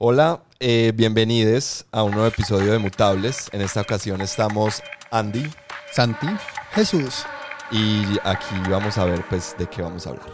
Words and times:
Hola, 0.00 0.44
eh, 0.60 0.92
bienvenidos 0.94 1.84
a 1.90 2.04
un 2.04 2.12
nuevo 2.12 2.28
episodio 2.28 2.70
de 2.70 2.78
Mutables. 2.78 3.50
En 3.52 3.62
esta 3.62 3.80
ocasión 3.80 4.20
estamos 4.20 4.80
Andy 5.10 5.50
Santi. 5.92 6.28
Jesús. 6.70 7.26
y 7.72 8.04
aquí 8.22 8.54
vamos 8.70 8.96
a 8.96 9.06
ver 9.06 9.24
pues 9.28 9.56
de 9.58 9.66
qué 9.66 9.82
vamos 9.82 10.06
a 10.06 10.10
hablar. 10.10 10.26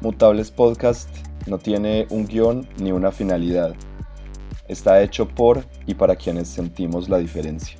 Mutables 0.00 0.52
Podcast 0.52 1.10
no 1.46 1.58
tiene 1.58 2.06
un 2.08 2.24
guion 2.24 2.68
ni 2.76 2.92
una 2.92 3.10
finalidad. 3.10 3.74
Está 4.68 5.02
hecho 5.02 5.26
por 5.26 5.66
y 5.84 5.94
para 5.94 6.14
quienes 6.14 6.46
sentimos 6.46 7.08
la 7.08 7.18
diferencia. 7.18 7.76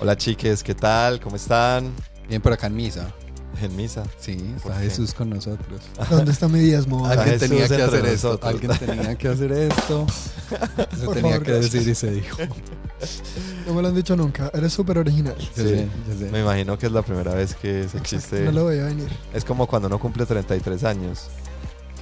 Hola 0.00 0.18
chiques, 0.18 0.62
¿qué 0.62 0.74
tal? 0.74 1.18
¿Cómo 1.18 1.36
están? 1.36 1.94
Bien 2.28 2.42
por 2.42 2.52
acá 2.52 2.66
en 2.66 2.76
misa. 2.76 3.10
En 3.62 3.76
misa. 3.76 4.02
Sí, 4.20 4.34
¿Por 4.62 4.72
está 4.72 4.80
qué? 4.82 4.88
Jesús 4.90 5.14
con 5.14 5.30
nosotros. 5.30 5.80
¿Dónde 6.10 6.32
está 6.32 6.48
mi 6.48 6.58
diezmo? 6.58 7.06
Alguien 7.06 7.38
Jesús 7.38 7.48
tenía 7.48 7.68
que 7.68 7.74
hacer 7.82 8.06
esto. 8.06 8.28
nosotros. 8.28 8.50
Alguien 8.54 8.78
tenía 8.78 9.14
que 9.16 9.28
hacer 9.28 9.52
esto. 9.52 10.06
Se 10.98 11.04
Por 11.04 11.14
tenía 11.14 11.30
favor, 11.32 11.42
que 11.46 11.52
gracias. 11.52 11.72
decir 11.72 11.88
y 11.88 11.94
se 11.94 12.10
dijo. 12.10 12.36
No 13.66 13.74
me 13.74 13.82
lo 13.82 13.88
han 13.88 13.94
dicho 13.94 14.16
nunca. 14.16 14.50
Eres 14.52 14.72
súper 14.72 14.98
original. 14.98 15.36
Yo 15.38 15.46
Sí. 15.62 15.68
sé, 15.68 15.88
yo 16.08 16.18
sé. 16.18 16.30
Me 16.30 16.40
imagino 16.40 16.76
que 16.78 16.86
es 16.86 16.92
la 16.92 17.02
primera 17.02 17.34
vez 17.34 17.54
que 17.54 17.88
se 17.88 17.98
existe. 17.98 18.40
No 18.44 18.52
lo 18.52 18.66
veía 18.66 18.84
venir. 18.84 19.08
Es 19.32 19.44
como 19.44 19.66
cuando 19.66 19.88
uno 19.88 19.98
cumple 19.98 20.26
33 20.26 20.84
años. 20.84 21.28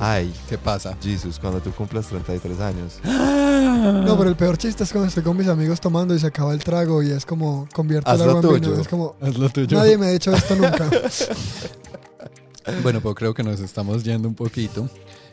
Ay, 0.02 0.32
¿Qué 0.48 0.56
pasa? 0.56 0.96
Jesus, 1.02 1.38
cuando 1.38 1.60
tú 1.60 1.70
cumples 1.72 2.06
33 2.06 2.60
años. 2.60 2.98
No, 3.70 4.16
pero 4.18 4.28
el 4.28 4.36
peor 4.36 4.58
chiste 4.58 4.84
es 4.84 4.90
cuando 4.90 5.08
estoy 5.08 5.22
con 5.22 5.36
mis 5.36 5.46
amigos 5.46 5.80
tomando 5.80 6.14
y 6.14 6.18
se 6.18 6.26
acaba 6.26 6.52
el 6.52 6.62
trago 6.62 7.02
y 7.02 7.10
es 7.10 7.24
como 7.24 7.68
convierte 7.72 8.10
el 8.10 8.20
agua 8.20 8.32
en 8.34 8.40
vino. 8.40 8.50
tuyo. 8.68 8.80
Es 8.80 8.88
como, 8.88 9.14
Haz 9.20 9.38
lo 9.38 9.48
tuyo. 9.48 9.76
nadie 9.78 9.96
me 9.96 10.06
ha 10.06 10.10
dicho 10.10 10.32
esto 10.34 10.56
nunca. 10.56 10.88
Bueno, 12.82 13.00
pues 13.00 13.14
creo 13.16 13.34
que 13.34 13.42
nos 13.42 13.58
estamos 13.60 14.04
yendo 14.04 14.28
un 14.28 14.34
poquito. 14.34 14.88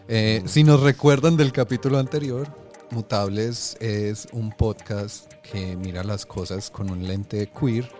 Eh, 0.07 0.41
si 0.45 0.63
nos 0.63 0.81
recuerdan 0.81 1.35
del 1.37 1.51
capítulo 1.51 1.99
anterior, 1.99 2.47
Mutables 2.89 3.75
es 3.79 4.27
un 4.31 4.51
podcast 4.51 5.31
que 5.43 5.75
mira 5.75 6.03
las 6.03 6.25
cosas 6.25 6.69
con 6.71 6.89
un 6.89 7.05
lente 7.07 7.51
queer 7.59 7.91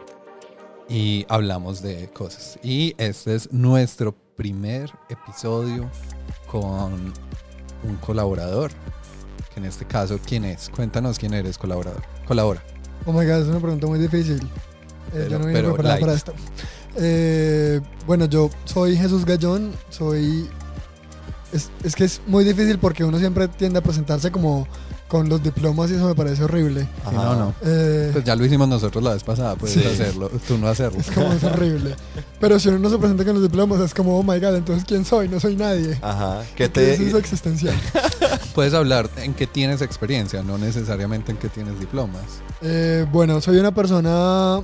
y 0.89 1.25
hablamos 1.29 1.81
de 1.81 2.09
cosas. 2.09 2.57
Y 2.63 2.95
este 2.97 3.35
es 3.35 3.51
nuestro 3.51 4.15
primer 4.35 4.91
episodio 5.09 5.89
con 6.51 7.13
un 7.83 7.95
colaborador. 8.05 8.71
Que 9.53 9.59
en 9.59 9.65
este 9.65 9.85
caso, 9.85 10.19
¿quién 10.25 10.45
es? 10.45 10.69
Cuéntanos 10.69 11.19
quién 11.19 11.33
eres, 11.33 11.57
colaborador. 11.57 12.03
Colabora. 12.27 12.61
Oh 13.05 13.13
my 13.13 13.25
god, 13.25 13.41
es 13.41 13.47
una 13.47 13.59
pregunta 13.59 13.87
muy 13.87 13.99
difícil. 13.99 14.41
Eh, 15.13 15.27
yo 15.29 15.39
no 15.39 15.45
vine 15.45 15.53
pero 15.59 15.73
preparada 15.73 15.95
light. 15.95 16.01
para 16.01 16.13
esto. 16.13 16.33
Eh, 16.95 17.79
bueno, 18.05 18.25
yo 18.25 18.49
soy 18.65 18.97
Jesús 18.97 19.25
Gallón. 19.25 19.71
Soy. 19.89 20.49
Es, 21.53 21.71
es 21.83 21.95
que 21.95 22.03
es 22.03 22.21
muy 22.27 22.43
difícil 22.43 22.77
porque 22.79 23.03
uno 23.03 23.19
siempre 23.19 23.47
tiende 23.47 23.79
a 23.79 23.81
presentarse 23.81 24.31
como 24.31 24.67
con 25.07 25.29
los 25.29 25.41
diplomas 25.41 25.89
y 25.89 25.95
eso 25.95 26.05
me 26.07 26.15
parece 26.15 26.43
horrible. 26.43 26.87
Ajá. 27.05 27.11
no, 27.11 27.35
no. 27.35 27.53
Eh, 27.63 28.09
Pues 28.11 28.25
ya 28.25 28.35
lo 28.35 28.45
hicimos 28.45 28.67
nosotros 28.67 29.03
la 29.03 29.13
vez 29.13 29.23
pasada, 29.23 29.55
puedes 29.55 29.75
Sí. 29.75 29.85
hacerlo, 29.85 30.29
tú 30.47 30.57
no 30.57 30.67
hacerlo. 30.67 30.99
Es 30.99 31.09
como 31.11 31.31
es 31.31 31.43
horrible. 31.43 31.95
Pero 32.39 32.59
si 32.59 32.67
uno 32.69 32.79
no 32.79 32.89
se 32.89 32.97
presenta 32.97 33.23
con 33.23 33.33
los 33.35 33.43
diplomas, 33.43 33.79
es 33.79 33.93
como, 33.93 34.19
oh 34.19 34.23
my 34.23 34.39
god, 34.39 34.55
entonces 34.55 34.83
¿quién 34.85 35.05
soy? 35.05 35.29
No 35.29 35.39
soy 35.39 35.55
nadie. 35.55 35.97
Ajá. 36.01 36.41
¿Qué 36.55 36.69
¿Qué 36.69 36.91
es 36.91 36.97
te, 36.99 37.07
eso 37.07 37.17
existencial? 37.17 37.75
Puedes 38.53 38.73
hablar 38.73 39.09
en 39.17 39.33
qué 39.33 39.47
tienes 39.47 39.81
experiencia, 39.81 40.43
no 40.43 40.57
necesariamente 40.57 41.31
en 41.31 41.37
qué 41.37 41.47
tienes 41.49 41.79
diplomas. 41.79 42.23
Eh, 42.61 43.05
bueno, 43.11 43.39
soy 43.39 43.57
una 43.57 43.73
persona 43.73 44.61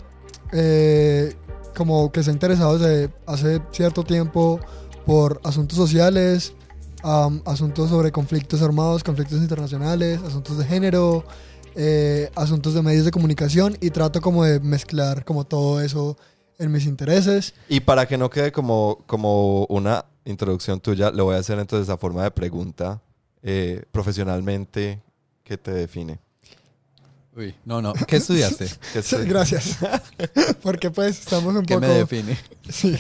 eh, 0.52 1.36
como 1.76 2.12
que 2.12 2.22
se 2.24 2.30
ha 2.30 2.34
interesado 2.34 2.78
desde 2.78 3.10
hace 3.26 3.62
cierto 3.72 4.04
tiempo 4.04 4.60
por 5.06 5.40
asuntos 5.44 5.78
sociales, 5.78 6.54
asuntos 7.04 7.90
sobre 7.90 8.12
conflictos 8.12 8.62
armados, 8.62 9.04
conflictos 9.04 9.40
internacionales, 9.40 10.20
asuntos 10.26 10.58
de 10.58 10.66
género, 10.66 11.24
eh, 11.76 12.30
asuntos 12.36 12.74
de 12.74 12.82
medios 12.82 13.06
de 13.06 13.12
comunicación 13.12 13.78
y 13.82 13.90
trato 13.90 14.22
como 14.22 14.44
de 14.44 14.60
mezclar 14.60 15.26
como 15.26 15.44
todo 15.46 15.82
eso 15.82 16.18
en 16.60 16.72
mis 16.72 16.86
intereses. 16.86 17.54
Y 17.68 17.80
para 17.82 18.08
que 18.08 18.18
no 18.18 18.30
quede 18.30 18.52
como, 18.52 19.04
como 19.08 19.66
una 19.66 20.06
introducción 20.26 20.80
tuya, 20.80 21.12
le 21.12 21.22
voy 21.22 21.36
a 21.36 21.40
hacer 21.40 21.60
entonces 21.60 21.90
a 21.90 21.98
forma 21.98 22.24
de 22.24 22.32
pregunta 22.32 23.02
eh, 23.42 23.84
profesionalmente 23.92 25.02
¿qué 25.44 25.58
te 25.58 25.72
define? 25.72 26.20
Uy, 27.36 27.56
no, 27.66 27.82
no. 27.82 27.94
¿Qué 27.94 28.18
estudiaste? 28.18 28.68
¿Qué 28.94 29.02
Sí, 29.02 29.16
te- 29.18 29.24
gracias. 29.26 29.78
Porque 30.62 30.92
pues 30.92 31.20
estamos 31.20 31.54
un 31.56 31.66
¿Qué 31.66 31.74
poco... 31.74 31.88
me 31.88 31.94
define? 31.96 32.38
Sí. 32.70 32.96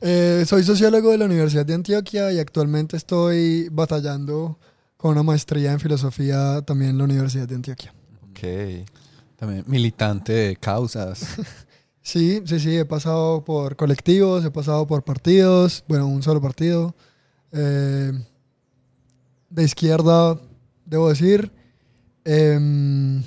Eh, 0.00 0.44
soy 0.46 0.62
sociólogo 0.62 1.10
de 1.10 1.18
la 1.18 1.24
Universidad 1.24 1.66
de 1.66 1.74
Antioquia 1.74 2.32
y 2.32 2.38
actualmente 2.38 2.96
estoy 2.96 3.68
batallando 3.70 4.58
con 4.96 5.12
una 5.12 5.22
maestría 5.22 5.72
en 5.72 5.80
filosofía 5.80 6.62
también 6.62 6.92
en 6.92 6.98
la 6.98 7.04
Universidad 7.04 7.48
de 7.48 7.56
Antioquia. 7.56 7.92
Ok. 8.30 8.86
También 9.36 9.64
militante 9.66 10.32
de 10.32 10.56
causas. 10.56 11.26
Sí, 12.00 12.40
sí, 12.46 12.58
sí, 12.58 12.74
he 12.74 12.86
pasado 12.86 13.44
por 13.44 13.76
colectivos, 13.76 14.42
he 14.42 14.50
pasado 14.50 14.86
por 14.86 15.04
partidos, 15.04 15.84
bueno, 15.88 16.06
un 16.06 16.22
solo 16.22 16.40
partido, 16.40 16.94
eh, 17.52 18.12
de 19.50 19.62
izquierda, 19.62 20.40
debo 20.86 21.10
decir. 21.10 21.52
Em, 22.24 23.22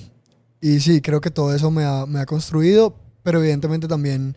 y 0.62 0.80
sí, 0.80 1.00
creo 1.00 1.22
que 1.22 1.30
todo 1.30 1.54
eso 1.54 1.70
me 1.70 1.84
ha, 1.84 2.08
me 2.08 2.22
ha 2.22 2.26
construido, 2.26 2.96
pero 3.22 3.38
evidentemente 3.38 3.88
también 3.88 4.36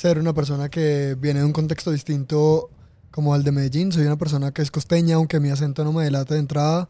ser 0.00 0.18
una 0.18 0.32
persona 0.32 0.70
que 0.70 1.14
viene 1.20 1.40
de 1.40 1.44
un 1.44 1.52
contexto 1.52 1.90
distinto 1.90 2.70
como 3.10 3.34
al 3.34 3.44
de 3.44 3.52
Medellín. 3.52 3.92
Soy 3.92 4.06
una 4.06 4.16
persona 4.16 4.50
que 4.50 4.62
es 4.62 4.70
costeña, 4.70 5.16
aunque 5.16 5.40
mi 5.40 5.50
acento 5.50 5.84
no 5.84 5.92
me 5.92 6.04
delata 6.04 6.32
de 6.32 6.40
entrada. 6.40 6.88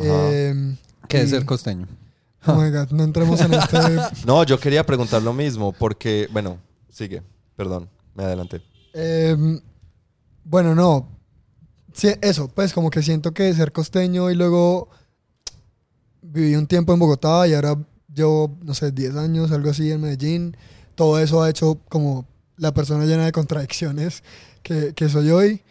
Em, 0.00 0.76
¿Qué 1.08 1.22
es 1.22 1.30
ser 1.30 1.44
costeño? 1.44 1.88
Oh 2.46 2.54
my 2.54 2.70
God, 2.70 2.90
no 2.92 3.02
entremos 3.02 3.40
en 3.40 3.52
este... 3.52 3.78
No, 4.26 4.44
yo 4.44 4.60
quería 4.60 4.86
preguntar 4.86 5.22
lo 5.22 5.32
mismo 5.32 5.72
porque, 5.72 6.28
bueno, 6.32 6.58
sigue, 6.88 7.20
perdón, 7.56 7.88
me 8.14 8.22
adelanté. 8.22 8.62
Em, 8.94 9.60
bueno, 10.44 10.76
no. 10.76 11.08
Sí, 11.94 12.14
eso, 12.20 12.46
pues 12.46 12.72
como 12.72 12.90
que 12.90 13.02
siento 13.02 13.34
que 13.34 13.52
ser 13.54 13.72
costeño 13.72 14.30
y 14.30 14.36
luego 14.36 14.88
viví 16.22 16.54
un 16.54 16.68
tiempo 16.68 16.92
en 16.92 17.00
Bogotá 17.00 17.48
y 17.48 17.54
ahora 17.54 17.76
llevo, 18.14 18.56
no 18.62 18.72
sé, 18.72 18.92
10 18.92 19.16
años, 19.16 19.50
algo 19.50 19.70
así 19.70 19.90
en 19.90 20.00
Medellín. 20.00 20.56
Todo 20.94 21.18
eso 21.18 21.42
ha 21.42 21.50
hecho 21.50 21.80
como 21.88 22.24
la 22.56 22.72
persona 22.72 23.04
llena 23.04 23.24
de 23.24 23.32
contradicciones 23.32 24.22
que, 24.62 24.94
que 24.94 25.08
soy 25.08 25.30
hoy. 25.30 25.62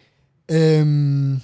Em, 0.48 1.40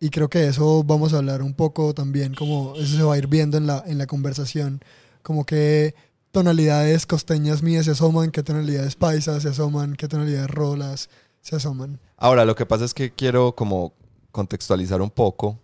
y 0.00 0.10
creo 0.10 0.28
que 0.28 0.46
eso 0.48 0.82
vamos 0.82 1.14
a 1.14 1.18
hablar 1.18 1.42
un 1.42 1.54
poco 1.54 1.94
también, 1.94 2.34
como 2.34 2.74
eso 2.76 2.96
se 2.96 3.02
va 3.02 3.14
a 3.14 3.18
ir 3.18 3.28
viendo 3.28 3.56
en 3.56 3.66
la, 3.66 3.84
en 3.86 3.98
la 3.98 4.06
conversación, 4.06 4.82
como 5.22 5.44
que 5.46 5.94
tonalidades 6.32 7.06
costeñas 7.06 7.62
mías 7.62 7.84
se 7.84 7.92
asoman, 7.92 8.32
qué 8.32 8.42
tonalidades 8.42 8.96
paisas 8.96 9.42
se 9.44 9.50
asoman, 9.50 9.94
qué 9.94 10.08
tonalidades 10.08 10.50
rolas 10.50 11.08
se 11.40 11.54
asoman. 11.54 12.00
Ahora, 12.16 12.44
lo 12.44 12.56
que 12.56 12.66
pasa 12.66 12.84
es 12.84 12.94
que 12.94 13.12
quiero 13.12 13.54
como 13.54 13.92
contextualizar 14.32 15.00
un 15.02 15.10
poco. 15.10 15.60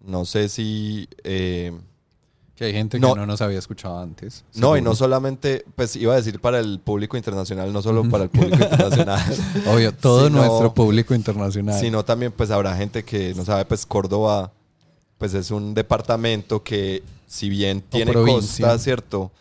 No 0.00 0.24
sé 0.24 0.48
si... 0.48 1.08
eh, 1.24 1.72
Que 2.56 2.64
hay 2.64 2.72
gente 2.72 2.98
No. 2.98 3.12
que 3.12 3.20
no 3.20 3.26
nos 3.26 3.40
había 3.42 3.58
escuchado 3.58 3.98
antes. 3.98 4.44
no, 4.54 4.76
y 4.78 4.82
no 4.82 4.94
solamente, 4.94 5.64
pues 5.74 5.94
iba 5.96 6.14
a 6.14 6.16
decir 6.16 6.40
para 6.40 6.58
el 6.58 6.80
público 6.80 7.16
internacional, 7.18 7.70
no 7.72 7.82
solo 7.82 8.08
para 8.08 8.24
el 8.24 8.30
público 8.30 8.56
internacional, 8.62 9.20
Obvio, 9.66 9.92
todo 9.92 10.26
sino- 10.28 10.38
nuestro 10.44 10.72
público 10.72 11.14
internacional. 11.14 11.78
sino 11.78 12.04
también 12.04 12.32
pues 12.32 12.50
habrá 12.50 12.74
gente 12.76 13.04
que 13.04 13.34
no 13.34 13.44
sabe, 13.44 13.64
pues 13.66 13.84
Córdoba 13.84 14.52
pues 15.18 15.34
es 15.34 15.50
un 15.50 15.74
departamento 15.74 16.62
que 16.62 17.02
si 17.26 17.48
bien 17.50 17.82
tiene 17.82 18.12
costa, 18.14 18.78
¿cierto? 18.78 19.32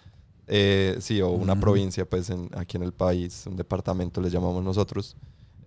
Eh, 0.48 0.98
sí, 1.00 1.22
o 1.22 1.30
una 1.30 1.60
provincia 1.60 2.06
pues 2.06 2.30
en- 2.30 2.50
aquí 2.56 2.78
en 2.78 2.84
el 2.84 2.92
país, 2.92 3.44
un 3.48 3.56
departamento 3.56 4.20
le 4.22 4.30
llamamos 4.30 4.64
nosotros. 4.64 5.16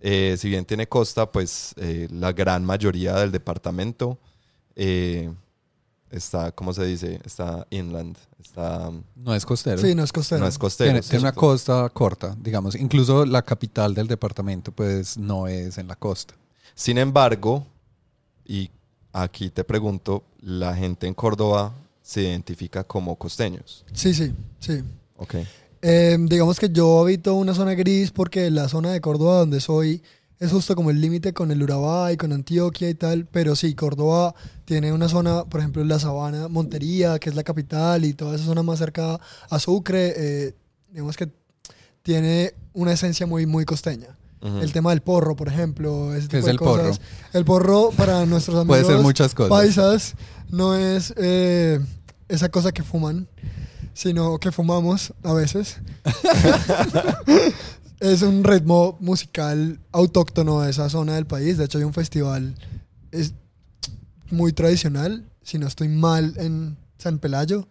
Eh, 0.00 0.36
si 0.38 0.48
bien 0.48 0.64
tiene 0.64 0.86
costa, 0.86 1.30
pues 1.32 1.74
eh, 1.78 2.08
la 2.12 2.32
gran 2.32 2.64
mayoría 2.64 3.14
del 3.16 3.32
departamento 3.32 4.18
eh, 4.76 5.30
está, 6.10 6.52
¿cómo 6.52 6.72
se 6.72 6.84
dice? 6.84 7.20
Está 7.24 7.66
inland, 7.70 8.16
está, 8.40 8.90
No 9.16 9.34
es 9.34 9.44
costero. 9.44 9.78
Sí, 9.78 9.94
no 9.94 10.02
es 10.02 10.12
costero. 10.12 10.40
no 10.40 10.46
es 10.46 10.58
costero. 10.58 10.90
tiene, 10.90 11.02
tiene 11.02 11.20
una 11.20 11.32
costa 11.32 11.88
corta, 11.90 12.36
digamos. 12.40 12.74
Incluso 12.74 13.24
la 13.24 13.42
capital 13.42 13.94
del 13.94 14.06
departamento, 14.06 14.72
pues, 14.72 15.16
no 15.18 15.46
es 15.46 15.78
en 15.78 15.88
la 15.88 15.96
costa. 15.96 16.34
Sin 16.74 16.98
embargo, 16.98 17.66
y 18.46 18.70
aquí 19.12 19.50
te 19.50 19.64
pregunto, 19.64 20.24
la 20.40 20.74
gente 20.74 21.06
en 21.06 21.14
Córdoba 21.14 21.72
se 22.02 22.22
identifica 22.22 22.84
como 22.84 23.16
costeños. 23.16 23.84
Sí, 23.92 24.14
sí, 24.14 24.32
sí. 24.60 24.82
Ok. 25.16 25.34
Eh, 25.82 26.16
digamos 26.20 26.58
que 26.58 26.70
yo 26.70 27.00
habito 27.00 27.34
una 27.34 27.54
zona 27.54 27.74
gris 27.74 28.10
porque 28.10 28.50
la 28.50 28.68
zona 28.68 28.90
de 28.90 29.00
Córdoba 29.00 29.38
donde 29.38 29.60
soy 29.60 30.02
es 30.40 30.52
justo 30.52 30.76
como 30.76 30.90
el 30.90 31.00
límite 31.00 31.32
con 31.32 31.50
el 31.50 31.62
Urabá 31.62 32.12
y 32.12 32.16
con 32.16 32.32
Antioquia 32.32 32.88
y 32.88 32.94
tal, 32.94 33.26
pero 33.26 33.56
sí, 33.56 33.74
Córdoba 33.74 34.34
tiene 34.64 34.92
una 34.92 35.08
zona, 35.08 35.44
por 35.44 35.60
ejemplo, 35.60 35.84
la 35.84 35.98
Sabana, 35.98 36.48
Montería, 36.48 37.18
que 37.18 37.30
es 37.30 37.36
la 37.36 37.42
capital, 37.42 38.04
y 38.04 38.14
toda 38.14 38.36
esa 38.36 38.44
zona 38.44 38.62
más 38.62 38.78
cerca 38.78 39.18
a 39.50 39.58
Sucre, 39.58 40.14
eh, 40.16 40.54
digamos 40.90 41.16
que 41.16 41.28
tiene 42.02 42.54
una 42.72 42.92
esencia 42.92 43.26
muy, 43.26 43.46
muy 43.46 43.64
costeña. 43.64 44.16
El 44.40 44.72
tema 44.72 44.90
del 44.90 45.00
porro, 45.00 45.34
por 45.34 45.48
ejemplo. 45.48 46.14
Ese 46.14 46.28
¿Qué 46.28 46.36
tipo 46.36 46.38
es 46.38 46.44
de 46.44 46.50
el 46.52 46.58
cosas. 46.58 47.00
El 47.32 47.44
porro 47.44 47.90
para 47.96 48.24
nuestros 48.26 48.56
amigos 48.56 48.78
Puede 48.78 48.84
ser 48.84 49.02
muchas 49.02 49.34
cosas. 49.34 49.50
paisas 49.50 50.14
no 50.48 50.76
es 50.76 51.12
eh, 51.16 51.80
esa 52.28 52.48
cosa 52.48 52.70
que 52.70 52.84
fuman, 52.84 53.26
sino 53.94 54.38
que 54.38 54.52
fumamos 54.52 55.12
a 55.24 55.32
veces. 55.32 55.78
es 58.00 58.22
un 58.22 58.44
ritmo 58.44 58.96
musical 59.00 59.80
autóctono 59.92 60.60
de 60.60 60.70
esa 60.70 60.88
zona 60.88 61.14
del 61.14 61.26
país. 61.26 61.58
De 61.58 61.64
hecho, 61.64 61.78
hay 61.78 61.84
un 61.84 61.94
festival 61.94 62.54
es 63.10 63.34
muy 64.30 64.52
tradicional, 64.52 65.30
si 65.42 65.58
no 65.58 65.66
estoy 65.66 65.88
mal, 65.88 66.34
en 66.36 66.76
San 66.98 67.18
Pelayo, 67.18 67.68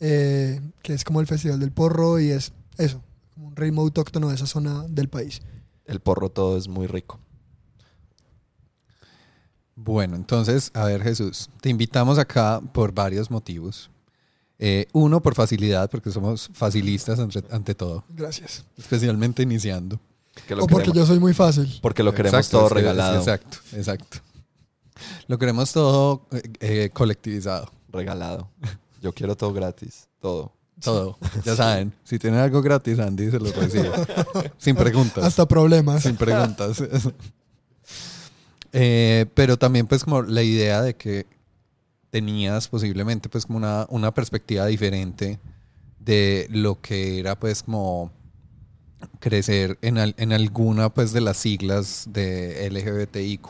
eh, 0.00 0.60
que 0.82 0.94
es 0.94 1.04
como 1.04 1.20
el 1.20 1.26
Festival 1.26 1.60
del 1.60 1.72
Porro 1.72 2.18
y 2.18 2.30
es 2.30 2.52
eso, 2.78 3.02
como 3.34 3.48
un 3.48 3.56
ritmo 3.56 3.82
autóctono 3.82 4.28
de 4.28 4.36
esa 4.36 4.46
zona 4.46 4.86
del 4.88 5.08
país. 5.08 5.42
El 5.84 6.00
porro 6.00 6.30
todo 6.30 6.56
es 6.56 6.68
muy 6.68 6.86
rico. 6.86 7.18
Bueno, 9.74 10.16
entonces, 10.16 10.70
a 10.74 10.84
ver 10.84 11.02
Jesús, 11.02 11.50
te 11.60 11.68
invitamos 11.68 12.18
acá 12.18 12.60
por 12.72 12.92
varios 12.92 13.30
motivos. 13.30 13.90
Eh, 14.64 14.86
uno, 14.92 15.20
por 15.20 15.34
facilidad, 15.34 15.90
porque 15.90 16.12
somos 16.12 16.48
facilistas 16.54 17.18
ante, 17.18 17.42
ante 17.50 17.74
todo, 17.74 18.04
Gracias. 18.10 18.64
especialmente 18.78 19.42
iniciando. 19.42 19.98
Que 20.46 20.54
lo 20.54 20.62
O 20.62 20.66
porque 20.68 20.84
queremos, 20.84 21.08
yo 21.08 21.12
soy 21.12 21.18
muy 21.18 21.34
fácil. 21.34 21.80
porque 21.82 22.04
lo 22.04 22.14
queremos 22.14 22.38
Exacto, 22.38 22.58
todo 22.60 22.68
regalado. 22.68 23.18
Exacto, 23.18 23.58
exacto. 23.72 24.18
Lo 25.26 25.36
queremos 25.36 25.72
todo 25.72 26.28
eh, 26.30 26.42
eh, 26.60 26.90
colectivizado, 26.92 27.72
Regalado. 27.92 28.48
Yo 29.00 29.12
quiero 29.12 29.36
todo 29.36 29.52
gratis. 29.52 30.06
Todo. 30.20 30.52
todo. 30.80 31.18
Ya 31.44 31.56
saben, 31.56 31.92
si 32.04 32.20
tienen 32.20 32.38
algo 32.38 32.62
gratis, 32.62 33.00
Andy 33.00 33.32
se 33.32 33.40
lo 33.40 33.50
recibe. 33.50 33.90
Sin 34.58 34.76
preguntas. 34.76 35.24
Hasta 35.24 35.44
problemas. 35.48 36.04
Sin 36.04 36.14
preguntas. 36.14 36.80
Eh, 38.74 39.26
pero 39.34 39.58
también 39.58 39.86
pues 39.86 40.02
como 40.02 40.22
la 40.22 40.42
idea 40.42 40.80
de 40.80 40.96
que 40.96 41.26
tenías 42.12 42.68
posiblemente 42.68 43.28
pues 43.30 43.46
como 43.46 43.58
una, 43.58 43.86
una 43.90 44.14
perspectiva 44.14 44.66
diferente 44.66 45.40
de 45.98 46.46
lo 46.50 46.80
que 46.80 47.20
era 47.20 47.38
pues 47.40 47.64
como 47.64 48.12
crecer 49.20 49.78
en, 49.82 49.98
al- 49.98 50.14
en 50.18 50.32
alguna 50.32 50.92
pues 50.92 51.12
de 51.12 51.20
las 51.20 51.36
siglas 51.36 52.06
de 52.10 52.66
LGBTIQ 52.66 53.48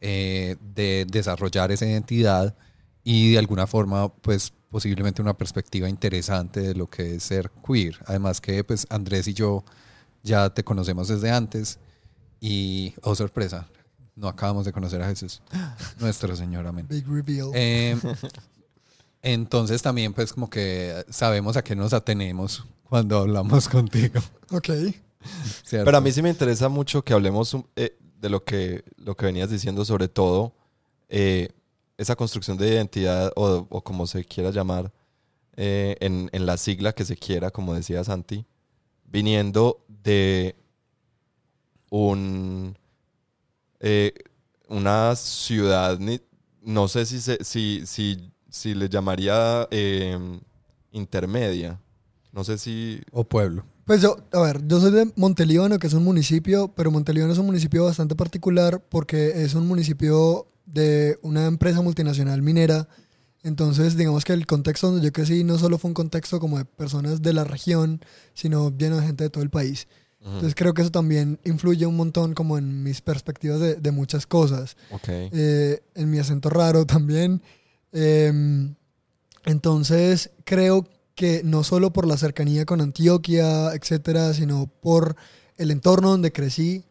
eh, 0.00 0.56
de 0.74 1.06
desarrollar 1.10 1.72
esa 1.72 1.86
identidad 1.86 2.56
y 3.04 3.32
de 3.32 3.38
alguna 3.38 3.66
forma 3.66 4.08
pues 4.14 4.52
posiblemente 4.70 5.22
una 5.22 5.36
perspectiva 5.36 5.88
interesante 5.88 6.60
de 6.60 6.74
lo 6.74 6.88
que 6.88 7.16
es 7.16 7.22
ser 7.24 7.50
queer. 7.66 7.98
Además 8.06 8.40
que 8.40 8.62
pues 8.64 8.86
Andrés 8.90 9.28
y 9.28 9.34
yo 9.34 9.64
ya 10.22 10.50
te 10.50 10.64
conocemos 10.64 11.08
desde 11.08 11.30
antes 11.30 11.78
y, 12.40 12.94
oh 13.02 13.14
sorpresa, 13.14 13.68
no 14.16 14.28
acabamos 14.28 14.64
de 14.64 14.72
conocer 14.72 15.00
a 15.02 15.06
Jesús, 15.06 15.40
nuestro 16.00 16.34
Señor, 16.34 16.66
amén. 16.66 16.86
Big 16.88 17.06
reveal. 17.06 17.50
Eh, 17.54 17.96
entonces 19.22 19.80
también 19.82 20.12
pues 20.12 20.32
como 20.32 20.50
que 20.50 21.04
sabemos 21.08 21.56
a 21.56 21.62
qué 21.62 21.76
nos 21.76 21.92
atenemos 21.92 22.64
cuando 22.82 23.18
hablamos 23.18 23.68
contigo. 23.68 24.20
ok. 24.50 24.68
¿cierto? 25.64 25.84
Pero 25.84 25.96
a 25.96 26.00
mí 26.00 26.10
sí 26.10 26.22
me 26.22 26.30
interesa 26.30 26.68
mucho 26.68 27.02
que 27.02 27.12
hablemos 27.12 27.56
eh, 27.76 27.96
de 28.20 28.28
lo 28.28 28.44
que, 28.44 28.84
lo 28.96 29.16
que 29.16 29.26
venías 29.26 29.50
diciendo, 29.50 29.84
sobre 29.84 30.08
todo 30.08 30.52
eh, 31.08 31.50
esa 31.98 32.16
construcción 32.16 32.56
de 32.56 32.68
identidad 32.68 33.32
o, 33.36 33.66
o 33.68 33.82
como 33.82 34.06
se 34.06 34.24
quiera 34.24 34.50
llamar, 34.50 34.92
eh, 35.58 35.96
en, 36.00 36.28
en 36.32 36.44
la 36.44 36.58
sigla 36.58 36.92
que 36.92 37.06
se 37.06 37.16
quiera, 37.16 37.50
como 37.50 37.72
decía 37.72 38.04
Santi, 38.04 38.44
viniendo 39.06 39.82
de 39.88 40.54
un, 41.88 42.76
eh, 43.80 44.12
una 44.68 45.14
ciudad, 45.16 45.98
ni- 45.98 46.20
no 46.62 46.88
sé 46.88 47.06
si, 47.06 47.20
se- 47.20 47.42
si, 47.44 47.82
si, 47.86 48.32
si 48.50 48.74
le 48.74 48.88
llamaría 48.88 49.68
eh, 49.70 50.18
intermedia. 50.92 51.80
No 52.32 52.44
sé 52.44 52.58
si... 52.58 53.00
O 53.12 53.24
pueblo. 53.24 53.64
Pues 53.84 54.02
yo, 54.02 54.16
a 54.32 54.40
ver, 54.40 54.66
yo 54.66 54.80
soy 54.80 54.90
de 54.90 55.12
Montelíbano, 55.16 55.78
que 55.78 55.86
es 55.86 55.94
un 55.94 56.04
municipio, 56.04 56.72
pero 56.74 56.90
Montelíbano 56.90 57.32
es 57.32 57.38
un 57.38 57.46
municipio 57.46 57.84
bastante 57.84 58.16
particular 58.16 58.82
porque 58.88 59.42
es 59.44 59.54
un 59.54 59.66
municipio 59.68 60.48
de 60.66 61.18
una 61.22 61.46
empresa 61.46 61.80
multinacional 61.82 62.42
minera. 62.42 62.88
Entonces, 63.44 63.96
digamos 63.96 64.24
que 64.24 64.32
el 64.32 64.44
contexto 64.44 64.88
donde 64.90 65.04
yo 65.06 65.12
crecí 65.12 65.44
no 65.44 65.56
solo 65.56 65.78
fue 65.78 65.88
un 65.88 65.94
contexto 65.94 66.40
como 66.40 66.58
de 66.58 66.64
personas 66.64 67.22
de 67.22 67.32
la 67.32 67.44
región, 67.44 68.00
sino 68.34 68.76
lleno 68.76 68.96
de 68.96 69.06
gente 69.06 69.22
de 69.24 69.30
todo 69.30 69.44
el 69.44 69.50
país. 69.50 69.86
Entonces 70.26 70.54
creo 70.56 70.74
que 70.74 70.82
eso 70.82 70.90
también 70.90 71.38
influye 71.44 71.86
un 71.86 71.96
montón 71.96 72.34
como 72.34 72.58
en 72.58 72.82
mis 72.82 73.00
perspectivas 73.00 73.60
de, 73.60 73.76
de 73.76 73.90
muchas 73.92 74.26
cosas. 74.26 74.76
ok. 74.90 75.08
eh, 75.08 75.80
en 75.94 76.10
mi 76.10 76.18
acento 76.18 76.50
raro 76.50 76.84
también. 76.86 77.40
Em, 77.92 78.74
entonces, 79.44 80.30
creo 80.44 80.86
que 81.14 81.42
no 81.44 81.64
solo 81.64 81.92
por 81.92 82.06
la 82.06 82.16
cercanía 82.16 82.64
con 82.66 82.80
Antioquia, 82.80 83.72
etcétera, 83.74 84.34
sino 84.34 84.66
por 84.66 85.16
el 85.56 85.70
entorno 85.70 86.10
donde 86.10 86.32
crecí, 86.32 86.84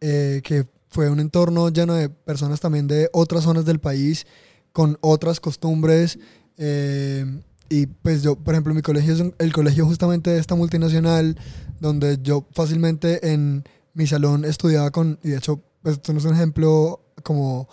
eh, 0.00 0.40
que 0.44 0.66
fue 0.88 1.08
un 1.08 1.20
entorno 1.20 1.68
lleno 1.70 1.94
de 1.94 2.08
personas 2.08 2.60
también 2.60 2.88
de 2.88 3.08
otras 3.12 3.44
zonas 3.44 3.64
del 3.64 3.78
país, 3.80 4.26
con 4.72 4.98
otras 5.00 5.40
costumbres. 5.40 6.18
eh, 6.62 7.24
y 7.72 7.86
pues 7.86 8.22
yo, 8.24 8.34
por 8.36 8.52
ejemplo, 8.52 8.74
mi 8.74 8.82
colegio 8.82 9.14
es 9.14 9.20
un- 9.20 9.34
el 9.38 9.52
colegio 9.52 9.86
justamente 9.86 10.28
de 10.30 10.40
esta 10.40 10.56
multinacional, 10.56 11.38
donde 11.80 12.18
yo 12.22 12.46
fácilmente 12.52 13.32
en 13.32 13.64
mi 13.94 14.06
salón 14.06 14.44
estudiaba 14.44 14.90
con, 14.90 15.18
y 15.22 15.30
de 15.30 15.38
hecho, 15.38 15.60
pues 15.82 15.96
esto 15.96 16.12
no 16.12 16.18
es 16.18 16.24
un 16.24 16.34
ejemplo 16.34 17.00
como, 17.22 17.68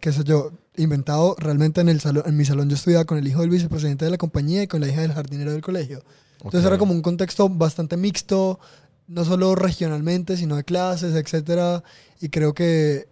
qué 0.00 0.12
sé 0.12 0.24
yo, 0.24 0.52
inventado, 0.76 1.34
realmente 1.38 1.80
en, 1.80 1.88
el 1.88 2.00
salón, 2.00 2.24
en 2.26 2.36
mi 2.36 2.44
salón 2.44 2.68
yo 2.68 2.76
estudiaba 2.76 3.04
con 3.04 3.18
el 3.18 3.26
hijo 3.26 3.40
del 3.40 3.50
vicepresidente 3.50 4.04
de 4.04 4.10
la 4.10 4.18
compañía 4.18 4.62
y 4.62 4.66
con 4.66 4.80
la 4.80 4.88
hija 4.88 5.00
del 5.00 5.12
jardinero 5.12 5.52
del 5.52 5.62
colegio. 5.62 6.02
Entonces 6.36 6.64
era 6.64 6.78
como 6.78 6.92
un 6.92 7.02
contexto 7.02 7.48
bastante 7.48 7.96
mixto, 7.96 8.60
no 9.08 9.24
solo 9.24 9.54
regionalmente, 9.54 10.36
sino 10.36 10.56
de 10.56 10.64
clases, 10.64 11.14
etcétera. 11.14 11.82
Y 12.20 12.28
creo 12.28 12.54
que 12.54 13.08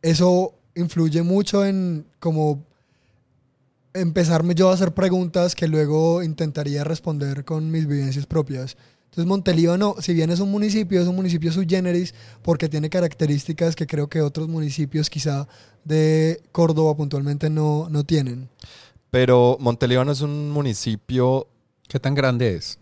eso 0.00 0.54
influye 0.74 1.22
mucho 1.22 1.64
en 1.66 2.06
como 2.18 2.64
empezarme 3.92 4.54
yo 4.54 4.70
a 4.70 4.74
hacer 4.74 4.94
preguntas 4.94 5.54
que 5.54 5.68
luego 5.68 6.22
intentaría 6.22 6.84
responder 6.84 7.44
con 7.44 7.70
mis 7.70 7.86
vivencias 7.86 8.26
propias. 8.26 8.76
Entonces 9.10 9.26
Montelíbano, 9.26 9.96
si 10.00 10.14
bien 10.14 10.30
es 10.30 10.40
un 10.40 10.50
municipio, 10.50 11.00
es 11.02 11.06
un 11.08 11.16
municipio 11.16 11.52
sui 11.52 11.66
generis 11.68 12.14
porque 12.42 12.68
tiene 12.68 12.88
características 12.88 13.74
que 13.76 13.86
creo 13.86 14.08
que 14.08 14.22
otros 14.22 14.48
municipios 14.48 15.10
quizá 15.10 15.46
de 15.84 16.40
Córdoba 16.52 16.96
puntualmente 16.96 17.50
no, 17.50 17.88
no 17.90 18.04
tienen. 18.04 18.48
Pero 19.10 19.56
Montelíbano 19.60 20.12
es 20.12 20.20
un 20.20 20.50
municipio 20.50 21.46
¿Qué 21.88 21.98
tan 21.98 22.14
grande 22.14 22.54
es? 22.54 22.78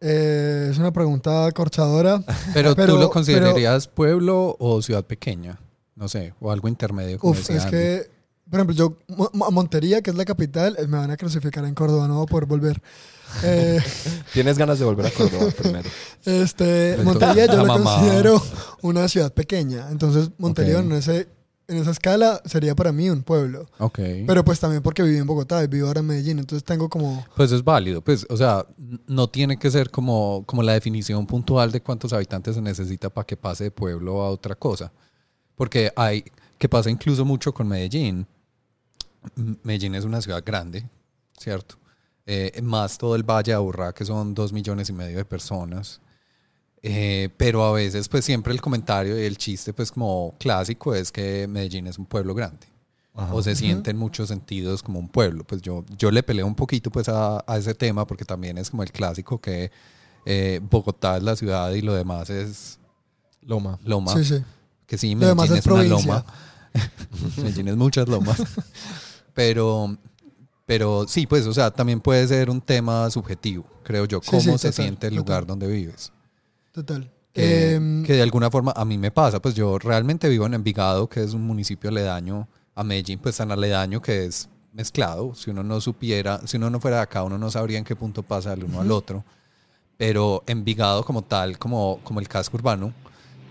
Eh, 0.00 0.68
es 0.70 0.76
una 0.78 0.92
pregunta 0.92 1.50
corchadora. 1.52 2.22
Pero, 2.52 2.74
Pero- 2.76 2.94
tú 2.94 2.98
lo 3.00 3.10
considerarías 3.10 3.88
pueblo 3.88 4.56
o 4.58 4.82
ciudad 4.82 5.04
pequeña, 5.04 5.58
no 5.96 6.08
sé, 6.08 6.34
o 6.40 6.52
algo 6.52 6.68
intermedio. 6.68 7.18
Como 7.18 7.32
Uf, 7.32 7.38
decía 7.38 7.56
es 7.56 7.64
Andy. 7.64 7.76
que, 7.76 8.10
por 8.50 8.60
ejemplo, 8.60 8.76
yo, 8.76 8.96
Mo- 9.16 9.30
Mo- 9.32 9.50
Montería, 9.50 10.02
que 10.02 10.10
es 10.10 10.16
la 10.16 10.26
capital, 10.26 10.76
eh, 10.78 10.86
me 10.86 10.98
van 10.98 11.10
a 11.10 11.16
crucificar 11.16 11.64
en 11.64 11.74
Córdoba, 11.74 12.06
no 12.08 12.16
voy 12.16 12.24
a 12.24 12.26
poder 12.26 12.44
volver. 12.46 12.82
Eh, 13.42 13.80
Tienes 14.32 14.58
ganas 14.58 14.78
de 14.78 14.84
volver 14.84 15.06
a 15.06 15.10
Córdoba 15.10 15.50
primero. 15.58 15.88
este, 16.24 16.98
Montería 17.02 17.46
yo 17.46 17.64
la 17.64 17.74
considero 17.74 18.42
una 18.82 19.08
ciudad 19.08 19.32
pequeña. 19.32 19.88
Entonces, 19.90 20.30
Montería 20.38 20.78
en, 20.78 20.92
ese, 20.92 21.28
en 21.68 21.78
esa 21.78 21.90
escala 21.90 22.40
sería 22.44 22.74
para 22.74 22.92
mí 22.92 23.10
un 23.10 23.22
pueblo. 23.22 23.66
Ok. 23.78 23.98
Pero 24.26 24.44
pues 24.44 24.60
también 24.60 24.82
porque 24.82 25.02
viví 25.02 25.18
en 25.18 25.26
Bogotá 25.26 25.62
y 25.64 25.66
vivo 25.66 25.88
ahora 25.88 26.00
en 26.00 26.06
Medellín. 26.06 26.38
Entonces 26.38 26.64
tengo 26.64 26.88
como... 26.88 27.24
Pues 27.36 27.50
es 27.52 27.64
válido, 27.64 28.02
pues, 28.02 28.26
o 28.28 28.36
sea, 28.36 28.66
no 29.06 29.28
tiene 29.28 29.58
que 29.58 29.70
ser 29.70 29.90
como, 29.90 30.44
como 30.46 30.62
la 30.62 30.72
definición 30.72 31.26
puntual 31.26 31.72
de 31.72 31.80
cuántos 31.80 32.12
habitantes 32.12 32.54
se 32.54 32.60
necesita 32.60 33.10
para 33.10 33.26
que 33.26 33.36
pase 33.36 33.64
de 33.64 33.70
pueblo 33.70 34.22
a 34.22 34.30
otra 34.30 34.54
cosa. 34.54 34.92
Porque 35.56 35.92
hay, 35.96 36.24
que 36.58 36.68
pasa 36.68 36.90
incluso 36.90 37.24
mucho 37.24 37.52
con 37.54 37.68
Medellín. 37.68 38.26
Medellín 39.62 39.94
es 39.94 40.04
una 40.04 40.20
ciudad 40.20 40.42
grande, 40.44 40.88
¿cierto? 41.38 41.76
Eh, 42.26 42.60
más 42.62 42.96
todo 42.96 43.16
el 43.16 43.22
Valle 43.22 43.52
de 43.52 43.56
Aburrá, 43.56 43.92
que 43.92 44.04
son 44.04 44.34
dos 44.34 44.52
millones 44.52 44.88
y 44.88 44.92
medio 44.92 45.18
de 45.18 45.24
personas. 45.24 46.00
Eh, 46.82 47.30
pero 47.36 47.64
a 47.64 47.72
veces, 47.72 48.08
pues 48.08 48.24
siempre 48.24 48.52
el 48.52 48.60
comentario 48.60 49.18
y 49.18 49.24
el 49.24 49.38
chiste, 49.38 49.72
pues 49.72 49.90
como 49.90 50.34
clásico, 50.38 50.94
es 50.94 51.10
que 51.10 51.46
Medellín 51.46 51.86
es 51.86 51.98
un 51.98 52.06
pueblo 52.06 52.34
grande 52.34 52.66
o 53.14 53.42
se 53.42 53.54
siente 53.54 53.92
en 53.92 53.96
muchos 53.96 54.28
sentidos 54.28 54.82
como 54.82 54.98
un 54.98 55.08
pueblo. 55.08 55.44
Pues 55.44 55.62
yo, 55.62 55.84
yo 55.96 56.10
le 56.10 56.22
peleo 56.22 56.46
un 56.46 56.56
poquito 56.56 56.90
pues 56.90 57.08
a, 57.08 57.44
a 57.46 57.58
ese 57.58 57.74
tema 57.74 58.06
porque 58.06 58.24
también 58.24 58.58
es 58.58 58.70
como 58.70 58.82
el 58.82 58.90
clásico 58.90 59.40
que 59.40 59.70
eh, 60.26 60.60
Bogotá 60.68 61.16
es 61.16 61.22
la 61.22 61.36
ciudad 61.36 61.70
y 61.72 61.80
lo 61.80 61.94
demás 61.94 62.30
es 62.30 62.78
Loma. 63.42 63.78
loma. 63.84 64.12
Sí, 64.14 64.24
sí. 64.24 64.42
Que 64.86 64.98
sí, 64.98 65.14
Lo 65.14 65.28
demás 65.28 65.48
Medellín 65.48 65.58
es 65.58 65.66
es, 65.66 65.72
una 65.72 65.82
loma. 65.84 66.24
Medellín 67.36 67.68
es 67.68 67.76
muchas 67.76 68.08
lomas. 68.08 68.42
pero, 69.34 69.96
pero 70.66 71.06
sí, 71.08 71.26
pues, 71.26 71.46
o 71.46 71.52
sea, 71.54 71.70
también 71.70 72.00
puede 72.00 72.26
ser 72.26 72.48
un 72.50 72.60
tema 72.60 73.10
subjetivo, 73.10 73.64
creo 73.82 74.04
yo. 74.06 74.20
Cómo 74.20 74.40
sí, 74.40 74.46
se 74.58 74.68
total, 74.68 74.72
siente 74.72 75.06
el 75.08 75.12
total. 75.14 75.16
lugar 75.16 75.46
donde 75.46 75.66
vives. 75.66 76.12
Total. 76.72 77.10
Que, 77.32 77.74
Em, 77.74 78.04
que 78.04 78.12
de 78.14 78.22
alguna 78.22 78.50
forma 78.50 78.72
a 78.76 78.84
mí 78.84 78.96
me 78.96 79.10
pasa. 79.10 79.40
Pues 79.42 79.54
yo 79.54 79.78
realmente 79.78 80.28
vivo 80.28 80.46
en 80.46 80.54
Envigado, 80.54 81.08
que 81.08 81.22
es 81.22 81.34
un 81.34 81.42
municipio 81.42 81.90
aledaño 81.90 82.46
a 82.74 82.84
Medellín, 82.84 83.18
pues 83.18 83.36
tan 83.36 83.50
aledaño 83.50 84.00
que 84.00 84.24
es 84.26 84.48
mezclado. 84.72 85.34
Si 85.34 85.50
uno 85.50 85.62
no 85.64 85.80
supiera, 85.80 86.40
si 86.46 86.56
uno 86.56 86.70
no 86.70 86.80
fuera 86.80 86.98
de 86.98 87.02
acá, 87.02 87.22
uno 87.24 87.36
no 87.38 87.50
sabría 87.50 87.78
en 87.78 87.84
qué 87.84 87.96
punto 87.96 88.22
pasa 88.22 88.50
del 88.50 88.64
uno 88.64 88.80
al 88.80 88.90
otro. 88.92 89.24
Pero 89.96 90.42
Envigado 90.46 91.04
como 91.04 91.22
tal, 91.22 91.58
como, 91.58 92.00
como 92.04 92.20
el 92.20 92.28
casco 92.28 92.56
urbano, 92.56 92.92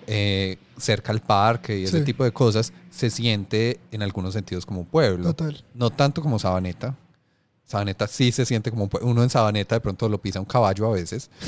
eh, 0.08 0.58
cerca 0.78 1.12
al 1.14 1.22
parque 1.22 1.80
y 1.80 1.84
ese 1.84 2.00
Sí. 2.00 2.06
tipo 2.06 2.24
de 2.26 2.32
cosas, 2.34 2.74
se 2.90 3.10
siente 3.10 3.80
en 3.92 4.02
algunos 4.02 4.34
sentidos 4.34 4.66
como 4.66 4.84
pueblo. 4.86 5.26
Total. 5.34 5.64
No 5.74 5.90
tanto 5.90 6.22
como 6.22 6.40
Sabaneta. 6.40 6.96
Sabaneta 7.74 8.06
sí 8.08 8.32
se 8.32 8.46
siente 8.46 8.70
como 8.70 8.84
un 8.84 8.90
uno 9.02 9.24
en 9.24 9.32
Sabaneta 9.32 9.74
de 9.74 9.82
pronto 9.82 10.08
lo 10.08 10.22
pisa 10.22 10.40
un 10.40 10.46
caballo 10.46 10.86
a 10.88 10.92
veces. 10.94 11.32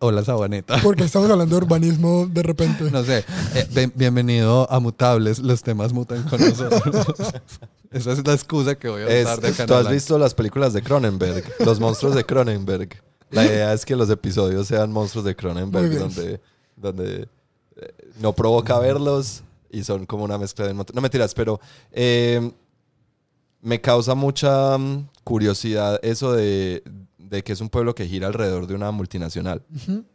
Hola 0.00 0.22
Sabaneta. 0.22 0.78
Porque 0.82 1.04
estamos 1.04 1.30
hablando 1.30 1.56
de 1.56 1.62
urbanismo 1.64 2.26
de 2.26 2.42
repente. 2.42 2.90
No 2.90 3.02
sé. 3.04 3.24
Eh, 3.54 3.66
bien- 3.72 3.92
bienvenido 3.94 4.70
a 4.70 4.80
Mutables. 4.80 5.38
Los 5.38 5.62
temas 5.62 5.94
mutan 5.94 6.24
con 6.24 6.40
nosotros. 6.40 7.06
Esa 7.90 8.12
es 8.12 8.26
la 8.26 8.34
excusa 8.34 8.74
que 8.74 8.88
voy 8.90 9.00
a 9.02 9.08
Es- 9.08 9.24
usar 9.24 9.40
de 9.40 9.48
acá 9.48 9.64
Tú 9.66 9.72
has 9.74 9.88
visto 9.88 10.18
las 10.18 10.34
películas 10.34 10.74
de 10.74 10.82
Cronenberg, 10.82 11.44
los 11.64 11.80
monstruos 11.80 12.14
de 12.14 12.24
Cronenberg. 12.24 12.90
La 13.30 13.46
idea 13.46 13.72
es 13.72 13.86
que 13.86 13.96
los 13.96 14.10
episodios 14.10 14.66
sean 14.66 14.92
monstruos 14.92 15.24
de 15.24 15.34
Cronenberg, 15.34 15.98
donde, 15.98 16.38
donde 16.76 17.28
eh, 17.76 17.94
no 18.20 18.34
provoca 18.34 18.78
verlos 18.78 19.42
y 19.70 19.84
son 19.84 20.04
como 20.04 20.24
una 20.24 20.36
mezcla 20.36 20.66
de... 20.66 20.74
No 20.74 21.00
mentiras, 21.00 21.32
pero 21.32 21.58
eh, 21.92 22.52
me 23.62 23.80
causa 23.80 24.14
mucha 24.14 24.76
mm, 24.76 25.08
curiosidad 25.24 25.98
eso 26.02 26.32
de, 26.34 26.82
de 27.16 27.42
que 27.42 27.52
es 27.52 27.60
un 27.62 27.70
pueblo 27.70 27.94
que 27.94 28.06
gira 28.06 28.26
alrededor 28.26 28.66
de 28.66 28.74
una 28.74 28.90
multinacional. 28.90 29.64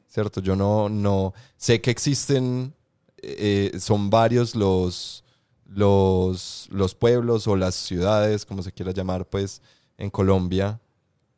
¿cierto? 0.07 0.41
Yo 0.41 0.55
no, 0.55 0.89
no 0.89 1.33
sé 1.57 1.81
que 1.81 1.91
existen, 1.91 2.73
eh, 3.21 3.71
son 3.79 4.09
varios 4.09 4.55
los, 4.55 5.23
los, 5.65 6.67
los 6.71 6.95
pueblos 6.95 7.47
o 7.47 7.55
las 7.55 7.75
ciudades, 7.75 8.45
como 8.45 8.63
se 8.63 8.71
quiera 8.71 8.91
llamar, 8.91 9.27
pues, 9.27 9.61
en 9.97 10.09
Colombia, 10.09 10.79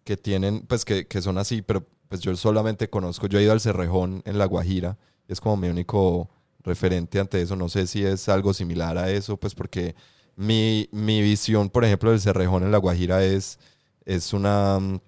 que 0.04 0.18
tienen, 0.18 0.62
pues, 0.62 0.86
que, 0.86 1.08
que 1.08 1.22
son 1.22 1.38
así, 1.38 1.62
pero 1.62 1.86
pues 2.08 2.22
yo 2.22 2.36
solamente 2.36 2.90
conozco, 2.90 3.28
yo 3.28 3.38
he 3.38 3.44
ido 3.44 3.52
al 3.52 3.62
Cerrejón 3.62 4.24
en 4.26 4.38
La 4.38 4.46
Guajira, 4.46 4.98
es 5.28 5.40
como 5.40 5.58
mi 5.58 5.68
único 5.68 6.30
referente 6.64 7.20
ante 7.20 7.42
eso, 7.42 7.56
no 7.56 7.70
sé 7.70 7.86
si 7.86 8.04
es 8.04 8.30
algo 8.30 8.54
similar 8.54 8.98
a 8.98 9.12
eso, 9.12 9.38
pues 9.38 9.54
porque 9.54 9.96
mi, 10.40 10.88
mi 10.94 11.22
visión, 11.22 11.70
por 11.70 11.84
ejemplo, 11.84 12.12
del 12.12 12.22
Cerrejón 12.22 12.64
en 12.64 12.72
La 12.72 12.78
Guajira 12.78 13.22
es, 13.24 13.60
es 14.06 14.32
una 14.32 14.80
mm, 14.80 15.00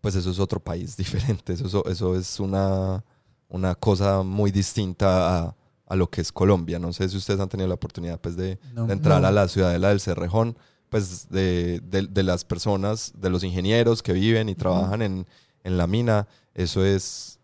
pues 0.00 0.16
eso 0.16 0.30
es 0.30 0.38
otro 0.40 0.58
país 0.60 0.96
diferente. 1.02 1.52
Eso, 1.52 1.84
eso 1.86 2.16
es 2.16 2.40
una, 2.40 3.04
una 3.48 3.74
cosa 3.76 4.22
muy 4.22 4.50
distinta 4.50 5.38
a, 5.46 5.56
a 5.86 5.96
lo 5.96 6.10
que 6.10 6.20
es 6.20 6.32
Colombia. 6.32 6.78
No 6.78 6.92
sé 6.92 7.08
si 7.08 7.16
ustedes 7.16 7.38
han 7.40 7.48
tenido 7.48 7.68
la 7.68 7.74
oportunidad 7.74 8.20
pues, 8.20 8.36
de, 8.36 8.58
No. 8.74 8.86
de 8.86 8.92
entrar 8.94 9.20
No. 9.22 9.28
a 9.28 9.30
la 9.30 9.46
ciudadela 9.48 9.90
del 9.90 10.00
Cerrejón, 10.00 10.56
pues 10.88 11.28
de, 11.28 11.80
de- 11.80 12.08
de 12.08 12.22
las 12.24 12.44
personas, 12.44 13.12
de 13.16 13.30
los 13.30 13.44
ingenieros 13.44 14.02
que 14.02 14.12
viven 14.12 14.48
y 14.48 14.54
trabajan 14.54 15.00
en, 15.02 15.26
en 15.64 15.76
la 15.78 15.86
mina. 15.86 16.26
Eso 16.54 16.84
es 16.84 17.38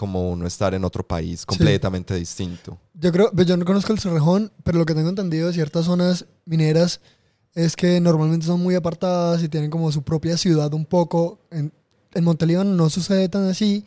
como 0.00 0.30
uno 0.30 0.46
estar 0.46 0.72
en 0.72 0.82
otro 0.84 1.06
país 1.06 1.44
completamente 1.44 2.14
distinto. 2.14 2.78
Yo 2.94 3.12
creo, 3.12 3.30
pues 3.32 3.46
yo 3.46 3.54
no 3.58 3.66
conozco 3.66 3.92
el 3.92 3.98
Cerrejón, 4.00 4.50
pero 4.64 4.78
lo 4.78 4.86
que 4.86 4.94
tengo 4.94 5.10
entendido 5.10 5.48
de 5.48 5.52
ciertas 5.52 5.84
zonas 5.84 6.24
mineras 6.46 7.00
es 7.54 7.76
que 7.76 8.00
normalmente 8.00 8.46
son 8.46 8.62
muy 8.62 8.74
apartadas 8.74 9.42
y 9.42 9.48
tienen 9.50 9.70
como 9.70 9.92
su 9.92 10.02
propia 10.02 10.38
ciudad 10.38 10.72
un 10.72 10.86
poco. 10.86 11.40
En, 11.50 11.70
en 12.14 12.24
Montelíbano 12.24 12.72
no 12.74 12.88
sucede 12.88 13.28
tan 13.28 13.44
así 13.48 13.84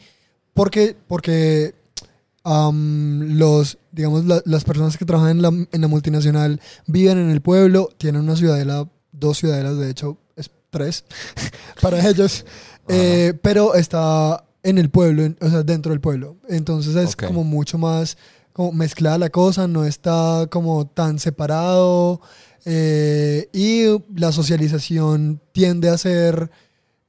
porque, 0.54 0.96
porque 1.08 1.74
am, 2.44 3.38
los, 3.40 3.80
digamos, 3.92 4.26
la- 4.26 4.42
las 4.46 4.64
personas 4.66 4.98
que 4.98 5.06
trabajan 5.06 5.32
en 5.38 5.42
la, 5.42 5.48
en 5.50 5.82
la 5.82 5.88
multinacional 5.88 6.62
viven 6.86 7.18
en 7.18 7.30
el 7.32 7.42
pueblo, 7.42 7.90
tienen 7.98 8.22
una 8.22 8.36
ciudadela, 8.36 8.88
dos 9.12 9.38
ciudadelas, 9.40 9.78
de 9.78 9.90
hecho, 9.90 10.18
es 10.36 10.52
tres 10.70 11.06
para 11.82 12.08
ellos, 12.08 12.46
eh, 12.88 13.34
pero 13.42 13.76
está 13.76 14.44
en 14.64 14.78
el 14.78 14.90
pueblo, 14.90 15.24
en- 15.24 15.38
o 15.42 15.50
sea, 15.50 15.64
dentro 15.64 15.92
del 15.92 16.00
pueblo. 16.02 16.38
Entonces 16.50 16.96
es 16.96 17.14
Ok. 17.14 17.26
como 17.26 17.44
mucho 17.44 17.78
más 17.78 18.18
como 18.54 18.72
mezclada 18.72 19.18
la 19.18 19.30
cosa, 19.32 19.68
no 19.68 19.84
está 19.84 20.48
como 20.52 20.86
tan 20.86 21.18
separado 21.20 22.22
eh, 22.66 23.50
y 23.52 23.86
la 24.16 24.32
socialización 24.32 25.42
tiende 25.54 25.90
a 25.90 25.98
ser 25.98 26.52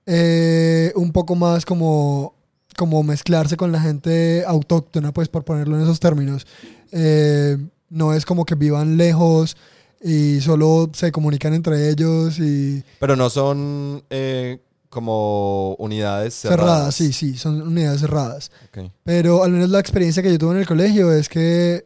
eh, 0.06 0.92
un 0.96 1.12
poco 1.12 1.34
más 1.34 1.64
como, 1.64 2.34
como 2.76 3.02
mezclarse 3.02 3.56
con 3.56 3.72
la 3.72 3.80
gente 3.80 4.44
autóctona, 4.46 5.12
pues 5.12 5.28
por 5.28 5.44
ponerlo 5.44 5.76
en 5.76 5.82
esos 5.82 6.00
términos. 6.00 6.46
Eh, 6.92 7.58
no 7.90 8.12
es 8.14 8.24
como 8.24 8.44
que 8.44 8.54
vivan 8.54 8.96
lejos 8.96 9.56
y 10.02 10.40
solo 10.40 10.90
se 10.94 11.12
comunican 11.12 11.54
entre 11.54 11.90
ellos 11.90 12.38
y 12.38 12.82
Pero 13.00 13.16
no 13.16 13.30
son 13.30 14.02
eh, 14.10 14.60
como 14.94 15.74
unidades 15.74 16.34
cerradas, 16.34 16.66
cerradas. 16.66 16.94
sí, 16.94 17.12
sí, 17.12 17.36
son 17.36 17.60
unidades 17.60 18.00
cerradas. 18.00 18.50
Pero 19.02 19.42
al 19.42 19.50
menos 19.50 19.68
la 19.68 19.80
experiencia 19.80 20.22
que 20.22 20.30
yo 20.30 20.38
tuve 20.38 20.52
en 20.52 20.60
el 20.60 20.66
colegio 20.66 21.12
es 21.12 21.28
que 21.28 21.84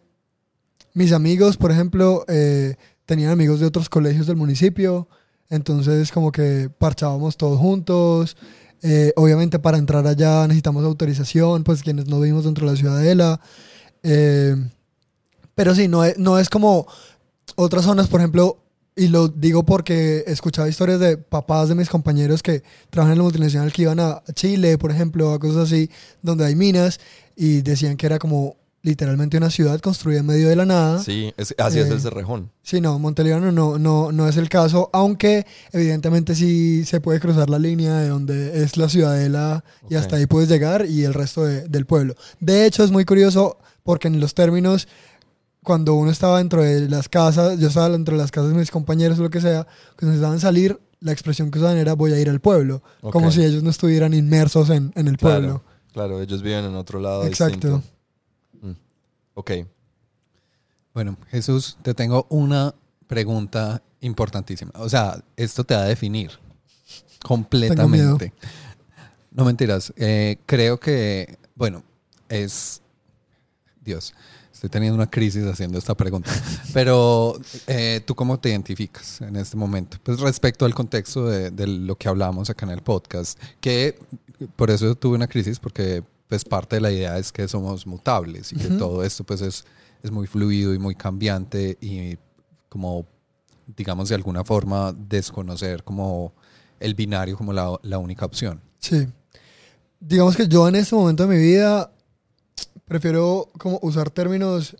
mis 0.93 1.13
amigos, 1.13 1.57
por 1.57 1.73
ejemplo, 1.73 2.25
eh, 2.29 2.77
tenían 3.07 3.31
amigos 3.31 3.61
de 3.61 3.67
otros 3.67 3.89
colegios 3.89 4.27
del 4.27 4.37
municipio, 4.37 5.09
entonces 5.49 6.13
como 6.13 6.31
que 6.31 6.71
parchábamos 6.79 7.37
todos 7.37 7.59
juntos. 7.59 8.37
Eh, 8.81 9.13
obviamente 9.17 9.59
para 9.59 9.77
entrar 9.77 10.07
allá 10.07 10.47
necesitamos 10.47 10.85
autorización, 10.85 11.65
pues 11.65 11.83
quienes 11.83 12.07
no 12.07 12.21
vivimos 12.21 12.45
dentro 12.45 12.67
de 12.67 12.73
la 12.73 12.79
ciudadela. 12.79 13.41
Eh, 14.03 14.55
pero 15.55 15.75
sí, 15.75 15.89
no 15.89 16.05
es, 16.05 16.19
no 16.19 16.39
es 16.39 16.49
como 16.49 16.87
otras 17.57 17.85
zonas, 17.85 18.07
por 18.09 18.21
ejemplo, 18.21 18.59
y 18.99 19.09
lo 19.09 19.29
digo 19.29 19.65
porque 19.65 20.25
he 20.27 20.33
escuchado 20.33 20.69
historias 20.69 21.01
de 21.01 21.17
papás 21.17 21.69
de 21.69 21.75
mis 21.75 21.89
compañeros 21.89 22.43
que 22.43 22.63
trabajan 22.91 23.13
en 23.13 23.19
la 23.19 23.25
multinacional 23.25 23.73
que 23.73 23.83
iban 23.83 24.01
a 24.01 24.23
Chile, 24.35 24.77
por 24.77 24.91
ejemplo, 24.91 25.33
a 25.33 25.39
cosas 25.39 25.69
así, 25.73 25.89
donde 26.21 26.45
hay 26.45 26.55
minas, 26.57 26.99
y 27.37 27.63
decían 27.63 27.97
que 27.97 28.07
era 28.07 28.19
como 28.19 28.57
literalmente 28.83 29.37
una 29.37 29.51
ciudad 29.51 29.81
construida 29.81 30.21
en 30.21 30.27
medio 30.27 30.49
de 30.49 30.57
la 30.57 30.65
nada. 30.65 31.03
Sí, 31.03 31.33
es- 31.37 31.55
así 31.59 31.79
es 31.81 31.89
Eh, 31.89 31.95
el 31.95 32.01
Cerrejón. 32.01 32.51
Sí, 32.63 32.81
no, 32.81 32.99
Montelíbano 32.99 33.51
no, 33.53 33.79
no, 33.79 34.13
no 34.13 34.29
es 34.29 34.37
el 34.37 34.49
caso, 34.49 34.89
aunque 34.93 35.47
evidentemente 35.73 36.35
sí 36.35 36.85
se 36.85 37.01
puede 37.01 37.21
cruzar 37.21 37.51
la 37.51 37.59
línea 37.59 37.97
de 37.99 38.09
donde 38.09 38.63
es 38.63 38.77
la 38.77 38.89
ciudadela 38.89 39.65
y 39.91 39.97
hasta 39.97 40.17
ahí 40.17 40.27
puedes 40.27 40.49
llegar 40.49 40.87
y 40.87 41.05
el 41.05 41.13
resto 41.15 41.45
de- 41.45 41.69
del 41.69 41.87
pueblo. 41.87 42.15
De 42.41 42.67
hecho, 42.67 42.85
es 42.85 42.91
muy 42.91 43.05
curioso 43.05 43.59
porque 43.83 44.09
en 44.09 44.21
los 44.21 44.35
términos, 44.35 44.87
cuando 45.69 45.93
uno 45.97 46.11
estaba 46.11 46.39
dentro 46.39 46.63
de 46.63 46.89
las 46.89 47.11
casas, 47.11 47.59
yo 47.59 47.69
estaba 47.69 47.91
dentro 47.91 48.17
de 48.17 48.23
las 48.23 48.31
casas 48.31 48.53
de 48.53 48.57
mis 48.57 48.71
compañeros 48.71 49.19
o 49.19 49.23
lo 49.25 49.29
que 49.29 49.43
sea, 49.43 49.67
que 49.99 50.07
necesitaban 50.07 50.41
salir, 50.41 50.81
la 51.01 51.13
expresión 51.13 51.51
que 51.51 51.59
usaban 51.59 51.77
era 51.77 51.93
voy 51.93 52.11
a 52.15 52.19
ir 52.19 52.31
al 52.31 52.41
pueblo, 52.41 52.83
como 53.03 53.31
si 53.31 53.45
ellos 53.45 53.63
no 53.63 53.69
estuvieran 53.69 54.15
inmersos 54.15 54.71
en, 54.71 54.93
en 54.97 55.09
el 55.09 55.19
Claro, 55.19 55.41
pueblo. 55.41 55.63
Claro, 55.93 56.23
ellos 56.23 56.41
viven 56.41 56.65
en 56.65 56.75
otro 56.75 57.01
lado 57.01 57.27
Exacto. 57.27 57.53
distinto. 57.55 57.83
Mm. 58.63 58.73
Ok. 59.35 59.51
Bueno, 60.95 61.19
Jesús, 61.29 61.77
te 61.83 61.93
tengo 61.93 62.27
una 62.31 62.75
pregunta 63.07 63.83
importantísima. 64.01 64.73
O 64.77 64.89
sea, 64.89 65.23
esto 65.37 65.65
te 65.65 65.75
va 65.75 65.83
a 65.83 65.85
definir 65.85 66.31
completamente. 67.23 68.33
No 69.33 69.45
mentiras. 69.45 69.93
eh, 69.99 70.39
creo 70.47 70.81
que, 70.81 71.37
bueno, 71.55 71.83
es... 72.31 72.81
Dios, 73.85 74.15
estoy 74.59 74.71
teniendo 74.71 74.97
una 74.97 75.09
crisis 75.09 75.45
haciendo 75.45 75.79
esta 75.79 75.97
pregunta. 75.97 76.33
Pero, 76.75 77.39
eh, 77.69 78.03
¿tú 78.05 78.17
cómo 78.17 78.41
te 78.41 78.49
identificas 78.49 79.21
en 79.21 79.37
este 79.37 79.57
momento? 79.57 79.99
Pues 80.03 80.19
respecto 80.19 80.65
al 80.65 80.75
contexto 80.75 81.29
de, 81.29 81.53
de 81.53 81.69
lo 81.69 81.95
que 81.95 82.09
hablamos 82.09 82.51
acá 82.51 82.67
en 82.67 82.73
el 82.73 82.83
podcast, 82.83 83.39
que 83.61 83.97
por 84.57 84.73
eso 84.73 84.97
tuve 84.97 85.15
una 85.15 85.29
crisis, 85.29 85.61
porque 85.61 86.03
pues 86.27 86.45
parte 86.45 86.75
de 86.77 86.81
la 86.83 86.91
idea 86.91 87.19
es 87.19 87.31
que 87.31 87.47
somos 87.47 87.87
mutables 87.87 88.53
y 88.53 88.57
que 88.57 88.67
Ujú. 88.67 88.79
todo 88.79 89.05
esto 89.05 89.23
pues 89.23 89.43
es, 89.43 89.65
es 90.03 90.11
muy 90.11 90.27
fluido 90.27 90.75
y 90.75 90.79
muy 90.81 90.97
cambiante 90.97 91.79
y 91.81 92.19
como, 92.69 93.07
digamos, 93.77 94.09
de 94.09 94.17
alguna 94.17 94.43
forma 94.43 94.93
desconocer 94.93 95.85
como 95.85 96.33
el 96.81 96.97
binario 96.97 97.37
como 97.37 97.53
la, 97.53 97.79
la 97.83 97.99
única 97.99 98.27
opción. 98.27 98.61
Sí. 98.81 99.07
Digamos 100.01 100.37
que 100.37 100.49
yo 100.49 100.67
en 100.67 100.75
este 100.75 100.97
momento 100.97 101.29
de 101.29 101.37
mi 101.37 101.41
vida 101.41 101.93
prefiero 102.89 103.49
como 103.59 103.79
usar 103.83 104.11
términos 104.11 104.77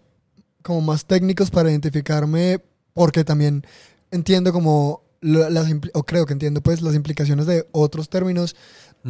como 0.63 0.81
más 0.81 1.05
técnicos 1.05 1.51
para 1.51 1.71
identificarme 1.71 2.61
porque 2.95 3.25
también 3.25 3.65
entiendo 4.11 4.53
como 4.53 5.03
las 5.21 5.67
o 5.95 6.03
creo 6.05 6.27
que 6.27 6.33
entiendo 6.33 6.61
pues 6.63 6.83
las 6.83 6.95
implicaciones 6.95 7.47
de 7.47 7.67
otros 7.73 8.09
términos. 8.09 8.57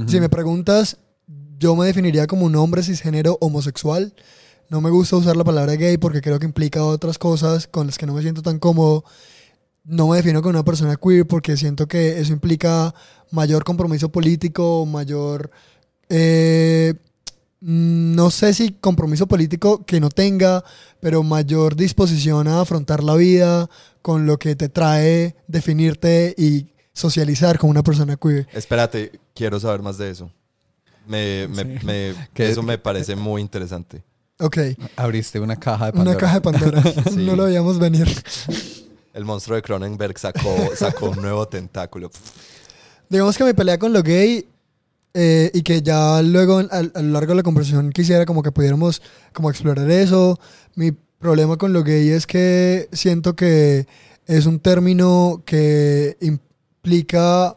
Si 0.07 0.21
me 0.21 0.29
preguntas, 0.29 0.99
yo 1.59 1.75
me 1.75 1.87
definiría 1.87 2.27
como 2.27 2.47
un 2.47 2.55
hombre 2.57 2.83
cisgénero 2.83 3.39
homosexual. 3.41 4.15
No 4.69 4.81
me 4.81 4.91
gusta 4.91 5.17
usar 5.17 5.37
la 5.37 5.45
palabra 5.45 5.75
gay 5.75 5.97
porque 5.97 6.21
creo 6.21 6.39
que 6.39 6.47
implica 6.47 6.85
otras 6.85 7.19
cosas 7.19 7.67
con 7.67 7.87
las 7.87 7.99
que 7.99 8.07
no 8.07 8.15
me 8.15 8.23
siento 8.23 8.43
tan 8.43 8.59
cómodo. 8.59 9.05
No 9.85 10.09
me 10.09 10.19
defino 10.19 10.43
como 10.43 10.51
una 10.51 10.65
persona 10.65 10.97
queer 10.97 11.27
porque 11.27 11.57
siento 11.57 11.89
que 11.89 12.21
eso 12.21 12.33
implica 12.33 12.95
mayor 13.31 13.65
compromiso 13.65 14.11
político, 14.11 14.85
mayor 14.87 15.51
eh, 16.11 16.95
no 17.61 18.31
sé 18.31 18.55
si 18.55 18.71
compromiso 18.73 19.27
político 19.27 19.85
que 19.85 20.01
no 20.01 20.09
tenga, 20.11 20.65
pero 21.01 21.23
mayor 21.23 21.75
disposición 21.77 22.47
a 22.49 22.61
afrontar 22.61 23.03
la 23.03 23.15
vida 23.17 23.69
con 24.03 24.27
lo 24.27 24.39
que 24.39 24.55
te 24.57 24.69
trae 24.69 25.35
definirte 25.49 26.35
y 26.39 26.69
socializar 26.93 27.59
con 27.59 27.71
una 27.71 27.83
persona 27.83 28.17
queer. 28.17 28.47
Espérate, 28.53 29.21
quiero 29.35 29.59
saber 29.61 29.83
más 29.83 29.99
de 29.99 30.11
eso. 30.11 30.31
Me, 31.07 31.49
me- 31.49 31.79
Sí. 31.79 31.87
me- 31.87 32.15
Que- 32.35 32.51
eso 32.51 32.63
me 32.63 32.79
parece 32.79 33.17
muy 33.17 33.43
interesante. 33.43 34.03
Ok, 34.41 34.57
Abriste 34.95 35.41
una 35.41 35.57
caja 35.57 35.87
de 35.87 35.93
Pandora. 35.93 36.11
una 36.11 36.19
caja 36.21 36.35
de 36.35 36.41
Pandora. 36.41 36.83
Sí. 37.11 37.17
No 37.27 37.35
lo 37.35 37.45
veíamos 37.45 37.79
venir. 37.81 38.07
El 39.15 39.25
monstruo 39.25 39.57
de 39.57 39.63
Cronenberg 39.63 40.17
sacó, 40.17 40.55
sacó 40.77 41.11
un 41.11 41.21
nuevo 41.23 41.49
tentáculo. 41.49 42.09
Digamos 43.09 43.37
que 43.37 43.43
mi 43.45 43.53
pelea 43.53 43.79
con 43.79 43.93
lo 43.93 44.03
gay 44.03 44.47
eh, 45.15 45.51
y 45.55 45.63
que 45.63 45.83
ya 45.83 46.23
luego 46.23 46.59
a, 46.59 46.79
a 46.79 47.03
lo 47.03 47.13
largo 47.13 47.33
de 47.33 47.37
la 47.37 47.43
conversación 47.43 47.91
quisiera 47.91 48.27
como 48.27 48.43
que 48.43 48.53
pudiéramos 48.53 49.03
como 49.33 49.51
explorar 49.51 49.91
eso. 49.91 50.39
Mi 50.75 50.93
problema 50.93 51.57
con 51.57 51.73
lo 51.73 51.83
gay 51.83 52.11
es 52.11 52.27
que 52.27 52.89
siento 52.93 53.35
que 53.35 53.87
es 54.27 54.47
un 54.47 54.61
término 54.61 55.43
que 55.47 56.17
implica 56.21 57.57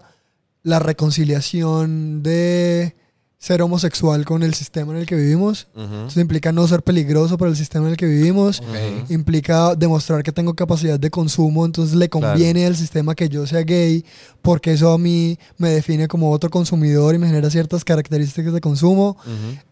la 0.63 0.79
reconciliación 0.79 2.23
de 2.23 2.95
ser 3.41 3.63
homosexual 3.63 4.23
con 4.23 4.43
el 4.43 4.53
sistema 4.53 4.93
en 4.93 4.99
el 4.99 5.07
que 5.07 5.15
vivimos. 5.15 5.67
Ujú. 5.73 6.07
Eso 6.07 6.21
implica 6.21 6.51
no 6.51 6.67
ser 6.67 6.83
peligroso 6.83 7.39
para 7.39 7.49
el 7.49 7.57
sistema 7.57 7.87
en 7.87 7.93
el 7.93 7.97
que 7.97 8.05
vivimos. 8.05 8.61
Implica 9.09 9.73
demostrar 9.73 10.21
que 10.21 10.31
tengo 10.31 10.53
capacidad 10.53 10.99
de 10.99 11.09
consumo, 11.09 11.65
entonces 11.65 11.95
le 11.95 12.07
conviene 12.07 12.67
al 12.67 12.75
sistema 12.75 13.15
que 13.15 13.29
yo 13.29 13.47
sea 13.47 13.63
gay, 13.63 14.05
porque 14.43 14.73
eso 14.73 14.93
a 14.93 14.99
mí 14.99 15.39
me 15.57 15.69
define 15.69 16.07
como 16.07 16.29
otro 16.29 16.51
consumidor 16.51 17.15
y 17.15 17.17
me 17.17 17.25
genera 17.25 17.49
ciertas 17.49 17.83
características 17.83 18.53
de 18.53 18.61
consumo 18.61 19.17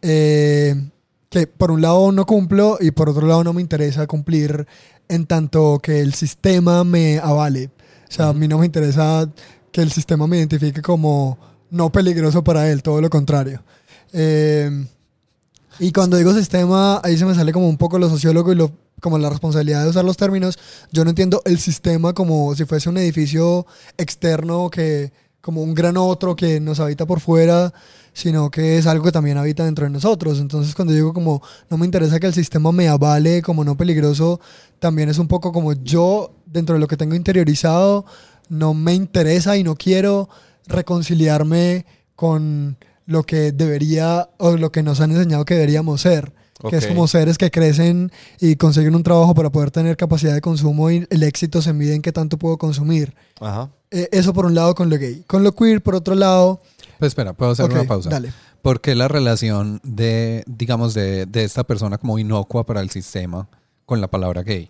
eh, 0.01 0.89
que 1.29 1.45
por 1.45 1.69
un 1.69 1.83
lado 1.83 2.11
no 2.11 2.25
cumplo 2.25 2.79
y 2.81 2.89
por 2.89 3.07
otro 3.07 3.27
lado 3.27 3.43
no 3.43 3.53
me 3.53 3.61
interesa 3.61 4.07
cumplir 4.07 4.65
en 5.07 5.27
tanto 5.27 5.77
que 5.77 5.99
el 6.01 6.15
sistema 6.15 6.83
me 6.83 7.19
avale. 7.19 7.69
O 8.09 8.11
sea, 8.11 8.29
a 8.29 8.33
mí 8.33 8.47
no 8.47 8.57
me 8.57 8.65
interesa 8.65 9.29
que 9.71 9.81
el 9.81 9.91
sistema 9.91 10.25
me 10.25 10.37
identifique 10.37 10.81
como 10.81 11.37
no 11.71 11.91
peligroso 11.91 12.43
para 12.43 12.69
él, 12.69 12.83
todo 12.83 13.01
lo 13.01 13.09
contrario. 13.09 13.63
Eh, 14.13 14.85
y 15.79 15.91
cuando 15.91 16.17
digo 16.17 16.33
sistema, 16.33 16.99
ahí 17.03 17.17
se 17.17 17.25
me 17.25 17.35
sale 17.35 17.53
como 17.53 17.69
un 17.69 17.77
poco 17.77 17.99
lo 17.99 18.09
sociólogo 18.09 18.51
y 18.53 18.57
como 18.99 19.17
la 19.17 19.29
responsabilidad 19.29 19.83
de 19.83 19.89
usar 19.89 20.03
los 20.03 20.17
términos. 20.17 20.59
Yo 20.91 21.03
no 21.03 21.11
entiendo 21.11 21.41
el 21.45 21.59
sistema 21.59 22.13
como 22.13 22.53
si 22.55 22.65
fuese 22.65 22.89
un 22.89 22.97
edificio 22.97 23.65
externo 23.97 24.69
que, 24.69 25.13
como 25.41 25.63
un 25.63 25.73
gran 25.73 25.95
otro 25.97 26.35
que 26.35 26.59
nos 26.59 26.79
habita 26.79 27.05
por 27.05 27.21
fuera, 27.21 27.73
sino 28.11 28.51
que 28.51 28.77
es 28.77 28.87
algo 28.87 29.05
que 29.05 29.11
también 29.11 29.37
habita 29.37 29.63
dentro 29.63 29.85
de 29.85 29.91
nosotros. 29.91 30.39
Entonces 30.39 30.75
cuando 30.75 30.93
digo 30.93 31.13
como 31.13 31.41
no 31.69 31.77
me 31.77 31.85
interesa 31.85 32.19
que 32.19 32.27
el 32.27 32.33
sistema 32.33 32.71
me 32.71 32.89
avale 32.89 33.41
como 33.41 33.63
no 33.63 33.77
peligroso, 33.77 34.41
también 34.79 35.07
es 35.07 35.17
un 35.17 35.27
poco 35.27 35.53
como 35.53 35.73
yo, 35.73 36.33
dentro 36.45 36.75
de 36.75 36.81
lo 36.81 36.87
que 36.87 36.97
tengo 36.97 37.15
interiorizado, 37.15 38.05
no 38.49 38.73
me 38.73 38.93
interesa 38.93 39.55
y 39.55 39.63
no 39.63 39.75
quiero 39.75 40.27
reconciliarme 40.69 41.85
con 42.15 42.77
lo 43.05 43.23
que 43.23 43.51
debería 43.51 44.29
o 44.37 44.55
lo 44.55 44.71
que 44.71 44.83
nos 44.83 45.01
han 45.01 45.11
enseñado 45.11 45.43
que 45.43 45.55
deberíamos 45.55 46.01
ser. 46.01 46.33
Que 46.69 46.75
es 46.75 46.87
como 46.87 47.07
seres 47.07 47.37
que 47.37 47.51
crecen 47.51 48.11
y 48.41 48.57
consiguen 48.57 48.93
un 48.93 49.01
trabajo 49.01 49.33
para 49.33 49.49
poder 49.49 49.71
tener 49.71 49.95
capacidad 49.95 50.33
de 50.33 50.41
consumo 50.41 50.91
y 50.91 51.07
el 51.09 51.23
éxito 51.23 51.61
se 51.61 51.71
mide 51.71 51.95
en 51.95 52.01
qué 52.01 52.11
tanto 52.11 52.37
puedo 52.37 52.57
consumir. 52.57 53.15
Ajá. 53.39 53.69
Eh, 53.91 54.09
eso 54.11 54.33
por 54.33 54.45
un 54.45 54.55
lado 54.55 54.75
con 54.75 54.89
lo 54.89 54.97
gay. 54.97 55.23
Con 55.25 55.45
lo 55.45 55.53
queer, 55.53 55.81
por 55.81 55.95
otro 55.95 56.15
lado... 56.15 56.61
Pues 56.99 57.11
espera, 57.11 57.31
puedo 57.31 57.53
hacer 57.53 57.71
una 57.71 57.85
pausa. 57.85 58.09
Dale. 58.09 58.33
¿Por 58.61 58.81
qué 58.81 58.93
la 58.93 59.07
relación 59.07 59.79
de, 59.83 60.43
digamos, 60.47 60.93
de, 60.93 61.25
de 61.25 61.45
esta 61.45 61.63
persona 61.63 61.97
como 61.97 62.19
inocua 62.19 62.65
para 62.65 62.81
el 62.81 62.89
sistema 62.89 63.47
con 63.85 64.01
la 64.01 64.09
palabra 64.09 64.43
gay? 64.43 64.67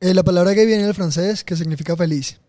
Eh, 0.00 0.14
la 0.14 0.22
palabra 0.22 0.54
gay 0.54 0.64
viene 0.64 0.84
del 0.84 0.94
francés, 0.94 1.44
que 1.44 1.56
significa 1.56 1.94
feliz. 1.94 2.40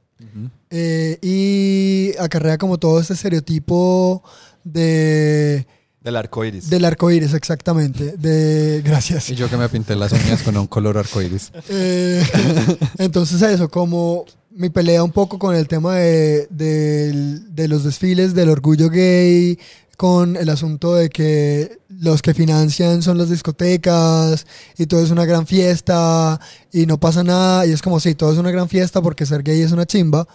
Eh, 0.69 1.17
y 1.21 2.17
acarrea 2.19 2.57
como 2.57 2.77
todo 2.77 2.99
este 2.99 3.13
estereotipo 3.13 4.23
de 4.63 5.65
Del 6.01 6.15
arco 6.15 6.43
iris. 6.45 6.69
del 6.69 6.85
arco 6.85 7.09
iris, 7.11 7.33
exactamente. 7.33 8.13
De, 8.17 8.81
gracias. 8.83 9.29
Y 9.29 9.35
yo 9.35 9.49
que 9.49 9.57
me 9.57 9.69
pinté 9.69 9.95
las 9.95 10.11
uñas 10.11 10.43
con 10.43 10.55
un 10.57 10.67
color 10.67 10.97
arcoíris. 10.97 11.51
Eh, 11.69 12.23
entonces 12.97 13.41
eso, 13.41 13.69
como 13.69 14.25
mi 14.51 14.69
pelea 14.69 15.03
un 15.03 15.11
poco 15.11 15.39
con 15.39 15.55
el 15.55 15.67
tema 15.67 15.95
de, 15.95 16.47
del- 16.49 17.55
de 17.55 17.67
los 17.67 17.83
desfiles 17.83 18.33
del 18.33 18.49
orgullo 18.49 18.89
gay, 18.89 19.57
con 19.99 20.37
el 20.37 20.47
asunto 20.47 20.95
de 20.95 21.09
que 21.09 21.77
los 21.89 22.21
que 22.21 22.33
financian 22.33 23.01
son 23.01 23.17
las 23.17 23.29
discotecas 23.29 24.47
y 24.77 24.85
todo 24.85 25.03
es 25.03 25.11
una 25.11 25.25
gran 25.25 25.45
fiesta 25.45 26.39
y 26.71 26.85
no 26.85 27.01
pasa 27.01 27.21
nada. 27.21 27.65
Y 27.65 27.73
es 27.73 27.81
como 27.81 27.99
si 27.99 28.15
todo 28.15 28.31
es 28.31 28.37
una 28.37 28.49
gran 28.49 28.69
fiesta 28.69 29.01
porque 29.01 29.25
ser 29.25 29.43
gay 29.43 29.59
es 29.59 29.73
una 29.73 29.85
chimba, 29.85 30.25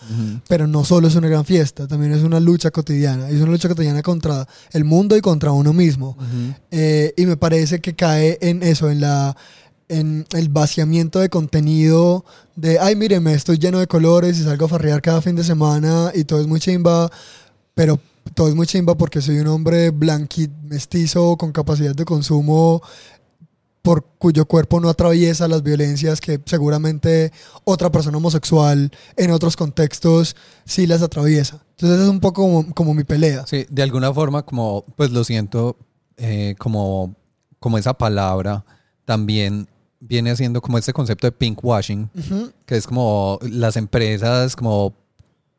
pero 0.49 0.67
no 0.67 0.85
solo 0.85 1.09
es 1.09 1.15
una 1.15 1.29
gran 1.29 1.47
fiesta, 1.47 1.89
también 1.89 2.13
es 2.13 2.23
una 2.23 2.41
lucha 2.41 2.71
cotidiana, 2.71 3.31
es 3.31 3.41
una 3.41 3.53
lucha 3.53 3.71
cotidiana 3.71 4.03
contra 4.03 4.47
el 4.71 4.85
mundo 4.85 5.17
y 5.17 5.23
contra 5.23 5.51
uno 5.53 5.73
mismo. 5.73 6.15
Eh, 6.71 7.15
y 7.17 7.25
me 7.25 7.39
parece 7.39 7.81
que 7.81 7.95
cae 7.95 8.37
en 8.43 8.63
eso, 8.63 8.91
en 8.91 9.01
la 9.01 9.35
en 9.89 10.27
el 10.35 10.51
vaciamiento 10.51 11.21
de 11.21 11.31
contenido 11.31 12.27
de, 12.55 12.79
ay, 12.79 12.97
míreme, 12.97 13.33
estoy 13.33 13.57
lleno 13.57 13.79
de 13.79 13.87
colores 13.87 14.39
y 14.39 14.43
salgo 14.43 14.67
a 14.67 14.69
farrear 14.69 15.01
cada 15.01 15.23
fin 15.23 15.37
de 15.37 15.45
semana 15.45 16.13
y 16.15 16.25
todo 16.25 16.43
es 16.43 16.47
muy 16.47 16.61
chimba, 16.61 17.11
pero 17.75 17.99
todo 18.35 18.49
es 18.49 18.55
muy 18.55 18.67
chimba 18.67 18.95
porque 18.97 19.21
soy 19.21 19.39
un 19.39 19.49
hombre 19.49 19.91
blanquit, 19.91 20.51
mestizo, 20.65 21.37
con 21.37 21.53
capacidad 21.53 21.95
de 21.95 22.05
consumo, 22.05 22.81
por 23.83 24.03
cuyo 24.19 24.47
cuerpo 24.47 24.81
no 24.81 24.89
atraviesa 24.89 25.47
las 25.47 25.63
violencias 25.63 26.21
que 26.23 26.41
seguramente 26.47 27.33
otra 27.65 27.93
persona 27.93 28.17
homosexual 28.17 28.91
en 29.17 29.31
otros 29.31 29.57
contextos 29.57 30.37
sí 30.65 30.87
las 30.87 31.03
atraviesa. 31.03 31.63
Entonces 31.73 32.01
es 32.01 32.09
un 32.09 32.21
poco 32.21 32.43
como, 32.43 32.75
como 32.75 32.95
mi 32.95 33.05
pelea. 33.05 33.47
Sí, 33.47 33.67
de 33.69 33.83
alguna 33.83 34.13
forma 34.15 34.43
como, 34.43 34.85
pues 34.97 35.11
lo 35.11 35.23
siento, 35.23 35.77
eh, 36.17 36.55
como, 36.59 37.15
como 37.61 37.77
esa 37.77 37.93
palabra 37.93 38.65
también 39.05 39.69
viene 40.01 40.31
haciendo 40.31 40.63
como 40.63 40.79
este 40.79 40.95
concepto 40.95 41.27
de 41.27 41.33
pinkwashing, 41.33 42.09
Ujú. 42.19 42.53
que 42.65 42.77
es 42.77 42.87
como 42.87 43.39
las 43.43 43.77
empresas 43.77 44.57
como 44.57 44.95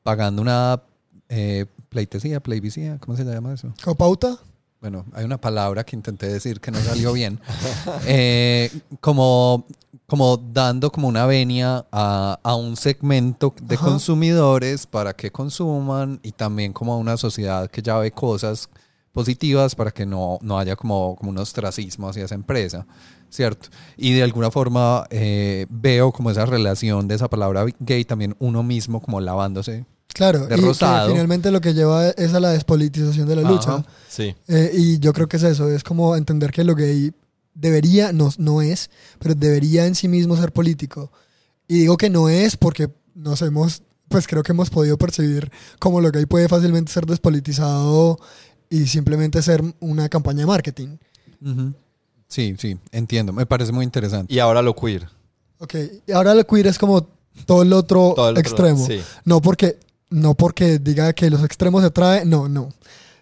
pagando 0.02 0.42
una 0.42 0.82
eh, 1.30 1.66
pleitesía, 1.96 2.42
plebiscía, 2.42 2.98
¿cómo 3.00 3.16
se 3.16 3.24
llama 3.24 3.54
eso? 3.54 3.74
¿Como 3.82 3.96
pauta? 3.96 4.38
Bueno, 4.82 5.06
hay 5.14 5.24
una 5.24 5.40
palabra 5.40 5.86
que 5.86 5.96
intenté 5.96 6.28
decir 6.28 6.60
que 6.60 6.70
no 6.70 6.80
salió 6.80 7.14
bien. 7.14 7.40
Eh, 8.06 8.70
como, 9.00 9.66
como 10.06 10.36
dando 10.36 10.92
como 10.92 11.08
una 11.08 11.26
venia 11.26 11.86
a, 11.94 12.38
a 12.44 12.56
un 12.56 12.76
segmento 12.76 13.56
de 13.62 13.76
Ajá. 13.76 13.86
consumidores 13.86 14.86
para 14.86 15.14
que 15.14 15.32
consuman 15.32 16.20
y 16.22 16.34
también 16.34 16.74
como 16.74 16.92
a 16.92 16.98
una 16.98 17.16
sociedad 17.16 17.72
que 17.72 17.82
ya 17.82 17.98
ve 17.98 18.12
cosas 18.12 18.70
positivas 19.14 19.74
para 19.74 19.92
que 19.92 20.06
no, 20.06 20.38
no 20.42 20.60
haya 20.60 20.76
como, 20.76 21.16
como 21.16 21.32
un 21.32 21.38
ostracismo 21.38 22.10
hacia 22.10 22.26
esa 22.26 22.36
empresa, 22.36 22.86
¿cierto? 23.30 23.70
Y 23.96 24.12
de 24.12 24.24
alguna 24.24 24.52
forma 24.52 25.08
eh, 25.12 25.66
veo 25.70 26.12
como 26.12 26.30
esa 26.30 26.46
relación 26.46 27.08
de 27.08 27.16
esa 27.16 27.30
palabra 27.30 27.66
gay 27.80 28.04
también 28.04 28.36
uno 28.40 28.64
mismo 28.64 29.02
como 29.02 29.22
lavándose. 29.22 29.86
Claro, 30.16 30.48
De 30.48 30.56
y 30.56 30.62
que 30.62 30.74
finalmente 31.10 31.52
lo 31.52 31.60
que 31.60 31.74
lleva 31.74 32.08
es 32.12 32.34
a 32.34 32.40
la 32.40 32.52
despolitización 32.52 33.28
de 33.28 33.36
la 33.36 33.42
Ajá. 33.42 33.52
lucha. 33.52 33.86
Sí. 34.08 34.34
Eh, 34.48 34.72
y 34.74 35.00
yo 35.00 35.12
creo 35.12 35.28
que 35.28 35.36
es 35.36 35.44
eso, 35.44 35.70
es 35.70 35.84
como 35.84 36.16
entender 36.16 36.52
que 36.52 36.64
lo 36.64 36.74
gay 36.74 37.12
debería, 37.54 38.14
no, 38.14 38.32
no 38.38 38.62
es, 38.62 38.90
pero 39.20 39.36
debería 39.36 39.86
en 39.86 39.94
sí 39.94 40.08
mismo 40.08 40.38
ser 40.38 40.54
político. 40.54 41.12
Y 41.68 41.80
digo 41.80 41.98
que 41.98 42.10
no 42.10 42.30
es 42.30 42.56
porque 42.56 42.90
nos 43.14 43.42
hemos, 43.42 43.84
pues 44.08 44.26
creo 44.26 44.42
que 44.42 44.54
hemos 44.54 44.70
podido 44.70 44.98
percibir 44.98 45.52
como 45.80 46.00
lo 46.00 46.12
gay 46.12 46.26
puede 46.26 46.48
fácilmente 46.48 46.94
ser 46.94 47.06
despolitizado 47.06 48.18
y 48.70 48.88
simplemente 48.88 49.42
ser 49.42 49.62
una 49.82 50.08
campaña 50.08 50.40
de 50.40 50.46
marketing. 50.46 50.96
Sí, 52.30 52.56
sí, 52.58 52.78
entiendo. 52.94 53.34
Me 53.34 53.46
parece 53.46 53.74
muy 53.74 53.84
interesante. 53.84 54.34
Y 54.34 54.40
ahora 54.40 54.62
lo 54.62 54.74
queer. 54.76 55.10
Ok, 55.60 55.76
y 56.08 56.12
ahora 56.14 56.34
lo 56.34 56.46
queer 56.48 56.68
es 56.68 56.78
como 56.80 57.08
todo 57.46 57.64
el 57.64 57.74
otro 57.74 58.14
Todo 58.16 58.30
el 58.30 58.38
otro 58.38 58.42
extremo. 58.42 58.86
sí. 58.86 59.02
No 59.26 59.42
porque, 59.42 59.78
no 60.10 60.34
porque 60.36 60.80
diga 60.80 61.14
que 61.14 61.30
los 61.30 61.44
extremos 61.44 61.82
se 61.82 61.88
atraen, 61.88 62.30
no, 62.30 62.48
no. 62.48 62.70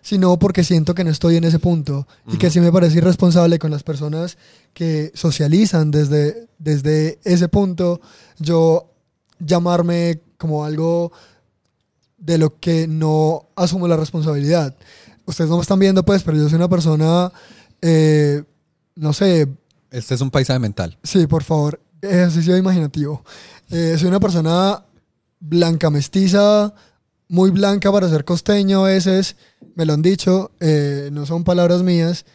Sino 0.02 0.38
porque 0.38 0.64
siento 0.64 0.94
que 0.94 1.04
no 1.04 1.12
estoy 1.12 1.38
en 1.38 1.46
ese 1.46 1.60
punto 1.60 2.08
y 2.28 2.38
que 2.38 2.50
sí 2.50 2.60
me 2.60 2.72
parece 2.74 2.98
irresponsable 2.98 3.58
con 3.58 3.72
las 3.72 3.84
personas 3.84 4.38
que 4.74 5.12
socializan 5.16 5.92
desde, 5.92 6.50
desde 6.60 7.20
ese 7.24 7.48
punto, 7.48 8.02
yo 8.38 8.92
llamarme 9.40 10.20
como 10.38 10.66
algo 10.66 11.14
de 12.18 12.38
lo 12.38 12.60
que 12.60 12.86
no 12.88 13.48
asumo 13.56 13.88
la 13.88 13.96
responsabilidad. 13.96 14.76
Ustedes 15.26 15.50
no 15.50 15.56
me 15.56 15.62
están 15.62 15.80
viendo, 15.80 16.04
pues, 16.04 16.22
pero 16.24 16.38
yo 16.38 16.50
soy 16.50 16.58
una 16.58 16.70
persona, 16.70 17.32
eh, 17.82 18.44
no 18.96 19.14
sé, 19.14 19.48
Este 19.90 20.16
es 20.16 20.22
un 20.22 20.32
paisaje 20.32 20.60
mental. 20.60 20.98
Sí, 21.04 21.28
por 21.28 21.44
favor. 21.44 21.80
Ejercicio 22.02 22.58
imaginativo. 22.58 23.24
Eh, 23.70 23.96
soy 23.98 24.10
una 24.10 24.20
persona 24.20 24.84
blanca 25.44 25.90
mestiza, 25.90 26.74
muy 27.28 27.52
blanca 27.52 27.92
para 27.92 28.10
ser 28.10 28.24
costeño 28.24 28.86
a 28.86 28.90
veces, 28.90 29.36
me 29.76 29.86
lo 29.86 29.94
han 29.94 30.02
dicho, 30.02 30.52
eh, 30.60 31.10
no 31.12 31.26
son 31.26 31.44
palabras 31.44 31.84
mías. 31.84 32.26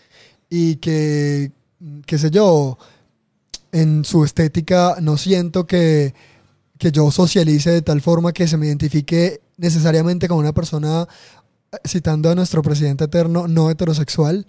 y 0.51 0.77
que, 0.77 1.53
qué 2.07 2.18
sé 2.18 2.31
yo, 2.31 2.79
en 3.71 4.05
su 4.05 4.25
estética 4.25 4.97
no 5.01 5.18
siento 5.18 5.66
que, 5.66 6.14
que 6.79 6.90
yo 6.90 7.11
socialice 7.11 7.71
de 7.71 7.83
tal 7.83 8.01
forma 8.01 8.33
que 8.33 8.49
se 8.49 8.57
me 8.57 8.66
identifique 8.66 9.42
necesariamente 9.59 10.27
como 10.27 10.40
una 10.40 10.55
persona, 10.55 11.07
citando 11.87 12.31
a 12.31 12.35
nuestro 12.35 12.62
presidente 12.62 13.05
eterno, 13.05 13.47
no 13.47 13.71
heterosexual. 13.71 14.47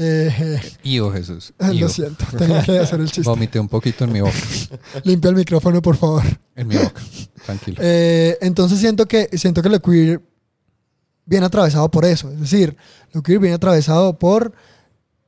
Eh, 0.00 0.60
Ivo 0.84 1.12
Jesús. 1.12 1.52
lo 1.58 1.88
siento, 1.88 2.24
tenía 2.38 2.62
que 2.62 2.78
hacer 2.78 3.00
el 3.00 3.06
chiste. 3.06 3.28
Vomité 3.28 3.58
un 3.58 3.68
poquito 3.68 4.04
en 4.04 4.12
mi 4.12 4.20
boca. 4.20 4.38
Limpia 5.04 5.28
el 5.28 5.34
micrófono, 5.34 5.82
por 5.82 5.96
favor. 5.96 6.22
En 6.54 6.68
mi 6.68 6.76
boca. 6.76 7.02
Tranquilo. 7.44 7.78
Eh, 7.82 8.38
entonces 8.40 8.78
siento 8.78 9.06
que, 9.06 9.28
siento 9.36 9.60
que 9.60 9.68
lo 9.68 9.80
queer 9.82 10.22
viene 11.26 11.46
atravesado 11.46 11.90
por 11.90 12.04
eso. 12.04 12.30
Es 12.30 12.40
decir, 12.40 12.76
lo 13.12 13.22
queer 13.22 13.40
viene 13.40 13.56
atravesado 13.56 14.18
por 14.18 14.52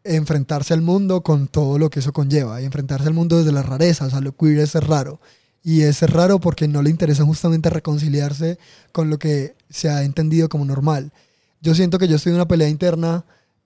enfrentarse 0.04 0.72
al 0.72 0.83
mundo 0.83 1.22
con 1.22 1.48
todo 1.48 1.78
lo 1.78 1.90
que 1.90 1.98
eso 1.98 2.12
conlleva 2.12 2.62
y 2.62 2.64
enfrentarse 2.64 3.09
al 3.09 3.14
mundo 3.14 3.38
desde 3.38 3.50
la 3.50 3.62
rareza. 3.62 4.06
O 4.06 4.11
sea, 4.11 4.20
lo 4.20 4.37
queer 4.37 4.61
es 4.61 4.74
raro. 4.74 5.20
Y 5.64 5.83
es 5.83 6.00
raro 6.02 6.40
porque 6.40 6.68
no 6.68 6.80
le 6.80 6.90
interesa 6.90 7.24
justamente 7.24 7.70
reconciliarse 7.70 8.59
con 8.92 9.11
lo 9.11 9.18
que 9.18 9.56
se 9.68 9.90
ha 9.90 10.04
entendido 10.04 10.48
como 10.48 10.64
normal. 10.64 11.12
Yo 11.61 11.74
siento 11.74 11.98
que 11.98 12.06
yo 12.06 12.16
estoy 12.16 12.30
en 12.30 12.37
una 12.37 12.48
pelea 12.48 12.68
interna. 12.68 13.24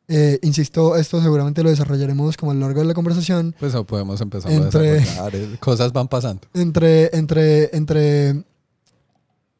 Eh, 0.08 0.38
insisto, 0.42 0.96
esto 0.96 1.22
seguramente 1.22 1.62
lo 1.62 1.70
desarrollaremos 1.70 2.36
como 2.36 2.52
a 2.52 2.54
lo 2.54 2.60
largo 2.60 2.80
de 2.80 2.86
la 2.86 2.94
conversación. 2.94 3.54
Pues 3.58 3.74
o 3.74 3.84
podemos 3.84 4.20
empezar 4.20 4.52
Entre- 4.52 4.90
a 4.90 4.92
desarrollar. 4.94 5.34
eh, 5.36 5.56
Cosas 5.60 5.92
van 5.92 6.08
pasando. 6.08 6.42
entre, 6.54 7.16
entre, 7.16 7.74
entre 7.76 8.44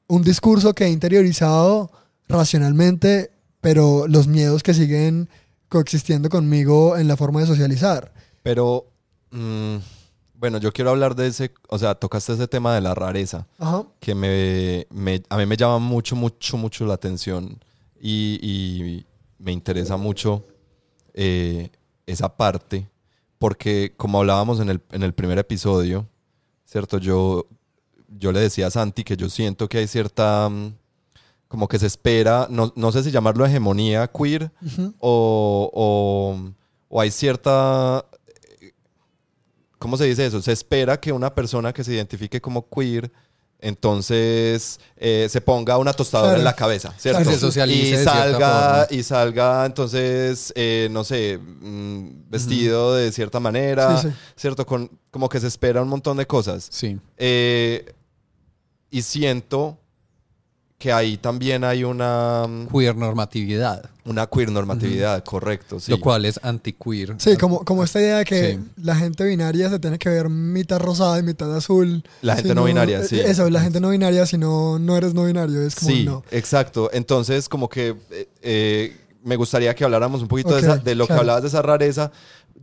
un 0.06 0.22
discurso 0.22 0.74
que 0.74 0.84
he 0.84 0.90
interiorizado 0.90 1.90
racionalmente, 2.28 3.30
pero 3.60 4.06
los 4.06 4.26
miedos 4.26 4.62
que 4.62 4.74
siguen 4.74 5.28
coexistiendo 5.68 6.28
conmigo 6.28 6.96
en 6.96 7.08
la 7.08 7.16
forma 7.16 7.40
de 7.40 7.46
socializar. 7.46 8.12
Pero, 8.42 8.86
mm, 9.30 9.76
bueno, 10.38 10.58
yo 10.58 10.72
quiero 10.72 10.90
hablar 10.90 11.14
de 11.16 11.26
ese, 11.28 11.52
o 11.68 11.78
sea, 11.78 11.94
tocaste 11.94 12.34
ese 12.34 12.46
tema 12.46 12.74
de 12.74 12.82
la 12.82 12.94
rareza, 12.94 13.46
Ajá. 13.58 13.84
que 13.98 14.14
me, 14.14 14.86
me- 14.90 15.22
a 15.30 15.38
mí 15.38 15.46
me 15.46 15.56
llama 15.56 15.78
mucho, 15.78 16.14
mucho, 16.16 16.58
mucho 16.58 16.84
la 16.84 16.94
atención 16.94 17.58
y, 17.98 18.38
y 18.42 19.06
me 19.44 19.52
interesa 19.52 19.96
mucho 19.98 20.42
eh, 21.12 21.70
esa 22.06 22.34
parte, 22.36 22.88
porque 23.38 23.92
como 23.96 24.18
hablábamos 24.20 24.58
en 24.60 24.70
el, 24.70 24.80
en 24.90 25.02
el 25.02 25.12
primer 25.12 25.38
episodio, 25.38 26.06
¿cierto? 26.64 26.96
Yo, 26.98 27.46
yo 28.18 28.32
le 28.32 28.40
decía 28.40 28.68
a 28.68 28.70
Santi 28.70 29.04
que 29.04 29.16
yo 29.16 29.28
siento 29.28 29.68
que 29.68 29.78
hay 29.78 29.86
cierta, 29.86 30.48
mm, 30.48 30.74
como 31.48 31.68
que 31.68 31.78
se 31.78 31.86
espera, 31.86 32.46
no, 32.50 32.72
no 32.74 32.90
sé 32.90 33.02
si 33.04 33.10
llamarlo 33.10 33.44
hegemonía 33.44 34.08
queer, 34.10 34.50
o, 34.98 35.70
o- 35.72 36.50
o 36.88 37.00
hay 37.00 37.10
cierta... 37.10 38.04
¿Cómo 39.78 39.96
se 39.98 40.04
dice 40.06 40.24
eso? 40.24 40.40
Se 40.40 40.52
espera 40.52 40.98
que 40.98 41.12
una 41.12 41.34
persona 41.34 41.72
que 41.72 41.84
se 41.84 41.92
identifique 41.92 42.40
como 42.40 42.66
queer 42.70 43.12
entonces 43.60 44.78
eh, 44.96 45.26
se 45.30 45.40
ponga 45.40 45.78
una 45.78 45.92
tostadora 45.92 46.28
Claro. 46.30 46.40
en 46.40 46.44
la 46.44 46.54
cabeza, 46.56 46.92
¿cierto? 46.98 47.20
Claro. 47.22 47.34
Se 47.34 47.40
socialice 47.40 48.00
y 48.02 48.04
salga, 48.04 48.86
y 48.90 49.02
salga 49.02 49.64
entonces, 49.66 50.52
eh, 50.56 50.88
no 50.90 51.02
sé, 51.04 51.38
mm, 51.38 52.28
vestido 52.30 52.94
de 52.94 53.10
cierta 53.12 53.40
manera, 53.40 53.98
Sí, 54.00 54.08
sí. 54.08 54.14
¿cierto? 54.36 54.66
Con, 54.66 54.90
como 55.10 55.28
que 55.28 55.40
se 55.40 55.46
espera 55.46 55.82
un 55.82 55.88
montón 55.88 56.16
de 56.16 56.26
cosas. 56.26 56.66
Sí. 56.70 56.98
Eh, 57.16 57.94
y 58.90 59.02
siento 59.02 59.78
que 60.84 60.92
ahí 60.92 61.16
también 61.16 61.64
hay 61.64 61.82
una, 61.82 62.44
Queer 62.70 62.94
normatividad. 62.94 63.88
una 64.04 64.26
queer 64.26 64.50
normatividad, 64.52 65.24
correcto. 65.24 65.80
Sí. 65.80 65.90
Lo 65.90 65.98
cual 65.98 66.26
es 66.26 66.38
anti-queer. 66.42 67.14
Sí, 67.16 67.38
como, 67.38 67.64
como 67.64 67.82
esta 67.84 68.00
idea 68.02 68.18
de 68.18 68.26
que 68.26 68.58
Sí. 68.58 68.70
la 68.82 68.94
gente 68.94 69.24
binaria 69.24 69.70
se 69.70 69.78
tiene 69.78 69.98
que 69.98 70.10
ver 70.10 70.28
mitad 70.28 70.78
rosada 70.78 71.18
y 71.18 71.22
mitad 71.22 71.56
azul. 71.56 72.04
La 72.20 72.34
gente 72.36 72.50
Si 72.50 72.54
no 72.54 72.64
binaria, 72.64 73.02
sí. 73.02 73.18
Eso, 73.18 73.48
la 73.48 73.62
gente 73.62 73.80
no 73.80 73.88
binaria, 73.88 74.26
si 74.26 74.36
no, 74.36 74.78
no 74.78 74.94
eres 74.98 75.14
no 75.14 75.24
binario, 75.24 75.62
es 75.62 75.74
como 75.74 75.90
Sí, 75.90 76.04
no. 76.04 76.22
exacto. 76.30 76.90
Entonces, 76.92 77.48
como 77.48 77.70
que 77.70 77.96
eh, 78.10 78.28
eh, 78.42 78.96
me 79.22 79.36
gustaría 79.36 79.74
que 79.74 79.84
habláramos 79.84 80.20
un 80.20 80.28
poquito 80.28 80.54
de, 80.54 80.60
esa- 80.60 80.76
de 80.76 80.94
lo 80.94 81.06
que 81.06 81.14
hablabas 81.14 81.40
de 81.40 81.48
esa 81.48 81.62
rareza. 81.62 82.12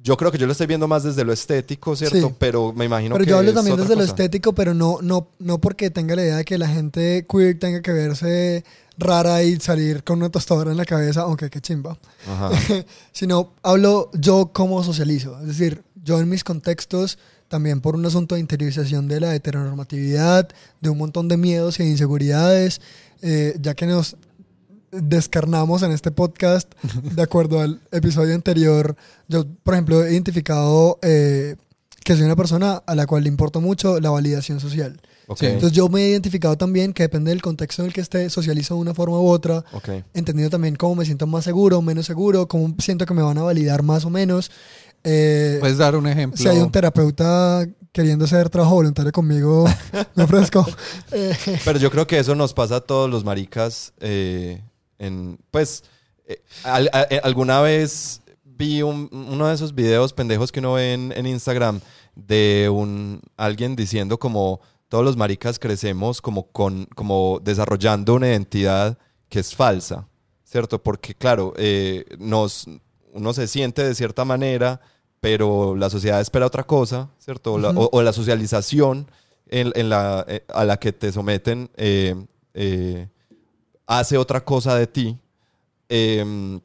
Yo 0.04 0.18
creo 0.18 0.32
que 0.32 0.38
yo 0.38 0.46
lo 0.48 0.52
estoy 0.52 0.68
viendo 0.68 0.88
más 0.88 1.04
desde 1.04 1.24
lo 1.24 1.32
estético, 1.32 1.96
¿cierto? 1.96 2.30
Sí. 2.30 2.36
Pero 2.40 2.74
me 2.74 2.86
imagino 2.86 3.14
Pero 3.16 3.26
que 3.26 3.30
yo 3.30 3.38
hablo 3.38 3.50
es 3.50 3.56
también 3.56 3.78
desde 3.78 3.96
lo 3.96 4.04
estético, 4.04 4.54
pero 4.54 4.74
no, 4.74 4.98
no, 5.02 5.28
no 5.40 5.60
porque 5.60 5.92
tenga 5.92 6.16
la 6.16 6.24
idea 6.24 6.38
de 6.38 6.46
que 6.46 6.58
la 6.58 6.68
gente 6.68 7.26
queer 7.30 7.60
tenga 7.60 7.82
que 7.82 7.92
verse 7.92 8.64
rara 8.98 9.44
y 9.44 9.60
salir 9.60 10.04
con 10.04 10.20
una 10.20 10.30
tostadora 10.30 10.72
en 10.72 10.78
la 10.78 10.86
cabeza, 10.86 11.22
aunque 11.22 11.50
qué 11.50 11.62
chimba. 11.62 11.98
Ajá. 12.28 12.50
sino 13.12 13.54
hablo 13.62 14.10
yo 14.14 14.52
cómo 14.54 14.84
socializo. 14.84 15.40
Es 15.42 15.48
decir, 15.48 15.84
yo 16.04 16.20
en 16.20 16.30
mis 16.30 16.44
contextos, 16.44 17.20
también 17.48 17.82
por 17.82 17.96
un 17.96 18.06
asunto 18.06 18.36
de 18.36 18.42
interiorización 18.42 19.08
de 19.08 19.20
la 19.20 19.36
heteronormatividad, 19.36 20.50
de 20.80 20.90
un 20.90 20.98
montón 20.98 21.28
de 21.28 21.38
miedos 21.38 21.80
y 21.80 21.84
de 21.84 21.90
inseguridades, 21.90 22.82
eh, 23.22 23.56
ya 23.62 23.76
que 23.76 23.86
nos 23.86 24.18
descarnamos 24.92 25.84
en 25.84 25.92
este 25.92 26.12
podcast, 26.12 26.72
de 27.04 27.22
acuerdo 27.22 27.60
al 27.62 27.82
episodio 27.92 28.36
anterior, 28.36 28.96
yo, 29.28 29.46
por 29.64 29.74
ejemplo, 29.74 30.04
he 30.04 30.12
identificado 30.12 31.00
eh, 31.02 31.56
que 32.04 32.16
soy 32.16 32.24
una 32.24 32.36
persona 32.36 32.82
a 32.86 32.96
la 32.96 33.06
cual 33.06 33.24
le 33.24 33.30
importa 33.30 33.60
mucho 33.60 34.00
la 34.00 34.10
validación 34.10 34.60
social. 34.60 35.00
Ok. 35.28 35.40
Sí. 35.40 35.46
Entonces 35.46 35.72
yo 35.72 35.88
me 35.88 36.02
he 36.06 36.10
identificado 36.10 36.58
también 36.58 36.94
que 36.94 37.04
depende 37.04 37.32
del 37.32 37.42
contexto 37.42 37.84
en 37.84 37.88
el 37.88 37.94
que 37.94 38.02
esté, 38.02 38.30
socializo 38.30 38.76
de 38.76 38.82
una 38.82 38.94
forma 38.94 39.20
u 39.20 39.28
otra, 39.28 39.64
ok. 39.72 39.90
entendido 40.14 40.50
también 40.50 40.76
cómo 40.76 40.96
me 40.96 41.06
siento 41.06 41.26
más 41.28 41.44
seguro, 41.46 41.82
menos 41.82 42.06
seguro, 42.06 42.48
cómo 42.48 42.74
siento 42.80 43.06
que 43.06 43.14
me 43.14 43.22
van 43.22 43.38
a 43.38 43.44
validar 43.44 43.84
más 43.84 44.04
o 44.04 44.10
menos. 44.10 44.52
Eh, 45.04 45.58
Puedes 45.62 45.78
dar 45.78 45.96
un 45.96 46.08
ejemplo. 46.08 46.38
si 46.38 46.48
hay 46.48 46.58
un 46.60 46.72
terapeuta 46.72 47.66
queriendo 47.92 48.26
hacer 48.26 48.50
trabajo 48.50 48.76
voluntario 48.76 49.12
conmigo, 49.12 49.66
me 50.16 50.24
ofrezco. 50.24 50.66
Eh, 51.12 51.36
Pero 51.66 51.80
yo 51.80 51.92
creo 51.92 52.08
que 52.08 52.20
eso 52.20 52.36
nos 52.36 52.54
pasa 52.54 52.78
a 52.78 52.82
todos 52.82 53.10
los 53.10 53.24
maricas. 53.24 53.94
eh, 54.00 54.62
en, 55.06 55.38
pues, 55.52 55.84
eh, 56.26 56.42
al- 56.64 56.90
a- 56.94 57.08
eh, 57.10 57.20
alguna 57.24 57.62
vez 57.62 58.22
vi 58.44 58.82
un- 58.84 59.10
uno 59.12 59.48
de 59.48 59.56
esos 59.56 59.74
videos 59.74 60.14
pendejos 60.14 60.52
que 60.52 60.60
uno 60.60 60.74
ve 60.74 60.94
en, 60.94 61.12
en 61.16 61.26
Instagram 61.26 61.82
de 62.16 62.70
un 62.72 63.22
alguien 63.38 63.76
diciendo 63.76 64.18
como 64.20 64.60
todos 64.90 65.04
los 65.06 65.16
maricas 65.18 65.58
crecemos 65.58 66.22
como 66.22 66.52
con 66.52 66.86
como 66.96 67.40
desarrollando 67.42 68.14
una 68.16 68.28
identidad 68.28 68.98
que 69.30 69.40
es 69.40 69.56
falsa, 69.56 70.08
¿cierto? 70.44 70.84
Porque 70.84 71.16
claro, 71.16 71.54
eh, 71.58 72.06
nos 72.20 72.66
uno 73.14 73.34
se 73.34 73.48
siente 73.48 73.84
de 73.84 73.96
cierta 73.96 74.26
manera, 74.26 74.80
pero 75.22 75.76
la 75.76 75.90
sociedad 75.90 76.20
espera 76.22 76.46
otra 76.46 76.64
cosa, 76.66 77.10
¿cierto? 77.18 77.54
O 77.54 77.60
la- 77.60 77.70
Ujú. 77.72 77.82
o, 77.84 77.90
o 77.94 78.02
la 78.04 78.12
socialización 78.14 79.10
en, 79.48 79.72
en 79.76 79.90
la, 79.90 80.26
eh, 80.28 80.44
a 80.54 80.66
la 80.66 80.78
que 80.78 80.92
te 80.94 81.12
someten 81.12 81.70
eh, 81.78 83.08
hace 84.00 84.18
otra 84.18 84.44
cosa 84.44 84.76
de 84.76 84.88
ti. 84.88 85.18
Eh, 85.90 86.60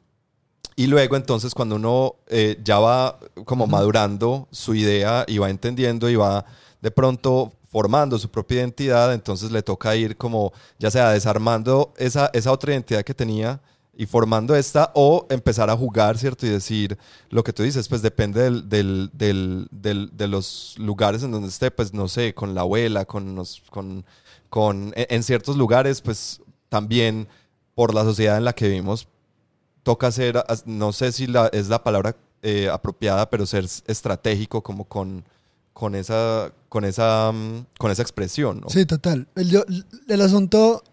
y 0.75 0.87
luego 0.87 1.15
entonces 1.15 1.53
cuando 1.53 1.75
uno 1.75 2.15
eh, 2.27 2.57
ya 2.63 2.79
va 2.79 3.19
como 3.45 3.65
madurando 3.67 4.47
su 4.51 4.75
idea 4.75 5.25
y 5.27 5.37
va 5.39 5.49
entendiendo 5.49 6.09
y 6.09 6.15
va 6.15 6.45
de 6.81 6.91
pronto 6.91 7.51
formando 7.69 8.17
su 8.19 8.29
propia 8.29 8.59
identidad, 8.59 9.13
entonces 9.13 9.51
le 9.51 9.61
toca 9.63 9.95
ir 9.95 10.15
como 10.15 10.53
ya 10.79 10.89
sea 10.91 11.09
desarmando 11.11 11.93
esa, 11.97 12.29
esa 12.33 12.51
otra 12.51 12.73
identidad 12.73 13.03
que 13.03 13.13
tenía 13.13 13.59
y 13.97 14.05
formando 14.05 14.55
esta 14.55 14.91
o 14.93 15.25
empezar 15.31 15.69
a 15.71 15.75
jugar, 15.75 16.17
¿cierto? 16.19 16.45
Y 16.45 16.49
decir 16.49 16.97
lo 17.31 17.43
que 17.43 17.51
tú 17.51 17.63
dices, 17.63 17.87
pues 17.89 18.03
depende 18.03 18.43
del, 18.43 18.69
del- 18.69 19.09
del- 19.13 19.67
del- 19.71 20.11
de 20.15 20.27
los 20.27 20.75
lugares 20.77 21.23
en 21.23 21.31
donde 21.31 21.49
esté, 21.49 21.71
pues 21.71 21.91
no 21.93 22.07
sé, 22.07 22.33
con 22.35 22.53
la 22.53 22.61
abuela, 22.61 23.05
con, 23.05 23.35
los- 23.35 23.63
con, 23.71 24.05
con 24.49 24.93
en, 24.95 25.07
en 25.09 25.23
ciertos 25.23 25.57
lugares, 25.57 26.01
pues 26.01 26.39
también 26.69 27.27
por 27.75 27.93
la 27.93 28.03
sociedad 28.03 28.37
en 28.37 28.45
la 28.45 28.53
que 28.53 28.67
vivimos, 28.67 29.07
toca 29.83 30.11
ser, 30.11 30.43
no 30.65 30.91
sé 30.93 31.11
si 31.11 31.27
la, 31.27 31.47
es 31.53 31.67
la 31.69 31.83
palabra 31.83 32.15
eh, 32.41 32.69
apropiada, 32.71 33.29
pero 33.29 33.45
ser 33.45 33.65
estratégico 33.87 34.61
como 34.63 34.85
con, 34.85 35.23
con, 35.73 35.95
esa, 35.95 36.51
con, 36.69 36.85
esa, 36.85 37.31
mm, 37.31 37.65
con 37.77 37.91
esa 37.91 38.01
expresión. 38.01 38.63
sí, 38.67 38.85
total. 38.85 39.27
El, 39.35 39.85
el 40.07 40.21
asunto, 40.21 40.83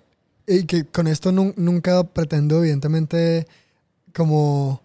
y 0.47 0.65
que 0.65 0.85
con 0.85 1.07
esto 1.07 1.33
nun- 1.33 1.55
nunca 1.57 2.05
pretendo, 2.05 2.59
evidentemente, 2.59 3.47
como 4.15 4.83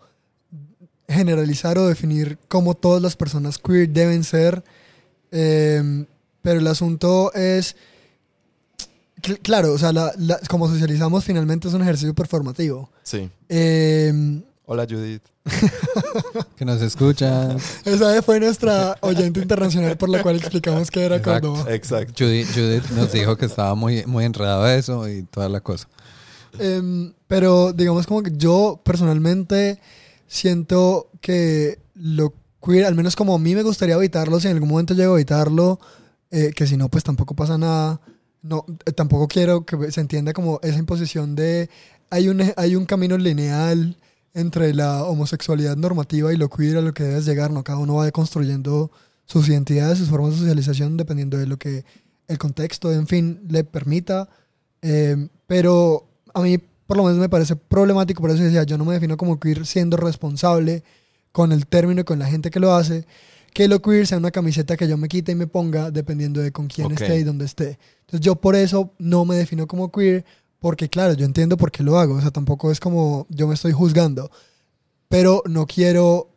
generalizar 1.07 1.77
o 1.77 1.87
definir 1.87 2.37
cómo 2.47 2.75
todas 2.75 3.01
las 3.01 3.15
personas 3.15 3.57
queer 3.57 3.89
deben 3.89 4.23
ser, 4.23 4.63
eh, 5.31 6.05
pero 6.41 6.59
el 6.59 6.67
asunto 6.67 7.33
es, 7.33 7.75
claro, 9.41 9.73
o 9.73 9.77
sea, 9.77 9.91
la- 9.93 10.13
la- 10.17 10.39
como 10.49 10.67
socializamos 10.67 11.23
finalmente 11.23 11.67
es 11.67 11.73
un 11.73 11.81
ejercicio 11.81 12.13
performativo. 12.13 12.89
Sí. 13.03 13.29
Eh, 13.47 14.41
Hola 14.65 14.85
Judith. 14.89 15.23
Que 16.55 16.65
nos 16.65 16.81
escuchas. 16.81 17.81
esa 17.85 18.21
fue 18.21 18.39
nuestra 18.39 18.97
oyente 19.01 19.39
internacional 19.39 19.97
por 19.97 20.09
la 20.09 20.21
cual 20.21 20.35
explicamos 20.35 20.91
que 20.91 21.03
era 21.03 21.15
Exacto. 21.17 21.53
Córdoba. 21.53 21.73
Exacto. 21.73 22.13
Judith, 22.17 22.47
Judith 22.53 22.89
nos 22.91 23.11
dijo 23.11 23.35
que 23.37 23.45
estaba 23.45 23.73
muy, 23.75 24.05
muy 24.05 24.25
enredado 24.25 24.67
eso 24.67 25.07
y 25.09 25.23
toda 25.23 25.49
la 25.49 25.61
cosa. 25.61 25.87
Em, 26.59 27.13
pero 27.27 27.73
digamos 27.73 28.05
como 28.05 28.21
que 28.23 28.31
yo 28.35 28.79
personalmente 28.83 29.79
siento 30.27 31.09
que 31.21 31.79
lo 31.95 32.33
queer, 32.63 32.85
al 32.85 32.95
menos 32.95 33.15
como 33.15 33.35
a 33.35 33.39
mí 33.39 33.55
me 33.55 33.63
gustaría 33.63 33.95
evitarlo, 33.95 34.39
si 34.39 34.47
en 34.47 34.53
algún 34.53 34.69
momento 34.69 34.93
llego 34.93 35.13
a 35.13 35.17
evitarlo, 35.17 35.79
eh, 36.31 36.51
que 36.55 36.67
si 36.67 36.77
no, 36.77 36.89
pues 36.89 37.03
tampoco 37.03 37.35
pasa 37.35 37.57
nada. 37.57 37.99
No, 38.41 38.65
eh, 38.85 38.91
tampoco 38.91 39.27
quiero 39.27 39.65
que 39.65 39.91
se 39.91 40.01
entienda 40.01 40.33
como 40.33 40.59
esa 40.63 40.79
imposición 40.79 41.35
de 41.35 41.69
hay 42.09 42.29
un, 42.29 42.41
hay 42.55 42.75
un 42.75 42.85
camino 42.85 43.17
lineal 43.17 43.97
entre 44.33 44.73
la 44.73 45.03
homosexualidad 45.03 45.75
normativa 45.75 46.33
y 46.33 46.37
lo 46.37 46.49
queer 46.49 46.77
a 46.77 46.81
lo 46.81 46.93
que 46.93 47.03
debes 47.03 47.25
llegar, 47.25 47.51
¿no? 47.51 47.63
Cada 47.63 47.79
uno 47.79 47.95
va 47.95 48.09
construyendo 48.11 48.91
sus 49.25 49.47
identidades, 49.49 49.97
sus 49.97 50.09
formas 50.09 50.31
de 50.31 50.39
socialización, 50.39 50.97
dependiendo 50.97 51.37
de 51.37 51.47
lo 51.47 51.57
que 51.57 51.83
el 52.27 52.37
contexto, 52.37 52.91
en 52.91 53.07
fin, 53.07 53.41
le 53.49 53.63
permita. 53.63 54.29
Eh, 54.81 55.27
pero 55.47 56.07
a 56.33 56.41
mí, 56.41 56.57
por 56.57 56.97
lo 56.97 57.03
menos, 57.03 57.19
me 57.19 57.29
parece 57.29 57.55
problemático, 57.55 58.21
por 58.21 58.31
eso 58.31 58.43
decía, 58.43 58.63
yo 58.63 58.77
no 58.77 58.85
me 58.85 58.93
defino 58.93 59.17
como 59.17 59.39
queer 59.39 59.65
siendo 59.65 59.97
responsable 59.97 60.83
con 61.31 61.51
el 61.51 61.67
término 61.67 62.01
y 62.01 62.03
con 62.05 62.19
la 62.19 62.25
gente 62.25 62.49
que 62.49 62.59
lo 62.59 62.73
hace, 62.73 63.05
que 63.53 63.67
lo 63.67 63.81
queer 63.81 64.07
sea 64.07 64.17
una 64.17 64.31
camiseta 64.31 64.77
que 64.77 64.87
yo 64.87 64.97
me 64.97 65.07
quite 65.07 65.31
y 65.31 65.35
me 65.35 65.47
ponga 65.47 65.91
dependiendo 65.91 66.41
de 66.41 66.51
con 66.51 66.67
quién 66.67 66.91
esté 66.91 67.17
y 67.17 67.23
dónde 67.23 67.45
esté. 67.45 67.79
Entonces 68.01 68.21
yo 68.21 68.35
por 68.35 68.55
eso 68.55 68.93
no 68.97 69.25
me 69.25 69.35
defino 69.35 69.67
como 69.67 69.91
queer, 69.91 70.25
porque 70.59 70.89
claro, 70.89 71.13
yo 71.13 71.25
entiendo 71.25 71.57
por 71.57 71.71
qué 71.71 71.83
lo 71.83 71.97
hago, 71.97 72.15
o 72.15 72.21
sea, 72.21 72.31
tampoco 72.31 72.71
es 72.71 72.79
como 72.79 73.27
yo 73.29 73.47
me 73.47 73.53
estoy 73.53 73.71
juzgando, 73.71 74.31
pero 75.07 75.43
no 75.47 75.65
quiero 75.65 76.29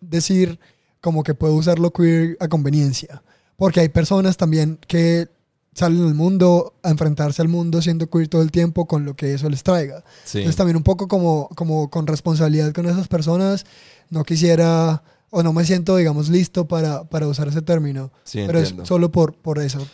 decir 0.00 0.58
como 1.00 1.22
que 1.22 1.34
puedo 1.34 1.54
usar 1.54 1.78
lo 1.78 1.92
queer 1.92 2.36
a 2.40 2.48
conveniencia, 2.48 3.22
porque 3.56 3.80
hay 3.80 3.88
personas 3.88 4.36
también 4.36 4.78
que 4.86 5.28
salen 5.74 6.02
al 6.02 6.14
mundo 6.14 6.74
a 6.82 6.90
enfrentarse 6.90 7.40
al 7.40 7.48
mundo 7.48 7.80
siendo 7.80 8.10
queer 8.10 8.28
todo 8.28 8.42
el 8.42 8.50
tiempo 8.50 8.86
con 8.86 9.04
lo 9.04 9.16
que 9.16 9.32
eso 9.34 9.48
les 9.48 9.62
traiga. 9.62 10.04
Sí. 10.24 10.38
Entonces 10.38 10.56
también 10.56 10.76
un 10.76 10.82
poco 10.82 11.08
como, 11.08 11.48
como 11.54 11.88
con 11.88 12.06
responsabilidad 12.06 12.72
con 12.72 12.86
esas 12.86 13.08
personas, 13.08 13.64
no 14.10 14.24
quisiera 14.24 15.02
o 15.34 15.42
no 15.42 15.52
me 15.52 15.64
siento, 15.64 15.96
digamos, 15.96 16.28
listo 16.28 16.68
para, 16.68 17.04
para 17.04 17.26
usar 17.26 17.48
ese 17.48 17.62
término, 17.62 18.12
Sí, 18.22 18.42
pero 18.46 18.58
entiendo. 18.58 18.82
es 18.82 18.88
solo 18.88 19.10
por, 19.10 19.34
por 19.34 19.58
eso. 19.58 19.84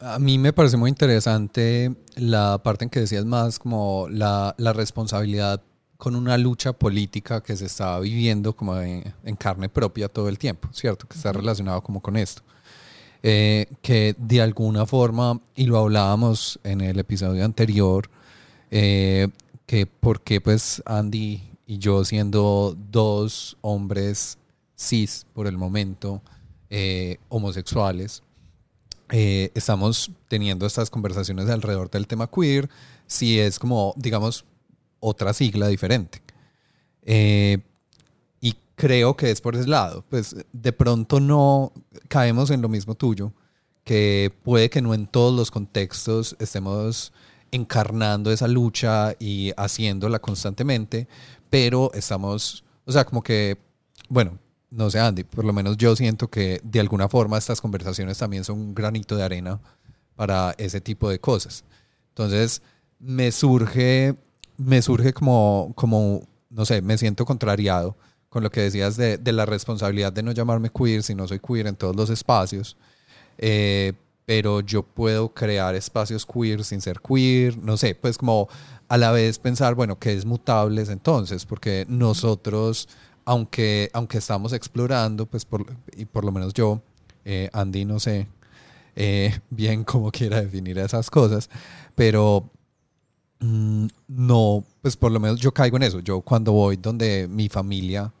A, 0.00 0.14
a 0.14 0.18
mí 0.18 0.38
me 0.38 0.52
parece 0.52 0.76
muy 0.76 0.88
interesante 0.88 1.94
la 2.16 2.58
parte 2.62 2.84
en 2.84 2.90
que 2.90 3.00
decías 3.00 3.24
más 3.24 3.58
como 3.58 4.08
la, 4.10 4.54
la 4.58 4.72
responsabilidad 4.72 5.62
con 5.98 6.16
una 6.16 6.38
lucha 6.38 6.72
política 6.72 7.42
que 7.42 7.56
se 7.56 7.66
está 7.66 8.00
viviendo 8.00 8.54
como 8.56 8.78
en, 8.80 9.04
en 9.22 9.36
carne 9.36 9.68
propia 9.68 10.08
todo 10.08 10.28
el 10.30 10.38
tiempo, 10.38 10.68
¿cierto? 10.72 11.06
Que 11.06 11.14
está 11.16 11.30
relacionado 11.32 11.82
como 11.82 12.00
con 12.00 12.16
esto. 12.16 12.42
Eh, 13.22 13.66
que 13.82 14.16
de 14.18 14.40
alguna 14.40 14.86
forma, 14.86 15.38
y 15.54 15.66
lo 15.66 15.76
hablábamos 15.78 16.58
en 16.64 16.80
el 16.80 16.98
episodio 16.98 17.44
anterior, 17.44 18.08
eh, 18.70 19.28
que 19.66 19.84
por 19.84 20.22
qué 20.22 20.40
pues 20.40 20.82
Andy 20.86 21.42
y 21.66 21.78
yo 21.78 22.02
siendo 22.04 22.74
dos 22.90 23.58
hombres 23.60 24.38
cis 24.80 25.26
por 25.34 25.46
el 25.46 25.58
momento, 25.58 26.22
eh, 26.70 27.18
homosexuales, 27.28 28.22
eh, 29.12 29.50
estamos 29.54 30.12
teniendo 30.28 30.66
estas 30.66 30.88
conversaciones 30.88 31.48
alrededor 31.50 31.90
del 31.90 32.06
tema 32.06 32.28
queer, 32.28 32.70
si 33.06 33.38
es 33.38 33.58
como, 33.58 33.92
digamos, 33.96 34.44
otra 35.00 35.32
sigla 35.32 35.66
diferente. 35.68 36.22
Eh, 37.02 37.58
y 38.40 38.54
creo 38.76 39.16
que 39.16 39.30
es 39.30 39.40
por 39.40 39.56
ese 39.56 39.68
lado. 39.68 40.04
Pues 40.08 40.36
de 40.52 40.72
pronto 40.72 41.18
no 41.18 41.72
caemos 42.08 42.50
en 42.50 42.62
lo 42.62 42.68
mismo 42.68 42.94
tuyo, 42.94 43.32
que 43.84 44.32
puede 44.44 44.70
que 44.70 44.80
no 44.82 44.94
en 44.94 45.06
todos 45.06 45.34
los 45.36 45.50
contextos 45.50 46.36
estemos 46.38 47.12
encarnando 47.50 48.30
esa 48.30 48.46
lucha 48.46 49.16
y 49.18 49.52
haciéndola 49.56 50.20
constantemente, 50.20 51.08
pero 51.48 51.90
estamos, 51.94 52.62
o 52.84 52.92
sea, 52.92 53.04
como 53.04 53.22
que, 53.24 53.58
bueno, 54.08 54.38
no 54.70 54.90
sé, 54.90 55.00
Andy, 55.00 55.24
por 55.24 55.44
lo 55.44 55.52
menos 55.52 55.76
yo 55.76 55.96
siento 55.96 56.28
que 56.28 56.60
de 56.62 56.80
alguna 56.80 57.08
forma 57.08 57.38
estas 57.38 57.60
conversaciones 57.60 58.18
también 58.18 58.44
son 58.44 58.58
un 58.58 58.74
granito 58.74 59.16
de 59.16 59.24
arena 59.24 59.60
para 60.16 60.54
ese 60.58 60.80
tipo 60.80 61.08
de 61.08 61.18
cosas. 61.18 61.64
Entonces, 62.10 62.62
me 62.98 63.32
surge, 63.32 64.14
me 64.56 64.82
surge 64.82 65.12
como, 65.12 65.72
como, 65.74 66.22
no 66.50 66.64
sé, 66.64 66.82
me 66.82 66.98
siento 66.98 67.24
contrariado 67.24 67.96
con 68.28 68.42
lo 68.44 68.50
que 68.50 68.60
decías 68.60 68.96
de, 68.96 69.18
de 69.18 69.32
la 69.32 69.44
responsabilidad 69.44 70.12
de 70.12 70.22
no 70.22 70.32
llamarme 70.32 70.70
queer 70.70 71.02
si 71.02 71.14
no 71.14 71.26
soy 71.26 71.40
queer 71.40 71.66
en 71.66 71.76
todos 71.76 71.96
los 71.96 72.10
espacios. 72.10 72.76
Eh, 73.38 73.94
pero 74.24 74.60
yo 74.60 74.84
puedo 74.84 75.34
crear 75.34 75.74
espacios 75.74 76.24
queer 76.24 76.62
sin 76.62 76.80
ser 76.80 77.00
queer, 77.00 77.58
no 77.58 77.76
sé, 77.76 77.96
pues 77.96 78.16
como 78.16 78.48
a 78.88 78.96
la 78.96 79.10
vez 79.10 79.40
pensar, 79.40 79.74
bueno, 79.74 79.98
¿qué 79.98 80.12
es 80.12 80.24
mutables 80.24 80.88
entonces? 80.88 81.46
Porque 81.46 81.84
nosotros, 81.88 82.88
aunque, 83.30 83.90
aunque 83.92 84.18
estamos 84.18 84.52
explorando, 84.52 85.24
pues 85.24 85.44
por, 85.44 85.64
y 85.96 86.04
por 86.04 86.24
lo 86.24 86.32
menos 86.32 86.52
yo, 86.52 86.82
eh, 87.24 87.48
Andy, 87.52 87.84
no 87.84 88.00
sé 88.00 88.26
eh, 88.96 89.38
bien 89.50 89.84
cómo 89.84 90.10
quiera 90.10 90.40
definir 90.40 90.76
esas 90.78 91.08
cosas, 91.10 91.48
pero 91.94 92.50
mm, 93.38 93.86
no, 94.08 94.64
pues 94.82 94.96
por 94.96 95.12
lo 95.12 95.20
menos 95.20 95.38
yo 95.38 95.54
caigo 95.54 95.76
en 95.76 95.84
eso. 95.84 96.00
Yo 96.00 96.22
cuando 96.22 96.50
voy 96.50 96.76
donde 96.76 97.28
mi 97.28 97.48
familia, 97.48 98.12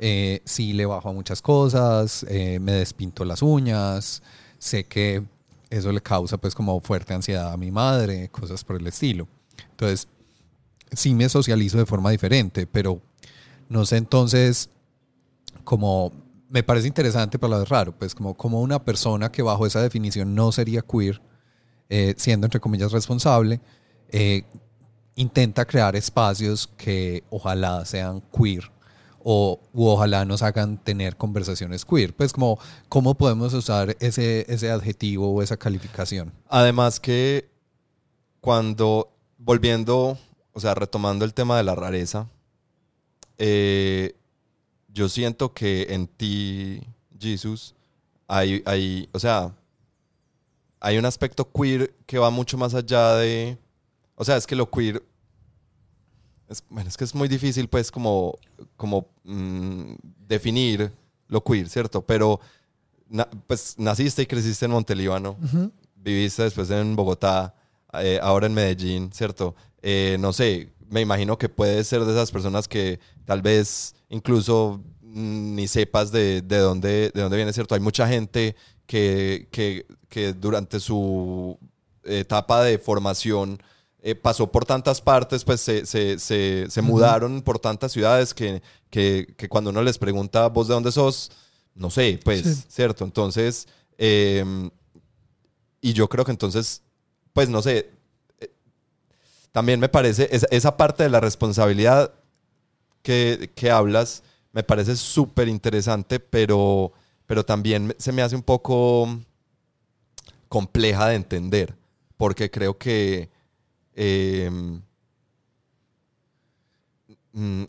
eh, 0.00 0.42
sí 0.44 0.72
le 0.72 0.84
bajo 0.84 1.10
a 1.10 1.12
muchas 1.12 1.40
cosas, 1.40 2.26
me 2.28 2.72
despinto 2.72 3.24
las 3.24 3.42
uñas, 3.42 4.20
sé 4.58 4.82
que 4.82 5.22
eso 5.70 5.92
le 5.92 6.00
causa 6.00 6.38
pues 6.38 6.56
como 6.56 6.80
fuerte 6.80 7.14
ansiedad 7.14 7.52
a 7.52 7.56
mi 7.56 7.70
madre, 7.70 8.30
cosas 8.30 8.64
por 8.64 8.74
el 8.74 8.86
estilo. 8.88 9.28
Entonces, 9.70 10.08
sí 10.90 11.14
me 11.14 11.28
socializo 11.28 11.78
de 11.78 11.86
forma 11.86 12.10
diferente, 12.10 12.66
pero 12.66 13.00
no 13.68 13.84
sé 13.86 13.96
entonces 13.96 14.70
como 15.64 16.12
me 16.48 16.62
parece 16.62 16.86
interesante, 16.86 17.38
pero 17.38 17.54
a 17.56 17.64
raro, 17.64 17.92
pues 17.92 18.14
como, 18.14 18.36
como 18.36 18.60
una 18.60 18.84
persona 18.84 19.30
que 19.30 19.42
bajo 19.42 19.66
esa 19.66 19.82
definición 19.82 20.34
no 20.34 20.52
sería 20.52 20.82
queer, 20.82 21.20
eh, 21.88 22.14
siendo 22.16 22.46
entre 22.46 22.60
comillas 22.60 22.92
responsable, 22.92 23.60
eh, 24.10 24.44
intenta 25.16 25.64
crear 25.64 25.96
espacios 25.96 26.68
que 26.76 27.24
ojalá 27.30 27.84
sean 27.84 28.22
queer 28.32 28.70
o 29.28 29.60
ojalá 29.74 30.24
nos 30.24 30.42
hagan 30.42 30.78
tener 30.78 31.16
conversaciones 31.16 31.84
queer. 31.84 32.14
Pues 32.14 32.32
como, 32.32 32.60
¿cómo 32.88 33.16
podemos 33.16 33.52
usar 33.54 33.96
ese, 33.98 34.46
ese 34.48 34.70
adjetivo 34.70 35.34
o 35.34 35.42
esa 35.42 35.56
calificación? 35.56 36.32
Además 36.48 37.00
que 37.00 37.50
cuando, 38.40 39.12
volviendo, 39.38 40.16
o 40.52 40.60
sea, 40.60 40.76
retomando 40.76 41.24
el 41.24 41.34
tema 41.34 41.56
de 41.56 41.64
la 41.64 41.74
rareza, 41.74 42.28
eh, 43.38 44.14
yo 44.88 45.08
siento 45.08 45.52
que 45.52 45.86
en 45.90 46.06
ti, 46.06 46.82
Jesus, 47.18 47.74
hay, 48.28 48.62
hay, 48.66 49.08
o 49.12 49.18
sea, 49.18 49.54
hay 50.80 50.98
un 50.98 51.04
aspecto 51.04 51.50
queer 51.50 51.94
que 52.06 52.18
va 52.18 52.30
mucho 52.30 52.56
más 52.56 52.74
allá 52.74 53.14
de, 53.16 53.58
o 54.14 54.24
sea, 54.24 54.36
es 54.36 54.46
que 54.46 54.56
lo 54.56 54.70
queer, 54.70 55.02
es, 56.48 56.62
bueno, 56.70 56.88
es 56.88 56.96
que 56.96 57.04
es 57.04 57.14
muy 57.14 57.28
difícil 57.28 57.68
pues 57.68 57.90
como, 57.90 58.38
como 58.76 59.08
mm, 59.24 59.94
definir 60.28 60.92
lo 61.28 61.42
queer, 61.42 61.68
¿cierto? 61.68 62.02
Pero 62.06 62.40
na- 63.08 63.28
pues 63.46 63.74
naciste 63.78 64.22
y 64.22 64.26
creciste 64.26 64.64
en 64.66 64.70
Montelíbano, 64.72 65.36
Ujú. 65.42 65.72
viviste 65.96 66.42
después 66.44 66.70
en 66.70 66.94
Bogotá, 66.94 67.54
eh, 67.94 68.18
ahora 68.22 68.46
en 68.46 68.54
Medellín, 68.54 69.10
¿cierto? 69.12 69.54
Eh, 69.82 70.16
no 70.20 70.32
sé, 70.32 70.70
me 70.88 71.00
imagino 71.00 71.36
que 71.38 71.48
puedes 71.48 71.86
ser 71.86 72.04
de 72.04 72.12
esas 72.12 72.30
personas 72.30 72.68
que 72.68 73.00
tal 73.24 73.42
vez 73.42 73.94
incluso 74.08 74.80
mm, 75.02 75.54
ni 75.54 75.68
sepas 75.68 76.12
de, 76.12 76.42
de 76.42 76.58
dónde, 76.58 77.10
de 77.14 77.20
dónde 77.22 77.36
viene, 77.36 77.52
¿cierto? 77.52 77.74
Hay 77.74 77.80
mucha 77.80 78.06
gente 78.06 78.54
que, 78.86 79.48
que, 79.50 79.86
que 80.08 80.32
durante 80.32 80.78
su 80.80 81.58
etapa 82.04 82.62
de 82.62 82.78
formación 82.78 83.60
eh, 84.00 84.14
pasó 84.14 84.52
por 84.52 84.64
tantas 84.64 85.00
partes, 85.00 85.42
pues 85.44 85.60
se, 85.60 85.84
se, 85.86 86.20
se, 86.20 86.66
se 86.68 86.82
mudaron 86.82 87.42
por 87.42 87.58
tantas 87.58 87.90
ciudades 87.90 88.32
que, 88.32 88.62
que, 88.90 89.34
que 89.36 89.48
cuando 89.48 89.70
uno 89.70 89.82
les 89.82 89.98
pregunta, 89.98 90.48
¿vos 90.48 90.68
de 90.68 90.74
dónde 90.74 90.92
sos? 90.92 91.32
No 91.74 91.90
sé, 91.90 92.20
pues, 92.22 92.42
Sí. 92.42 92.62
¿cierto? 92.68 93.04
Entonces, 93.04 93.66
em, 93.98 94.70
y 95.80 95.92
yo 95.92 96.08
creo 96.08 96.24
que 96.24 96.30
entonces, 96.30 96.82
pues 97.32 97.48
no 97.48 97.60
sé, 97.62 97.90
también 99.56 99.80
me 99.80 99.88
parece, 99.88 100.28
esa, 100.30 100.46
esa 100.50 100.76
parte 100.76 101.02
de 101.02 101.08
la 101.08 101.18
responsabilidad 101.18 102.12
que, 103.00 103.50
que 103.54 103.70
hablas, 103.70 104.22
me 104.52 104.62
parece 104.62 104.96
súper 104.96 105.48
interesante, 105.48 106.20
pero, 106.20 106.92
pero 107.24 107.42
también 107.42 107.94
se 107.96 108.12
me 108.12 108.20
hace 108.20 108.36
un 108.36 108.42
poco 108.42 109.18
compleja 110.50 111.08
de 111.08 111.14
entender, 111.14 111.74
porque 112.18 112.50
creo 112.50 112.76
que... 112.76 113.30
em, 113.94 114.82
mm, 117.32 117.64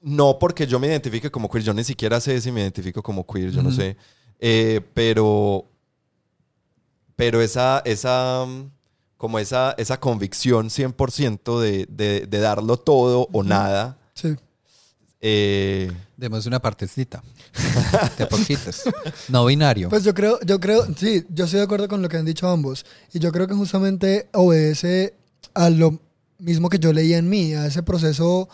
no 0.00 0.38
porque 0.38 0.66
yo 0.66 0.80
me 0.80 0.86
identifique 0.86 1.30
como 1.30 1.50
queer, 1.50 1.62
yo 1.62 1.74
ni 1.74 1.84
siquiera 1.84 2.22
sé 2.22 2.40
si 2.40 2.50
me 2.50 2.62
identifico 2.62 3.02
como 3.02 3.26
queer, 3.26 3.50
yo 3.50 3.62
no 3.62 3.70
sé, 3.70 3.98
Eh, 4.38 4.80
pero 4.94 5.66
pero 7.16 7.42
esa, 7.42 7.82
esa, 7.84 8.46
como 9.20 9.38
esa, 9.38 9.74
esa 9.76 10.00
convicción 10.00 10.70
100% 10.70 11.60
de, 11.60 11.86
de, 11.90 12.26
de 12.26 12.38
darlo 12.38 12.78
todo 12.78 13.28
o 13.32 13.42
nada, 13.42 13.98
Sí. 14.14 14.34
Eh, 15.20 15.92
Demos 16.16 16.46
una 16.46 16.58
partecita. 16.58 17.22
De 18.16 18.24
poquitos. 18.26 18.84
No 19.28 19.44
binario. 19.44 19.90
Pues 19.90 20.04
yo 20.04 20.14
creo, 20.14 20.40
yo 20.40 20.58
creo, 20.58 20.86
sí, 20.96 21.26
yo 21.28 21.44
estoy 21.44 21.58
de 21.58 21.64
acuerdo 21.64 21.86
con 21.86 22.00
lo 22.00 22.08
que 22.08 22.16
han 22.16 22.24
dicho 22.24 22.48
ambos. 22.48 22.86
Y 23.12 23.18
yo 23.18 23.30
creo 23.30 23.46
que 23.46 23.52
justamente 23.52 24.30
obedece 24.32 25.12
a 25.52 25.68
lo 25.68 26.00
mismo 26.38 26.70
que 26.70 26.78
yo 26.78 26.94
leía 26.94 27.18
en 27.18 27.28
mí, 27.28 27.52
a 27.52 27.66
ese 27.66 27.82
proceso 27.82 28.48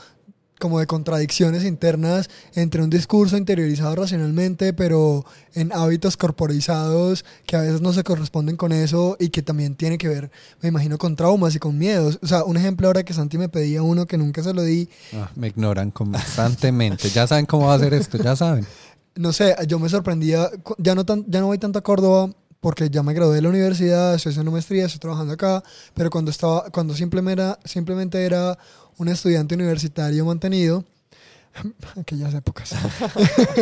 como 0.58 0.78
de 0.80 0.86
contradicciones 0.86 1.64
internas 1.64 2.30
entre 2.54 2.82
un 2.82 2.90
discurso 2.90 3.36
interiorizado 3.36 3.94
racionalmente, 3.94 4.72
pero 4.72 5.24
en 5.54 5.72
hábitos 5.72 6.16
corporizados 6.16 7.24
que 7.46 7.56
a 7.56 7.60
veces 7.62 7.80
no 7.80 7.92
se 7.92 8.04
corresponden 8.04 8.56
con 8.56 8.72
eso 8.72 9.16
y 9.20 9.28
que 9.28 9.42
también 9.42 9.74
tiene 9.74 9.98
que 9.98 10.08
ver, 10.08 10.30
me 10.62 10.68
imagino, 10.68 10.98
con 10.98 11.16
traumas 11.16 11.54
y 11.54 11.58
con 11.58 11.76
miedos. 11.78 12.18
O 12.22 12.26
sea, 12.26 12.44
un 12.44 12.56
ejemplo 12.56 12.86
ahora 12.86 13.02
que 13.04 13.12
Santi 13.14 13.38
me 13.38 13.48
pedía 13.48 13.82
uno 13.82 14.06
que 14.06 14.16
nunca 14.18 14.42
se 14.42 14.54
lo 14.54 14.62
di, 14.62 14.88
Ah, 15.14 15.30
me 15.36 15.48
ignoran 15.48 15.90
constantemente. 15.90 17.10
Ya 17.10 17.26
saben 17.26 17.46
cómo 17.46 17.66
va 17.66 17.74
a 17.74 17.78
ser 17.78 17.94
esto, 17.94 18.18
ya 18.18 18.36
saben. 18.36 18.66
no 19.14 19.32
sé, 19.32 19.54
yo 19.66 19.78
me 19.78 19.88
sorprendía, 19.88 20.50
ya 20.78 20.94
no, 20.94 21.04
tan, 21.04 21.24
ya 21.28 21.40
no 21.40 21.46
voy 21.46 21.58
tanto 21.58 21.78
a 21.78 21.82
Córdoba 21.82 22.30
porque 22.60 22.90
ya 22.90 23.02
me 23.02 23.14
gradué 23.14 23.36
de 23.36 23.42
la 23.42 23.48
universidad, 23.48 24.14
estoy 24.14 24.30
haciendo 24.30 24.50
maestría, 24.50 24.86
estoy 24.86 25.00
trabajando 25.00 25.32
acá, 25.34 25.62
pero 25.94 26.10
cuando 26.10 26.30
estaba, 26.30 26.70
cuando 26.70 26.94
simplemente 26.94 27.42
era, 27.42 27.58
simplemente 27.64 28.24
era 28.24 28.58
un 28.98 29.08
estudiante 29.08 29.54
universitario 29.54 30.24
mantenido, 30.24 30.84
aquellas 32.00 32.34
épocas, 32.34 32.70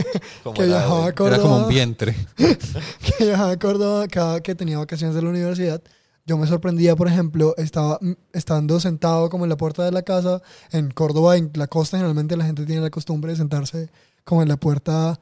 que 0.55 0.65
viajaba 0.65 1.07
a 1.07 1.09
Era 1.09 1.15
como 1.15 1.29
un 1.29 1.39
Córdoba, 1.39 1.69
vientre. 1.69 2.17
que 2.37 3.25
viajaba 3.25 3.51
a 3.51 3.59
Córdoba 3.59 4.09
cada 4.09 4.41
que 4.41 4.55
tenía 4.55 4.79
vacaciones 4.79 5.15
de 5.15 5.23
la 5.23 5.31
universidad, 5.31 5.83
yo 6.27 6.39
me 6.39 6.47
sorprendía, 6.47 6.97
por 6.97 7.07
ejemplo, 7.07 7.55
estaba 7.59 7.99
mm, 8.01 8.13
estando 8.33 8.81
sentado 8.81 9.29
como 9.29 9.45
en 9.45 9.51
la 9.51 9.57
puerta 9.57 9.85
de 9.85 9.93
la 9.93 10.03
casa, 10.03 10.41
en 10.71 10.91
Córdoba, 10.91 11.37
en 11.37 11.51
la 11.55 11.67
costa, 11.67 11.99
generalmente 11.99 12.37
la 12.37 12.47
gente 12.47 12.65
tiene 12.65 12.81
la 12.81 12.91
costumbre 12.91 13.33
de 13.33 13.37
sentarse 13.37 13.91
como 14.25 14.43
en 14.43 14.49
la 14.49 14.57
puerta 14.57 15.21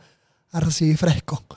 a 0.53 0.61
recibir 0.61 0.97
fresco. 0.97 1.43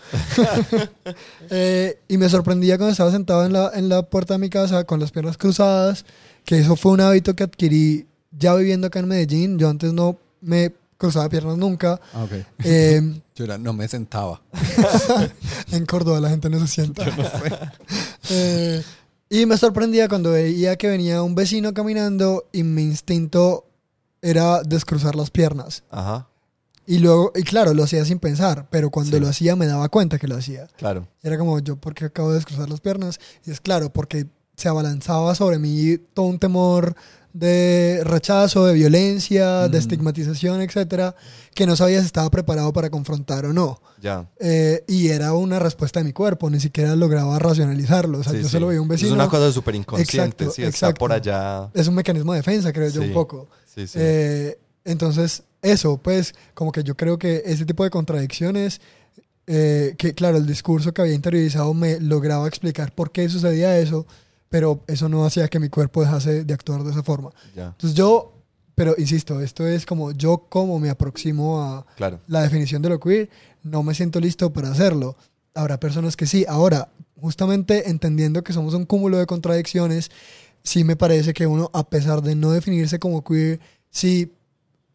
Eh, 1.51 1.99
y 2.07 2.17
me 2.17 2.27
sorprendía 2.29 2.77
cuando 2.77 2.91
estaba 2.91 3.11
sentado 3.11 3.45
en 3.45 3.53
la, 3.53 3.71
en 3.75 3.87
la 3.89 4.01
puerta 4.03 4.33
de 4.33 4.39
mi 4.39 4.49
casa 4.49 4.83
con 4.83 4.99
las 4.99 5.11
piernas 5.11 5.37
cruzadas, 5.37 6.05
que 6.43 6.57
eso 6.59 6.75
fue 6.75 6.93
un 6.93 7.01
hábito 7.01 7.35
que 7.35 7.43
adquirí 7.43 8.07
ya 8.31 8.55
viviendo 8.55 8.87
acá 8.87 8.99
en 8.99 9.07
Medellín. 9.07 9.59
Yo 9.59 9.69
antes 9.69 9.93
no 9.93 10.17
me 10.41 10.73
cruzaba 10.97 11.29
piernas 11.29 11.57
nunca. 11.57 11.99
Ah, 12.13 12.23
ok. 12.23 12.31
Eh, 12.63 13.21
Yo 13.35 13.45
era- 13.45 13.57
no 13.57 13.73
me 13.73 13.87
sentaba. 13.87 14.41
en 15.71 15.85
Córdoba 15.85 16.19
la 16.19 16.29
gente 16.29 16.49
no 16.49 16.59
se 16.59 16.67
sienta. 16.67 17.05
Eh, 18.29 18.81
y 19.29 19.45
me 19.45 19.57
sorprendía 19.57 20.07
cuando 20.07 20.31
veía 20.31 20.75
que 20.77 20.87
venía 20.87 21.21
un 21.21 21.35
vecino 21.35 21.73
caminando 21.73 22.45
y 22.51 22.63
mi 22.63 22.83
instinto 22.83 23.65
era 24.21 24.61
descruzar 24.63 25.15
las 25.15 25.29
piernas. 25.29 25.83
Ajá, 25.91 26.27
Y 26.87 26.99
luego, 26.99 27.31
y 27.35 27.43
claro, 27.43 27.73
lo 27.73 27.83
hacía 27.83 28.05
sin 28.05 28.19
pensar, 28.19 28.67
pero 28.69 28.89
cuando 28.91 29.17
Sí. 29.17 29.21
lo 29.21 29.27
hacía 29.27 29.55
me 29.55 29.65
daba 29.65 29.89
cuenta 29.89 30.19
que 30.19 30.27
lo 30.27 30.35
hacía. 30.37 30.67
claro. 30.77 31.07
Era 31.23 31.37
como, 31.37 31.57
yo, 31.59 31.75
¿por 31.77 31.93
qué 31.95 32.05
acabo 32.05 32.29
de 32.29 32.35
descruzar 32.35 32.69
las 32.69 32.81
piernas? 32.81 33.19
Y 33.45 33.51
es 33.51 33.59
claro, 33.61 33.91
porque 33.91 34.27
se 34.55 34.69
abalanzaba 34.69 35.33
sobre 35.35 35.57
mí 35.59 35.97
todo 36.13 36.27
un 36.27 36.39
temor 36.39 36.95
de 37.33 37.99
rechazo, 38.05 38.65
de 38.65 38.73
violencia, 38.73 39.67
de 39.67 39.77
Mm. 39.77 39.81
estigmatización, 39.81 40.61
etcétera, 40.61 41.15
que 41.53 41.65
no 41.65 41.75
sabía 41.75 41.99
si 41.99 42.05
estaba 42.05 42.29
preparado 42.29 42.71
para 42.71 42.89
confrontar 42.89 43.45
o 43.45 43.51
no. 43.51 43.81
Ya. 44.01 44.29
Eh, 44.39 44.85
y 44.87 45.09
era 45.09 45.33
una 45.33 45.59
respuesta 45.59 45.99
de 45.99 46.05
mi 46.05 46.13
cuerpo, 46.13 46.49
ni 46.49 46.61
siquiera 46.61 46.95
lograba 46.95 47.37
racionalizarlo. 47.39 48.19
O 48.19 48.23
sea, 48.23 48.31
Sí, 48.31 48.37
yo 48.39 48.45
sí. 48.45 48.51
solo 48.51 48.67
veía 48.67 48.81
un 48.81 48.87
vecino. 48.87 49.09
Es 49.09 49.13
una 49.15 49.27
cosa 49.27 49.51
súper 49.51 49.75
inconsciente, 49.75 50.13
Exacto, 50.45 50.51
sí, 50.51 50.61
está 50.61 50.69
exacto. 50.87 50.99
por 50.99 51.11
allá. 51.11 51.69
Es 51.73 51.87
un 51.89 51.95
mecanismo 51.95 52.31
de 52.31 52.39
defensa, 52.39 52.71
creo 52.71 52.87
yo, 52.89 53.01
un 53.01 53.11
poco. 53.11 53.49
Sí, 53.73 53.85
sí. 53.87 53.97
Eh, 54.01 54.57
entonces, 54.85 55.43
eso, 55.65 55.97
pues, 55.97 56.33
como 56.53 56.71
que 56.71 56.83
yo 56.83 56.95
creo 56.95 57.17
que 57.17 57.41
ese 57.45 57.65
tipo 57.65 57.83
de 57.83 57.89
contradicciones, 57.89 58.81
eh, 59.47 59.95
que 59.97 60.13
claro, 60.13 60.37
el 60.37 60.45
discurso 60.45 60.93
que 60.93 61.01
había 61.01 61.13
interiorizado 61.13 61.73
me 61.73 61.99
lograba 61.99 62.47
explicar 62.47 62.93
por 62.93 63.11
qué 63.11 63.27
sucedía 63.29 63.77
eso, 63.79 64.05
pero 64.49 64.83
eso 64.87 65.09
no 65.09 65.25
hacía 65.25 65.47
que 65.47 65.59
mi 65.59 65.69
cuerpo 65.69 66.01
dejase 66.01 66.43
de 66.43 66.53
actuar 66.53 66.83
de 66.83 66.91
esa 66.91 67.03
forma. 67.03 67.31
ya, 67.55 67.67
Entonces 67.67 67.95
yo, 67.95 68.33
pero 68.75 68.93
insisto, 68.97 69.41
esto 69.41 69.67
es 69.67 69.85
como 69.85 70.11
yo 70.11 70.45
como 70.49 70.79
me 70.79 70.89
aproximo 70.89 71.61
a 71.61 71.85
claro. 71.95 72.19
la 72.27 72.41
definición 72.41 72.81
de 72.81 72.89
lo 72.89 72.99
queer, 72.99 73.29
no 73.63 73.81
me 73.81 73.95
siento 73.95 74.19
listo 74.19 74.53
para 74.53 74.69
hacerlo. 74.69 75.15
Habrá 75.55 75.79
personas 75.79 76.15
que 76.15 76.27
sí. 76.27 76.45
Ahora, 76.47 76.89
justamente 77.19 77.89
entendiendo 77.89 78.43
que 78.43 78.53
somos 78.53 78.73
un 78.75 78.85
cúmulo 78.85 79.17
de 79.17 79.25
contradicciones, 79.25 80.11
sí 80.61 80.83
me 80.83 80.95
parece 80.95 81.33
que 81.33 81.47
uno, 81.47 81.71
a 81.73 81.89
pesar 81.89 82.21
de 82.21 82.35
no 82.35 82.51
definirse 82.51 82.99
como 82.99 83.23
queer, 83.23 83.59
sí 83.89 84.31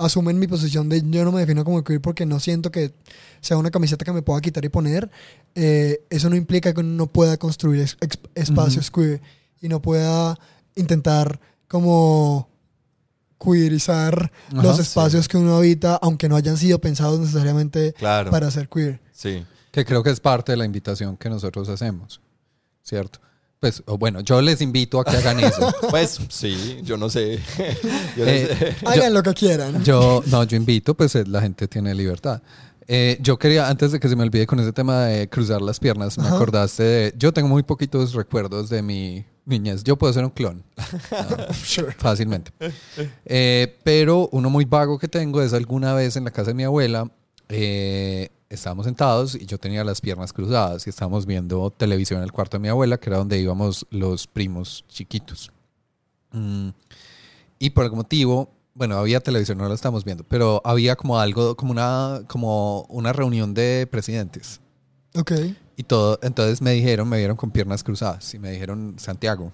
asumen 0.01 0.39
mi 0.39 0.47
posición 0.47 0.89
de 0.89 1.03
yo 1.09 1.25
no 1.25 1.33
me 1.33 1.41
defino 1.41 1.65
como 1.65 1.85
queer 1.85 2.01
porque 2.01 2.27
no 2.27 2.41
siento 2.41 2.71
que 2.71 2.93
sea 3.41 3.57
una 3.57 3.71
camiseta 3.71 4.05
que 4.05 4.13
me 4.13 4.23
pueda 4.23 4.41
quitar 4.41 4.65
y 4.65 4.69
poner. 4.69 5.11
eh, 5.55 6.03
eso 6.11 6.29
no 6.31 6.37
implica 6.37 6.73
que 6.75 6.81
uno 6.81 6.91
no 6.97 7.07
pueda 7.07 7.37
construir 7.37 7.87
espacios 8.35 8.91
queer 8.91 9.21
y 9.61 9.69
no 9.69 9.81
pueda 9.83 10.39
intentar 10.75 11.41
como 11.69 12.49
queerizar 13.43 14.31
Ajá, 14.53 14.63
los 14.63 14.77
sí. 14.77 14.83
espacios 14.83 15.29
que 15.29 15.37
uno 15.39 15.57
habita, 15.57 15.97
aunque 16.03 16.29
no 16.29 16.37
hayan 16.37 16.57
sido 16.57 16.79
pensados 16.79 17.21
necesariamente 17.21 17.93
Claro. 17.95 18.31
para 18.31 18.51
ser 18.51 18.69
queer. 18.69 19.01
Sí. 19.13 19.45
Que 19.73 19.85
creo 19.85 20.03
que 20.03 20.11
es 20.11 20.21
parte 20.21 20.53
de 20.53 20.57
la 20.57 20.65
invitación 20.65 21.17
que 21.17 21.31
nosotros 21.31 21.69
hacemos. 21.69 22.21
¿Cierto? 22.83 23.21
Pues, 23.61 23.83
o 23.85 23.99
bueno, 23.99 24.21
yo 24.21 24.41
les 24.41 24.63
invito 24.63 24.99
a 25.01 25.05
que 25.05 25.19
hagan 25.19 25.39
eso. 25.41 25.71
Pues 25.91 26.19
sí, 26.31 26.81
yo 26.83 26.97
no 26.97 27.11
sé. 27.11 27.39
Yo 28.17 28.25
no 28.25 28.31
Eh, 28.31 28.57
sé. 28.81 28.87
Hagan 28.87 29.13
lo 29.13 29.23
que 29.23 29.35
quieran. 29.35 29.85
Yo, 29.85 30.23
no, 30.27 30.45
yo 30.45 30.57
invito, 30.57 30.95
pues 30.95 31.15
eh, 31.15 31.25
la 31.27 31.43
gente 31.43 31.69
tiene 31.69 31.95
libertad. 31.95 32.41
Eh, 32.89 33.19
yo 33.21 33.39
quería, 33.39 33.69
antes 33.69 33.93
de 33.93 34.01
que 34.01 34.09
se 34.09 34.17
me 34.17 34.23
olvide 34.25 34.47
con 34.47 34.59
ese 34.61 34.73
tema 34.73 35.05
de 35.05 35.29
cruzar 35.29 35.61
las 35.61 35.79
piernas, 35.79 36.17
me 36.19 36.25
Ajá. 36.27 36.37
acordaste 36.37 36.83
de. 36.83 37.15
Yo 37.19 37.33
tengo 37.33 37.49
muy 37.49 37.63
poquitos 37.63 38.15
recuerdos 38.15 38.71
de 38.71 38.81
mi 38.83 39.25
niñez. 39.45 39.85
Yo 39.85 39.97
puedo 39.97 40.11
ser 40.15 40.25
un 40.25 40.31
clon. 40.31 40.65
Sure. 41.65 41.93
fácilmente. 41.93 42.53
Eh, 43.27 43.79
pero 43.85 44.29
uno 44.33 44.49
muy 44.49 44.65
vago 44.65 44.99
que 44.99 45.07
tengo 45.07 45.43
es 45.43 45.53
alguna 45.53 45.93
vez 45.93 46.17
en 46.17 46.25
la 46.25 46.31
casa 46.31 46.49
de 46.51 46.55
mi 46.55 46.65
abuela, 46.65 47.11
eh, 47.51 48.31
estábamos 48.51 48.85
sentados 48.85 49.35
y 49.35 49.47
yo 49.47 49.57
tenía 49.59 49.83
las 49.85 50.01
piernas 50.01 50.33
cruzadas 50.33 50.87
y 50.87 50.91
estábamos 50.91 51.25
viendo 51.25 51.71
televisión 51.71 52.19
en 52.19 52.25
el 52.25 52.33
cuarto 52.33 52.59
de 52.59 52.63
mi 52.63 52.69
abuela, 52.69 52.99
que 52.99 53.09
era 53.09 53.17
donde 53.19 53.39
íbamos 53.41 53.87
los 53.91 54.27
primos 54.27 54.85
chiquitos. 54.89 55.51
Mm, 56.33 56.69
y 57.59 57.71
por 57.71 57.85
algún 57.85 57.99
motivo, 58.01 58.51
bueno, 58.75 58.97
había 58.99 59.21
televisión, 59.21 59.59
no 59.59 59.69
la 59.69 59.75
estamos 59.75 60.05
viendo, 60.05 60.25
pero 60.25 60.61
había 60.65 60.97
como 60.97 61.19
algo, 61.19 61.57
como 61.57 61.71
una, 61.73 62.23
como 62.27 62.83
una 62.89 63.13
reunión 63.13 63.55
de 63.55 63.89
presidentes. 63.91 64.61
Ok. 65.15 65.33
Y 65.77 65.83
todo, 65.85 66.19
entonces 66.23 66.61
me 66.61 66.73
dijeron, 66.73 67.09
me 67.09 67.19
vieron 67.19 67.37
con 67.37 67.51
piernas 67.51 67.83
cruzadas 67.83 68.35
y 68.35 68.39
me 68.39 68.51
dijeron, 68.51 68.97
Santiago, 68.99 69.53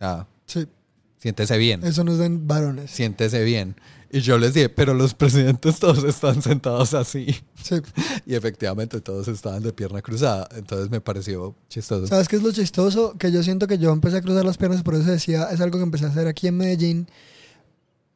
ah, 0.00 0.26
Sí. 0.46 0.66
siéntese 1.18 1.58
bien 1.58 1.84
Eso 1.84 2.02
nos 2.04 2.16
den 2.18 2.46
varones. 2.48 2.90
siéntese 2.90 3.44
bien. 3.44 3.76
Y 4.10 4.20
yo 4.20 4.38
les 4.38 4.54
dije, 4.54 4.68
pero 4.70 4.94
los 4.94 5.12
presidentes 5.14 5.78
todos 5.78 6.02
están 6.04 6.40
sentados 6.42 6.94
así. 6.94 7.26
Sí. 7.62 7.76
Y 8.26 8.34
efectivamente 8.34 9.00
todos 9.00 9.28
estaban 9.28 9.62
de 9.62 9.72
pierna 9.72 10.00
cruzada. 10.02 10.48
Entonces 10.56 10.90
me 10.90 11.00
pareció 11.00 11.54
chistoso. 11.68 12.06
¿Sabes 12.06 12.28
qué 12.28 12.36
es 12.36 12.42
lo 12.42 12.52
chistoso? 12.52 13.14
Que 13.18 13.30
yo 13.32 13.42
siento 13.42 13.66
que 13.66 13.78
yo 13.78 13.90
empecé 13.92 14.18
a 14.18 14.22
cruzar 14.22 14.44
las 14.44 14.56
piernas, 14.58 14.82
por 14.82 14.94
eso 14.94 15.10
decía, 15.10 15.48
es 15.52 15.60
algo 15.60 15.78
que 15.78 15.84
empecé 15.84 16.06
a 16.06 16.08
hacer 16.08 16.26
aquí 16.26 16.46
en 16.46 16.56
Medellín, 16.56 17.08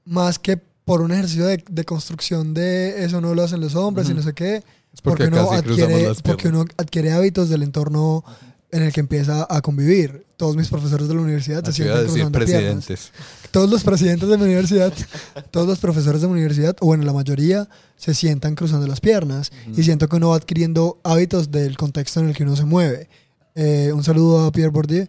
más 0.05 0.39
que 0.39 0.57
por 0.85 1.01
un 1.01 1.13
ejercicio 1.13 1.47
de, 1.47 1.63
de 1.71 1.85
construcción 1.85 2.55
de 2.55 3.05
eso 3.05 3.21
no 3.21 3.35
lo 3.35 3.43
hacen 3.43 3.61
los 3.61 3.75
hombres 3.75 4.09
y 4.09 4.13
Ujú. 4.13 4.19
no 4.21 4.23
sé 4.27 4.33
qué, 4.35 4.57
Es 4.93 5.01
porque, 5.01 5.25
porque, 5.25 5.41
uno 5.41 5.51
adquiere, 5.53 6.13
porque 6.25 6.49
uno 6.49 6.65
adquiere 6.77 7.13
hábitos 7.13 7.49
del 7.49 7.63
entorno 7.63 8.25
en 8.73 8.83
el 8.83 8.93
que 8.93 9.01
empieza 9.01 9.47
a 9.49 9.61
convivir. 9.61 10.27
Todos 10.37 10.57
mis 10.57 10.69
profesores 10.69 11.07
de 11.07 11.15
la 11.15 11.21
universidad 11.21 11.63
se 11.63 11.71
a 11.71 11.73
sientan 11.73 12.05
cruzando 12.05 12.39
piernas. 12.39 12.85
presidentes. 12.87 13.13
Todos 13.53 13.71
los 13.71 13.85
presidentes 13.85 14.29
de 14.29 14.37
mi 14.39 14.45
universidad, 14.45 14.93
todos 15.53 15.69
los 15.69 15.79
profesores 15.79 16.21
de 16.21 16.27
mi 16.27 16.33
universidad, 16.33 16.77
o 16.81 16.87
bueno, 16.87 17.05
la 17.05 17.13
mayoría, 17.13 17.69
se 17.97 18.15
sientan 18.15 18.57
cruzando 18.57 18.87
las 18.89 19.01
piernas. 19.01 19.53
Y 19.77 19.85
siento 19.85 20.09
que 20.09 20.17
uno 20.17 20.31
va 20.31 20.37
adquiriendo 20.37 20.99
hábitos 21.05 21.53
del 21.53 21.77
contexto 21.77 22.19
en 22.21 22.31
el 22.31 22.35
que 22.35 22.43
uno 22.43 22.57
se 22.57 22.65
mueve. 22.65 23.09
Eh, 23.55 23.93
un 23.95 24.03
saludo 24.03 24.47
a 24.47 24.53
Pierre 24.53 24.71
Bourdieu. 24.71 25.07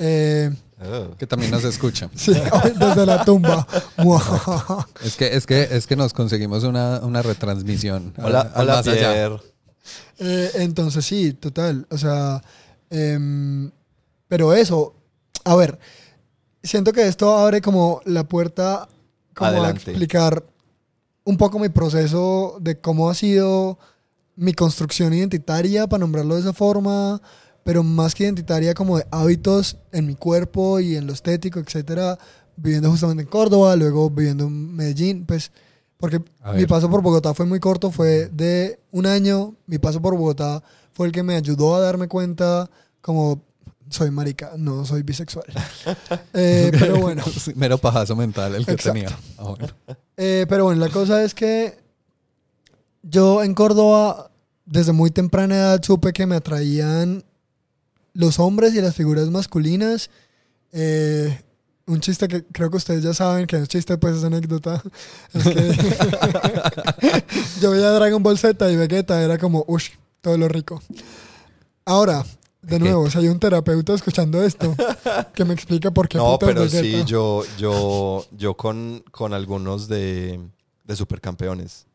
Eh, 0.00 0.50
Oh. 0.84 1.16
Que 1.16 1.26
también 1.26 1.50
nos 1.50 1.64
escucha. 1.64 2.10
sí, 2.16 2.32
desde 2.78 3.06
la 3.06 3.24
tumba. 3.24 3.66
Es 5.04 5.16
que, 5.16 5.36
es 5.36 5.46
que, 5.46 5.68
es 5.70 5.86
que 5.86 5.96
nos 5.96 6.12
conseguimos 6.12 6.64
una, 6.64 7.00
una 7.02 7.22
retransmisión. 7.22 8.12
Hola, 8.18 8.40
al 8.54 8.62
hola 8.62 8.76
más 8.76 8.88
allá. 8.88 9.12
Pierre. 9.12 9.36
Eh, 10.18 10.50
entonces 10.56 11.04
sí, 11.04 11.32
total. 11.34 11.86
O 11.90 11.98
sea, 11.98 12.42
em, 12.92 13.70
pero 14.28 14.54
eso, 14.54 14.94
a 15.44 15.56
ver, 15.56 15.78
siento 16.62 16.92
que 16.92 17.06
esto 17.06 17.36
abre 17.36 17.60
como 17.60 18.00
la 18.04 18.24
puerta 18.24 18.88
como 19.34 19.50
Adelante. 19.50 19.90
a 19.90 19.92
explicar 19.92 20.44
un 21.24 21.36
poco 21.36 21.58
mi 21.58 21.68
proceso 21.68 22.58
de 22.60 22.78
cómo 22.78 23.08
ha 23.08 23.14
sido 23.14 23.78
mi 24.36 24.52
construcción 24.52 25.12
identitaria, 25.12 25.86
para 25.86 26.00
nombrarlo 26.00 26.34
de 26.34 26.40
esa 26.40 26.52
forma, 26.52 27.20
pero 27.64 27.82
más 27.82 28.14
que 28.14 28.24
identitaria 28.24 28.74
como 28.74 28.98
de 28.98 29.06
hábitos 29.10 29.78
en 29.92 30.06
mi 30.06 30.14
cuerpo 30.14 30.80
y 30.80 30.96
en 30.96 31.06
lo 31.06 31.12
estético, 31.12 31.60
etcétera, 31.60 32.18
viviendo 32.56 32.90
justamente 32.90 33.22
en 33.22 33.28
Córdoba, 33.28 33.76
luego 33.76 34.10
viviendo 34.10 34.44
en 34.44 34.74
Medellín, 34.74 35.24
pues 35.26 35.50
porque 36.02 36.20
mi 36.56 36.66
paso 36.66 36.90
por 36.90 37.00
Bogotá 37.00 37.32
fue 37.32 37.46
muy 37.46 37.60
corto, 37.60 37.92
fue 37.92 38.28
de 38.32 38.80
un 38.90 39.06
año. 39.06 39.54
Mi 39.68 39.78
paso 39.78 40.02
por 40.02 40.16
Bogotá 40.16 40.60
fue 40.94 41.06
el 41.06 41.12
que 41.12 41.22
me 41.22 41.36
ayudó 41.36 41.76
a 41.76 41.80
darme 41.80 42.08
cuenta 42.08 42.68
como 43.02 43.42
soy 43.90 44.10
marica, 44.10 44.52
no 44.56 44.86
soy 44.86 45.02
bisexual. 45.02 45.44
Eh, 46.32 46.70
pero 46.78 46.96
bueno. 46.98 47.22
Sí, 47.38 47.52
Mero 47.54 47.76
pajazo 47.76 48.16
mental 48.16 48.54
el 48.54 48.64
que 48.64 48.72
Exacto. 48.72 48.98
tenía. 48.98 49.18
Ah, 49.36 49.42
bueno. 49.44 49.68
Eh, 50.16 50.46
pero 50.48 50.64
bueno, 50.64 50.80
la 50.80 50.88
cosa 50.88 51.22
es 51.22 51.34
que 51.34 51.78
yo 53.02 53.42
en 53.42 53.54
Córdoba, 53.54 54.30
desde 54.64 54.92
muy 54.92 55.10
temprana 55.10 55.56
edad, 55.56 55.82
supe 55.82 56.12
que 56.12 56.24
me 56.26 56.36
atraían 56.36 57.24
los 58.14 58.38
hombres 58.38 58.74
y 58.74 58.80
las 58.80 58.94
figuras 58.94 59.28
masculinas. 59.28 60.08
Eh, 60.72 61.38
un 61.86 62.00
chiste 62.00 62.28
que 62.28 62.44
creo 62.44 62.70
que 62.70 62.76
ustedes 62.76 63.02
ya 63.02 63.12
saben, 63.12 63.46
que 63.46 63.56
no 63.56 63.64
es 63.64 63.68
chiste, 63.68 63.98
pues 63.98 64.16
es 64.16 64.24
anécdota. 64.24 64.82
Es 65.34 65.44
que 65.44 67.24
yo 67.60 67.72
veía 67.72 67.90
Dragon 67.90 68.22
Ball 68.22 68.38
Z 68.38 68.70
y 68.70 68.76
Vegeta 68.76 69.20
era 69.22 69.36
como, 69.38 69.64
uff, 69.66 69.88
todo 70.20 70.38
lo 70.38 70.48
rico. 70.48 70.80
Ahora, 71.84 72.24
de 72.62 72.78
nuevo, 72.78 73.10
si 73.10 73.18
hay 73.18 73.28
un 73.28 73.38
terapeuta 73.38 73.92
escuchando 73.92 74.42
esto, 74.42 74.74
que 75.34 75.44
me 75.44 75.52
explique 75.52 75.90
por 75.90 76.08
qué 76.08 76.18
No, 76.18 76.38
pero 76.38 76.68
sí, 76.68 77.02
yo, 77.04 77.42
yo, 77.58 78.24
yo 78.30 78.54
con, 78.56 79.04
con 79.10 79.34
algunos 79.34 79.88
de, 79.88 80.40
de 80.84 80.96
supercampeones. 80.96 81.86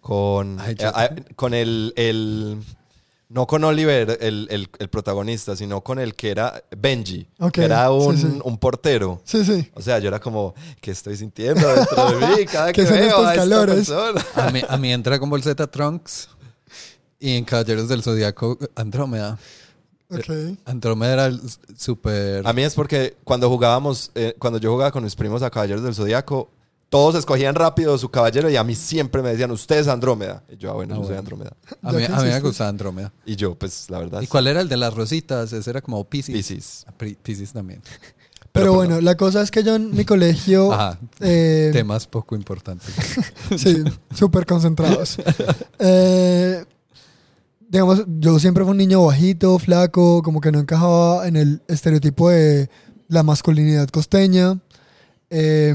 Con, 0.00 0.58
Ay, 0.60 0.74
eh, 0.78 0.84
ah, 0.92 1.10
con 1.36 1.54
el, 1.54 1.92
el. 1.96 2.58
No 3.28 3.46
con 3.46 3.64
Oliver, 3.64 4.18
el, 4.20 4.46
el, 4.50 4.68
el 4.78 4.88
protagonista, 4.88 5.56
sino 5.56 5.82
con 5.82 5.98
el 5.98 6.14
que 6.14 6.30
era 6.30 6.62
Benji, 6.76 7.26
Ok, 7.38 7.52
que 7.52 7.64
era 7.64 7.90
un, 7.90 8.16
sí. 8.16 8.40
un 8.44 8.58
portero. 8.58 9.20
Sí, 9.24 9.44
sí. 9.44 9.70
O 9.74 9.82
sea, 9.82 9.98
yo 9.98 10.08
era 10.08 10.20
como, 10.20 10.54
¿qué 10.80 10.90
estoy 10.92 11.16
sintiendo 11.16 11.66
dentro 11.74 12.18
de 12.18 12.26
mí 12.26 12.44
cada 12.52 12.72
¿Qué 12.72 12.82
que 12.82 12.86
son 12.88 12.96
veo 12.96 13.06
estos 13.08 13.26
a 13.26 13.30
esta 13.30 13.42
calores? 13.42 13.90
A 14.36 14.50
mí, 14.50 14.62
a 14.68 14.76
mí 14.76 14.92
en 14.92 15.02
Dragon 15.02 15.28
Ball 15.28 15.42
Z 15.42 15.66
Trunks 15.66 16.28
y 17.18 17.36
en 17.36 17.44
Caballeros 17.44 17.88
del 17.88 18.02
Zodiaco 18.02 18.58
Andrómeda. 18.76 19.38
Ok. 20.10 20.58
Andrómeda 20.64 21.12
era 21.12 21.38
súper... 21.76 22.46
A 22.46 22.52
mí 22.52 22.62
es 22.62 22.74
porque 22.74 23.16
cuando 23.24 23.48
jugábamos, 23.48 24.10
eh, 24.14 24.34
cuando 24.38 24.58
yo 24.58 24.70
jugaba 24.72 24.90
con 24.90 25.04
mis 25.04 25.16
primos 25.16 25.42
a 25.42 25.50
Caballeros 25.50 25.82
del 25.82 25.94
Zodíaco, 25.94 26.50
todos 26.88 27.16
escogían 27.16 27.56
rápido 27.56 27.98
su 27.98 28.08
caballero 28.08 28.48
y 28.48 28.56
a 28.56 28.62
mí 28.62 28.76
siempre 28.76 29.20
me 29.20 29.30
decían, 29.30 29.50
usted 29.50 29.78
es 29.78 29.88
Andrómeda. 29.88 30.44
Y 30.48 30.56
yo, 30.58 30.70
ah, 30.70 30.74
bueno, 30.74 30.94
Ah, 30.94 30.98
yo 30.98 31.04
soy. 31.04 31.16
Andrómeda. 31.16 31.56
A 31.82 31.90
mí, 31.90 31.98
que 31.98 32.12
a 32.12 32.16
mí 32.18 32.28
me 32.28 32.40
gustaba 32.40 32.70
Andrómeda. 32.70 33.12
Y 33.26 33.34
yo, 33.34 33.56
pues, 33.56 33.90
la 33.90 33.98
verdad. 33.98 34.20
¿Y 34.20 34.26
sí. 34.26 34.30
cuál 34.30 34.46
era 34.46 34.60
el 34.60 34.68
de 34.68 34.76
las 34.76 34.94
rositas? 34.94 35.52
Ese 35.52 35.68
era 35.68 35.80
como 35.80 36.04
Pisces. 36.04 36.32
Piscis. 36.32 36.84
Ah, 36.86 36.92
Piscis 36.96 37.52
también. 37.52 37.82
Pero, 38.52 38.66
Pero, 38.66 38.74
bueno, 38.74 39.00
la 39.00 39.16
cosa 39.16 39.42
es 39.42 39.50
que 39.50 39.64
yo 39.64 39.74
en 39.74 39.90
mi 39.90 40.04
colegio, 40.04 40.72
Ajá, 40.72 41.00
eh, 41.18 41.70
temas 41.72 42.06
poco 42.06 42.36
importantes. 42.36 42.94
sí, 43.56 43.82
súper 44.14 44.46
concentrados. 44.46 45.16
Eh, 45.80 46.64
digamos, 47.74 48.04
yo 48.20 48.38
siempre 48.38 48.62
fui 48.62 48.70
un 48.70 48.76
niño 48.76 49.04
bajito, 49.04 49.58
flaco, 49.58 50.22
como 50.22 50.40
que 50.40 50.52
no 50.52 50.60
encajaba 50.60 51.26
en 51.26 51.34
el 51.34 51.60
estereotipo 51.66 52.30
de 52.30 52.70
la 53.08 53.24
masculinidad 53.24 53.88
costeña. 53.88 54.60
Eh, 55.28 55.74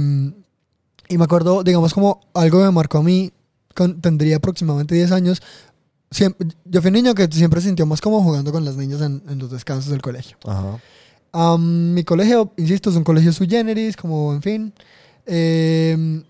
y 1.09 1.17
me 1.17 1.23
acuerdo, 1.25 1.61
digamos, 1.63 1.93
como 1.93 2.21
algo 2.33 2.59
que 2.59 2.65
me 2.65 2.71
marcó 2.71 2.99
a 2.99 3.03
mí, 3.03 3.33
con- 3.75 3.99
tendría 3.99 4.37
aproximadamente 4.37 4.95
10 4.95 5.11
años. 5.11 5.41
Siempre, 6.09 6.47
yo 6.63 6.81
fui 6.81 6.87
un 6.87 6.93
niño 6.93 7.13
que 7.15 7.27
siempre 7.31 7.59
se 7.59 7.67
sintió 7.67 7.85
más 7.85 7.99
como 7.99 8.23
jugando 8.23 8.51
con 8.53 8.63
las 8.63 8.77
niñas 8.77 9.01
en, 9.01 9.21
en 9.27 9.37
los 9.37 9.51
descansos 9.51 9.91
del 9.91 10.01
colegio. 10.01 10.37
Ajá. 10.45 10.79
Am, 11.33 11.93
mi 11.93 12.03
colegio, 12.05 12.53
insisto, 12.57 12.89
es 12.91 12.95
un 12.95 13.03
colegio 13.03 13.33
sui 13.33 13.47
generis, 13.49 13.97
como 13.97 14.33
en 14.33 14.41
fin. 14.41 14.73
Eh, 15.25 16.23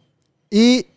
y. 0.50 0.88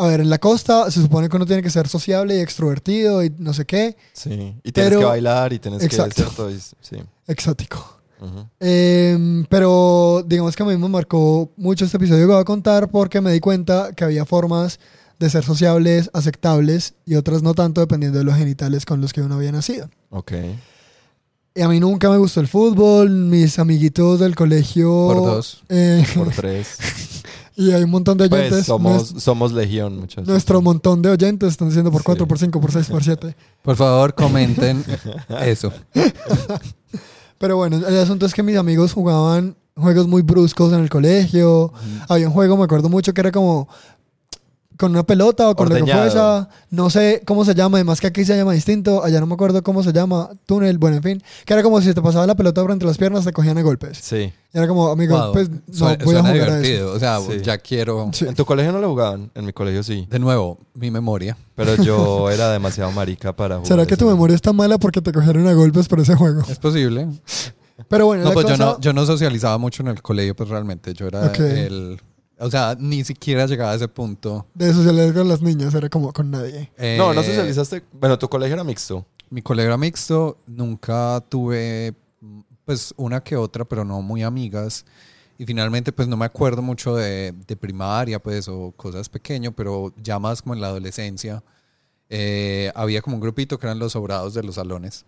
A 0.00 0.06
ver, 0.06 0.20
en 0.20 0.30
la 0.30 0.38
costa 0.38 0.90
se 0.90 1.02
supone 1.02 1.28
que 1.28 1.36
uno 1.36 1.44
tiene 1.46 1.62
que 1.62 1.70
ser 1.70 1.86
sociable 1.88 2.36
y 2.36 2.40
extrovertido 2.40 3.22
y 3.22 3.30
no 3.38 3.52
sé 3.52 3.64
qué. 3.66 3.96
Sí. 4.14 4.54
Y 4.64 4.72
tienes 4.72 4.90
Pero- 4.90 5.00
que 5.00 5.04
bailar 5.06 5.52
y 5.52 5.58
tienes 5.58 5.82
Exacto. 5.82 6.14
que 6.14 6.22
hacer 6.22 6.34
todo. 6.36 6.50
y- 6.50 6.58
Sí. 6.58 6.96
Exótico. 7.26 7.96
Eh, 8.60 9.44
pero 9.48 10.22
digamos 10.26 10.54
que 10.54 10.62
a 10.62 10.66
mí 10.66 10.76
me 10.76 10.88
marcó 10.88 11.50
mucho 11.56 11.84
este 11.84 11.96
episodio 11.96 12.26
que 12.26 12.32
voy 12.32 12.40
a 12.40 12.44
contar 12.44 12.90
porque 12.90 13.20
me 13.20 13.32
di 13.32 13.40
cuenta 13.40 13.92
que 13.94 14.04
había 14.04 14.24
formas 14.26 14.78
de 15.18 15.30
ser 15.30 15.44
sociables, 15.44 16.10
aceptables 16.12 16.94
y 17.06 17.14
otras 17.14 17.42
no 17.42 17.54
tanto 17.54 17.80
dependiendo 17.80 18.18
de 18.18 18.24
los 18.24 18.36
genitales 18.36 18.84
con 18.86 19.00
los 19.00 19.12
que 19.12 19.22
uno 19.22 19.34
había 19.36 19.52
nacido. 19.52 19.88
Ok. 20.10 20.32
Y 21.54 21.62
a 21.62 21.68
mí 21.68 21.80
nunca 21.80 22.08
me 22.10 22.16
gustó 22.16 22.40
el 22.40 22.48
fútbol, 22.48 23.10
mis 23.10 23.58
amiguitos 23.58 24.20
del 24.20 24.34
colegio... 24.36 24.88
Por 24.88 25.16
dos. 25.16 25.62
eh, 25.68 26.06
Por 26.14 26.28
tres. 26.36 26.76
Y 27.60 27.72
hay 27.72 27.82
un 27.84 27.90
montón 27.90 28.16
de 28.18 28.24
oyentes. 28.24 28.50
pues 28.50 28.66
somos, 28.66 29.12
Nues- 29.14 29.20
somos 29.20 29.52
legión, 29.52 29.98
muchachos. 29.98 30.26
Nuestro 30.26 30.60
montón 30.62 31.02
de 31.02 31.10
oyentes 31.10 31.50
están 31.50 31.68
diciendo 31.68 31.90
por 31.90 32.00
Sí. 32.00 32.06
4, 32.06 32.26
por 32.26 32.38
5, 32.38 32.60
por 32.60 32.72
6, 32.72 32.86
por 32.88 33.04
7. 33.04 33.36
Por 33.62 33.76
favor, 33.76 34.14
comenten 34.14 34.82
eso. 35.42 35.72
Pero 37.38 37.56
bueno, 37.56 37.76
el 37.86 37.98
asunto 37.98 38.26
es 38.26 38.34
que 38.34 38.42
mis 38.42 38.56
amigos 38.56 38.92
jugaban 38.92 39.56
juegos 39.76 40.06
muy 40.06 40.22
bruscos 40.22 40.72
en 40.72 40.80
el 40.80 40.90
colegio. 40.90 41.72
Había 42.08 42.26
un 42.28 42.34
juego, 42.34 42.56
me 42.56 42.64
acuerdo 42.64 42.88
mucho, 42.88 43.14
que 43.14 43.20
era 43.22 43.32
como 43.32 43.68
con 44.80 44.90
una 44.92 45.04
pelota 45.04 45.48
o 45.50 45.54
con 45.54 45.68
lo 45.68 45.74
que 45.76 45.82
Ordeñado. 45.82 46.44
fuese. 46.46 46.56
No 46.70 46.88
sé 46.90 47.22
cómo 47.26 47.44
se 47.44 47.54
llama, 47.54 47.76
además 47.76 48.00
que 48.00 48.06
aquí 48.08 48.24
se 48.24 48.36
llama 48.36 48.52
distinto. 48.54 49.04
Allá 49.04 49.20
no 49.20 49.26
me 49.26 49.34
acuerdo 49.34 49.62
cómo 49.62 49.82
se 49.82 49.92
llama. 49.92 50.30
Túnel, 50.46 50.78
bueno, 50.78 50.96
en 50.96 51.02
fin. 51.02 51.22
Que 51.44 51.52
era 51.52 51.62
como 51.62 51.80
si 51.80 51.92
te 51.94 52.00
pasaba 52.02 52.26
la 52.26 52.34
pelota 52.34 52.64
frente 52.64 52.84
a 52.86 52.88
las 52.88 52.96
piernas, 52.98 53.24
te 53.24 53.32
cogían 53.32 53.58
a 53.58 53.62
golpes. 53.62 53.98
Sí. 54.00 54.32
Y 54.52 54.58
era 54.58 54.66
como, 54.66 54.88
amigo, 54.88 55.16
Wow. 55.16 55.32
pues 55.32 55.50
no 55.50 55.58
Suena- 55.72 56.04
voy 56.04 56.14
a 56.16 56.20
jugar 56.20 56.34
a 56.34 56.36
eso. 56.38 56.44
divertido. 56.46 56.92
O 56.94 56.98
sea, 56.98 57.20
Sí. 57.20 57.40
ya 57.42 57.58
quiero... 57.58 58.10
Sí. 58.12 58.24
¿En 58.26 58.34
tu 58.34 58.44
colegio 58.44 58.72
no 58.72 58.80
lo 58.80 58.88
jugaban? 58.88 59.30
En 59.34 59.44
mi 59.44 59.52
colegio 59.52 59.82
sí. 59.82 60.08
De 60.10 60.18
nuevo, 60.18 60.58
mi 60.74 60.90
memoria. 60.90 61.36
Pero 61.54 61.76
yo 61.76 62.30
era 62.30 62.50
demasiado 62.50 62.90
marica 62.90 63.36
para 63.36 63.56
jugar. 63.56 63.68
¿Será 63.68 63.86
que 63.86 63.96
tu 63.96 64.06
memoria 64.06 64.34
está 64.34 64.52
mala 64.52 64.78
porque 64.78 65.00
te 65.02 65.12
cogieron 65.12 65.46
a 65.46 65.52
golpes 65.52 65.86
por 65.86 66.00
ese 66.00 66.14
juego? 66.16 66.42
Es 66.48 66.58
posible. 66.58 67.06
Pero 67.88 68.06
bueno, 68.06 68.22
No, 68.24 68.28
la 68.30 68.34
pues 68.34 68.46
yo 68.46 68.56
no, 68.56 68.78
yo 68.80 68.92
no 68.92 69.06
socializaba 69.06 69.56
mucho 69.58 69.82
en 69.82 69.88
el 69.88 70.02
colegio, 70.02 70.34
pues 70.36 70.48
realmente. 70.50 70.92
Yo 70.94 71.06
era 71.06 71.26
el... 71.32 72.00
O 72.40 72.50
sea, 72.50 72.74
ni 72.78 73.04
siquiera 73.04 73.46
llegaba 73.46 73.72
a 73.72 73.74
ese 73.74 73.86
punto. 73.88 74.46
de 74.54 74.72
socializar 74.72 75.14
con 75.14 75.28
las 75.28 75.42
niñas, 75.42 75.74
era 75.74 75.88
como 75.88 76.12
con 76.12 76.30
nadie. 76.30 76.70
No, 76.98 77.12
no 77.14 77.20
Eh, 77.20 77.24
socializaste. 77.24 77.84
Bueno, 77.92 78.18
tu 78.18 78.28
colegio 78.28 78.54
era 78.54 78.64
mixto. 78.64 79.04
Mi 79.28 79.42
colegio 79.42 79.68
era 79.68 79.76
mixto, 79.76 80.38
nunca 80.46 81.22
tuve 81.28 81.94
pues 82.64 82.92
una 82.96 83.22
que 83.22 83.36
otra, 83.36 83.64
pero 83.64 83.84
no 83.84 84.00
muy 84.02 84.22
amigas. 84.22 84.84
Y 85.38 85.44
finalmente 85.46 85.92
pues 85.92 86.08
no 86.08 86.16
me 86.16 86.24
acuerdo 86.26 86.62
mucho 86.62 86.96
de, 86.96 87.32
de 87.46 87.56
primaria 87.56 88.18
pues 88.20 88.48
o 88.48 88.72
cosas 88.76 89.08
pequeñas, 89.08 89.52
pero 89.56 89.92
ya 90.02 90.18
más 90.18 90.42
como 90.42 90.54
en 90.54 90.60
la 90.60 90.66
adolescencia 90.68 91.42
eh, 92.08 92.70
había 92.74 93.00
como 93.02 93.16
un 93.16 93.20
grupito 93.20 93.58
que 93.58 93.66
eran 93.66 93.78
los 93.78 93.92
sobrados 93.92 94.34
de 94.34 94.42
los 94.42 94.56
salones. 94.56 95.04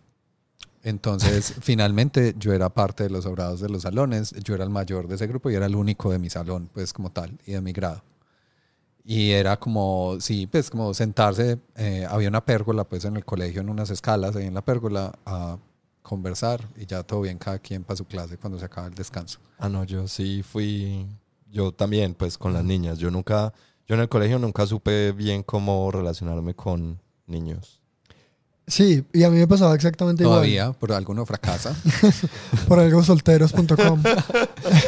Entonces 0.83 1.55
finalmente 1.61 2.35
yo 2.39 2.53
era 2.53 2.69
parte 2.71 3.05
de 3.05 3.11
los 3.11 3.25
sobrados 3.25 3.61
de 3.61 3.69
los 3.69 3.83
salones, 3.83 4.35
yo 4.43 4.55
era 4.55 4.65
el 4.65 4.71
mayor 4.71 5.09
de 5.09 5.15
ese 5.15 5.27
grupo 5.27 5.51
y 5.51 5.55
era 5.55 5.67
el 5.67 5.77
único 5.77 6.11
de 6.11 6.19
mi 6.19 6.31
salón 6.31 6.69
pues 6.73 6.93
como 6.93 7.11
tal 7.11 7.39
y 7.47 7.53
de 7.53 7.61
mi 7.61 7.73
grado. 7.73 8.03
Y 9.05 9.31
era 9.33 9.59
como, 9.59 10.19
sí, 10.21 10.47
pues 10.47 10.71
como 10.71 10.95
sentarse, 10.95 11.59
eh, 11.77 12.07
había 12.09 12.29
una 12.29 12.45
pérgola 12.45 12.85
pues 12.85 13.05
en 13.05 13.17
el 13.17 13.25
colegio, 13.25 13.61
en 13.61 13.69
unas 13.69 13.91
escalas 13.91 14.37
ahí 14.37 14.47
en 14.47 14.55
la 14.55 14.65
pérgola, 14.65 15.13
a 15.27 15.59
conversar 16.03 16.69
y 16.77 16.87
ya 16.87 17.03
todo 17.03 17.23
bien, 17.23 17.39
cada 17.39 17.59
quien 17.59 17.85
para 17.85 17.97
su 17.97 18.05
clase 18.05 18.37
cuando 18.37 18.59
se 18.59 18.65
acaba 18.65 18.87
el 18.89 18.95
descanso. 18.95 19.39
Ah, 19.59 19.69
no, 19.69 19.85
yo 19.85 20.07
sí 20.07 20.43
fui. 20.43 21.07
Yo 21.51 21.73
también, 21.73 22.15
pues 22.15 22.39
con 22.39 22.53
las 22.53 22.65
niñas. 22.65 22.99
Yo 22.99 23.11
nunca. 23.11 23.53
Yo 23.87 23.95
en 23.95 24.01
el 24.01 24.09
colegio 24.09 24.39
nunca 24.39 24.67
supe 24.67 25.13
bien 25.13 25.43
cómo 25.43 25.91
relacionarme 25.91 26.55
con 26.55 27.01
niños. 27.27 27.82
Sí, 28.73 29.05
y 29.13 29.23
a 29.23 29.29
mí 29.29 29.37
me 29.37 29.47
pasaba 29.47 29.75
exactamente 29.75 30.23
igual. 30.23 30.39
Todavía, 30.39 30.73
por 30.73 30.93
alguno 30.93 31.27
fracasa. 31.27 31.77
por 32.69 32.81
algo 32.81 33.05
solteros.com. 33.05 34.03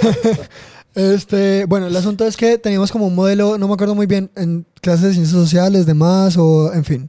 este, 0.94 1.66
bueno, 1.66 1.88
el 1.88 1.94
asunto 1.94 2.26
es 2.26 2.34
que 2.38 2.56
teníamos 2.56 2.90
como 2.90 3.08
un 3.08 3.14
modelo, 3.14 3.58
no 3.58 3.68
me 3.68 3.74
acuerdo 3.74 3.94
muy 3.94 4.06
bien, 4.06 4.30
en 4.36 4.64
clases 4.80 5.02
de 5.02 5.12
ciencias 5.12 5.38
sociales, 5.38 5.84
demás, 5.84 6.38
o 6.38 6.72
en 6.72 6.86
fin, 6.86 7.08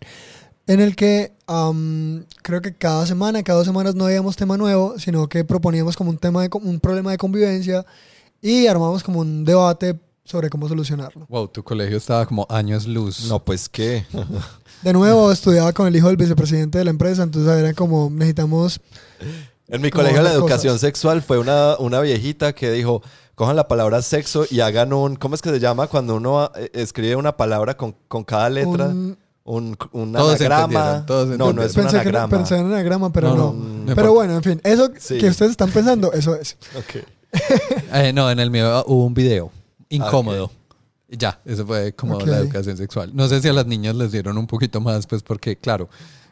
en 0.68 0.82
el 0.82 0.98
que 0.98 1.32
am, 1.48 2.26
creo 2.42 2.62
que 2.62 2.74
cada 2.74 3.06
semana, 3.06 3.42
cada 3.42 3.60
dos 3.60 3.68
semanas 3.68 3.96
no 3.96 4.08
habíamos 4.08 4.36
tema 4.36 4.58
nuevo, 4.58 5.00
sino 5.00 5.30
que 5.30 5.46
proponíamos 5.46 5.96
como 5.96 6.10
un 6.10 6.18
tema 6.18 6.42
de 6.42 6.50
un 6.52 6.82
problema 6.82 7.10
de 7.10 7.18
convivencia 7.18 7.86
y 8.42 8.68
armábamos 8.68 9.02
como 9.02 9.22
un 9.22 9.46
debate 9.46 9.98
sobre 10.26 10.50
cómo 10.50 10.68
solucionarlo. 10.68 11.26
wow, 11.30 11.48
tu 11.48 11.64
colegio 11.64 11.96
estaba 11.96 12.26
como 12.26 12.46
años 12.50 12.86
luz. 12.86 13.30
No, 13.30 13.46
pues 13.46 13.70
qué. 13.70 14.06
De 14.86 14.94
nuevo, 14.94 15.32
estudiaba 15.32 15.74
con 15.74 15.88
el 15.88 15.96
hijo 15.96 16.08
del 16.08 16.16
vicepresidente 16.18 16.78
de 16.78 16.84
la 16.86 16.92
empresa, 16.92 17.24
entonces 17.24 17.52
era 17.58 17.74
como 17.74 18.10
necesitamos 18.12 18.80
En 19.68 19.82
mi 19.82 19.90
colegio 19.90 20.22
la 20.22 20.32
educación 20.32 20.74
cosas. 20.76 20.82
sexual 20.82 21.22
fue 21.24 21.40
una, 21.40 21.76
una 21.80 22.00
viejita 22.02 22.54
que 22.54 22.72
dijo, 22.72 23.02
cojan 23.34 23.56
la 23.56 23.68
palabra 23.68 24.02
sexo 24.04 24.46
y 24.50 24.60
hagan 24.60 24.94
un, 24.94 25.16
¿cómo 25.16 25.34
es 25.36 25.42
que 25.42 25.50
se 25.50 25.60
llama? 25.60 25.88
Cuando 25.88 26.16
uno 26.16 26.52
eh, 26.56 26.70
escribe 26.74 27.16
una 27.16 27.36
palabra 27.36 27.76
con, 27.76 27.96
con 28.08 28.24
cada 28.24 28.48
letra, 28.50 28.86
un, 28.90 29.18
un 29.44 29.76
un 29.92 30.14
Todos 30.14 30.40
anagrama. 30.40 31.04
todos 31.08 31.30
no, 31.38 31.52
no 31.52 31.64
es 31.64 31.76
un 31.76 31.82
pensé, 31.82 31.96
que, 31.98 32.02
anagrama. 32.02 32.38
pensé 32.38 32.56
en 32.58 32.66
anagrama, 32.68 33.12
pero 33.12 33.30
No, 33.30 33.36
no. 33.36 33.54
no, 33.54 33.86
no 33.88 33.96
pero 33.96 34.14
bueno, 34.14 34.36
en 34.36 34.44
fin, 34.44 34.62
eso 34.64 34.92
Sí. 35.00 35.18
que 35.18 35.30
ustedes 35.30 35.52
están 35.52 35.72
pensando, 35.72 36.14
eso 36.14 36.36
es. 36.36 36.58
Ok. 36.78 37.04
Eh, 37.92 38.14
no, 38.14 38.30
en 38.32 38.40
el 38.40 38.50
mío 38.52 38.84
hubo 38.88 39.04
un 39.06 39.14
video 39.16 39.52
incómodo. 39.90 40.52
Y 40.54 40.65
ya, 41.18 41.42
eso 41.46 41.66
fue 41.66 41.94
como 41.94 42.20
la 42.22 42.38
educación 42.38 42.78
sexual. 42.78 43.12
No 43.14 43.28
sé 43.28 43.42
si 43.42 43.48
a 43.48 43.54
las 43.54 43.66
niñas 43.66 43.96
les 43.96 44.12
dieron 44.12 44.38
un 44.38 44.48
poquito 44.48 44.82
más, 44.82 45.08
pues 45.08 45.24
porque, 45.24 45.56
claro, 45.58 45.90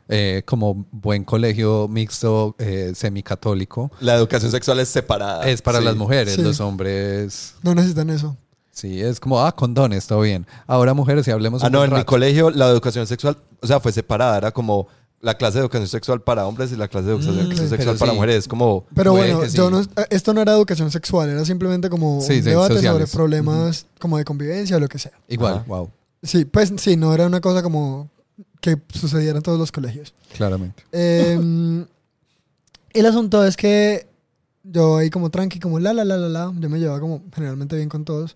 eh, 0.10 0.44
como 0.46 0.86
buen 0.92 1.24
colegio 1.24 1.88
mixto 1.88 2.56
eh, 2.60 2.92
semicatólico, 2.96 3.92
La 4.02 4.16
educación 4.16 4.52
sexual 4.52 4.80
es 4.80 4.90
separada. 4.90 5.48
es 5.50 5.62
para 5.62 5.80
Sí. 5.80 5.86
las 5.86 5.96
mujeres, 5.96 6.34
Sí. 6.36 6.42
los 6.42 6.60
hombres... 6.60 7.56
No 7.64 7.74
necesitan 7.74 8.10
eso. 8.10 8.36
Sí, 8.72 9.02
es 9.02 9.20
como, 9.20 9.40
ah, 9.46 9.52
condones, 9.56 10.08
todo 10.08 10.22
bien. 10.22 10.48
Ahora 10.66 10.94
mujeres, 10.96 11.28
y 11.28 11.32
hablemos 11.32 11.64
Ah, 11.64 11.68
un 11.68 11.74
no, 11.74 11.84
en 11.84 11.94
mi 11.94 12.04
colegio 12.06 12.50
la 12.50 12.68
educación 12.70 13.06
sexual, 13.06 13.38
o 13.62 13.68
sea, 13.68 13.80
fue 13.80 13.92
separada. 13.92 14.36
Era 14.38 14.52
como 14.52 14.88
la 15.24 15.36
clase 15.38 15.58
de 15.58 15.62
educación 15.62 15.88
sexual 15.88 16.22
para 16.22 16.46
hombres 16.46 16.72
y 16.72 16.76
la 16.76 16.88
clase 16.88 17.08
de 17.08 17.14
educación 17.16 17.48
Mm, 17.50 17.70
sexual 17.70 17.98
para 17.98 18.12
sí. 18.12 18.16
mujeres. 18.16 18.36
Es 18.40 18.48
como... 18.48 18.86
Pero 18.94 19.14
bueno, 19.14 19.42
sí. 19.50 19.56
yo 19.58 19.72
no, 19.72 19.82
esto 20.10 20.34
no 20.34 20.42
era 20.42 20.52
educación 20.54 20.92
sexual, 20.92 21.30
era 21.30 21.44
simplemente 21.46 21.90
como 21.90 22.20
Sí, 22.22 22.40
un 22.40 22.44
debate 22.44 22.74
sociales. 22.76 23.10
sobre 23.10 23.18
problemas 23.18 23.86
como 24.00 24.18
de 24.18 24.26
convivencia 24.26 24.76
o 24.78 24.80
lo 24.82 24.88
que 24.90 25.00
sea. 25.00 25.14
Igual, 25.30 25.54
Ajá. 25.56 25.64
wow, 25.66 25.90
Sí, 26.22 26.46
pues 26.46 26.74
sí, 26.78 26.96
no 26.98 27.14
era 27.14 27.26
una 27.26 27.40
cosa 27.42 27.64
como 27.64 28.10
que 28.62 28.78
sucediera 28.94 29.38
en 29.38 29.44
todos 29.44 29.58
los 29.58 29.72
colegios. 29.72 30.14
claramente. 30.36 30.84
Eh, 30.92 31.40
el 32.94 33.06
asunto 33.06 33.46
es 33.46 33.56
que 33.58 34.08
yo 34.64 34.98
ahí 34.98 35.10
como 35.10 35.30
tranqui, 35.30 35.60
como 35.60 35.80
la, 35.80 35.94
la, 35.94 36.04
la, 36.06 36.18
la, 36.18 36.30
la, 36.30 36.54
yo 36.60 36.70
me 36.70 36.80
llevaba 36.80 37.00
como 37.00 37.22
generalmente 37.34 37.76
bien 37.76 37.90
con 37.90 38.06
todos. 38.06 38.36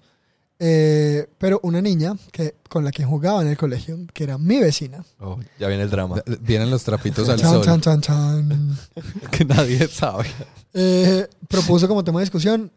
Eh, 0.59 1.27
pero 1.37 1.59
una 1.63 1.81
niña 1.81 2.15
que, 2.31 2.55
con 2.67 2.83
la 2.83 2.91
que 2.91 3.03
jugaba 3.03 3.41
en 3.43 3.49
el 3.49 3.57
colegio, 3.57 3.97
que 4.13 4.23
era 4.23 4.37
mi 4.37 4.59
vecina. 4.59 5.05
oh, 5.19 5.37
ya 5.59 5.67
viene 5.67 5.83
el 5.83 5.89
drama. 5.89 6.21
Vienen 6.41 6.71
los 6.71 6.83
trapitos 6.83 7.29
al 7.29 7.39
Chan, 7.39 7.51
sol 7.51 7.63
chan, 7.63 7.81
chan, 7.81 8.01
chan. 8.01 8.77
que 9.31 9.45
nadie 9.45 9.87
sabe. 9.87 10.25
Eh, 10.73 11.27
propuso 11.47 11.87
como 11.87 12.03
tema 12.03 12.19
de 12.19 12.25
discusión 12.25 12.71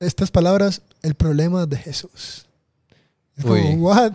estas 0.00 0.30
palabras, 0.30 0.82
el 1.02 1.14
problema 1.14 1.66
de 1.66 1.76
Jesús. 1.78 2.46
Es 3.36 3.44
como, 3.44 3.54
Uy. 3.54 3.74
what? 3.76 4.12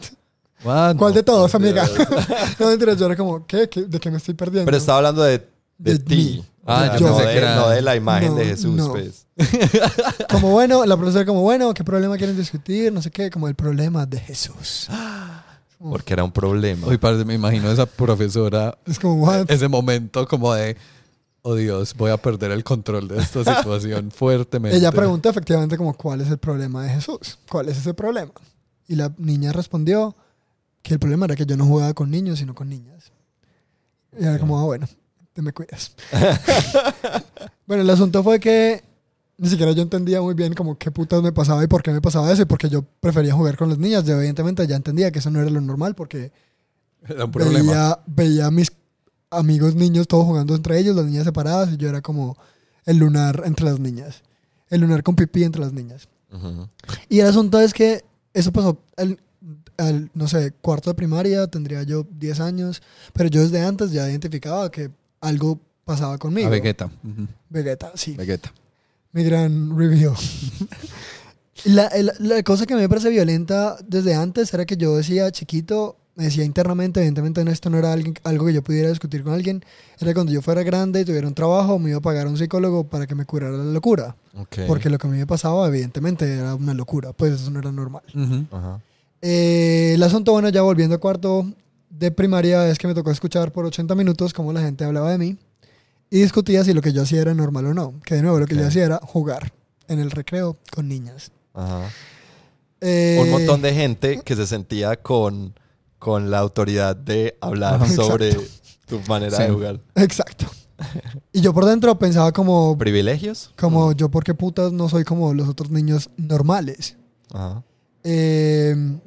What? 0.63 0.97
¿Cuál 0.97 1.13
de 1.13 1.23
todos, 1.23 1.53
amiga? 1.55 1.87
No, 2.59 2.67
mentira, 2.67 2.93
yo 2.93 3.05
era 3.05 3.15
como, 3.15 3.45
¿qué? 3.47 3.69
¿Qué? 3.69 3.83
¿De 3.83 3.99
qué 3.99 4.11
me 4.11 4.17
estoy 4.17 4.33
perdiendo? 4.33 4.65
Pero 4.65 4.77
estaba 4.77 4.97
hablando 4.97 5.23
de, 5.23 5.39
de, 5.79 5.97
ti. 5.97 6.43
Ah, 6.65 6.95
yo 6.99 7.07
no, 7.07 7.17
de, 7.17 7.35
era- 7.35 7.55
no 7.55 7.69
de 7.69 7.81
la 7.81 7.95
imagen 7.95 8.29
No, 8.29 8.35
de 8.35 8.45
Jesús, 8.45 8.75
no. 8.75 8.91
pues. 8.91 9.25
Como 10.29 10.51
bueno, 10.51 10.85
la 10.85 10.95
profesora 10.97 11.25
como, 11.25 11.41
bueno, 11.41 11.73
¿qué 11.73 11.83
problema 11.83 12.17
quieren 12.17 12.37
discutir? 12.37 12.91
No 12.93 13.01
sé 13.01 13.09
qué, 13.09 13.29
como 13.31 13.47
el 13.47 13.55
problema 13.55 14.05
de 14.05 14.19
Jesús. 14.19 14.87
Porque 15.79 16.11
era 16.13 16.23
un 16.25 16.31
problema. 16.31 16.87
Parce, 16.99 17.23
me 17.23 17.33
imagino 17.33 17.71
esa 17.71 17.85
profesora, 17.85 18.77
Es 18.85 18.99
como, 18.99 19.23
what? 19.25 19.49
ese 19.49 19.67
momento 19.69 20.27
como 20.27 20.53
de, 20.53 20.75
oh 21.41 21.55
Dios, 21.55 21.95
voy 21.95 22.11
a 22.11 22.17
perder 22.17 22.51
el 22.51 22.65
control 22.65 23.07
de 23.07 23.17
esta 23.19 23.43
situación 23.57 24.11
fuertemente. 24.11 24.77
Ella 24.77 24.91
preguntó 24.91 25.29
efectivamente 25.29 25.77
como, 25.77 25.93
¿cuál 25.95 26.19
es 26.19 26.29
el 26.29 26.37
problema 26.37 26.83
de 26.83 26.89
Jesús? 26.89 27.39
¿Cuál 27.49 27.69
es 27.69 27.77
ese 27.77 27.93
problema? 27.93 28.33
Y 28.89 28.95
la 28.95 29.13
niña 29.17 29.53
respondió 29.53 30.17
que 30.81 30.95
el 30.95 30.99
problema 30.99 31.25
era 31.27 31.35
que 31.37 31.45
yo 31.45 31.55
no 31.55 31.65
jugaba 31.65 31.93
con 31.93 32.11
niños, 32.11 32.39
sino 32.39 32.53
con 32.53 32.67
niñas. 32.67 33.13
Y 34.19 34.25
era 34.25 34.37
como, 34.37 34.59
ah, 34.59 34.63
bueno, 34.65 34.85
te 35.39 35.43
me 35.43 35.53
cuidas. 35.53 35.93
bueno, 37.67 37.83
el 37.83 37.89
asunto 37.89 38.23
fue 38.23 38.39
que 38.39 38.83
ni 39.37 39.47
siquiera 39.47 39.71
yo 39.71 39.81
entendía 39.81 40.21
muy 40.21 40.33
bien 40.33 40.53
como 40.53 40.77
qué 40.77 40.91
putas 40.91 41.23
me 41.23 41.31
pasaba 41.31 41.63
y 41.63 41.67
por 41.67 41.81
qué 41.81 41.91
me 41.91 42.01
pasaba 42.01 42.31
eso 42.31 42.41
y 42.41 42.45
por 42.45 42.57
qué 42.57 42.69
yo 42.69 42.83
prefería 42.99 43.33
jugar 43.33 43.55
con 43.57 43.69
las 43.69 43.77
niñas. 43.77 44.03
Yo 44.03 44.17
evidentemente 44.17 44.67
ya 44.67 44.75
entendía 44.75 45.11
que 45.11 45.19
eso 45.19 45.31
no 45.31 45.39
era 45.39 45.49
lo 45.49 45.61
normal 45.61 45.95
porque 45.95 46.31
Era 47.07 47.25
un 47.25 47.31
veía, 47.31 47.99
veía 48.05 48.47
a 48.47 48.51
mis 48.51 48.69
amigos 49.31 49.75
niños 49.75 50.07
todos 50.07 50.25
jugando 50.25 50.55
entre 50.55 50.77
ellos, 50.77 50.95
las 50.95 51.05
niñas 51.05 51.23
separadas, 51.23 51.71
y 51.71 51.77
yo 51.77 51.87
era 51.87 52.01
como 52.01 52.37
el 52.85 52.97
lunar 52.97 53.43
entre 53.45 53.65
las 53.65 53.79
niñas. 53.79 54.23
El 54.69 54.81
lunar 54.81 55.01
con 55.01 55.15
pipí 55.15 55.45
entre 55.45 55.61
las 55.61 55.71
niñas. 55.71 56.09
Ujú. 56.33 56.67
Y 57.07 57.21
el 57.21 57.27
asunto 57.27 57.61
es 57.61 57.73
que 57.73 58.03
eso 58.33 58.51
pasó 58.51 58.77
al, 58.97 59.19
al, 59.77 60.11
no 60.13 60.27
sé, 60.27 60.51
cuarto 60.61 60.89
de 60.89 60.95
primaria, 60.95 61.47
tendría 61.47 61.83
yo 61.83 62.05
10 62.11 62.41
años, 62.41 62.81
pero 63.13 63.29
yo 63.29 63.41
desde 63.41 63.63
antes 63.63 63.91
ya 63.91 64.09
identificaba 64.09 64.69
que 64.69 64.91
algo 65.21 65.59
pasaba 65.85 66.17
conmigo. 66.17 66.47
A 66.47 66.51
Vegeta. 66.51 66.85
Ujú. 66.85 67.27
Vegeta, 67.49 67.91
sí. 67.95 68.15
Vegeta. 68.15 68.51
Mi 69.11 69.23
gran 69.23 69.77
reveal. 69.77 70.13
la, 71.65 71.89
la- 72.01 72.13
la 72.19 72.43
cosa 72.43 72.65
que 72.65 72.75
me 72.75 72.87
parece 72.87 73.09
violenta 73.09 73.77
desde 73.87 74.15
antes 74.15 74.53
era 74.53 74.65
que 74.65 74.77
yo 74.77 74.95
decía 74.95 75.31
chiquito, 75.31 75.95
me 76.15 76.25
decía 76.25 76.43
internamente, 76.43 76.99
evidentemente 76.99 77.43
no, 77.43 77.51
esto 77.51 77.69
no 77.69 77.77
era 77.77 77.91
alguien- 77.93 78.15
algo 78.23 78.45
que 78.45 78.53
yo 78.53 78.61
pudiera 78.63 78.89
discutir 78.89 79.23
con 79.23 79.33
alguien, 79.33 79.63
era 79.99 80.13
cuando 80.13 80.31
yo 80.31 80.41
fuera 80.41 80.63
grande 80.63 81.01
y 81.01 81.05
tuviera 81.05 81.27
un 81.27 81.33
trabajo, 81.33 81.79
me 81.79 81.89
iba 81.89 81.99
a 81.99 82.01
pagar 82.01 82.27
a 82.27 82.29
un 82.29 82.37
psicólogo 82.37 82.83
para 82.85 83.07
que 83.07 83.15
me 83.15 83.25
curara 83.25 83.57
la 83.57 83.63
locura. 83.63 84.15
Porque 84.67 84.89
lo 84.89 84.97
que 84.97 85.07
a 85.07 85.09
mí 85.09 85.17
me 85.17 85.27
pasaba, 85.27 85.67
evidentemente, 85.67 86.31
era 86.31 86.55
una 86.55 86.73
locura, 86.73 87.13
pues 87.13 87.33
eso 87.33 87.49
no 87.51 87.59
era 87.59 87.71
normal. 87.71 88.03
Ujú. 88.13 88.45
Ajá. 88.55 88.79
Eh, 89.21 89.93
el 89.95 90.03
asunto, 90.03 90.31
bueno, 90.33 90.47
ya 90.49 90.61
volviendo 90.61 90.95
a 90.95 90.99
cuarto 90.99 91.45
de 91.99 92.11
primaria, 92.11 92.67
es 92.69 92.77
que 92.77 92.87
me 92.87 92.93
tocó 92.93 93.11
escuchar 93.11 93.51
por 93.51 93.65
80 93.65 93.93
minutos 93.95 94.33
cómo 94.33 94.53
la 94.53 94.61
gente 94.61 94.85
hablaba 94.85 95.11
de 95.11 95.17
mí 95.17 95.37
y 96.09 96.21
discutía 96.21 96.63
si 96.63 96.73
lo 96.73 96.81
que 96.81 96.93
yo 96.93 97.03
hacía 97.03 97.21
era 97.21 97.33
normal 97.33 97.65
o 97.67 97.73
no. 97.73 97.93
Que 98.05 98.15
de 98.15 98.21
nuevo, 98.21 98.39
lo 98.39 98.45
que 98.47 98.55
yo 98.55 98.65
hacía 98.65 98.85
era 98.85 98.99
jugar 99.03 99.51
en 99.87 99.99
el 99.99 100.11
recreo 100.11 100.55
con 100.73 100.87
niñas. 100.87 101.31
Ajá. 101.53 101.89
Eh, 102.81 103.19
Un 103.21 103.29
montón 103.31 103.61
de 103.61 103.73
gente 103.73 104.21
que 104.23 104.35
se 104.35 104.47
sentía 104.47 104.95
con, 104.95 105.53
con 105.97 106.31
la 106.31 106.39
autoridad 106.39 106.95
de 106.95 107.37
hablar 107.41 107.75
Ajá. 107.75 107.87
sobre 107.93 108.37
tu 108.87 108.99
manera 109.07 109.35
Sí. 109.35 109.43
de 109.43 109.49
jugar. 109.49 109.79
Exacto. 109.95 110.45
Y 111.33 111.41
yo 111.41 111.53
por 111.53 111.65
dentro 111.65 111.99
pensaba 111.99 112.31
como, 112.31 112.77
¿Privilegios? 112.77 113.51
como 113.59 113.91
yo, 113.91 114.09
¿por 114.09 114.23
qué 114.23 114.33
putas 114.33 114.71
no 114.71 114.87
soy 114.87 115.03
como 115.03 115.33
los 115.33 115.49
otros 115.49 115.69
niños 115.69 116.09
normales? 116.15 116.95
Ajá. 117.33 117.61
Eh, 118.05 118.97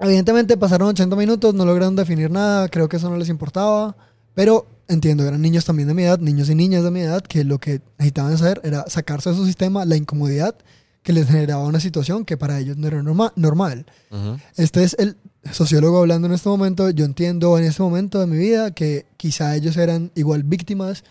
evidentemente 0.00 0.56
pasaron 0.56 0.88
80 0.88 1.16
minutos, 1.16 1.54
no 1.54 1.64
lograron 1.64 1.96
definir 1.96 2.30
nada, 2.30 2.68
creo 2.68 2.88
que 2.88 2.96
eso 2.96 3.08
no 3.10 3.16
les 3.16 3.28
importaba, 3.28 3.96
pero 4.34 4.66
entiendo, 4.88 5.24
eran 5.26 5.40
niños 5.42 5.64
también 5.64 5.88
de 5.88 5.94
mi 5.94 6.02
edad, 6.04 6.18
niños 6.18 6.48
y 6.50 6.54
niñas 6.54 6.84
de 6.84 6.90
mi 6.90 7.00
edad, 7.00 7.22
que 7.22 7.44
lo 7.44 7.58
que 7.58 7.80
necesitaban 7.98 8.32
hacer 8.34 8.60
era 8.64 8.84
sacarse 8.88 9.30
de 9.30 9.36
su 9.36 9.46
sistema 9.46 9.84
la 9.84 9.96
incomodidad 9.96 10.54
que 11.02 11.12
les 11.12 11.26
generaba 11.28 11.64
una 11.64 11.78
situación 11.80 12.24
que 12.24 12.36
para 12.36 12.58
ellos 12.58 12.76
no 12.76 12.88
era 12.88 13.00
norma- 13.02 13.32
normal. 13.36 13.86
Ujú. 14.10 14.38
Este 14.56 14.82
es 14.82 14.96
el 14.98 15.16
sociólogo 15.52 15.98
hablando 16.00 16.26
en 16.26 16.34
este 16.34 16.48
momento, 16.48 16.90
yo 16.90 17.04
entiendo 17.04 17.56
en 17.58 17.64
este 17.64 17.82
momento 17.82 18.18
de 18.20 18.26
mi 18.26 18.36
vida 18.36 18.72
que 18.72 19.06
quizá 19.16 19.54
ellos 19.54 19.76
eran 19.76 20.10
igual 20.16 20.42
víctimas 20.42 21.04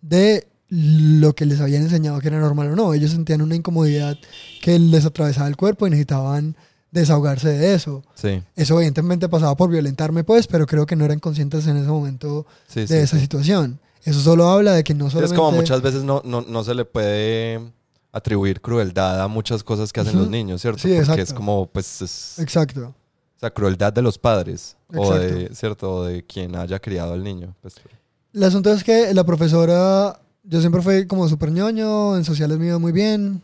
de 0.00 0.46
lo 0.70 1.34
que 1.34 1.44
les 1.44 1.60
habían 1.60 1.82
enseñado 1.82 2.20
que 2.20 2.28
era 2.28 2.40
normal 2.40 2.68
o 2.72 2.76
no. 2.76 2.94
Ellos 2.94 3.10
sentían 3.10 3.42
una 3.42 3.54
incomodidad 3.54 4.16
que 4.62 4.78
les 4.78 5.04
atravesaba 5.04 5.46
el 5.46 5.56
cuerpo 5.56 5.86
y 5.86 5.90
necesitaban 5.90 6.56
desahogarse 6.94 7.48
de 7.48 7.74
eso. 7.74 8.02
Sí, 8.14 8.40
Eso 8.54 8.76
evidentemente 8.76 9.28
pasaba 9.28 9.56
por 9.56 9.68
violentarme, 9.68 10.22
pues, 10.22 10.46
pero 10.46 10.64
creo 10.64 10.86
que 10.86 10.94
no 10.94 11.04
eran 11.04 11.18
conscientes 11.18 11.66
en 11.66 11.76
ese 11.76 11.88
momento 11.88 12.46
sí, 12.68 12.80
de 12.80 12.86
sí. 12.86 12.94
esa 12.94 13.18
situación. 13.18 13.80
Eso 14.04 14.20
solo 14.20 14.48
habla 14.48 14.72
de 14.72 14.84
que 14.84 14.94
no 14.94 15.10
solamente... 15.10 15.34
Es 15.34 15.38
como 15.38 15.50
muchas 15.50 15.82
veces 15.82 16.04
no, 16.04 16.22
no, 16.24 16.42
no 16.42 16.62
se 16.62 16.74
le 16.74 16.84
puede 16.84 17.60
atribuir 18.12 18.60
crueldad 18.60 19.20
a 19.20 19.28
muchas 19.28 19.64
cosas 19.64 19.92
que 19.92 20.00
hacen 20.00 20.16
los 20.16 20.28
niños, 20.28 20.62
¿cierto? 20.62 20.78
Sí, 20.78 20.88
Porque 20.88 21.00
exacto. 21.00 21.22
es 21.22 21.32
como, 21.32 21.66
pues, 21.66 22.00
es, 22.00 22.38
Exacto. 22.38 22.94
o 23.36 23.40
sea, 23.40 23.50
crueldad 23.50 23.92
de 23.92 24.02
los 24.02 24.16
padres. 24.16 24.76
O 24.94 25.14
de, 25.14 25.26
Exacto. 25.26 25.54
¿cierto? 25.56 25.94
O 25.96 26.04
de 26.04 26.22
quien 26.24 26.54
haya 26.54 26.78
criado 26.78 27.14
al 27.14 27.24
niño. 27.24 27.56
Pues, 27.60 27.74
El 28.32 28.44
asunto 28.44 28.72
es 28.72 28.84
que 28.84 29.12
la 29.12 29.24
profesora, 29.24 30.20
yo 30.44 30.60
siempre 30.60 30.80
fui 30.80 31.08
como 31.08 31.28
súper 31.28 31.50
ñoño, 31.50 32.16
en 32.16 32.24
sociales 32.24 32.56
me 32.58 32.66
iba 32.66 32.78
muy 32.78 32.92
bien. 32.92 33.42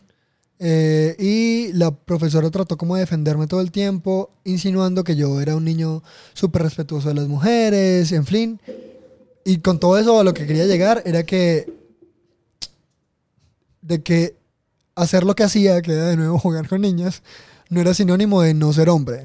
Eh, 0.63 1.15
y 1.17 1.73
la 1.73 1.89
profesora 1.89 2.51
trató 2.51 2.77
como 2.77 2.93
de 2.93 3.01
defenderme 3.01 3.47
todo 3.47 3.61
el 3.61 3.71
tiempo, 3.71 4.29
insinuando 4.43 5.03
que 5.03 5.15
yo 5.15 5.41
era 5.41 5.55
un 5.55 5.65
niño 5.65 6.03
súper 6.35 6.61
respetuoso 6.61 7.09
de 7.09 7.15
las 7.15 7.27
mujeres, 7.27 8.11
en 8.11 8.27
fin. 8.27 8.61
Y 9.43 9.57
con 9.57 9.79
todo 9.79 9.97
eso 9.97 10.19
a 10.19 10.23
lo 10.23 10.35
que 10.35 10.45
quería 10.45 10.67
llegar 10.67 11.01
era 11.03 11.23
que... 11.23 11.73
De 13.81 14.03
que 14.03 14.35
hacer 14.93 15.23
lo 15.23 15.33
que 15.33 15.41
hacía, 15.41 15.81
que 15.81 15.93
era 15.93 16.09
de 16.09 16.15
nuevo 16.15 16.37
jugar 16.37 16.67
con 16.67 16.81
niñas, 16.81 17.23
no 17.69 17.81
era 17.81 17.95
sinónimo 17.95 18.43
de 18.43 18.53
no 18.53 18.71
ser 18.71 18.89
hombre. 18.89 19.23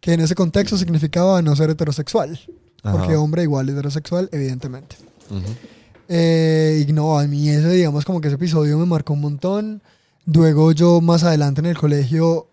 Que 0.00 0.14
en 0.14 0.20
ese 0.20 0.34
contexto 0.34 0.78
significaba 0.78 1.42
no 1.42 1.54
ser 1.54 1.68
heterosexual. 1.68 2.40
Porque 2.82 3.12
Ajá. 3.12 3.20
hombre 3.20 3.42
igual 3.42 3.68
heterosexual, 3.68 4.30
evidentemente. 4.32 4.96
Ujú. 5.28 5.54
Eh, 6.08 6.86
y 6.88 6.92
no, 6.94 7.18
a 7.18 7.26
mí 7.26 7.50
ese, 7.50 7.68
digamos, 7.68 8.06
como 8.06 8.22
que 8.22 8.28
ese 8.28 8.36
episodio 8.36 8.78
me 8.78 8.86
marcó 8.86 9.12
un 9.12 9.20
montón. 9.20 9.82
Luego 10.30 10.72
yo 10.72 11.00
más 11.00 11.24
adelante 11.24 11.60
en 11.60 11.66
el 11.66 11.78
colegio, 11.78 12.48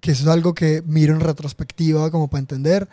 que 0.00 0.10
eso 0.10 0.24
es 0.24 0.28
algo 0.28 0.52
que 0.52 0.82
miro 0.86 1.14
en 1.14 1.20
retrospectiva 1.20 2.10
como 2.10 2.28
para 2.28 2.40
entender, 2.40 2.86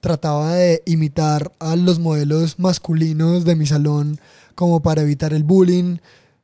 trataba 0.00 0.54
de 0.54 0.82
imitar 0.86 1.52
a 1.58 1.76
los 1.76 1.98
modelos 1.98 2.58
masculinos 2.58 3.44
de 3.44 3.56
mi 3.56 3.66
salón 3.66 4.18
como 4.54 4.80
para 4.80 5.02
evitar 5.02 5.34
el 5.34 5.44
bullying, 5.44 5.98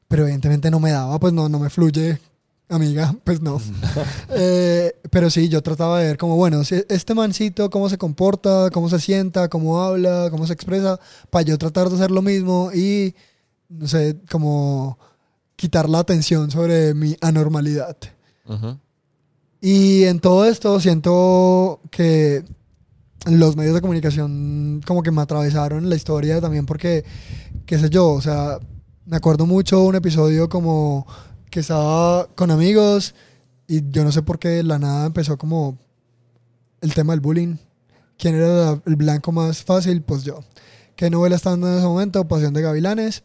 pero 0.07 0.25
evidentemente 0.25 0.70
no 0.70 0.81
me 0.81 0.91
daba, 0.91 1.18
pues 1.18 1.33
no, 1.33 1.49
no 1.49 1.59
me 1.59 1.70
fluye, 1.70 2.18
amiga, 2.68 3.14
pues 3.25 3.41
no. 3.41 3.59
Eh, 4.37 4.93
pero 5.11 5.31
sí, 5.31 5.49
yo 5.49 5.62
trataba 5.62 6.01
de 6.01 6.09
ver 6.09 6.18
como, 6.18 6.37
bueno, 6.37 6.61
este 6.61 7.14
mancito, 7.14 7.70
cómo 7.70 7.89
se 7.89 7.97
comporta, 7.97 8.68
cómo 8.70 8.91
se 8.91 9.01
sienta, 9.01 9.49
cómo 9.49 9.81
habla, 9.81 10.29
cómo 10.31 10.47
se 10.47 10.53
expresa, 10.53 11.01
para 11.31 11.45
yo 11.45 11.57
tratar 11.57 11.89
de 11.89 11.97
hacer 11.97 12.11
lo 12.11 12.20
mismo 12.20 12.70
y, 12.75 13.14
no 13.70 13.89
sé, 13.89 14.18
como 14.31 14.99
quitar 15.57 15.89
la 15.89 16.01
atención 16.01 16.51
sobre 16.51 16.95
mi 16.95 17.17
anormalidad. 17.21 17.97
Y 19.61 20.05
en 20.05 20.21
todo 20.21 20.45
esto 20.45 20.79
siento 20.81 21.81
que 21.91 22.45
los 23.27 23.57
medios 23.57 23.75
de 23.75 23.81
comunicación 23.81 24.83
como 24.87 25.03
que 25.03 25.11
me 25.11 25.23
atravesaron 25.23 25.89
la 25.89 25.97
historia 25.97 26.41
también 26.41 26.67
porque, 26.67 27.05
qué 27.65 27.79
sé 27.79 27.89
yo, 27.89 28.11
o 28.11 28.21
sea, 28.21 28.59
me 29.07 29.17
acuerdo 29.17 29.47
mucho 29.47 29.83
un 29.83 29.95
episodio 29.95 30.49
como 30.49 31.07
que 31.51 31.61
estaba 31.61 32.27
con 32.35 32.51
amigos 32.51 33.15
y 33.67 33.91
yo 33.91 34.05
no 34.05 34.13
sé 34.13 34.23
por 34.23 34.39
qué 34.39 34.49
de 34.49 34.63
la 34.63 34.79
nada 34.79 35.07
empezó 35.07 35.39
como 35.39 35.79
el 36.81 36.93
tema 36.93 37.15
del 37.15 37.21
bullying. 37.21 37.57
¿Quién 38.19 38.35
era 38.35 38.81
el 38.85 38.97
blanco 38.97 39.33
más 39.33 39.63
fácil? 39.65 40.03
Pues 40.03 40.23
yo. 40.23 40.41
¿Qué 40.97 41.11
novela 41.11 41.37
estaba 41.37 41.55
dando 41.55 41.69
en 41.69 41.79
ese 41.79 41.87
momento? 41.87 42.29
Pasión 42.29 42.55
de 42.55 42.63
Gavilanes. 42.63 43.25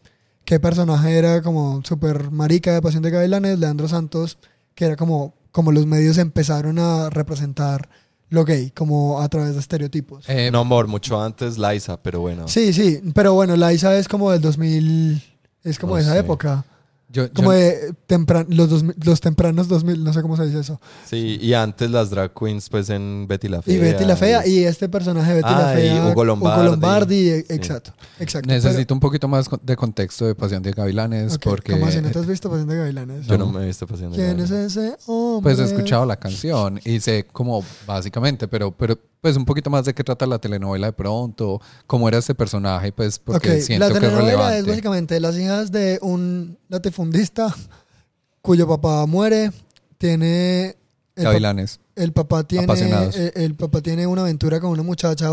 ¿Qué 0.49 0.59
personaje 0.59 1.15
era 1.15 1.43
como 1.43 1.79
súper 1.85 2.31
marica 2.31 2.73
de 2.73 2.81
Pasión 2.81 3.03
de 3.03 3.11
Gavilanes? 3.11 3.59
Leandro 3.59 3.87
Santos, 3.87 4.39
que 4.73 4.85
era 4.85 4.95
como, 4.95 5.35
como 5.51 5.71
los 5.71 5.85
medios 5.85 6.17
empezaron 6.17 6.79
a 6.79 7.11
representar 7.11 7.87
lo 8.29 8.45
gay, 8.45 8.71
como 8.71 9.21
a 9.21 9.29
través 9.29 9.53
de 9.53 9.59
estereotipos. 9.59 10.27
Eh, 10.27 10.49
no, 10.51 10.61
amor, 10.61 10.87
mucho 10.87 11.21
antes 11.21 11.59
Liza, 11.59 12.01
pero 12.01 12.21
bueno. 12.21 12.47
Sí, 12.47 12.73
sí, 12.73 12.99
pero 13.13 13.35
bueno, 13.35 13.55
Liza 13.55 13.95
es 13.99 14.07
como 14.07 14.31
del 14.31 14.41
2000, 14.41 15.21
es 15.65 15.77
como 15.77 15.91
No 15.93 15.97
de 15.97 16.01
esa 16.01 16.13
sé. 16.13 16.19
época. 16.21 16.65
Yo, 17.11 17.31
Como 17.33 17.51
yo- 17.53 17.59
de 17.59 17.93
tempran- 18.07 18.45
los, 18.49 18.69
2000 18.69 18.95
los 19.03 19.19
tempranos 19.21 19.67
2000, 19.67 20.03
no 20.03 20.13
sé 20.13 20.21
cómo 20.21 20.37
se 20.37 20.45
dice 20.45 20.59
eso. 20.59 20.79
Sí, 21.05 21.37
y 21.41 21.53
antes 21.53 21.89
las 21.89 22.09
drag 22.11 22.33
queens, 22.33 22.69
pues 22.69 22.89
en 22.89 23.25
Betty 23.27 23.47
la 23.47 23.61
Fea. 23.61 23.73
Y 23.73 23.77
Betty 23.79 24.05
la 24.05 24.15
Fea, 24.15 24.45
y 24.47 24.63
este 24.63 24.89
personaje 24.89 25.33
Betty 25.33 25.49
la 25.49 25.69
Ah, 25.71 25.73
y 25.79 25.81
Fea. 25.89 26.05
Hugo 26.07 26.23
Lombardi. 26.25 27.29
e- 27.29 27.39
Sí. 27.47 27.53
exacto, 27.53 27.93
exacto. 28.19 28.47
necesito 28.47 28.93
un 28.93 28.99
poquito 28.99 29.27
más 29.27 29.47
de 29.61 29.75
contexto 29.75 30.25
de 30.25 30.35
Pasión 30.35 30.61
de 30.63 30.71
Gavilanes 30.71 31.37
Pero- 31.39 31.51
ok, 31.51 31.55
porque 31.57 31.71
¿Cómo 31.73 31.87
así? 31.87 32.01
¿No 32.01 32.09
te 32.11 32.19
has 32.19 32.27
visto 32.27 32.49
Pasión 32.49 32.67
de 32.67 32.77
Gavilanes? 32.77 33.25
Yo 33.27 33.37
no 33.37 33.47
me 33.51 33.63
he 33.63 33.65
visto 33.67 33.87
pasión 33.87 34.11
de 34.11 34.17
¿Quién 34.17 34.39
es 34.39 34.49
Gavilanes. 34.51 34.77
ese 34.77 34.97
hombre? 35.07 35.55
pues 35.55 35.59
he 35.59 35.73
escuchado 35.73 36.05
la 36.05 36.17
canción 36.17 36.79
y 36.85 36.99
sé 36.99 37.25
como 37.31 37.63
básicamente, 37.87 38.47
pero, 38.47 38.71
pero 38.71 38.97
pues 39.21 39.35
un 39.37 39.45
poquito 39.45 39.69
más 39.69 39.85
de 39.85 39.93
qué 39.93 40.03
trata 40.03 40.25
la 40.25 40.39
telenovela 40.39 40.87
de 40.87 40.93
pronto, 40.93 41.61
cómo 41.87 42.07
era 42.07 42.17
este 42.19 42.35
personaje, 42.35 42.91
pues 42.91 43.19
porque 43.19 43.51
Ok, 43.57 43.59
siento 43.61 43.85
la 43.87 43.91
que 43.91 43.97
es 43.97 43.99
telenovela 44.01 44.27
relevante. 44.31 44.59
es 44.59 44.65
básicamente 44.65 45.19
las 45.19 45.37
hijas 45.37 45.71
de 45.71 45.99
un 46.01 46.57
latifundista 46.69 47.53
cuyo 48.41 48.67
papá 48.67 49.05
muere, 49.05 49.51
tiene... 49.97 50.77
el 51.15 51.23
pa- 51.23 51.29
Gavilanes. 51.31 51.79
El 51.95 52.13
papá 52.13 52.43
tiene 52.45 52.63
Apasionados. 52.63 53.15
el, 53.17 53.31
el 53.35 53.55
papá 53.55 53.81
tiene 53.81 54.07
una 54.07 54.21
aventura 54.21 54.59
con 54.61 54.69
una 54.71 54.83
muchacha 54.83 55.29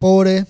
pobre 0.00 0.44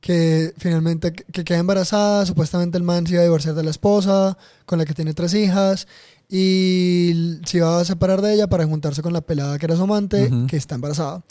que 0.00 0.54
finalmente 0.56 1.12
que 1.12 1.24
que 1.24 1.44
queda 1.44 1.58
embarazada, 1.58 2.24
supuestamente 2.24 2.78
el 2.78 2.82
man 2.84 3.06
se 3.06 3.12
iba 3.12 3.20
a 3.20 3.24
divorciar 3.24 3.54
de 3.54 3.62
la 3.62 3.68
esposa, 3.70 4.38
con 4.64 4.78
la 4.78 4.86
que 4.86 4.94
tiene 4.94 5.12
tres 5.12 5.34
hijas 5.34 5.86
y 6.30 7.38
se 7.44 7.58
iba 7.58 7.78
a 7.78 7.84
separar 7.84 8.22
de 8.22 8.32
ella 8.32 8.46
para 8.46 8.64
juntarse 8.66 9.02
con 9.02 9.12
la 9.12 9.20
pelada 9.20 9.58
que 9.58 9.66
era 9.66 9.76
su 9.76 9.82
amante, 9.82 10.30
que 10.48 10.56
está 10.56 10.74
embarazada. 10.76 11.22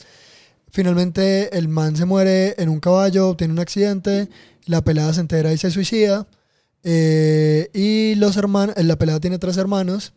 Finalmente 0.71 1.57
el 1.57 1.67
man 1.67 1.95
se 1.95 2.05
muere 2.05 2.55
en 2.61 2.69
un 2.69 2.79
caballo, 2.79 3.35
tiene 3.35 3.53
un 3.53 3.59
accidente, 3.59 4.29
la 4.65 4.83
pelada 4.83 5.13
se 5.13 5.21
entera 5.21 5.51
y 5.53 5.57
se 5.57 5.71
suicida. 5.71 6.27
eh, 6.83 7.69
y 7.73 8.15
los 8.15 8.37
hermanos, 8.37 8.75
la 8.83 8.97
pelada 8.97 9.19
tiene 9.19 9.37
tres 9.39 9.57
hermanos, 9.57 10.13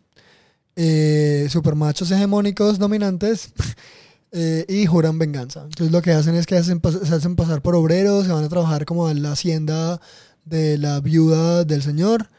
eh, 0.75 1.47
supermachos 1.49 2.09
hegemónicos 2.11 2.79
dominantes 2.79 3.53
eh, 4.31 4.65
y 4.67 4.85
juran 4.85 5.19
venganza. 5.19 5.63
Entonces 5.63 5.91
lo 5.91 6.01
que 6.01 6.11
hacen 6.11 6.35
es 6.35 6.45
que 6.45 6.61
se 6.63 6.73
hacen 7.15 7.35
pasar 7.35 7.61
por 7.61 7.75
obreros, 7.75 8.25
se 8.25 8.31
van 8.31 8.43
a 8.43 8.49
trabajar 8.49 8.85
como 8.85 9.07
a 9.07 9.13
la 9.13 9.33
hacienda 9.33 9.99
de 10.45 10.77
la 10.77 10.99
viuda 10.99 11.63
del 11.63 11.81
señor. 11.83 12.29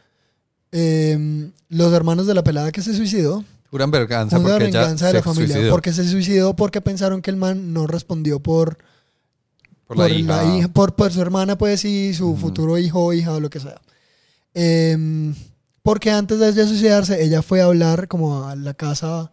Eh, 0.73 1.51
los 1.69 1.93
hermanos 1.93 2.27
de 2.27 2.35
la 2.35 2.43
pelada 2.43 2.73
que 2.73 2.83
se 2.83 2.95
suicidó, 2.95 3.45
Juran 3.75 3.91
venganza 3.91 4.37
juran 4.39 4.53
porque 4.53 4.69
ella 4.69 4.81
venganza 4.83 5.07
de 5.07 5.11
se 5.11 5.17
la 5.19 5.23
familia. 5.25 5.49
suicidó 5.55 5.71
Porque 5.73 5.93
se 5.93 6.09
suicidó 6.09 6.55
porque 6.55 6.81
pensaron 6.81 7.21
que 7.21 7.31
el 7.33 7.37
man 7.37 7.73
no 7.73 7.89
respondió 7.89 8.39
por, 8.39 8.79
por 9.89 9.99
la 9.99 10.09
hija. 10.09 10.45
hija- 10.59 10.69
por, 10.69 10.95
por 10.95 11.13
su 11.13 11.21
hermana, 11.21 11.59
pues, 11.59 11.85
y 11.85 12.15
su 12.15 12.37
futuro 12.37 12.79
hijo 12.79 13.05
o 13.07 13.13
hija 13.13 13.33
o 13.33 13.41
lo 13.41 13.51
que 13.51 13.59
sea. 13.59 13.81
Em, 14.55 15.35
porque 15.83 16.11
antes 16.13 16.39
de 16.39 16.51
ella 16.51 16.67
suicidarse, 16.69 17.21
ella 17.23 17.43
fue 17.43 17.61
a 17.63 17.65
hablar 17.65 18.07
como 18.07 18.45
a 18.47 18.55
la 18.55 18.75
casa 18.75 19.33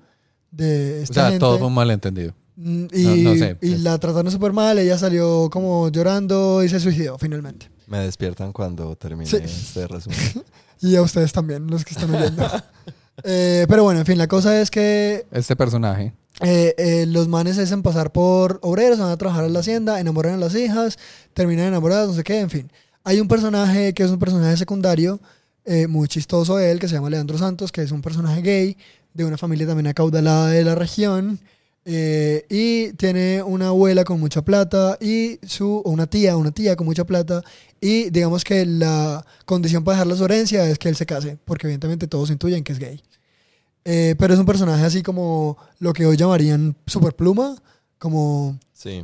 de 0.49 0.99
O 0.99 1.03
esta 1.03 1.13
sea, 1.13 1.23
gente. 1.25 1.39
todo 1.39 1.59
fue 1.59 1.67
un 1.67 1.73
malentendido. 1.75 2.33
Mm, 2.55 2.85
Y, 2.93 3.03
No- 3.03 3.15
no 3.31 3.35
sé, 3.35 3.57
y 3.61 3.75
la 3.77 3.97
trataron 3.99 4.31
súper 4.31 4.53
mal, 4.53 4.77
ella 4.79 4.97
salió 4.97 5.49
como 5.51 5.89
llorando 5.89 6.63
y 6.63 6.69
se 6.69 6.79
suicidó 6.79 7.17
finalmente. 7.19 7.69
Me 7.87 7.99
despiertan 7.99 8.51
cuando 8.53 8.95
termine 8.95 9.29
Sí. 9.29 9.37
este 9.37 9.87
resumen. 9.87 10.17
Y 10.83 10.95
a 10.95 11.03
ustedes 11.03 11.31
también, 11.31 11.67
los 11.67 11.85
que 11.85 11.93
están 11.93 12.09
oyendo. 12.15 12.43
Eh, 13.23 13.65
pero 13.69 13.83
bueno, 13.83 13.99
en 13.99 14.05
fin, 14.05 14.17
la 14.17 14.27
cosa 14.27 14.59
es 14.61 14.71
que 14.71 15.25
Este 15.31 15.55
personaje. 15.55 16.13
eh, 16.41 16.73
eh, 16.77 17.05
los 17.07 17.27
manes 17.27 17.55
se 17.55 17.63
hacen 17.63 17.83
pasar 17.83 18.11
por 18.11 18.59
obreros, 18.61 18.99
van 18.99 19.11
a 19.11 19.17
trabajar 19.17 19.45
en 19.45 19.53
la 19.53 19.59
hacienda, 19.59 19.99
enamoran 19.99 20.35
a 20.35 20.37
las 20.37 20.55
hijas, 20.55 20.97
terminan 21.33 21.67
enamoradas, 21.67 22.07
no 22.07 22.13
sé 22.13 22.23
qué, 22.23 22.39
en 22.39 22.49
fin. 22.49 22.71
Hay 23.03 23.19
un 23.19 23.27
personaje 23.27 23.93
que 23.93 24.03
es 24.03 24.09
un 24.09 24.19
personaje 24.19 24.57
secundario, 24.57 25.19
muy 25.89 26.07
chistoso 26.07 26.59
él, 26.59 26.79
que 26.79 26.87
se 26.87 26.95
llama 26.95 27.09
Leandro 27.09 27.37
Santos, 27.37 27.71
que 27.71 27.81
es 27.81 27.91
un 27.91 28.01
personaje 28.01 28.41
gay, 28.41 28.77
de 29.13 29.25
una 29.25 29.37
familia 29.37 29.67
también 29.67 29.87
acaudalada 29.87 30.47
de 30.47 30.63
la 30.63 30.75
región, 30.75 31.39
eh, 31.85 32.45
y 32.49 32.93
tiene 32.93 33.41
una 33.43 33.67
abuela 33.69 34.03
con 34.03 34.19
mucha 34.19 34.43
plata, 34.43 34.97
y 35.01 35.39
su, 35.45 35.81
o 35.83 35.89
una 35.89 36.07
tía, 36.07 36.37
una 36.37 36.51
tía 36.51 36.75
con 36.75 36.85
mucha 36.85 37.05
plata, 37.05 37.41
y 37.79 38.09
digamos 38.09 38.43
que 38.43 38.65
la 38.65 39.25
condición 39.45 39.83
para 39.83 39.97
dejarle 39.97 40.15
su 40.15 40.25
herencia 40.25 40.67
es 40.69 40.77
que 40.77 40.89
él 40.89 40.95
se 40.95 41.05
case, 41.05 41.37
porque 41.45 41.67
evidentemente 41.67 42.07
todos 42.07 42.29
intuyen 42.29 42.63
que 42.63 42.73
es 42.73 42.79
gay. 42.79 43.01
Eh, 43.83 44.15
pero 44.19 44.33
es 44.33 44.39
un 44.39 44.45
personaje 44.45 44.83
así 44.85 45.01
como 45.01 45.57
lo 45.79 45.91
que 45.93 46.05
hoy 46.05 46.17
llamarían 46.17 46.75
superpluma, 46.85 47.55
como... 47.97 48.59
Sí. 48.73 49.03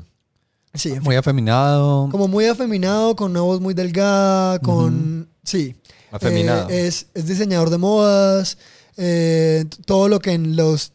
Sí, 0.73 0.93
Muy 1.01 1.15
afeminado. 1.15 2.07
como 2.11 2.27
muy 2.27 2.45
afeminado, 2.45 3.15
con 3.15 3.31
una 3.31 3.41
voz 3.41 3.59
muy 3.59 3.73
delgada, 3.73 4.59
con... 4.59 5.27
Sí. 5.43 5.75
Afeminado. 6.11 6.69
Eh, 6.69 6.85
es, 6.85 7.07
es 7.15 7.25
diseñador 7.25 7.71
de 7.71 7.79
modas, 7.79 8.59
eh, 8.97 9.65
todo 9.85 10.07
lo 10.07 10.19
que 10.19 10.33
en 10.33 10.55
los 10.55 10.93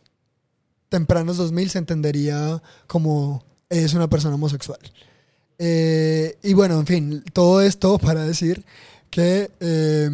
tempranos 0.92 1.38
2000 1.38 1.70
se 1.70 1.78
entendería 1.78 2.62
como 2.86 3.42
es 3.70 3.94
una 3.94 4.08
persona 4.08 4.34
homosexual. 4.34 4.78
Eh, 5.58 6.36
y 6.42 6.52
bueno, 6.52 6.78
en 6.78 6.86
fin, 6.86 7.24
todo 7.32 7.62
esto 7.62 7.98
para 8.06 8.24
decir 8.24 8.62
que 9.08 9.50
eh, 9.58 10.10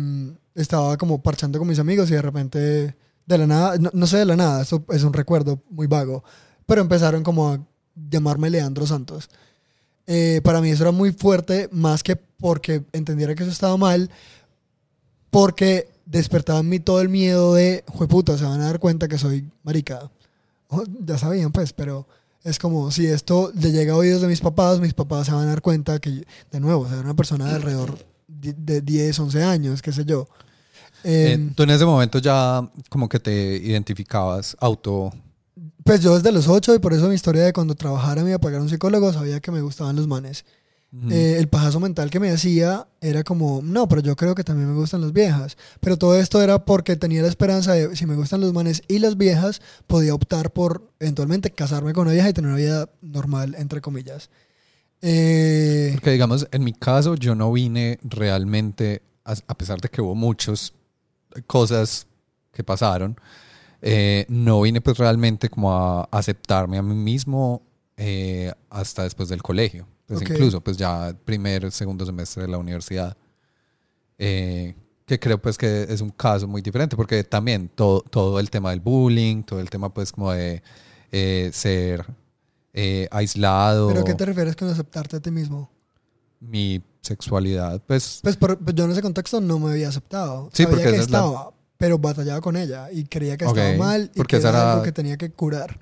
estaba 0.55 0.97
como 0.97 1.21
parchando 1.21 1.59
con 1.59 1.67
mis 1.67 1.81
amigos 1.81 2.11
y 2.11 2.15
de 2.15 2.23
repente, 2.23 2.95
de 3.27 3.39
la 3.39 3.47
nada, 3.47 3.77
no, 3.79 3.91
no 3.93 4.07
sé 4.07 4.19
de 4.19 4.25
la 4.25 4.37
nada, 4.37 4.63
eso 4.63 4.85
es 4.91 5.03
un 5.03 5.13
recuerdo 5.13 5.61
muy 5.69 5.89
vago, 5.89 6.23
pero 6.65 6.81
empezaron 6.81 7.25
como 7.25 7.49
a 7.49 7.61
llamarme 8.09 8.51
Leandro 8.51 8.87
Santos. 8.87 9.29
Eh, 10.07 10.41
para 10.45 10.61
mí 10.61 10.71
eso 10.71 10.85
era 10.85 10.93
muy 10.93 11.13
fuerte, 11.13 11.69
más 11.73 12.05
que 12.05 12.15
porque 12.17 12.85
entendiera 12.93 13.35
que 13.35 13.43
eso 13.43 13.53
estaba 13.53 13.77
mal, 13.77 14.11
porque 15.31 15.89
despertaba 16.07 16.61
en 16.61 16.69
mí 16.69 16.79
todo 16.79 17.01
el 17.01 17.09
miedo 17.09 17.55
de, 17.55 17.85
jueputa, 17.89 18.39
se 18.39 18.45
van 18.45 18.61
a 18.61 18.67
dar 18.67 18.79
cuenta 18.79 19.09
que 19.09 19.19
soy 19.19 19.51
marica. 19.65 20.11
Oh, 20.69 20.85
ya 21.05 21.19
sabían, 21.19 21.51
pues, 21.53 21.73
pero 21.73 22.07
es 22.45 22.59
como 22.59 22.91
si 22.91 23.07
esto 23.07 23.51
le 23.55 23.73
llega 23.73 23.95
a 23.95 23.97
oídos 23.97 24.21
de 24.23 24.29
mis 24.29 24.41
papás, 24.41 24.81
mis 24.81 24.95
papás 24.95 25.27
se 25.27 25.33
van 25.33 25.47
a 25.47 25.51
dar 25.51 25.63
cuenta 25.63 25.99
que, 25.99 26.25
de 26.51 26.61
nuevo, 26.61 26.83
o 26.83 26.87
sea, 26.87 26.95
era 26.95 27.05
una 27.05 27.15
persona 27.17 27.47
de 27.47 27.55
alrededor 27.55 27.99
de 28.27 28.53
de 28.53 28.81
10, 28.83 29.19
11 29.19 29.43
años, 29.43 29.83
qué 29.83 29.93
sé 29.93 30.05
yo. 30.05 30.29
Eh, 31.05 31.33
Em, 31.33 31.55
tú 31.55 31.63
en 31.63 31.71
ese 31.71 31.85
momento 31.85 32.19
ya 32.19 32.69
como 32.89 33.09
que 33.09 33.19
te 33.21 33.57
identificabas 33.57 34.57
auto. 34.61 35.13
pues 35.85 36.01
yo 36.03 36.15
desde 36.15 36.33
los 36.33 36.49
8 36.49 36.75
y 36.75 36.79
por 36.81 36.93
eso 36.93 37.09
mi 37.09 37.15
historia 37.15 37.45
de 37.45 37.53
cuando 37.53 37.75
trabajara 37.75 38.23
me 38.23 38.31
iba 38.31 38.37
a 38.37 38.41
pagar 38.41 38.61
un 38.61 38.69
psicólogo, 38.69 39.13
sabía 39.13 39.41
que 39.41 39.51
me 39.51 39.61
gustaban 39.63 39.97
los 39.97 40.07
manes. 40.07 40.45
Eh, 41.11 41.37
el 41.39 41.49
pajazo 41.49 41.81
mental 41.81 42.09
que 42.11 42.19
me 42.19 42.31
hacía 42.31 42.89
era 43.03 43.23
como, 43.23 43.61
no, 43.63 43.89
pero 43.89 44.01
yo 44.01 44.17
creo 44.17 44.35
que 44.35 44.43
también 44.43 44.71
me 44.71 44.75
gustan 44.75 45.03
las 45.03 45.13
viejas. 45.13 45.59
Pero 45.81 45.99
todo 45.99 46.19
esto 46.19 46.41
era 46.41 46.65
porque 46.65 46.97
tenía 46.97 47.21
la 47.21 47.29
esperanza 47.29 47.73
de, 47.73 47.95
si 47.95 48.07
me 48.07 48.17
gustan 48.17 48.41
los 48.41 48.55
manes 48.55 48.83
y 48.89 48.99
las 48.99 49.19
viejas, 49.19 49.61
podía 49.87 50.15
optar 50.15 50.51
por 50.51 50.91
eventualmente 50.99 51.51
casarme 51.51 51.93
con 51.93 52.07
una 52.07 52.15
vieja 52.15 52.31
y 52.31 52.33
tener 52.33 52.49
una 52.49 52.59
vida 52.59 52.89
normal, 53.03 53.55
entre 53.59 53.83
comillas. 53.83 54.31
Eh, 55.03 55.91
Porque 55.95 56.13
digamos, 56.13 56.49
en 56.51 56.65
mi 56.65 56.73
caso 56.73 57.15
yo 57.17 57.35
no 57.35 57.53
vine 57.53 57.99
realmente, 58.03 59.03
a, 59.25 59.35
a 59.47 59.59
pesar 59.59 59.81
de 59.81 59.91
que 59.91 60.01
hubo 60.01 60.15
muchas 60.15 60.73
cosas 61.47 62.07
que 62.53 62.65
pasaron, 62.65 63.17
eh, 63.81 64.27
no 64.29 64.63
vine 64.63 64.81
pues 64.81 64.99
realmente 64.99 65.49
como 65.49 65.73
a 65.73 66.09
aceptarme 66.11 66.79
a 66.79 66.83
mí 66.83 66.95
mismo 66.95 67.63
eh, 67.97 68.53
hasta 68.71 69.05
después 69.05 69.29
del 69.29 69.43
colegio. 69.43 69.87
Pues 70.09 70.21
Ok. 70.23 70.31
incluso 70.31 70.61
pues 70.61 70.77
ya 70.77 71.15
primer, 71.25 71.71
segundo 71.71 72.05
semestre 72.05 72.43
de 72.43 72.49
la 72.49 72.59
universidad. 72.59 73.17
Eh, 74.19 74.75
que 75.07 75.19
creo 75.21 75.41
pues 75.41 75.57
que 75.57 75.85
es 75.89 76.01
un 76.01 76.11
caso 76.11 76.47
muy 76.49 76.61
diferente 76.61 76.97
porque 76.97 77.23
también 77.25 77.71
todo, 77.75 78.01
todo 78.03 78.41
el 78.41 78.51
tema 78.51 78.71
del 78.71 78.81
bullying, 78.81 79.43
todo 79.43 79.61
el 79.61 79.71
tema 79.71 79.93
pues 79.95 80.11
como 80.13 80.33
de 80.33 80.63
eh, 81.13 81.51
ser 81.53 82.05
eh, 82.75 83.09
aislado, 83.11 83.89
¿Pero 83.89 84.05
qué 84.05 84.15
te 84.15 84.27
refieres 84.27 84.55
con 84.57 84.69
aceptarte 84.69 85.17
a 85.17 85.21
ti 85.21 85.31
mismo? 85.31 85.71
mi 86.41 86.83
sexualidad, 87.01 87.83
pues 87.87 88.21
Pues 88.23 88.37
por- 88.37 88.59
pues 88.59 88.75
yo 88.77 88.85
en 88.85 88.91
ese 88.93 89.03
contexto 89.03 89.41
no 89.41 89.59
me 89.59 89.71
había 89.73 89.89
aceptado. 89.89 90.51
Sí, 90.53 90.65
Sabía 90.65 90.69
porque 90.77 90.83
que 90.91 90.97
esa 90.97 91.05
es 91.05 91.11
la- 91.11 91.19
estaba, 91.19 91.53
pero 91.79 91.99
batallaba 91.99 92.41
con 92.41 92.57
ella 92.57 92.91
y 92.93 93.05
creía 93.05 93.37
que 93.37 93.45
Ok, 93.47 93.57
estaba 93.57 93.77
mal 93.77 94.11
y 94.15 94.17
porque 94.19 94.37
que 94.37 94.41
era 94.41 94.51
era- 94.51 94.73
algo 94.73 94.85
que 94.85 94.93
tenía 94.93 95.17
que 95.17 95.31
curar. 95.33 95.81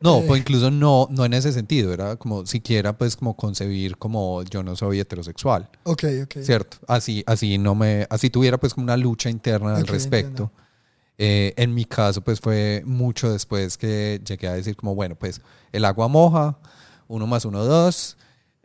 No, 0.00 0.22
pues 0.22 0.40
incluso 0.40 0.70
no, 0.70 1.08
no 1.10 1.24
en 1.24 1.34
ese 1.34 1.52
sentido, 1.52 1.92
era 1.92 2.16
como 2.16 2.46
siquiera 2.46 2.96
pues 2.96 3.16
como 3.16 3.36
concebir 3.36 3.96
como 3.96 4.42
yo 4.44 4.62
no 4.62 4.76
soy 4.76 5.00
heterosexual, 5.00 5.68
Ok, 5.82 6.04
ok. 6.22 6.36
¿cierto? 6.42 6.76
Así, 6.86 7.24
así 7.26 7.58
no 7.58 7.74
me, 7.74 8.06
así 8.08 8.30
tuviera 8.30 8.58
pues 8.58 8.74
como 8.74 8.84
una 8.84 8.96
lucha 8.96 9.28
interna 9.28 9.76
al 9.76 9.86
respecto. 9.86 10.52
Eh, 11.20 11.52
en 11.56 11.74
mi 11.74 11.84
caso 11.84 12.20
pues 12.20 12.38
fue 12.38 12.82
mucho 12.86 13.32
después 13.32 13.76
que 13.76 14.20
llegué 14.24 14.46
a 14.46 14.52
decir 14.52 14.76
como 14.76 14.94
bueno 14.94 15.16
pues 15.16 15.40
el 15.72 15.84
agua 15.84 16.06
moja, 16.06 16.56
uno 17.08 17.26
más 17.26 17.44
uno 17.44 17.64
dos, 17.64 18.16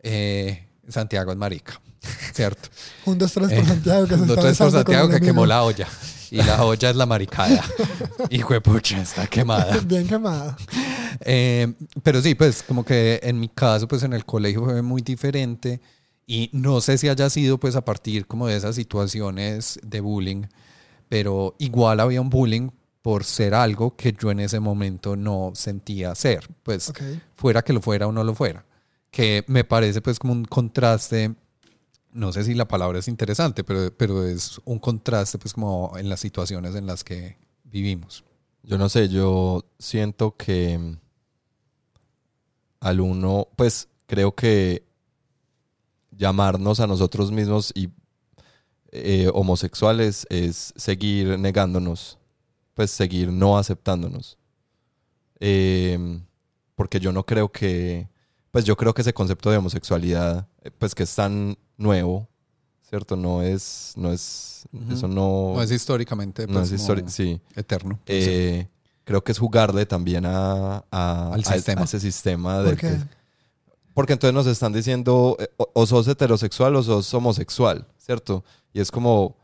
eh, 0.04 0.68
Santiago 0.88 1.32
es 1.32 1.36
marica, 1.36 1.80
¿cierto? 2.32 2.68
Un, 3.06 3.18
dos, 3.18 3.32
tres 3.32 3.48
por 3.48 3.58
Eh, 3.58 3.66
Santiago 3.66 4.06
que 4.06 4.14
se 4.14 4.20
un, 4.20 4.28
dos, 4.28 4.38
tres 4.38 4.56
por 4.56 4.70
Santiago 4.70 5.08
que 5.08 5.20
quemó 5.20 5.46
la 5.46 5.64
olla 5.64 5.88
y 6.34 6.42
la 6.42 6.64
olla 6.64 6.90
es 6.90 6.96
la 6.96 7.06
maricada. 7.06 7.62
Hijo 8.30 8.54
de 8.54 8.60
pucha, 8.60 9.00
está 9.00 9.26
quemada. 9.26 9.78
Bien 9.86 10.06
quemada. 10.06 10.56
Eh, 11.20 11.72
pero 12.02 12.20
sí, 12.20 12.34
pues 12.34 12.62
como 12.62 12.84
que 12.84 13.20
en 13.22 13.38
mi 13.38 13.48
caso, 13.48 13.86
pues 13.86 14.02
en 14.02 14.12
el 14.12 14.24
colegio 14.24 14.64
fue 14.64 14.82
muy 14.82 15.00
diferente 15.02 15.80
y 16.26 16.50
no 16.52 16.80
sé 16.80 16.98
si 16.98 17.08
haya 17.08 17.30
sido 17.30 17.58
pues 17.58 17.76
a 17.76 17.84
partir 17.84 18.26
como 18.26 18.46
de 18.48 18.56
esas 18.56 18.74
situaciones 18.74 19.78
de 19.82 20.00
bullying, 20.00 20.42
pero 21.08 21.54
igual 21.58 22.00
había 22.00 22.20
un 22.20 22.30
bullying 22.30 22.70
por 23.02 23.24
ser 23.24 23.54
algo 23.54 23.94
que 23.94 24.12
yo 24.18 24.30
en 24.30 24.40
ese 24.40 24.58
momento 24.60 25.14
no 25.14 25.52
sentía 25.54 26.14
ser, 26.14 26.48
pues 26.62 26.88
Ok. 26.88 27.00
fuera 27.36 27.62
que 27.62 27.74
lo 27.74 27.80
fuera 27.82 28.06
o 28.06 28.12
no 28.12 28.24
lo 28.24 28.34
fuera, 28.34 28.64
que 29.10 29.44
me 29.46 29.62
parece 29.62 30.00
pues 30.00 30.18
como 30.18 30.32
un 30.32 30.46
contraste, 30.46 31.34
no 32.14 32.32
sé 32.32 32.44
si 32.44 32.54
la 32.54 32.68
palabra 32.68 33.00
es 33.00 33.08
interesante, 33.08 33.64
pero, 33.64 33.92
pero 33.94 34.24
es 34.24 34.60
un 34.64 34.78
contraste 34.78 35.36
pues 35.36 35.52
como 35.52 35.92
en 35.98 36.08
las 36.08 36.20
situaciones 36.20 36.76
en 36.76 36.86
las 36.86 37.02
que 37.02 37.36
vivimos. 37.64 38.24
Yo 38.62 38.78
no 38.78 38.88
sé, 38.88 39.08
yo 39.08 39.64
siento 39.80 40.36
que 40.36 40.78
mm, 40.78 40.96
al 42.80 43.00
uno, 43.00 43.48
pues 43.56 43.88
creo 44.06 44.32
que 44.32 44.84
llamarnos 46.12 46.78
a 46.78 46.86
nosotros 46.86 47.32
mismos 47.32 47.72
y 47.74 47.90
eh, 48.92 49.28
homosexuales 49.34 50.24
es 50.30 50.72
seguir 50.76 51.36
negándonos, 51.36 52.20
pues 52.74 52.92
seguir 52.92 53.32
no 53.32 53.58
aceptándonos. 53.58 54.38
Eh, 55.40 56.20
porque 56.76 57.00
yo 57.00 57.10
no 57.10 57.26
creo 57.26 57.50
que, 57.50 58.08
pues 58.54 58.64
yo 58.64 58.76
creo 58.76 58.94
que 58.94 59.02
ese 59.02 59.12
concepto 59.12 59.50
de 59.50 59.56
homosexualidad, 59.56 60.46
eh, 60.62 60.70
pues 60.78 60.94
que 60.94 61.02
es 61.02 61.12
tan 61.12 61.58
nuevo, 61.76 62.28
¿cierto? 62.88 63.16
No 63.16 63.42
es, 63.42 63.92
no 63.96 64.12
es, 64.12 64.62
eso 64.92 65.08
no, 65.08 65.54
No 65.56 65.60
es 65.62 65.72
históricamente 65.72 66.46
no 66.46 66.60
pues, 66.60 66.70
es 66.70 66.80
como 66.82 66.94
histori- 67.00 67.08
sí. 67.08 67.40
eterno. 67.56 67.98
Eh, 68.06 68.68
Creo 69.02 69.24
que 69.24 69.32
es 69.32 69.38
jugarle 69.40 69.84
también 69.86 70.24
a, 70.24 70.84
a- 70.90 71.32
Al 71.34 71.44
sistema. 71.44 71.80
a 71.80 71.84
ese 71.84 71.98
sistema. 71.98 72.58
¿Por 72.58 72.64
del 72.66 72.76
qué? 72.78 72.88
que- 72.90 73.00
porque 73.92 74.12
entonces 74.12 74.32
nos 74.34 74.46
están 74.46 74.72
diciendo 74.72 75.36
eh, 75.40 75.48
o, 75.56 75.68
o 75.74 75.86
sos 75.86 76.06
heterosexual 76.06 76.76
o 76.76 76.82
sos 76.84 77.12
homosexual, 77.12 77.86
¿cierto? 77.98 78.44
Y 78.72 78.78
es 78.80 78.90
como, 78.92 79.36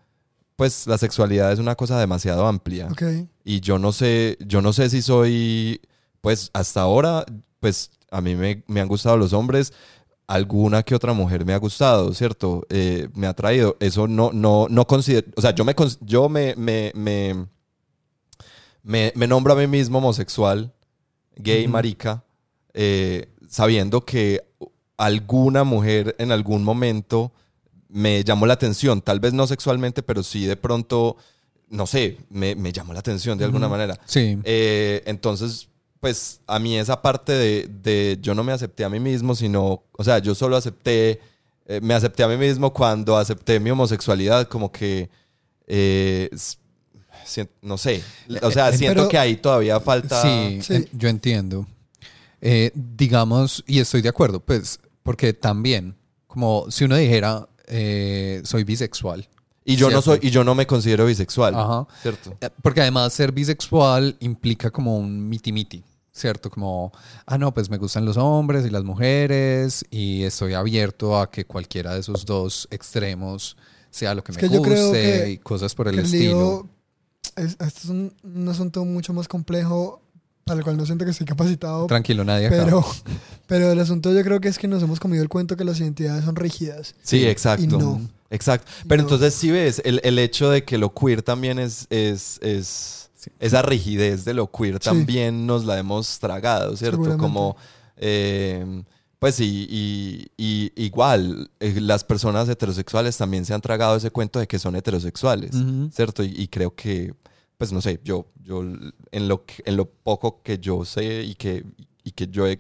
pues 0.55 0.87
la 0.87 0.99
sexualidad 0.99 1.51
es 1.53 1.59
una 1.59 1.75
cosa 1.75 1.99
demasiado 1.99 2.47
amplia. 2.47 2.87
Ok. 2.93 3.03
Y 3.45 3.59
yo 3.61 3.79
no 3.81 3.91
sé, 3.93 4.39
yo 4.41 4.63
no 4.63 4.73
sé 4.73 4.89
si 4.89 5.03
soy, 5.03 5.81
pues 6.21 6.51
hasta 6.53 6.81
ahora, 6.83 7.25
pues 7.59 7.91
a 8.11 8.21
mí 8.21 8.35
me, 8.35 8.63
me 8.67 8.81
han 8.81 8.89
gustado 8.89 9.17
los 9.17 9.33
hombres, 9.33 9.73
alguna 10.27 10.83
que 10.83 10.95
otra 10.95 11.13
mujer 11.13 11.45
me 11.45 11.55
ha 11.55 11.59
gustado, 11.59 12.15
¿cierto? 12.15 12.65
Eh, 12.71 13.09
me 13.15 13.27
ha 13.27 13.35
traído. 13.35 13.77
Eso 13.81 14.07
no, 14.07 14.31
no, 14.33 14.67
no 14.71 14.87
considero, 14.87 15.27
o 15.37 15.41
sea, 15.41 15.55
yo 15.55 15.65
me, 15.65 15.75
yo 16.03 16.29
me, 16.29 16.55
me, 16.57 16.93
me, 16.95 17.47
me, 18.83 19.13
me 19.17 19.27
nombro 19.27 19.53
a 19.53 19.57
mí 19.57 19.67
mismo 19.67 19.99
homosexual, 19.99 20.73
gay, 21.37 21.67
marica, 21.67 22.23
eh, 22.75 23.29
sabiendo 23.49 24.05
que 24.05 24.43
alguna 24.97 25.65
mujer 25.65 26.15
en 26.19 26.31
algún 26.31 26.63
momento 26.63 27.33
me 27.89 28.23
llamó 28.23 28.47
la 28.47 28.55
atención, 28.55 29.01
tal 29.03 29.19
vez 29.19 29.33
no 29.33 29.47
sexualmente, 29.47 30.03
pero 30.03 30.23
sí 30.23 30.47
de 30.47 30.57
pronto, 30.57 31.17
no 31.69 31.87
sé, 31.87 32.19
me, 32.29 32.55
me 32.55 32.73
llamó 32.73 32.93
la 32.93 33.01
atención 33.01 33.37
de 33.37 33.47
alguna 33.47 33.69
manera. 33.69 33.99
Sí. 34.05 34.39
Eh, 34.45 35.03
entonces, 35.07 35.70
pues 36.01 36.41
a 36.47 36.59
mí 36.59 36.77
esa 36.79 37.01
parte 37.03 37.33
de, 37.33 37.69
de 37.83 38.19
yo 38.21 38.35
no 38.35 38.43
me 38.43 38.53
acepté 38.53 38.85
a 38.85 38.89
mí 38.89 38.99
mismo, 39.01 39.35
sino, 39.35 39.83
o 39.93 40.03
sea, 40.05 40.19
yo 40.19 40.35
solo 40.35 40.57
acepté, 40.57 41.21
eh, 41.67 41.81
me 41.83 41.95
acepté 41.95 42.23
a 42.23 42.29
mí 42.29 42.37
mismo 42.37 42.73
cuando 42.73 43.17
acepté 43.17 43.61
mi 43.61 43.71
homosexualidad, 43.71 44.49
como 44.49 44.73
que, 44.73 45.11
eh, 45.67 46.31
no 47.63 47.79
sé, 47.79 48.03
o 48.43 48.51
sea, 48.51 48.71
Eh, 48.71 48.77
siento 48.79 49.03
pero- 49.03 49.09
que 49.09 49.19
ahí 49.19 49.37
todavía 49.37 49.79
falta... 49.81 50.21
Sí, 50.23 50.61
Sí. 50.63 50.89
yo 50.93 51.09
entiendo. 51.09 51.67
Eh, 52.41 52.73
digamos, 52.75 53.63
y 53.67 53.79
estoy 53.81 54.01
de 54.03 54.09
acuerdo, 54.09 54.41
pues, 54.41 54.81
porque 55.03 55.33
también, 55.35 55.95
como 56.27 56.71
si 56.71 56.85
uno 56.85 56.97
dijera, 56.97 57.47
eh, 57.67 58.41
soy 58.45 58.65
bisexual. 58.65 59.29
Y 59.65 59.77
yo 59.77 59.91
no 59.91 60.01
soy, 60.03 60.19
y 60.23 60.31
yo 60.31 60.43
no 60.43 60.55
me 60.55 60.67
considero 60.67 61.05
bisexual, 61.07 61.55
Ajá. 61.55 61.87
¿cierto? 62.03 62.37
Porque 62.63 62.81
además 62.81 63.13
ser 63.13 63.31
bisexual 63.31 64.17
implica 64.21 64.71
como 64.71 64.97
un 64.97 65.29
miti-miti, 65.29 65.85
¿cierto? 66.13 66.51
Como, 66.51 66.93
ah, 67.27 67.39
no, 67.39 67.53
pues 67.55 67.71
me 67.71 67.79
gustan 67.79 68.05
los 68.05 68.17
hombres 68.17 68.67
y 68.67 68.71
las 68.71 68.85
mujeres 68.85 69.85
y 69.91 70.23
estoy 70.25 70.55
abierto 70.55 71.19
a 71.19 71.31
que 71.31 71.45
cualquiera 71.45 71.95
de 71.95 72.01
esos 72.01 72.25
dos 72.27 72.69
extremos 72.71 73.57
sea 73.91 74.15
lo 74.15 74.23
que 74.23 74.33
Es 74.33 74.37
me 74.37 74.49
que 74.49 74.59
guste 74.59 74.93
que- 75.25 75.31
y 75.31 75.39
cosas 75.39 75.75
por 75.75 75.89
el 75.89 75.99
estilo. 75.99 76.69
es, 77.37 77.53
esto 77.53 77.65
es 77.65 77.85
un, 77.87 78.13
un 78.23 78.49
asunto 78.49 78.85
mucho 78.85 79.13
más 79.13 79.27
complejo 79.29 80.01
para 80.45 80.59
el 80.59 80.65
cual 80.65 80.77
no 80.77 80.85
siento 80.87 81.05
que 81.05 81.13
estoy 81.13 81.27
capacitado. 81.27 81.87
Tranquilo, 81.87 82.25
nadie 82.25 82.47
acá. 82.49 82.65
Pero, 82.65 82.85
pero 83.47 83.71
el 83.73 83.79
asunto 83.79 84.13
yo 84.13 84.23
creo 84.25 84.41
que 84.41 84.49
es 84.49 84.59
que 84.59 84.67
nos 84.69 84.83
hemos 84.83 84.99
comido 84.99 85.23
el 85.23 85.29
cuento 85.29 85.57
que 85.57 85.65
las 85.65 85.79
identidades 85.81 86.25
son 86.25 86.35
rígidas. 86.37 86.95
Sí, 87.03 87.25
exacto. 87.27 87.63
Y 87.65 87.67
no. 87.69 88.01
Exacto. 88.31 88.71
Pero 88.89 89.03
No. 89.03 89.09
entonces 89.09 89.35
sí 89.35 89.51
ves, 89.51 89.81
el, 89.85 90.01
el 90.05 90.19
hecho 90.19 90.51
de 90.51 90.65
que 90.65 90.79
lo 90.79 90.95
queer 90.95 91.23
también 91.23 91.59
es, 91.59 91.87
es, 91.91 92.39
es 92.43 93.10
Sí. 93.21 93.31
esa 93.39 93.61
rigidez 93.63 94.25
de 94.25 94.33
lo 94.35 94.51
queer 94.51 94.75
Sí. 94.75 94.81
también 94.81 95.47
nos 95.47 95.65
la 95.65 95.79
hemos 95.79 96.19
tragado, 96.19 96.77
¿cierto? 96.77 97.19
Como, 97.19 97.57
eh, 97.97 98.83
pues 99.19 99.35
sí, 99.35 99.67
y, 99.69 100.27
y 100.39 100.73
igual, 100.77 101.51
eh, 101.61 101.79
las 101.81 102.03
personas 102.05 102.49
heterosexuales 102.49 103.17
también 103.19 103.45
se 103.45 103.53
han 103.53 103.61
tragado 103.61 103.97
ese 103.97 104.11
cuento 104.11 104.39
de 104.39 104.47
que 104.47 104.59
son 104.59 104.75
heterosexuales. 104.77 105.51
¿cierto? 105.93 106.23
Y, 106.25 106.29
y 106.35 106.49
creo 106.49 106.75
que, 106.75 107.13
pues 107.59 107.73
no 107.73 107.83
sé, 107.83 108.01
yo, 108.03 108.27
yo 108.43 108.63
en 108.63 109.29
lo, 109.29 109.45
en 109.67 109.77
lo 109.77 109.85
poco 109.91 110.41
que 110.43 110.59
yo 110.59 110.85
sé 110.87 111.23
y 111.25 111.35
que, 111.35 111.65
y 112.03 112.13
que 112.13 112.29
yo 112.29 112.47
he 112.47 112.59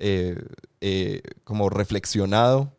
eh, 0.00 0.36
eh, 0.80 1.22
como 1.44 1.68
reflexionado, 1.68 2.72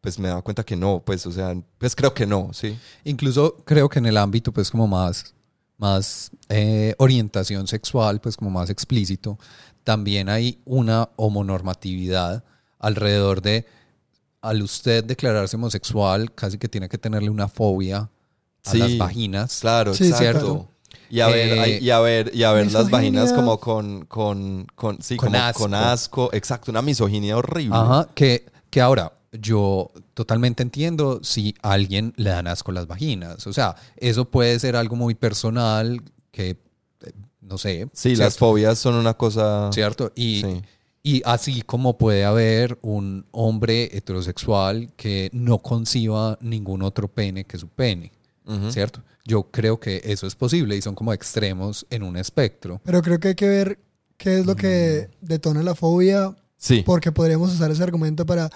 pues 0.00 0.18
me 0.20 0.28
he 0.28 0.30
dado 0.30 0.42
cuenta 0.44 0.62
que 0.62 0.76
no, 0.76 1.02
pues, 1.04 1.26
o 1.26 1.32
sea, 1.32 1.52
pues 1.78 1.96
creo 1.96 2.14
que 2.14 2.26
no, 2.26 2.50
sí. 2.52 2.78
Incluso 3.02 3.56
creo 3.64 3.88
que 3.88 3.98
en 3.98 4.06
el 4.06 4.16
ámbito, 4.18 4.52
pues, 4.52 4.70
como 4.70 4.86
más, 4.86 5.34
más 5.78 6.30
eh, 6.48 6.94
orientación 6.98 7.66
sexual, 7.66 8.20
pues, 8.20 8.36
como 8.36 8.50
más 8.50 8.70
explícito, 8.70 9.38
también 9.84 10.28
hay 10.28 10.58
una 10.64 11.10
homonormatividad 11.16 12.44
alrededor 12.78 13.42
de, 13.42 13.66
al 14.40 14.62
usted 14.62 15.04
declararse 15.04 15.56
homosexual, 15.56 16.32
casi 16.34 16.58
que 16.58 16.68
tiene 16.68 16.88
que 16.88 16.98
tenerle 16.98 17.30
una 17.30 17.48
fobia 17.48 18.08
a 18.64 18.70
Sí, 18.70 18.78
las 18.78 18.98
vaginas. 18.98 19.58
Claro, 19.60 19.94
Sí, 19.94 20.04
sí, 20.04 20.10
exacto. 20.10 20.40
claro. 20.40 20.68
Y 21.08 21.20
a 21.20 21.28
ver, 21.28 21.58
Eh, 21.68 21.78
y 21.82 21.90
a 21.90 22.00
ver, 22.00 22.30
y 22.34 22.42
a 22.42 22.50
ver 22.52 22.72
las 22.72 22.90
vaginas 22.90 23.32
como 23.32 23.60
con, 23.60 24.06
con, 24.06 24.66
con, 24.74 25.00
sí, 25.00 25.16
Con 25.16 25.28
como 25.32 25.38
asco. 25.44 25.62
con 25.62 25.74
asco. 25.74 26.30
Exacto, 26.32 26.70
una 26.72 26.82
misoginia 26.82 27.36
horrible. 27.36 27.76
Ajá, 27.76 28.08
que, 28.14 28.46
que 28.70 28.80
ahora 28.80 29.12
yo 29.40 29.90
totalmente 30.14 30.62
entiendo 30.62 31.20
si 31.22 31.54
a 31.62 31.72
alguien 31.72 32.12
le 32.16 32.30
dan 32.30 32.46
asco 32.46 32.72
las 32.72 32.86
vaginas. 32.86 33.46
O 33.46 33.52
sea, 33.52 33.76
eso 33.96 34.26
puede 34.30 34.58
ser 34.58 34.76
algo 34.76 34.96
muy 34.96 35.14
personal 35.14 36.02
que, 36.30 36.50
eh, 36.50 37.12
no 37.40 37.58
sé. 37.58 37.88
Sí, 37.92 38.16
las 38.16 38.36
fobias 38.38 38.78
son 38.78 38.94
una 38.94 39.14
cosa. 39.14 39.70
¿Cierto? 39.72 40.12
Y, 40.14 40.40
Sí. 40.42 40.62
y 41.02 41.22
así 41.24 41.62
como 41.62 41.96
puede 41.98 42.24
haber 42.24 42.78
un 42.82 43.26
hombre 43.30 43.96
heterosexual 43.96 44.90
que 44.96 45.30
no 45.32 45.58
conciba 45.58 46.38
ningún 46.40 46.82
otro 46.82 47.08
pene 47.08 47.44
que 47.44 47.58
su 47.58 47.68
pene. 47.68 48.12
¿cierto? 48.70 49.02
Yo 49.24 49.50
creo 49.50 49.80
que 49.80 50.00
eso 50.04 50.24
es 50.24 50.36
posible 50.36 50.76
y 50.76 50.80
son 50.80 50.94
como 50.94 51.12
extremos 51.12 51.84
en 51.90 52.04
un 52.04 52.16
espectro. 52.16 52.80
Pero 52.84 53.02
creo 53.02 53.18
que 53.18 53.28
hay 53.28 53.34
que 53.34 53.48
ver 53.48 53.80
qué 54.16 54.38
es 54.38 54.46
lo 54.46 54.54
que 54.54 55.08
Mm. 55.20 55.26
detona 55.26 55.62
la 55.64 55.74
fobia, 55.74 56.32
Sí. 56.56 56.84
porque 56.86 57.10
podríamos 57.10 57.52
usar 57.52 57.72
ese 57.72 57.82
argumento 57.82 58.24
para... 58.24 58.48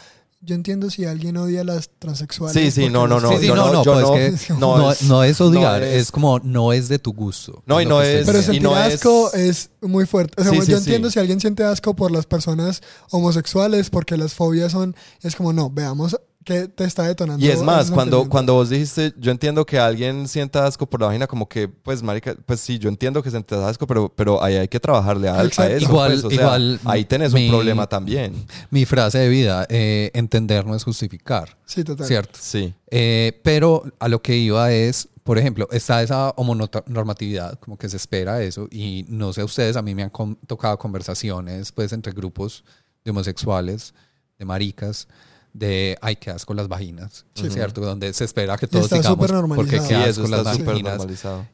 Yo 0.43 0.55
entiendo 0.55 0.89
si 0.89 1.05
alguien 1.05 1.37
odia 1.37 1.61
a 1.61 1.65
las 1.65 1.91
transexuales. 1.99 2.55
Sí, 2.55 2.71
sí, 2.71 2.89
no, 2.89 3.07
no, 3.07 3.21
no. 3.21 3.29
Sí, 3.33 3.37
sí, 3.41 3.49
no, 3.49 3.57
no, 3.71 3.85
no, 3.85 4.17
es 4.17 4.47
que 4.47 4.53
no 4.55 4.79
no, 4.79 4.91
es- 4.93 5.03
no 5.03 5.23
es 5.23 5.39
odiar, 5.39 5.81
no 5.83 5.87
es, 5.87 6.11
como 6.11 6.39
no 6.39 6.73
es 6.73 6.89
de 6.89 6.99
tu 6.99 7.13
gusto. 7.13 7.63
No, 7.67 7.79
y 7.81 7.85
no 7.85 8.01
es- 8.01 8.25
Pero 8.25 8.41
sentir 8.41 8.63
no 8.63 8.75
es- 8.79 8.95
asco 8.95 9.31
es... 9.35 9.69
muy 9.83 10.07
fuerte. 10.07 10.41
O 10.41 10.45
sea, 10.45 10.53
Sí, 10.53 10.59
yo 10.61 10.65
sí, 10.65 10.73
entiendo 10.73 11.09
sí. 11.11 11.15
si 11.15 11.19
alguien 11.21 11.41
siente 11.41 11.63
asco 11.63 11.95
por 11.95 12.11
las 12.11 12.25
personas 12.25 12.81
homosexuales 13.11 13.91
porque 13.91 14.17
las 14.17 14.33
fobias 14.33 14.73
son... 14.73 14.97
Es 15.23 15.37
como, 15.37 15.53
no, 15.53 15.69
veamos 15.71 16.19
que 16.45 16.69
te 16.69 16.85
está 16.85 17.03
detonando. 17.05 17.45
Y 17.45 17.49
es 17.51 17.63
más, 17.63 17.91
cuando, 17.91 18.27
cuando 18.29 18.55
vos 18.55 18.71
dijiste, 18.71 19.13
yo 19.19 19.31
entiendo 19.31 19.67
que 19.67 19.79
alguien 19.79 20.27
sienta 20.27 20.65
asco 20.67 20.89
por 20.89 21.01
la 21.01 21.09
vagina, 21.09 21.27
como 21.27 21.47
que, 21.49 21.69
pues, 21.69 22.03
marica, 22.03 22.35
pues 22.47 22.61
sí, 22.61 22.79
yo 22.79 22.89
entiendo 22.89 23.23
que 23.23 23.31
sientas 23.31 23.59
asco, 23.61 23.87
pero, 23.87 24.09
pero 24.15 24.43
ahí 24.43 24.55
hay 24.57 24.67
que 24.69 24.81
trabajarle 24.81 25.29
a, 25.29 25.35
a 25.41 25.45
eso. 25.45 25.63
Igual- 25.67 26.13
pues, 26.13 26.25
o 26.25 26.31
sea, 26.31 26.39
igual 26.41 26.81
ahí 26.87 27.05
tenés 27.05 27.35
mi- 27.35 27.45
un 27.47 27.51
problema 27.53 27.87
también. 27.87 28.47
Mi 28.71 28.87
frase 28.87 29.19
de 29.19 29.29
vida, 29.29 29.67
eh, 29.69 30.11
entender 30.15 30.65
no 30.67 30.75
es 30.75 30.83
justificar, 30.83 31.57
Sí, 31.67 31.85
total. 31.85 32.07
¿cierto? 32.07 32.39
Sí. 32.41 32.73
Eh, 32.91 33.39
pero 33.45 33.85
a 33.99 34.09
lo 34.09 34.23
que 34.23 34.37
iba 34.37 34.73
es, 34.73 35.09
por 35.23 35.37
ejemplo, 35.39 35.69
está 35.71 36.03
esa 36.03 36.31
homonormatividad, 36.31 37.59
como 37.61 37.77
que 37.77 37.89
se 37.89 37.97
espera 37.99 38.43
eso, 38.43 38.67
y 38.71 39.05
no 39.09 39.33
sé 39.33 39.45
ustedes, 39.45 39.77
a 39.77 39.83
mí 39.83 39.95
me 39.95 40.03
han 40.05 40.11
con- 40.11 40.37
tocado 40.47 40.79
conversaciones 40.79 41.71
pues 41.73 41.93
entre 41.93 42.13
grupos 42.13 42.65
de 43.05 43.11
homosexuales, 43.11 43.95
de 44.39 44.45
maricas, 44.47 45.07
de 45.53 45.99
ay, 46.01 46.17
qué 46.17 46.31
asco 46.31 46.55
las 46.55 46.69
vaginas, 46.69 47.25
¿cierto? 47.35 47.81
Donde 47.81 48.13
se 48.13 48.25
espera 48.25 48.57
que 48.57 48.67
todos 48.67 48.91
digamos, 48.91 49.31
porque. 49.57 49.81
Sí, 49.81 49.89
qué 49.89 49.95
asco 49.97 50.29
las 50.29 50.45
vaginas. 50.45 51.07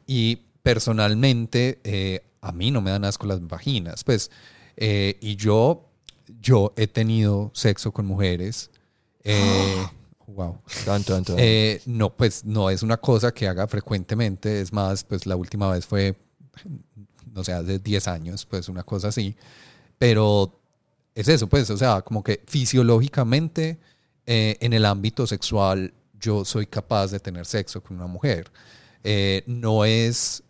Y 0.05 0.37
personalmente, 0.61 1.79
eh, 1.83 2.23
a 2.41 2.51
mí 2.51 2.71
no 2.71 2.81
me 2.81 2.91
dan 2.91 3.05
asco 3.05 3.25
las 3.25 3.45
vaginas, 3.45 4.03
pues, 4.03 4.29
eh, 4.75 5.17
y 5.21 5.35
yo, 5.35 5.89
yo 6.39 6.73
he 6.75 6.87
tenido 6.87 7.51
sexo 7.53 7.91
con 7.91 8.05
mujeres. 8.05 8.69
eh, 9.23 9.87
wow. 10.27 10.59
Eh, 11.37 11.81
no, 11.85 12.15
pues 12.15 12.45
no 12.45 12.69
es 12.69 12.83
una 12.83 12.97
cosa 12.97 13.33
que 13.33 13.47
haga 13.47 13.67
frecuentemente, 13.67 14.61
es 14.61 14.71
más, 14.71 15.03
pues 15.03 15.25
la 15.25 15.35
última 15.35 15.69
vez 15.71 15.85
fue, 15.85 16.15
no 17.33 17.43
sé, 17.43 17.53
hace 17.53 17.79
10 17.79 18.07
años, 18.07 18.45
pues 18.45 18.69
una 18.69 18.83
cosa 18.83 19.07
así, 19.07 19.35
pero 19.97 20.56
es 21.19 21.27
eso, 21.27 21.47
pues, 21.47 21.69
o 21.69 21.77
sea, 21.77 22.01
como 22.01 22.23
que 22.23 22.41
fisiológicamente 22.47 23.77
eh, 24.25 24.57
en 24.59 24.73
el 24.73 24.85
ámbito 24.85 25.25
sexual 25.27 25.93
yo 26.19 26.43
soy 26.45 26.65
capaz 26.67 27.11
de 27.11 27.19
tener 27.19 27.45
sexo 27.45 27.81
con 27.81 27.97
una 27.97 28.07
mujer. 28.07 28.51
Eh, 29.03 29.43
no 29.47 29.85
es 29.85 30.43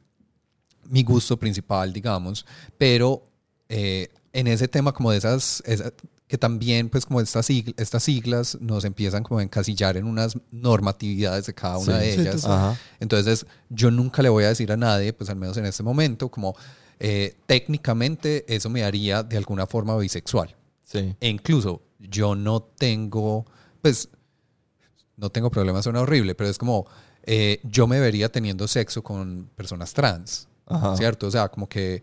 mi 0.89 1.03
gusto 1.03 1.37
principal, 1.37 1.91
digamos, 1.93 2.45
pero 2.77 3.23
eh, 3.69 4.09
en 4.33 4.47
ese 4.47 4.67
tema 4.67 4.93
como 4.93 5.11
de 5.11 5.17
esas, 5.17 5.61
esa- 5.65 5.91
que 6.27 6.37
también 6.37 6.89
pues 6.89 7.05
como 7.05 7.21
estas, 7.21 7.49
sigl- 7.49 7.73
estas 7.77 8.03
siglas 8.03 8.57
nos 8.59 8.83
empiezan 8.83 9.23
como 9.23 9.39
a 9.39 9.43
encasillar 9.43 9.95
en 9.97 10.05
unas 10.05 10.37
normatividades 10.51 11.45
de 11.45 11.53
cada 11.53 11.77
una 11.77 11.99
Sí. 11.99 12.05
de 12.05 12.13
Sí, 12.15 12.19
ellas. 12.21 12.47
Entonces, 12.99 13.45
yo 13.69 13.91
nunca 13.91 14.21
le 14.21 14.29
voy 14.29 14.43
a 14.43 14.49
decir 14.49 14.71
a 14.71 14.77
nadie, 14.77 15.13
pues 15.13 15.29
al 15.29 15.37
menos 15.37 15.55
en 15.57 15.65
este 15.65 15.83
momento, 15.83 16.29
como 16.29 16.55
eh, 16.99 17.35
técnicamente 17.45 18.43
eso 18.53 18.69
me 18.69 18.83
haría 18.83 19.21
de 19.23 19.37
alguna 19.37 19.67
forma 19.67 19.95
bisexual. 19.97 20.55
Sí. 20.87 21.15
E 21.19 21.27
incluso 21.27 21.81
yo 21.99 22.33
no 22.33 22.61
tengo, 22.61 23.45
pues, 23.81 24.07
no 25.17 25.29
tengo 25.29 25.49
problemas, 25.51 25.83
suena 25.83 25.99
horrible, 26.01 26.33
pero 26.33 26.49
es 26.49 26.57
como, 26.57 26.85
eh, 27.23 27.59
yo 27.63 27.87
me 27.87 27.99
vería 27.99 28.31
teniendo 28.31 28.67
sexo 28.67 29.03
con 29.03 29.49
personas 29.55 29.93
trans, 29.93 30.47
Ajá. 30.65 30.95
¿cierto? 30.95 31.27
O 31.27 31.31
sea, 31.31 31.49
como 31.49 31.67
que 31.67 32.01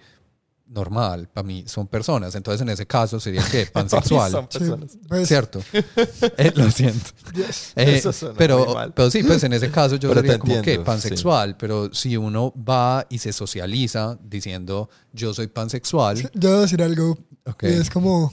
normal, 0.67 1.29
para 1.33 1.47
mí 1.47 1.65
son 1.67 1.87
personas. 1.87 2.35
Entonces, 2.35 2.61
en 2.63 2.69
ese 2.71 2.87
caso 2.87 3.21
sería 3.21 3.43
que 3.51 3.67
pansexual. 3.73 4.33
Son 4.33 4.47
Sí, 4.51 4.59
personas. 4.59 4.99
pues, 5.09 5.29
¿Cierto? 5.29 5.61
Eh, 6.39 6.53
lo 6.57 6.71
siento. 6.71 7.11
yes. 7.35 7.73
Eh, 7.77 7.97
Eso 7.97 8.13
suena 8.13 8.33
muy 8.33 8.39
pero, 8.39 8.75
mal. 8.75 8.93
pero 8.95 9.11
sí, 9.11 9.23
pues 9.23 9.45
en 9.45 9.53
ese 9.53 9.71
caso 9.71 9.97
yo 9.97 10.09
Pero 10.11 10.21
sería 10.23 10.39
como 10.39 10.53
que 10.55 10.59
entiendo, 10.59 10.85
pansexual, 10.85 11.57
pero 11.57 11.93
si 11.95 12.17
uno 12.17 12.53
va 12.57 13.07
y 13.09 13.19
se 13.19 13.33
socializa 13.33 14.19
diciendo 14.23 14.89
yo 15.13 15.33
soy 15.33 15.47
pansexual, 15.47 16.31
Yo 16.35 16.49
voy 16.51 16.59
a 16.59 16.61
decir 16.63 16.83
algo. 16.83 17.17
ok, 17.47 17.63
Y 17.65 17.67
es 17.67 17.91
como 17.91 18.33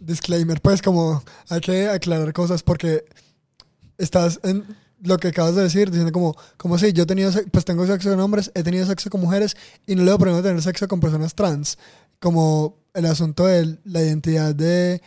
disclaimer, 0.00 0.60
pues 0.60 0.82
como 0.82 1.22
hay 1.48 1.60
que 1.60 1.88
aclarar 1.88 2.32
cosas 2.32 2.62
porque 2.62 3.04
estás 3.98 4.40
en 4.42 4.64
lo 5.02 5.18
que 5.18 5.28
acabas 5.28 5.54
de 5.54 5.62
decir, 5.62 5.90
diciendo 5.90 6.12
como, 6.12 6.36
como 6.56 6.78
si 6.78 6.92
yo 6.92 7.04
he 7.04 7.06
tenido, 7.06 7.30
pues 7.52 7.64
tengo 7.64 7.86
sexo 7.86 8.10
con 8.10 8.20
hombres, 8.20 8.50
he 8.54 8.62
tenido 8.62 8.86
sexo 8.86 9.10
con 9.10 9.20
mujeres 9.20 9.56
y 9.86 9.94
no 9.94 10.02
le 10.02 10.10
veo 10.10 10.18
problema 10.18 10.42
tener 10.42 10.62
sexo 10.62 10.88
con 10.88 11.00
personas 11.00 11.34
trans. 11.34 11.78
Como 12.20 12.76
el 12.94 13.06
asunto 13.06 13.46
de 13.46 13.78
la 13.84 14.02
identidad 14.02 14.54
de... 14.54 15.00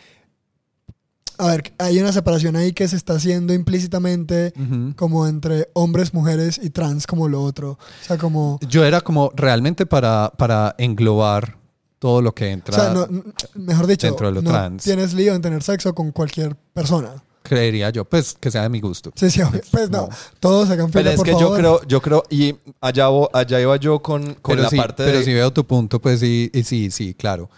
A 1.38 1.48
ver, 1.48 1.74
hay 1.80 2.00
una 2.00 2.14
separación 2.14 2.56
ahí 2.56 2.72
que 2.72 2.88
se 2.88 2.96
está 2.96 3.16
haciendo 3.16 3.54
implícitamente 3.54 4.54
como 4.96 5.28
entre 5.28 5.70
hombres, 5.74 6.14
mujeres 6.14 6.60
y 6.62 6.70
trans 6.70 7.08
como 7.08 7.28
lo 7.28 7.42
otro. 7.42 7.72
O 7.72 8.06
sea, 8.06 8.18
como... 8.18 8.60
yo 8.70 8.86
era 8.86 9.02
como 9.02 9.32
realmente 9.36 9.88
para, 9.88 10.32
para 10.38 10.76
englobar 10.78 11.61
todo 12.02 12.20
lo 12.24 12.34
que 12.34 12.45
O 12.45 12.47
entra, 12.47 12.74
sea, 12.76 12.93
no- 12.95 13.06
n- 13.06 13.22
mejor 13.54 13.86
dicho, 13.86 14.08
dentro 14.08 14.26
de 14.28 14.34
lo 14.34 14.41
no 14.41 14.49
trans. 14.49 14.84
tienes 14.84 15.14
lío 15.14 15.36
en 15.36 15.41
tener 15.43 15.62
sexo 15.62 15.93
con 15.93 16.12
cualquier 16.12 16.56
persona. 16.74 17.24
creería 17.43 17.91
yo, 17.91 18.06
pues 18.06 18.36
que 18.39 18.49
sea 18.49 18.64
de 18.64 18.70
mi 18.70 18.80
gusto. 18.82 19.12
Sí, 19.16 19.30
sí, 19.30 19.41
obvio. 19.43 19.62
pues 19.72 19.89
no, 19.91 20.10
todos 20.39 20.68
hagan 20.72 20.89
Pero 20.89 21.02
fila, 21.04 21.12
es 21.12 21.18
por 21.18 21.26
que 21.28 21.32
yo 21.39 21.54
creo, 21.54 21.84
yo 21.86 22.02
creo, 22.02 22.24
y 22.32 22.56
allá, 22.80 23.06
allá 23.34 23.62
iba 23.62 23.76
yo 23.78 24.02
con, 24.02 24.34
con 24.36 24.54
pero 24.56 24.64
la 24.64 24.70
sí, 24.70 24.78
parte 24.78 25.04
pero 25.06 25.20
de... 25.20 25.24
si 25.26 25.32
veo 25.34 25.52
tu 25.54 25.66
punto, 25.68 25.99
pues 26.02 26.20
sí, 26.22 26.49
y 26.54 26.64
sí, 26.64 26.89
sí, 26.89 27.14
claro. 27.14 27.49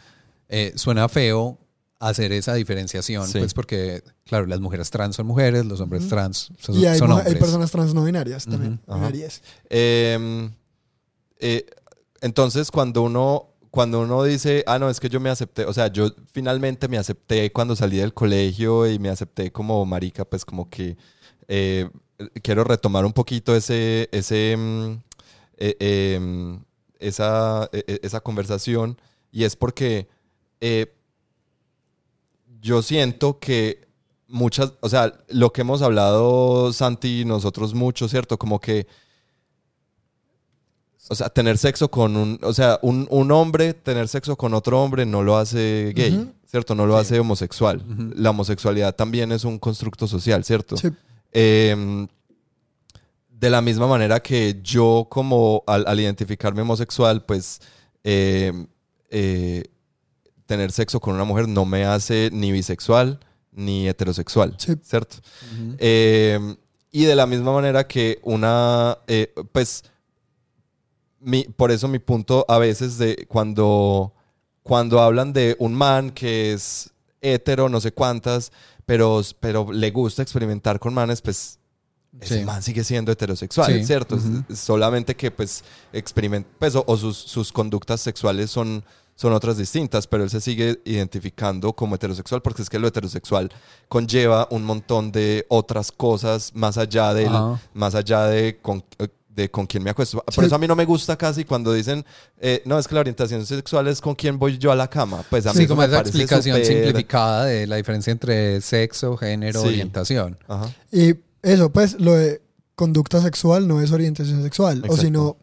Eh, 0.50 0.74
suena 0.76 1.08
feo 1.08 1.58
hacer 2.00 2.34
esa 2.34 2.54
diferenciación, 2.56 3.26
Sí. 3.28 3.39
pues 3.39 3.54
porque, 3.54 4.04
claro, 4.26 4.46
las 4.46 4.60
mujeres 4.60 4.89
trans 4.89 5.16
son 5.16 5.26
mujeres, 5.26 5.66
los 5.66 5.80
hombres 5.80 6.10
trans 6.10 6.50
son, 6.60 6.76
Y 6.76 6.86
hay, 6.86 7.00
son 7.00 7.08
mu- 7.10 7.16
hombres. 7.16 7.34
hay 7.34 7.39
personas 7.39 7.72
trans 7.72 7.94
no 7.94 8.04
binarias 8.04 8.44
también. 8.46 8.82
Binarias. 8.88 9.41
Eh, 9.70 10.50
eh, 11.39 11.66
entonces, 12.22 12.72
cuando 12.72 13.04
uno, 13.04 13.53
cuando 13.74 14.01
uno 14.01 14.24
dice, 14.24 14.63
ah, 14.67 14.78
no, 14.78 14.88
es 14.88 14.99
que 14.99 15.09
yo 15.09 15.19
me 15.19 15.32
acepté, 15.32 15.65
o 15.65 15.74
sea, 15.74 15.88
yo 15.88 16.11
finalmente 16.32 16.88
me 16.88 16.99
acepté 16.99 17.51
cuando 17.51 17.76
salí 17.76 17.97
del 17.97 18.13
colegio 18.13 18.88
y 18.88 18.99
me 18.99 19.09
acepté 19.09 19.51
como 19.51 19.84
marica, 19.84 20.26
pues 20.26 20.45
como 20.45 20.69
que 20.69 20.95
eh, 21.47 21.89
quiero 22.43 22.63
retomar 22.65 23.03
un 23.03 23.13
poquito 23.13 23.55
ese, 23.55 24.09
ese, 24.11 24.55
mm, 24.55 24.91
eh, 25.57 25.76
eh, 25.80 26.59
esa, 26.99 27.67
eh, 27.74 27.84
eh, 27.88 27.99
esa 28.03 28.19
conversación 28.21 29.01
y 29.32 29.43
es 29.43 29.55
porque 29.55 30.07
eh, 30.61 30.93
yo 32.61 32.84
siento 32.84 33.39
que 33.39 33.88
muchas, 34.28 34.74
o 34.82 34.89
sea, 34.89 35.19
lo 35.30 35.51
que 35.51 35.61
hemos 35.61 35.82
hablado 35.82 36.71
Santi 36.74 37.21
y 37.21 37.26
nosotros 37.26 37.74
mucho, 37.74 38.07
¿cierto? 38.07 38.38
Como 38.38 38.59
que 38.59 38.86
o 41.10 41.16
sea, 41.16 41.30
tener 41.30 41.58
sexo 41.58 41.89
con 41.91 42.16
un, 42.18 42.39
o 42.43 42.54
sea, 42.54 42.80
un, 42.82 43.08
un 43.10 43.32
hombre, 43.32 43.74
tener 43.74 44.08
sexo 44.08 44.36
con 44.36 44.54
otro 44.54 44.82
hombre 44.82 45.06
no 45.06 45.22
lo 45.24 45.38
hace 45.38 45.91
gay. 45.95 46.32
¿cierto? 46.45 46.76
No 46.76 46.86
lo 46.86 46.93
Sí. 46.95 47.01
hace 47.01 47.20
homosexual. 47.20 47.84
La 48.16 48.30
homosexualidad 48.30 48.95
también 48.95 49.32
es 49.32 49.43
un 49.43 49.58
constructo 49.58 50.08
social, 50.08 50.43
¿cierto? 50.43 50.78
Sí. 50.78 50.89
Eh, 51.32 52.06
de 53.30 53.49
la 53.49 53.62
misma 53.62 53.88
manera 53.88 54.22
que 54.22 54.60
yo 54.64 55.08
como 55.10 55.64
al, 55.68 55.84
al 55.88 55.99
identificarme 55.99 56.62
homosexual, 56.62 57.26
pues 57.26 57.60
eh, 58.04 58.54
eh, 59.10 59.64
tener 60.45 60.72
sexo 60.72 60.99
con 60.99 61.16
una 61.16 61.24
mujer 61.24 61.47
no 61.47 61.66
me 61.66 61.86
hace 61.86 62.30
ni 62.32 62.51
bisexual 62.51 63.20
ni 63.51 63.88
heterosexual, 63.89 64.56
Sí. 64.58 64.74
¿cierto? 64.84 65.18
Eh, 65.80 66.39
y 66.91 67.06
de 67.06 67.16
la 67.16 67.26
misma 67.26 67.51
manera 67.54 67.88
que 67.88 68.20
una, 68.24 68.97
eh, 69.08 69.34
pues, 69.51 69.84
mi, 71.24 71.43
por 71.43 71.71
eso 71.71 71.88
mi 71.88 71.99
punto 71.99 72.45
a 72.47 72.57
veces 72.57 72.97
de 72.97 73.26
cuando, 73.28 74.13
cuando 74.61 75.01
hablan 75.01 75.34
de 75.34 75.55
un 75.59 75.74
man 75.74 76.11
que 76.11 76.53
es 76.53 76.91
hetero, 77.21 77.69
no 77.69 77.80
sé 77.82 77.91
cuántas, 77.93 78.51
pero, 78.86 79.21
pero 79.39 79.71
le 79.71 79.91
gusta 79.91 80.21
experimentar 80.21 80.80
con 80.80 80.93
manes, 80.93 81.21
pues 81.21 81.59
ese 82.19 82.39
Sí. 82.39 82.45
man 82.45 82.61
sigue 82.61 82.84
siendo 82.84 83.11
heterosexual, 83.11 83.74
Sí. 83.74 83.86
¿cierto? 83.86 84.17
Solamente 84.53 85.15
que 85.15 85.32
pues 85.32 85.63
experiment 85.93 86.45
pues, 86.59 86.76
o, 86.76 86.84
o 86.86 86.97
sus, 86.97 87.17
sus 87.17 87.51
conductas 87.51 88.01
sexuales 88.01 88.51
son, 88.51 88.84
son 89.15 89.34
otras 89.34 89.57
distintas, 89.57 90.05
pero 90.05 90.24
él 90.24 90.30
se 90.30 90.39
sigue 90.41 90.80
identificando 90.86 91.74
como 91.74 91.95
heterosexual 91.95 92.41
porque 92.41 92.61
es 92.61 92.69
que 92.69 92.78
lo 92.78 92.88
heterosexual 92.88 93.51
conlleva 93.88 94.47
un 94.51 94.63
montón 94.63 95.11
de 95.11 95.45
otras 95.49 95.91
cosas 95.91 96.51
más 96.53 96.78
allá 96.78 97.13
del, 97.15 97.30
Ajá. 97.30 97.59
más 97.74 97.95
allá 97.95 98.26
de 98.28 98.59
con, 98.61 98.84
de 99.36 99.50
con 99.50 99.66
quién 99.66 99.84
me 99.84 99.90
acuesto. 99.90 100.22
Por 100.24 100.34
Sí. 100.34 100.46
eso 100.46 100.56
a 100.56 100.58
mí 100.60 100.68
no 100.68 100.76
me 100.76 100.86
gusta 100.86 101.18
casi 101.18 101.44
cuando 101.46 101.74
dicen, 101.74 102.06
eh, 102.40 102.62
no, 102.66 102.78
es 102.78 102.88
que 102.88 102.94
la 102.96 103.02
orientación 103.02 103.46
sexual 103.46 103.88
es 103.88 104.00
con 104.02 104.16
quién 104.16 104.38
voy 104.38 104.58
yo 104.58 104.72
a 104.72 104.76
la 104.76 104.88
cama. 104.90 105.24
Pues 105.30 105.46
a 105.48 105.54
mí 105.54 105.60
Sí, 105.62 105.68
como 105.68 105.82
me 105.82 105.88
esa 105.88 106.00
explicación 106.02 106.58
súper- 106.58 106.66
simplificada 106.68 107.46
de 107.46 107.66
la 107.68 107.76
diferencia 107.78 108.12
entre 108.12 108.62
sexo, 108.62 109.18
género, 109.18 109.62
Sí. 109.62 109.68
orientación. 109.70 110.38
Ajá. 110.48 110.70
Y 110.92 111.16
eso, 111.42 111.72
pues, 111.72 112.00
lo 112.00 112.14
de 112.14 112.42
conducta 112.76 113.22
sexual 113.22 113.68
no 113.68 113.82
es 113.82 113.92
orientación 113.92 114.44
sexual. 114.44 114.80
O 114.82 114.86
Exacto. 114.86 115.02
si 115.02 115.12
no, 115.12 115.38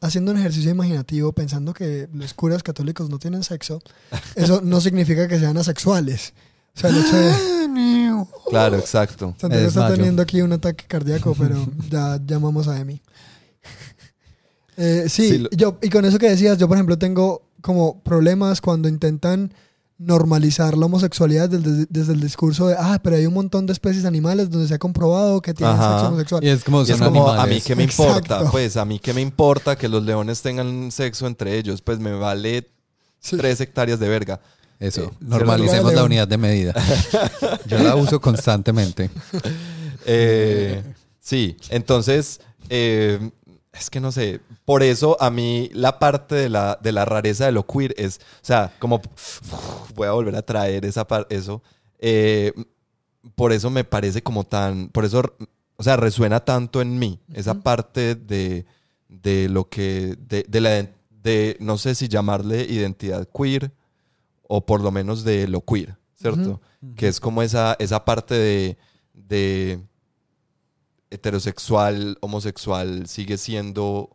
haciendo 0.00 0.32
un 0.32 0.38
ejercicio 0.38 0.70
imaginativo, 0.70 1.32
pensando 1.32 1.72
que 1.74 2.08
los 2.12 2.34
curas 2.34 2.62
católicos 2.62 3.08
no 3.08 3.18
tienen 3.18 3.42
sexo, 3.44 3.80
eso 4.34 4.60
no 4.62 4.80
significa 4.80 5.28
que 5.28 5.38
sean 5.38 5.56
asexuales. 5.56 6.32
O 6.74 6.80
sea, 6.80 6.90
el 6.90 6.96
hecho 6.98 7.16
de... 7.16 7.32
Claro, 8.48 8.76
exacto. 8.78 9.34
Santiago 9.38 9.66
está 9.68 9.88
teniendo 9.94 10.22
aquí 10.22 10.40
un 10.42 10.52
ataque 10.52 10.84
cardíaco, 10.86 11.34
pero 11.38 11.56
ya 11.90 12.18
llamamos 12.24 12.68
a 12.68 12.78
Emi. 12.78 13.00
Eh, 14.76 15.04
sí, 15.08 15.28
Sí, 15.28 15.38
lo- 15.38 15.50
yo, 15.50 15.78
y 15.82 15.90
con 15.90 16.04
eso 16.04 16.18
que 16.18 16.28
decías, 16.30 16.58
yo 16.58 16.66
por 16.68 16.76
ejemplo 16.76 16.98
tengo 16.98 17.42
como 17.60 18.02
problemas 18.02 18.60
cuando 18.60 18.88
intentan 18.88 19.52
normalizar 19.98 20.76
la 20.76 20.86
homosexualidad 20.86 21.48
desde, 21.48 21.86
desde 21.88 22.12
el 22.14 22.20
discurso 22.20 22.66
de, 22.68 22.74
ah, 22.78 22.98
pero 23.02 23.16
hay 23.16 23.26
un 23.26 23.34
montón 23.34 23.66
de 23.66 23.72
especies 23.72 24.04
animales 24.04 24.50
donde 24.50 24.66
se 24.66 24.74
ha 24.74 24.78
comprobado 24.78 25.40
que 25.40 25.54
tienen 25.54 25.76
Ajá. 25.76 25.90
sexo 25.92 26.08
homosexual. 26.08 26.44
Y 26.44 26.48
es 26.48 26.64
como, 26.64 26.82
Y 26.82 26.90
es 26.90 26.98
como, 27.00 27.28
a 27.30 27.46
mí 27.46 27.60
qué 27.60 27.76
me 27.76 27.84
importa, 27.84 28.50
pues 28.50 28.76
a 28.76 28.84
mí 28.84 28.98
qué 28.98 29.12
me 29.14 29.20
importa 29.20 29.76
que 29.76 29.88
los 29.88 30.02
leones 30.02 30.42
tengan 30.42 30.90
sexo 30.90 31.26
entre 31.26 31.56
ellos, 31.58 31.82
pues 31.82 31.98
me 32.00 32.12
vale 32.12 32.68
Sí. 33.20 33.36
tres 33.36 33.60
hectáreas 33.60 34.00
de 34.00 34.08
verga. 34.08 34.40
Eso, 34.82 35.04
Eh, 35.04 35.10
normalicemos 35.20 35.94
la 35.94 36.04
unidad 36.04 36.28
de 36.28 36.38
medida. 36.38 36.74
Yo 37.66 37.78
la 37.78 37.94
uso 37.96 38.20
constantemente. 38.20 39.10
Eh, 40.06 40.82
sí, 41.20 41.56
entonces, 41.70 42.40
eh, 42.68 43.30
es 43.72 43.90
que 43.90 44.00
no 44.00 44.12
sé, 44.12 44.40
por 44.64 44.82
eso 44.82 45.16
a 45.20 45.30
mí 45.30 45.70
la 45.72 45.98
parte 45.98 46.34
de 46.34 46.48
la, 46.48 46.78
de 46.82 46.92
la 46.92 47.04
rareza 47.04 47.46
de 47.46 47.52
lo 47.52 47.66
queer 47.66 47.94
es, 47.96 48.18
o 48.18 48.44
sea, 48.44 48.72
como 48.78 49.00
voy 49.94 50.08
a 50.08 50.12
volver 50.12 50.36
a 50.36 50.42
traer 50.42 50.84
esa 50.84 51.06
par- 51.06 51.26
eso, 51.30 51.62
eh, 51.98 52.52
por 53.34 53.52
eso 53.52 53.70
me 53.70 53.84
parece 53.84 54.22
como 54.22 54.44
tan, 54.44 54.88
por 54.88 55.04
eso, 55.04 55.22
o 55.76 55.82
sea, 55.82 55.96
resuena 55.96 56.40
tanto 56.44 56.82
en 56.82 56.98
mí, 56.98 57.20
esa 57.32 57.54
parte 57.54 58.14
de, 58.16 58.66
de 59.08 59.48
lo 59.48 59.68
que, 59.68 60.16
de, 60.28 60.44
de 60.48 60.60
la, 60.60 60.86
de, 61.22 61.56
no 61.60 61.78
sé 61.78 61.94
si 61.94 62.08
llamarle 62.08 62.62
identidad 62.68 63.28
queer 63.32 63.70
o 64.54 64.66
por 64.66 64.82
lo 64.82 64.90
menos 64.90 65.24
de 65.24 65.48
lo 65.48 65.64
queer, 65.64 65.96
¿cierto? 66.14 66.60
Que 66.94 67.08
es 67.08 67.20
como 67.20 67.42
esa, 67.42 67.74
esa 67.78 68.04
parte 68.04 68.34
de, 68.34 68.76
de 69.14 69.80
heterosexual, 71.08 72.18
homosexual, 72.20 73.06
sigue 73.06 73.38
siendo 73.38 74.14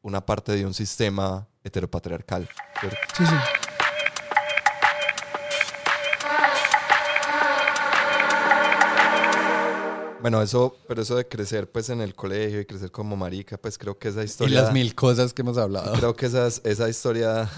una 0.00 0.26
parte 0.26 0.50
de 0.56 0.66
un 0.66 0.74
sistema 0.74 1.46
heteropatriarcal. 1.62 2.48
¿cierto? 2.80 2.98
Sí, 3.16 3.24
sí. 3.24 3.34
Bueno, 10.20 10.42
eso, 10.42 10.76
pero 10.88 11.02
eso 11.02 11.14
de 11.14 11.28
crecer 11.28 11.70
pues 11.70 11.90
en 11.90 12.00
el 12.00 12.16
colegio 12.16 12.60
y 12.60 12.64
crecer 12.66 12.90
como 12.90 13.16
marica, 13.16 13.56
pues 13.56 13.78
creo 13.78 13.96
que 13.96 14.08
esa 14.08 14.22
Y 14.22 14.24
historia... 14.24 14.62
las 14.62 14.72
mil 14.72 14.96
cosas 14.96 15.32
que 15.32 15.42
hemos 15.42 15.58
hablado. 15.58 15.92
Creo 15.94 16.16
que 16.16 16.26
esas, 16.26 16.60
esa 16.64 16.88
historia 16.88 17.48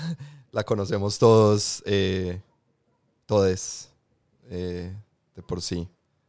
la 0.55 0.63
conocemos 0.63 1.19
todos, 1.19 1.83
eh, 1.85 2.41
todes, 3.27 3.89
eh, 4.49 4.93
de 5.35 5.43
por 5.43 5.61
sí. 5.61 5.89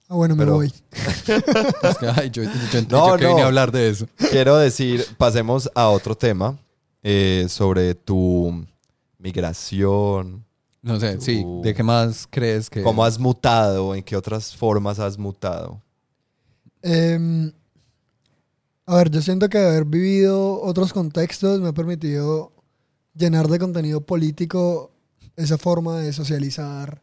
Ah, 0.10 0.16
bueno, 0.16 0.36
me 0.36 0.44
Pero- 0.44 0.56
voy. 0.56 0.74
Es 0.92 1.98
que, 2.00 2.08
ay, 2.08 2.30
yo, 2.32 2.44
yo, 2.44 2.50
yo 2.72 2.82
No, 2.90 3.16
que 3.18 3.26
vine 3.28 3.38
no. 3.40 3.44
a 3.44 3.48
hablar 3.48 3.72
de 3.72 3.90
eso. 3.90 4.08
Quiero 4.32 4.58
decir, 4.58 5.06
pasemos 5.18 5.70
a 5.76 5.90
otro 5.90 6.16
tema 6.16 6.58
eh, 7.04 7.46
sobre 7.50 7.94
tu 7.94 8.66
migración, 9.20 10.44
No 10.82 11.00
sé, 11.00 11.22
sí. 11.22 11.44
¿De 11.64 11.74
qué 11.76 11.84
más 11.84 12.28
crees 12.30 12.70
que...? 12.70 12.82
cómo 12.84 13.04
has 13.06 13.20
mutado, 13.20 13.94
en 13.96 14.04
qué 14.04 14.16
otras 14.16 14.56
formas 14.56 14.98
has 15.00 15.18
mutado. 15.20 15.80
Em, 16.82 17.52
a 18.88 18.96
ver, 18.98 19.10
yo 19.12 19.22
siento 19.22 19.50
que 19.50 19.58
haber 19.60 19.86
vivido 19.86 20.62
otros 20.62 20.94
contextos 20.94 21.60
me 21.60 21.70
ha 21.70 21.74
permitido 21.74 22.52
llenar 23.16 23.48
de 23.48 23.60
contenido 23.60 24.02
político 24.02 24.92
esa 25.36 25.58
forma 25.58 26.00
de 26.00 26.14
socializar 26.14 27.02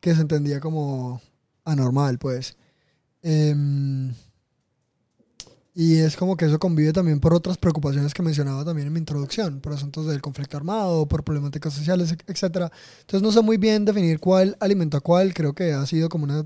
que 0.00 0.14
se 0.14 0.20
entendía 0.20 0.60
como 0.60 1.20
anormal, 1.64 2.18
pues. 2.18 2.56
Em, 3.22 4.12
y 5.74 5.96
es 5.98 6.16
como 6.16 6.36
que 6.36 6.46
eso 6.46 6.58
convive 6.58 6.92
también 6.92 7.20
por 7.20 7.32
otras 7.32 7.56
preocupaciones 7.58 8.12
que 8.12 8.22
mencionaba 8.22 8.64
también 8.64 8.88
en 8.88 8.92
mi 8.92 8.98
introducción, 8.98 9.60
por 9.60 9.72
asuntos 9.72 10.06
del 10.06 10.20
conflicto 10.20 10.56
armado, 10.56 11.06
por 11.06 11.24
problemáticas 11.24 11.72
sociales, 11.72 12.12
etc. 12.26 12.70
Entonces 13.00 13.22
no 13.22 13.32
sé 13.32 13.40
muy 13.42 13.56
bien 13.56 13.84
definir 13.84 14.18
cuál 14.20 14.56
alimentó 14.60 14.96
a 14.96 15.00
cuál, 15.00 15.32
creo 15.32 15.54
que 15.54 15.72
ha 15.72 15.86
sido 15.86 16.08
como 16.08 16.24
una 16.24 16.44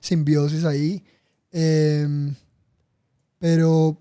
simbiosis 0.00 0.64
ahí. 0.64 1.02
Em, 1.50 2.34
pero 3.38 3.98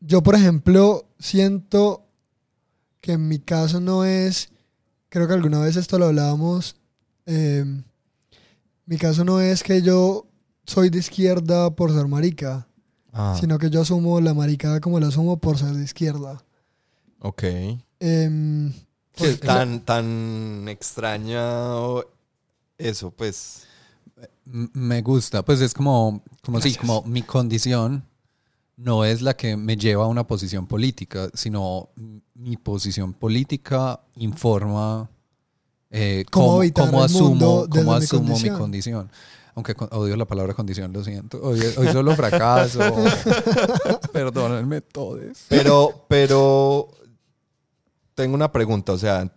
yo, 0.00 0.22
por 0.22 0.34
ejemplo, 0.34 1.06
siento 1.18 2.07
que 3.00 3.12
en 3.12 3.28
mi 3.28 3.38
caso 3.38 3.80
no 3.80 4.04
es, 4.04 4.50
creo 5.08 5.26
que 5.28 5.34
alguna 5.34 5.60
vez 5.60 5.76
esto 5.76 5.98
lo 5.98 6.06
hablábamos, 6.06 6.76
em, 7.26 7.82
mi 8.86 8.96
caso 8.98 9.24
no 9.24 9.40
es 9.40 9.62
que 9.62 9.82
yo 9.82 10.26
soy 10.64 10.90
de 10.90 10.98
izquierda 10.98 11.70
por 11.74 11.92
ser 11.92 12.06
marica, 12.08 12.66
Ah, 13.12 13.36
sino 13.40 13.58
que 13.58 13.70
yo 13.70 13.80
asumo 13.80 14.20
la 14.20 14.34
maricada 14.34 14.80
como 14.80 15.00
la 15.00 15.08
asumo 15.08 15.38
por 15.38 15.58
ser 15.58 15.72
de 15.72 15.82
izquierda. 15.84 16.44
ok. 17.20 17.42
Sí, 18.00 18.78
porque- 19.16 19.46
tan, 19.46 19.80
tan 19.80 20.66
extraña 20.68 21.40
eso, 22.76 23.10
pues. 23.10 23.64
Me 24.44 25.02
gusta, 25.02 25.44
pues 25.44 25.60
es 25.60 25.74
como, 25.74 26.22
como 26.42 26.60
sí, 26.60 26.74
como 26.76 27.02
mi 27.02 27.22
condición 27.22 28.04
no 28.78 29.04
es 29.04 29.22
la 29.22 29.36
que 29.36 29.56
me 29.56 29.76
lleva 29.76 30.04
a 30.04 30.06
una 30.06 30.26
posición 30.26 30.66
política, 30.66 31.28
sino 31.34 31.90
mi 32.34 32.56
posición 32.56 33.12
política 33.12 34.00
informa 34.16 35.10
eh, 35.90 36.24
Cómo 36.30 36.62
asumo, 37.02 37.66
cómo 37.68 37.92
mi 37.92 38.04
asumo 38.04 38.22
mi 38.22 38.28
condición. 38.28 38.58
condición. 38.58 39.10
Aunque 39.54 39.74
odio 39.90 40.14
la 40.16 40.24
palabra 40.24 40.54
condición, 40.54 40.92
lo 40.92 41.02
siento. 41.02 41.40
Hoy, 41.42 41.60
hoy 41.76 41.88
solo 41.88 42.14
fracaso. 42.14 42.78
Perdónenme 44.12 44.80
todos. 44.82 45.46
Pero, 45.48 46.04
pero 46.06 46.88
tengo 48.14 48.36
una 48.36 48.52
pregunta, 48.52 48.92
o 48.92 48.98
sea, 48.98 49.28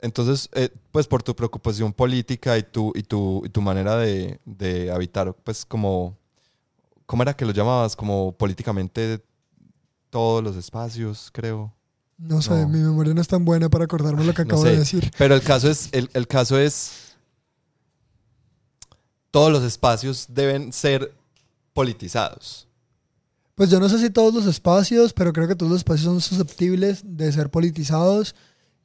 entonces, 0.00 0.48
eh, 0.52 0.68
pues 0.92 1.08
por 1.08 1.24
tu 1.24 1.34
preocupación 1.34 1.92
política 1.92 2.56
y 2.56 2.62
tu, 2.62 2.92
y 2.94 3.02
tu, 3.02 3.42
y 3.44 3.48
tu 3.48 3.60
manera 3.60 3.96
de, 3.96 4.38
de 4.44 4.92
habitar, 4.92 5.34
pues 5.42 5.64
como, 5.64 6.16
¿cómo 7.06 7.22
era 7.22 7.34
que 7.34 7.44
lo 7.44 7.52
llamabas? 7.52 7.96
Como 7.96 8.32
políticamente 8.32 9.24
todos 10.10 10.42
los 10.42 10.56
espacios, 10.56 11.30
creo. 11.32 11.74
no 12.18 12.40
sé, 12.40 12.50
no. 12.50 12.68
mi 12.68 12.78
memoria 12.78 13.14
no 13.14 13.20
es 13.20 13.28
tan 13.28 13.44
buena 13.44 13.68
para 13.68 13.84
acordarme 13.84 14.24
lo 14.24 14.32
que 14.34 14.44
No 14.44 14.48
acabo 14.48 14.64
de 14.64 14.76
decir. 14.76 15.10
Pero 15.18 15.34
el 15.34 15.42
caso 15.42 15.70
es, 15.70 15.88
el, 15.92 16.08
el 16.14 16.26
caso 16.26 16.58
es, 16.58 17.16
todos 19.30 19.50
los 19.50 19.64
espacios 19.64 20.26
deben 20.28 20.72
ser 20.72 21.12
politizados. 21.72 22.68
Pues 23.54 23.70
yo 23.70 23.78
no 23.78 23.88
sé 23.88 23.98
si 23.98 24.10
todos 24.10 24.34
los 24.34 24.46
espacios, 24.46 25.12
pero 25.12 25.32
creo 25.32 25.46
que 25.46 25.54
todos 25.54 25.70
los 25.70 25.80
espacios 25.80 26.06
son 26.06 26.20
susceptibles 26.20 27.02
de 27.04 27.30
ser 27.32 27.50
politizados 27.50 28.34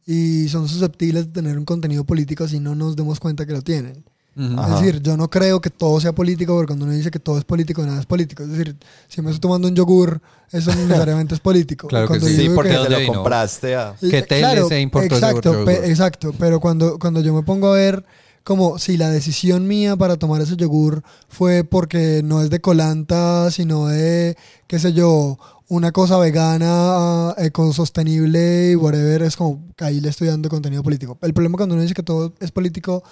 y 0.05 0.47
son 0.49 0.67
susceptibles 0.67 1.27
de 1.27 1.33
tener 1.33 1.57
un 1.57 1.65
contenido 1.65 2.03
político 2.03 2.47
si 2.47 2.59
no 2.59 2.75
nos 2.75 2.95
demos 2.95 3.19
cuenta 3.19 3.45
que 3.45 3.53
lo 3.53 3.61
tienen. 3.61 4.03
Es 4.39 4.69
decir, 4.79 5.01
yo 5.01 5.17
no 5.17 5.29
creo 5.29 5.59
que 5.59 5.69
todo 5.69 5.99
sea 5.99 6.13
político, 6.13 6.53
porque 6.55 6.67
cuando 6.67 6.85
uno 6.85 6.93
dice 6.93 7.11
que 7.11 7.19
todo 7.19 7.37
es 7.37 7.43
político, 7.43 7.85
nada 7.85 7.99
es 7.99 8.05
político. 8.05 8.43
Es 8.43 8.49
decir, 8.49 8.75
si 9.09 9.21
me 9.21 9.31
estoy 9.31 9.41
tomando 9.41 9.67
un 9.67 9.75
yogur, 9.75 10.21
eso 10.51 10.71
no 10.73 10.81
necesariamente 10.87 11.33
es 11.35 11.41
político. 11.41 11.87
Claro 11.87 12.05
que 12.05 12.09
Cuando 12.09 12.27
sí. 12.27 12.35
Sí, 12.35 12.41
digo 12.43 12.55
porque 12.55 12.69
que- 12.71 12.77
¿De 12.77 12.83
te 12.85 12.89
lo 12.89 12.99
vino? 12.99 13.13
compraste 13.15 13.75
a... 13.75 13.95
Y, 14.01 14.09
¿Qué 14.09 14.19
eh, 14.19 14.21
TLC 14.23 14.79
importó 14.81 15.15
exacto, 15.15 15.51
yogur? 15.53 15.65
pe- 15.65 15.89
exacto, 15.89 16.33
pero 16.39 16.59
cuando, 16.61 16.97
cuando 16.99 17.19
yo 17.21 17.33
me 17.33 17.43
pongo 17.43 17.67
a 17.67 17.75
ver 17.75 18.05
como 18.45 18.79
si 18.79 18.95
la 18.97 19.09
decisión 19.09 19.67
mía 19.67 19.95
para 19.97 20.15
tomar 20.17 20.41
ese 20.41 20.55
yogur 20.55 21.03
fue 21.27 21.63
porque 21.65 22.21
no 22.23 22.41
es 22.41 22.49
de 22.49 22.61
colanta, 22.61 23.51
sino 23.51 23.87
de, 23.87 24.37
qué 24.67 24.79
sé 24.79 24.93
yo, 24.93 25.37
una 25.67 25.91
cosa 25.91 26.17
vegana, 26.17 27.35
ecosostenible 27.37 28.71
y 28.71 28.75
whatever, 28.75 29.21
es 29.21 29.35
como 29.35 29.61
que 29.75 29.85
ahí 29.85 29.99
le 30.01 30.09
estoy 30.09 30.27
dando 30.27 30.49
contenido 30.49 30.81
político. 30.83 31.17
El 31.21 31.33
problema 31.33 31.57
cuando 31.57 31.75
uno 31.75 31.81
dice 31.83 31.93
que 31.93 32.03
todo 32.03 32.33
es 32.39 32.51
político 32.51 33.03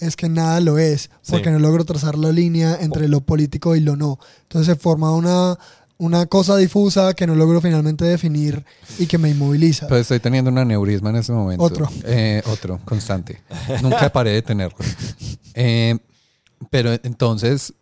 es 0.00 0.16
que 0.16 0.28
nada 0.28 0.60
lo 0.60 0.78
es, 0.78 1.10
porque 1.28 1.46
Sí. 1.46 1.50
no 1.50 1.58
logro 1.58 1.84
trazar 1.84 2.16
la 2.18 2.32
línea 2.32 2.76
entre 2.80 3.08
lo 3.08 3.20
político 3.20 3.76
y 3.76 3.80
lo 3.80 3.96
no. 3.96 4.18
Entonces 4.42 4.74
se 4.74 4.80
forma 4.80 5.12
una, 5.14 5.58
una 5.98 6.26
cosa 6.26 6.56
difusa 6.56 7.14
que 7.14 7.26
no 7.26 7.34
logro 7.34 7.60
finalmente 7.60 8.04
definir 8.04 8.64
y 8.98 9.06
que 9.06 9.18
me 9.18 9.30
inmoviliza. 9.30 9.86
Pues 9.88 10.02
estoy 10.02 10.20
teniendo 10.20 10.50
un 10.50 10.58
aneurisma 10.58 11.10
en 11.10 11.16
este 11.16 11.32
momento. 11.32 11.62
Otro. 11.64 11.88
Eh, 12.04 12.42
otro, 12.46 12.80
constante. 12.84 13.42
Nunca 13.82 14.10
paré 14.12 14.30
de 14.32 14.42
tenerlo. 14.42 14.78
Eh, 15.54 15.98
pero 16.70 16.92
entonces, 17.02 17.74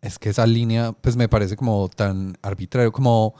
es 0.00 0.18
que 0.18 0.30
esa 0.30 0.46
línea, 0.46 0.92
pues 0.92 1.16
me 1.16 1.28
parece 1.28 1.56
como 1.56 1.88
tan 1.88 2.36
arbitrario, 2.42 2.92
como 2.92 3.34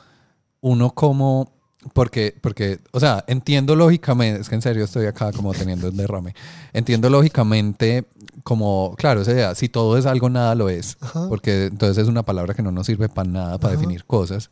uno 0.60 0.90
como... 0.94 1.59
Porque, 1.94 2.34
porque, 2.40 2.78
o 2.92 3.00
sea, 3.00 3.24
entiendo 3.26 3.74
lógicamente, 3.74 4.40
es 4.40 4.48
que 4.48 4.54
en 4.54 4.62
serio 4.62 4.84
estoy 4.84 5.06
acá 5.06 5.32
como 5.32 5.54
teniendo 5.54 5.88
el 5.88 5.96
derrame. 5.96 6.34
Entiendo 6.72 7.08
lógicamente 7.08 8.04
como, 8.44 8.94
claro, 8.98 9.22
o 9.22 9.24
sea, 9.24 9.54
si 9.54 9.68
todo 9.68 9.96
es 9.96 10.04
algo, 10.04 10.28
nada 10.28 10.54
lo 10.54 10.68
es. 10.68 10.98
Ajá. 11.00 11.28
Porque 11.28 11.66
entonces 11.66 12.02
es 12.02 12.08
una 12.08 12.22
palabra 12.22 12.54
que 12.54 12.62
no 12.62 12.70
nos 12.70 12.86
sirve 12.86 13.08
para 13.08 13.28
nada, 13.28 13.58
para 13.58 13.72
Ajá. 13.72 13.80
definir 13.80 14.04
cosas 14.04 14.50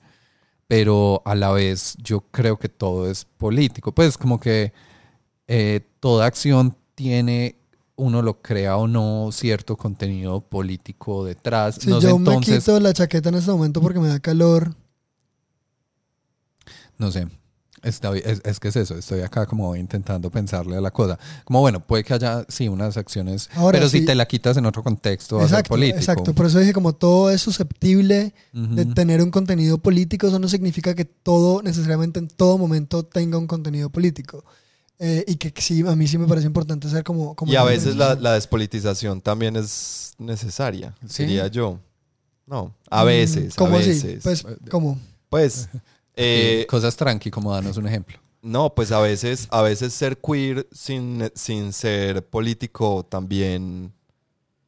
pero 0.68 1.22
a 1.24 1.34
la 1.34 1.50
vez 1.50 1.96
yo 2.04 2.20
creo 2.30 2.58
que 2.58 2.68
todo 2.68 3.10
es 3.10 3.24
político. 3.24 3.90
Pues 3.92 4.16
como 4.16 4.38
que 4.38 4.72
eh, 5.48 5.80
toda 5.98 6.26
acción 6.26 6.76
tiene, 6.94 7.56
uno 7.96 8.20
lo 8.20 8.42
crea 8.42 8.76
o 8.76 8.86
no, 8.86 9.30
cierto 9.32 9.76
contenido 9.76 10.42
político 10.42 11.24
detrás. 11.24 11.76
Si 11.80 11.88
no 11.88 12.00
sé, 12.00 12.08
yo 12.08 12.18
me 12.18 12.30
entonces, 12.30 12.64
quito 12.64 12.78
la 12.78 12.92
chaqueta 12.92 13.30
en 13.30 13.36
este 13.36 13.50
momento 13.50 13.80
porque 13.80 13.98
me 13.98 14.08
da 14.08 14.20
calor, 14.20 14.74
no 16.98 17.10
sé. 17.10 17.26
Está 17.84 18.10
bien, 18.10 18.28
es, 18.28 18.42
es 18.44 18.58
que 18.58 18.66
es 18.68 18.76
eso, 18.76 18.96
estoy 18.98 19.20
acá 19.20 19.46
como 19.46 19.76
intentando 19.76 20.30
pensarle 20.32 20.76
a 20.76 20.80
la 20.80 20.90
cosa. 20.90 21.16
Como 21.44 21.60
bueno, 21.60 21.78
puede 21.78 22.02
que 22.02 22.12
haya, 22.12 22.44
sí, 22.48 22.66
unas 22.66 22.96
acciones, 22.96 23.48
Ahora, 23.54 23.78
pero 23.78 23.88
si 23.88 24.04
te 24.04 24.16
la 24.16 24.26
quitas 24.26 24.56
en 24.56 24.66
otro 24.66 24.82
contexto 24.82 25.36
va 25.36 25.44
a 25.44 25.46
ser 25.46 25.54
Exacto, 25.58 25.68
político. 25.74 25.98
exacto. 25.98 26.34
Por 26.34 26.46
eso 26.46 26.58
dije 26.58 26.72
como 26.72 26.92
todo 26.96 27.30
es 27.30 27.40
susceptible 27.40 28.34
de 28.52 28.84
tener 28.86 29.22
un 29.22 29.30
contenido 29.30 29.78
político. 29.78 30.26
Eso 30.26 30.40
no 30.40 30.48
significa 30.48 30.96
que 30.96 31.04
todo, 31.04 31.62
necesariamente 31.62 32.18
en 32.18 32.26
todo 32.26 32.58
momento, 32.58 33.04
tenga 33.04 33.38
un 33.38 33.46
contenido 33.46 33.90
político. 33.90 34.44
Eh, 34.98 35.24
y 35.28 35.36
que 35.36 35.52
sí, 35.62 35.84
a 35.86 35.94
mí 35.94 36.08
sí 36.08 36.18
me 36.18 36.26
parece 36.26 36.48
importante 36.48 36.88
ser 36.88 37.04
como... 37.04 37.36
como 37.36 37.52
Y 37.52 37.54
a 37.54 37.62
veces 37.62 37.94
la, 37.94 38.16
la 38.16 38.32
despolitización 38.32 39.20
también 39.20 39.54
es 39.54 40.14
necesaria, 40.18 40.96
Sí. 41.08 41.22
diría 41.26 41.46
yo. 41.46 41.78
No, 42.44 42.74
a 42.90 43.04
Mm, 43.04 43.06
veces, 43.06 43.56
a 43.56 43.64
veces. 43.68 44.18
Pues, 44.24 44.44
¿cómo? 44.68 44.98
Pues, 45.28 45.68
eh, 46.18 46.66
cosas 46.68 46.96
tranqui, 46.96 47.30
como 47.30 47.52
danos 47.52 47.76
un 47.76 47.86
ejemplo. 47.86 48.18
no, 48.42 48.74
pues 48.74 48.92
a 48.92 49.00
veces, 49.00 49.46
a 49.50 49.62
veces 49.62 49.92
ser 49.92 50.18
queer 50.18 50.66
sin, 50.72 51.30
sin 51.34 51.72
ser 51.72 52.24
político 52.28 53.04
también, 53.08 53.92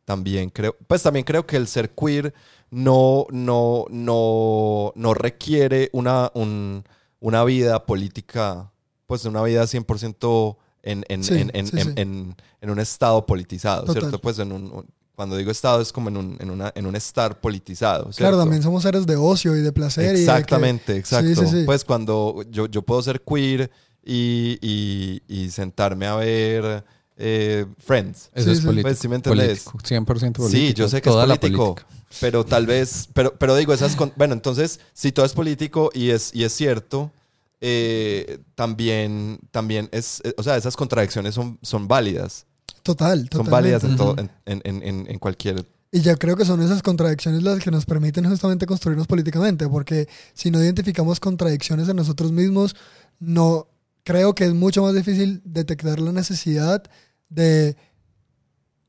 también 0.05 0.51
creo, 0.51 0.77
pues 0.87 1.03
también 1.03 1.25
creo 1.25 1.47
que 1.47 1.57
el 1.57 1.67
ser 1.69 1.91
queer 1.91 2.35
no, 2.71 3.27
no, 3.31 3.85
no, 3.91 4.93
no 4.95 5.15
requiere 5.15 5.89
una, 5.93 6.31
un- 6.35 6.85
una 7.21 7.45
vida 7.45 7.85
política, 7.87 8.71
pues 9.07 9.25
una 9.25 9.43
vida 9.43 9.67
100% 9.67 10.57
en, 10.83 11.05
en, 11.09 11.23
Sí, 11.25 11.35
en, 11.35 11.51
en, 11.55 11.67
sí, 11.67 11.79
en- 11.79 11.85
sí. 11.87 11.93
en- 11.97 12.37
en 12.61 12.71
un 12.71 12.79
estado 12.81 13.27
politizado, 13.27 13.85
Total. 13.85 14.03
¿cierto? 14.03 14.21
Pues 14.21 14.39
en 14.39 14.53
un- 14.53 14.87
cuando 15.21 15.37
digo 15.37 15.51
estado 15.51 15.83
es 15.83 15.93
como 15.93 16.09
en 16.09 16.17
un, 16.17 16.37
en 16.41 16.51
una, 16.51 16.73
en 16.75 16.87
un 16.87 16.97
estar 16.97 17.39
politizado, 17.43 18.05
Claro, 18.05 18.13
¿cierto? 18.15 18.39
también 18.39 18.63
somos 18.63 18.83
seres 18.85 19.07
de 19.07 19.17
ocio 19.17 19.55
y 19.55 19.61
de 19.61 19.71
placer. 19.71 20.05
y 20.05 20.09
de 20.09 20.15
que- 20.15 20.21
Exactamente, 20.23 20.97
exacto. 20.97 21.29
Sí, 21.43 21.47
sí, 21.47 21.59
sí. 21.59 21.63
Pues 21.67 21.85
cuando 21.85 22.43
yo, 22.49 22.65
yo 22.69 22.81
puedo 22.81 23.03
ser 23.03 23.21
queer 23.21 23.71
y, 24.03 24.57
y- 24.63 25.21
y 25.29 25.51
sentarme 25.51 26.07
a 26.07 26.15
ver 26.17 26.83
eh, 27.19 27.67
Friends. 27.79 28.31
Eso 28.33 28.47
Sí, 28.47 28.53
es 28.53 28.59
sí. 28.61 28.65
político. 28.65 28.89
Pues, 28.89 28.99
¿sí 28.99 29.09
me 29.09 29.17
entendés? 29.17 29.65
político, 29.65 29.79
100% 29.85 30.07
político. 30.07 30.49
Sí, 30.49 30.73
yo 30.73 30.89
sé 30.89 31.03
que 31.03 31.11
Toda 31.11 31.25
es 31.31 31.39
político, 31.39 31.77
pero 32.19 32.47
tal 32.47 32.65
vez, 32.65 33.11
pero, 33.13 33.35
pero 33.39 33.55
digo, 33.57 33.75
esas, 33.75 33.97
con- 33.97 34.15
bueno, 34.17 34.33
entonces, 34.33 34.81
si 34.95 35.13
todo 35.13 35.27
es 35.27 35.35
político 35.35 35.91
y 35.93 36.09
es, 36.13 36.31
y 36.35 36.45
es 36.45 36.55
cierto, 36.55 37.13
eh, 37.61 38.39
también, 38.55 39.39
también 39.51 39.91
es, 39.93 40.23
eh, 40.25 40.33
o 40.39 40.43
sea, 40.43 40.57
esas 40.57 40.77
contradicciones 40.77 41.35
son, 41.35 41.59
son 41.61 41.87
válidas, 41.89 42.47
Total, 42.83 43.19
son 43.19 43.29
totalmente. 43.29 43.51
válidas 43.51 43.85
en, 43.85 43.97
todo, 43.97 44.17
en- 44.19 44.63
en- 44.65 45.07
en 45.09 45.19
cualquier... 45.19 45.67
Y 45.93 46.03
yo 46.03 46.17
creo 46.19 46.37
que 46.37 46.45
son 46.45 46.63
esas 46.63 46.83
contradicciones 46.83 47.43
las 47.43 47.59
que 47.59 47.71
nos 47.73 47.85
permiten 47.85 48.25
justamente 48.29 48.65
construirnos 48.65 49.09
políticamente, 49.09 49.69
porque 49.69 50.09
si 50.35 50.51
no 50.51 50.63
identificamos 50.63 51.19
contradicciones 51.19 51.89
en 51.89 51.97
nosotros 51.97 52.31
mismos, 52.31 52.77
no 53.19 53.67
creo 54.05 54.35
que 54.35 54.45
es 54.45 54.55
mucho 54.55 54.83
más 54.83 54.95
difícil 54.95 55.43
detectar 55.45 55.99
la 55.99 56.13
necesidad 56.13 56.83
de 57.29 57.77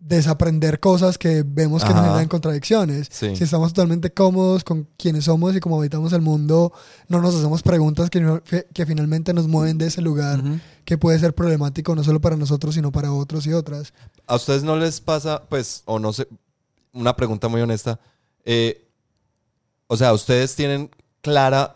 desaprender 0.01 0.79
cosas 0.79 1.17
que 1.17 1.43
vemos 1.45 1.83
que 1.83 1.89
nos 1.89 1.99
Ajá. 1.99 2.07
generan 2.07 2.27
contradicciones. 2.27 3.07
Sí. 3.11 3.35
Si 3.35 3.43
estamos 3.43 3.71
totalmente 3.71 4.11
cómodos 4.11 4.63
con 4.63 4.87
quienes 4.97 5.25
somos 5.25 5.55
y 5.55 5.59
como 5.59 5.79
habitamos 5.79 6.11
el 6.11 6.21
mundo, 6.21 6.73
no 7.07 7.21
nos 7.21 7.35
hacemos 7.35 7.61
preguntas 7.61 8.09
que, 8.09 8.65
que, 8.73 8.85
finalmente 8.85 9.33
nos 9.33 9.47
mueven 9.47 9.77
de 9.77 9.87
ese 9.87 10.01
lugar 10.01 10.41
que 10.83 10.97
puede 10.97 11.19
ser 11.19 11.33
problemático 11.33 11.95
no 11.95 12.03
solo 12.03 12.19
para 12.19 12.35
nosotros, 12.35 12.75
sino 12.75 12.91
para 12.91 13.13
otros 13.13 13.45
y 13.45 13.53
otras. 13.53 13.93
¿A 14.25 14.35
ustedes 14.35 14.63
no 14.63 14.75
les 14.75 14.99
pasa, 14.99 15.43
pues, 15.47 15.83
o 15.85 15.99
no 15.99 16.11
sé, 16.11 16.27
una 16.93 17.15
pregunta 17.15 17.47
muy 17.47 17.61
honesta? 17.61 17.99
eh, 18.43 18.87
o 19.87 19.97
sea, 19.97 20.13
ustedes 20.13 20.55
tienen 20.55 20.89
clara, 21.21 21.75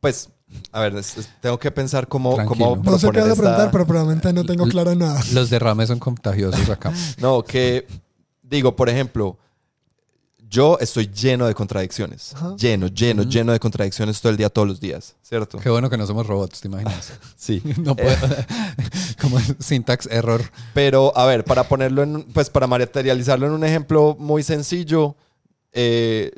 pues, 0.00 0.28
a 0.72 0.80
ver, 0.80 0.96
es- 0.96 1.16
es- 1.18 1.28
tengo 1.40 1.58
que 1.58 1.70
pensar 1.70 2.08
cómo, 2.08 2.36
cómo 2.46 2.76
No 2.76 2.98
sé 2.98 3.10
qué 3.10 3.20
vas 3.20 3.30
a 3.30 3.34
preguntar, 3.34 3.52
esta- 3.52 3.70
pero 3.70 3.86
probablemente 3.86 4.32
no 4.32 4.44
tengo 4.44 4.66
clara 4.66 4.94
nada. 4.94 5.20
Los 5.32 5.50
derrames 5.50 5.88
son 5.88 5.98
contagiosos 5.98 6.68
acá. 6.68 6.92
No, 7.18 7.42
que 7.42 7.86
digo, 8.42 8.74
por 8.74 8.88
ejemplo, 8.88 9.38
yo 10.48 10.76
estoy 10.80 11.06
lleno 11.06 11.46
de 11.46 11.54
contradicciones. 11.54 12.34
Ajá. 12.34 12.56
Lleno, 12.56 12.88
lleno, 12.88 13.22
lleno 13.22 13.52
de 13.52 13.60
contradicciones 13.60 14.20
todo 14.20 14.30
el 14.30 14.36
día, 14.36 14.48
todos 14.48 14.66
los 14.66 14.80
días, 14.80 15.14
¿cierto? 15.22 15.58
Qué 15.58 15.70
bueno 15.70 15.88
que 15.88 15.96
no 15.96 16.04
somos 16.08 16.26
robots, 16.26 16.60
¿te 16.60 16.66
imaginas? 16.68 17.12
Sí. 17.36 17.62
No 17.78 17.94
puedo. 17.94 18.16
Como 19.20 19.38
syntax 19.60 20.06
error. 20.10 20.42
Pero, 20.74 21.16
a 21.16 21.24
ver, 21.26 21.44
para 21.44 21.68
ponerlo 21.68 22.02
en, 22.02 22.24
pues 22.32 22.50
para 22.50 22.66
materializarlo 22.66 23.46
en 23.46 23.52
un 23.52 23.62
ejemplo 23.64 24.16
muy 24.18 24.42
sencillo, 24.42 25.14
eh, 25.72 26.32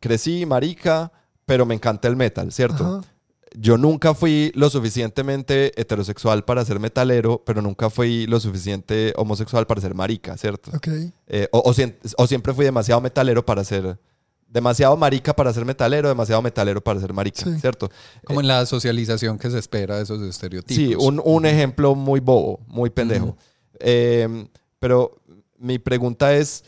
crecí 0.00 0.46
marica, 0.46 1.12
pero 1.44 1.66
me 1.66 1.74
encanta 1.74 2.08
el 2.08 2.16
metal, 2.16 2.52
¿cierto? 2.52 2.84
Ajá. 3.00 3.08
Yo 3.56 3.76
nunca 3.76 4.14
fui 4.14 4.52
lo 4.54 4.70
suficientemente 4.70 5.72
heterosexual 5.80 6.44
para 6.44 6.64
ser 6.64 6.78
metalero, 6.78 7.42
pero 7.44 7.60
nunca 7.60 7.90
fui 7.90 8.26
lo 8.26 8.38
suficiente 8.38 9.12
homosexual 9.16 9.66
para 9.66 9.80
ser 9.80 9.94
marica, 9.94 10.36
¿cierto? 10.36 10.70
Ok. 10.76 10.88
Eh, 11.26 11.48
o, 11.50 11.58
o 11.68 11.74
sien- 11.74 11.96
o 12.16 12.26
siempre 12.28 12.54
fui 12.54 12.64
demasiado 12.64 13.00
metalero 13.00 13.44
para 13.44 13.64
ser... 13.64 13.98
Demasiado 14.46 14.96
marica 14.96 15.34
para 15.34 15.52
ser 15.52 15.64
metalero, 15.64 16.08
demasiado 16.08 16.42
metalero 16.42 16.80
para 16.80 16.98
ser 17.00 17.12
marica, 17.12 17.44
Sí. 17.44 17.60
¿cierto? 17.60 17.88
Como 18.24 18.40
en 18.40 18.48
la 18.48 18.66
socialización 18.66 19.38
que 19.38 19.48
se 19.48 19.58
espera 19.60 19.96
de 19.96 20.02
esos 20.02 20.20
estereotipos. 20.22 20.74
Sí, 20.76 20.94
un, 20.98 21.20
un 21.24 21.46
ejemplo 21.46 21.94
muy 21.94 22.18
bobo, 22.18 22.58
muy 22.66 22.90
pendejo. 22.90 23.36
Eh, 23.78 24.46
pero 24.80 25.20
mi 25.56 25.78
pregunta 25.78 26.34
es, 26.34 26.64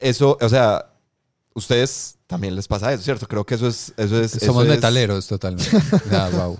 eso, 0.00 0.36
o 0.40 0.48
sea, 0.48 0.90
ustedes 1.56 2.16
también 2.28 2.54
les 2.54 2.68
pasa 2.68 2.92
eso, 2.92 3.02
¿cierto? 3.02 3.26
Creo 3.26 3.44
que 3.44 3.54
eso 3.56 3.66
es... 3.66 3.92
Eso 3.96 4.20
es 4.20 4.34
eso 4.36 4.46
Somos 4.46 4.64
es- 4.64 4.70
metaleros 4.70 5.26
totalmente. 5.26 5.70
Wow. 6.32 6.58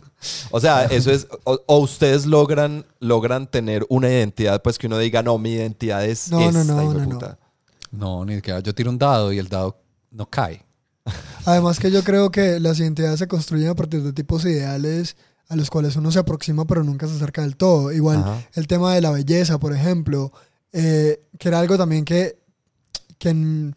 O 0.50 0.60
sea, 0.60 0.84
eso 0.86 1.10
es... 1.12 1.26
O, 1.44 1.60
o 1.66 1.78
ustedes 1.78 2.24
logran, 2.26 2.84
logran 3.00 3.46
tener 3.50 3.84
una 3.88 4.08
identidad, 4.08 4.62
pues 4.62 4.78
que 4.78 4.86
uno 4.86 4.98
diga, 4.98 5.22
no, 5.22 5.38
mi 5.38 5.52
identidad 5.52 6.04
es 6.04 6.30
No, 6.30 6.40
no, 6.40 6.60
esta, 6.60 6.64
no, 6.64 6.92
no, 6.92 6.94
no. 7.00 7.08
puta". 7.10 7.38
No, 7.92 8.24
ni 8.24 8.36
siquiera. 8.36 8.60
Yo 8.60 8.74
tiro 8.74 8.90
un 8.90 8.98
dado 8.98 9.32
y 9.32 9.38
el 9.38 9.48
dado 9.48 9.78
no 10.10 10.28
cae. 10.28 10.64
Además 11.44 11.78
que 11.78 11.90
yo 11.90 12.02
creo 12.02 12.30
que 12.30 12.58
las 12.60 12.78
identidades 12.80 13.18
se 13.20 13.28
construyen 13.28 13.68
a 13.68 13.74
partir 13.74 14.02
de 14.02 14.12
tipos 14.12 14.44
ideales 14.44 15.16
a 15.48 15.54
los 15.56 15.70
cuales 15.70 15.94
uno 15.94 16.10
se 16.10 16.18
aproxima 16.18 16.64
pero 16.66 16.82
nunca 16.82 17.06
se 17.06 17.14
acerca 17.16 17.42
del 17.42 17.56
todo. 17.56 17.92
Igual 17.92 18.18
Ajá. 18.18 18.42
el 18.54 18.66
tema 18.66 18.94
de 18.94 19.00
la 19.00 19.10
belleza, 19.12 19.58
por 19.58 19.72
ejemplo, 19.72 20.32
eh, 20.72 21.20
que 21.38 21.48
era 21.48 21.60
algo 21.60 21.76
también 21.78 22.04
que, 22.04 22.38
que 23.18 23.28
en 23.30 23.74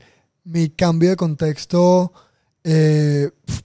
mi 0.50 0.70
cambio 0.70 1.12
de 1.12 1.16
contexto 1.16 2.12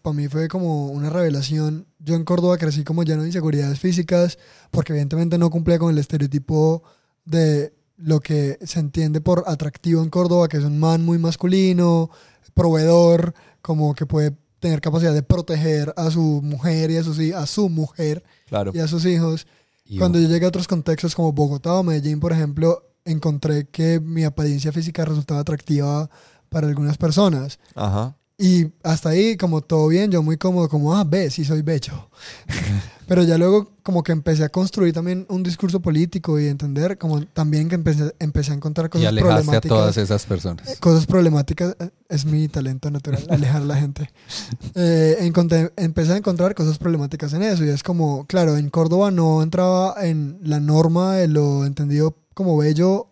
para 0.03 0.14
mí 0.14 0.28
fue 0.28 0.49
como 0.49 0.89
una 0.89 1.11
revelación. 1.11 1.87
Yo 1.99 2.14
en 2.14 2.24
Córdoba 2.24 2.59
crecí 2.59 2.85
como 2.85 3.03
lleno 3.03 3.22
de 3.22 3.28
inseguridades 3.28 3.78
físicas 3.80 4.39
porque 4.70 4.93
evidentemente 4.93 5.39
no 5.39 5.51
cumplía 5.51 5.78
con 5.78 5.91
el 5.93 5.99
estereotipo 5.99 6.82
de 7.24 7.72
lo 7.97 8.20
que 8.20 8.59
se 8.62 8.80
entiende 8.80 9.20
por 9.20 9.45
atractivo 9.47 10.03
en 10.03 10.11
Córdoba, 10.11 10.49
que 10.49 10.59
es 10.59 10.64
un 10.64 10.78
man 10.78 11.05
muy 11.05 11.18
masculino, 11.18 12.11
proveedor, 12.55 13.35
como 13.62 13.95
que 13.95 14.07
puede 14.07 14.37
tener 14.61 14.80
capacidad 14.80 15.12
de 15.14 15.22
proteger 15.22 15.93
a 15.97 16.11
su 16.11 16.41
mujer 16.43 16.91
y 16.91 16.97
a, 16.97 17.03
sus, 17.03 17.18
a 17.18 17.47
su 17.47 17.68
mujer 17.68 18.22
Claro. 18.47 18.72
y 18.74 18.78
a 18.78 18.89
sus 18.89 19.05
hijos. 19.06 19.47
Y 19.85 19.98
Cuando 19.98 20.19
yo 20.19 20.28
llegué 20.28 20.44
a 20.47 20.48
otros 20.48 20.69
contextos 20.69 21.15
como 21.15 21.32
Bogotá 21.32 21.74
o 21.74 21.82
Medellín, 21.82 22.20
por 22.20 22.32
ejemplo, 22.32 22.82
encontré 23.05 23.69
que 23.69 24.01
mi 24.01 24.24
apariencia 24.24 24.73
física 24.73 25.05
resultaba 25.05 25.40
atractiva 25.40 26.09
para 26.55 26.68
algunas 26.68 26.97
personas. 26.97 27.59
Ajá. 27.74 28.16
Y 28.39 28.72
hasta 28.82 29.10
ahí, 29.10 29.36
como 29.36 29.60
todo 29.60 29.86
bien, 29.89 30.10
yo 30.10 30.20
muy 30.22 30.36
cómodo, 30.39 30.68
como, 30.68 30.97
ah, 30.97 31.05
ve, 31.05 31.31
sí 31.31 31.44
soy 31.44 31.62
bello. 31.62 32.09
Pero 33.06 33.22
ya 33.22 33.36
luego 33.36 33.70
como 33.82 34.02
que 34.02 34.12
empecé 34.12 34.44
a 34.44 34.48
construir 34.48 34.94
también 34.94 35.26
un 35.28 35.43
discurso 35.43 35.78
político 35.81 36.40
y 36.40 36.47
entender 36.47 36.97
como 36.97 37.20
también 37.26 37.68
que 37.68 37.74
empecé, 37.74 38.14
empecé 38.18 38.52
a 38.52 38.55
encontrar 38.55 38.86
y 38.86 38.90
cosas 38.90 39.09
alejaste 39.09 39.31
a 39.31 39.36
problemáticas. 39.44 39.68
todas 39.68 39.97
esas 39.98 40.24
personas. 40.24 40.68
Eh, 40.70 40.76
Cosas 40.81 41.05
problemáticas 41.06 41.76
eh, 41.78 41.90
es 42.09 42.24
mi 42.24 42.48
talento 42.48 42.90
natural, 42.90 43.22
alejar 43.28 43.60
a 43.62 43.64
la 43.66 43.76
gente. 43.76 44.10
Eh, 44.74 45.18
encontré- 45.20 45.72
empecé 45.76 46.14
a 46.14 46.16
encontrar 46.16 46.55
cosas 46.55 46.78
problemáticas 46.78 47.32
en 47.35 47.43
eso 47.43 47.64
y 47.64 47.68
es 47.68 47.82
como, 47.82 48.26
claro, 48.26 48.56
en 48.56 48.70
Córdoba 48.70 49.10
no 49.10 49.43
entraba 49.43 49.94
en 50.05 50.39
la 50.43 50.59
norma 50.60 51.14
de 51.16 51.28
lo 51.28 51.64
entendido 51.66 52.16
como 52.32 52.56
bello 52.56 53.09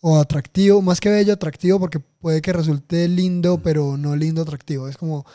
o 0.00 0.18
atractivo, 0.18 0.80
más 0.82 1.00
que 1.00 1.10
bello, 1.10 1.32
atractivo, 1.34 1.78
porque 1.78 2.00
puede 2.00 2.40
que 2.40 2.52
resulte 2.52 3.06
lindo, 3.08 3.58
pero 3.62 3.96
no 3.96 4.16
lindo, 4.16 4.42
atractivo. 4.42 4.88
Es 4.88 4.96
como 4.96 5.26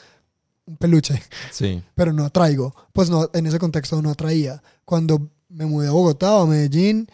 un 0.65 0.77
peluche, 0.77 1.21
Sí. 1.51 1.83
pero 1.93 2.11
no 2.13 2.25
atraigo. 2.25 2.73
Pues 2.93 3.09
no, 3.09 3.29
en 3.33 3.45
ese 3.45 3.59
contexto 3.59 4.01
no 4.01 4.09
atraía. 4.09 4.61
Cuando 4.83 5.29
me 5.49 5.65
mudé 5.65 5.87
a 5.87 5.91
Bogotá 5.91 6.33
o 6.33 6.43
a 6.43 6.47
Medellín, 6.47 7.07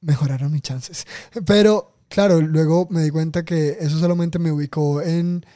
mejoraron 0.00 0.52
mis 0.52 0.62
chances. 0.62 1.06
Pero, 1.46 1.94
claro, 2.08 2.40
luego 2.40 2.86
me 2.90 3.02
di 3.02 3.10
cuenta 3.10 3.44
que 3.44 3.76
eso 3.80 3.98
solamente 3.98 4.38
me 4.38 4.50
ubicó 4.52 5.00
en 5.00 5.46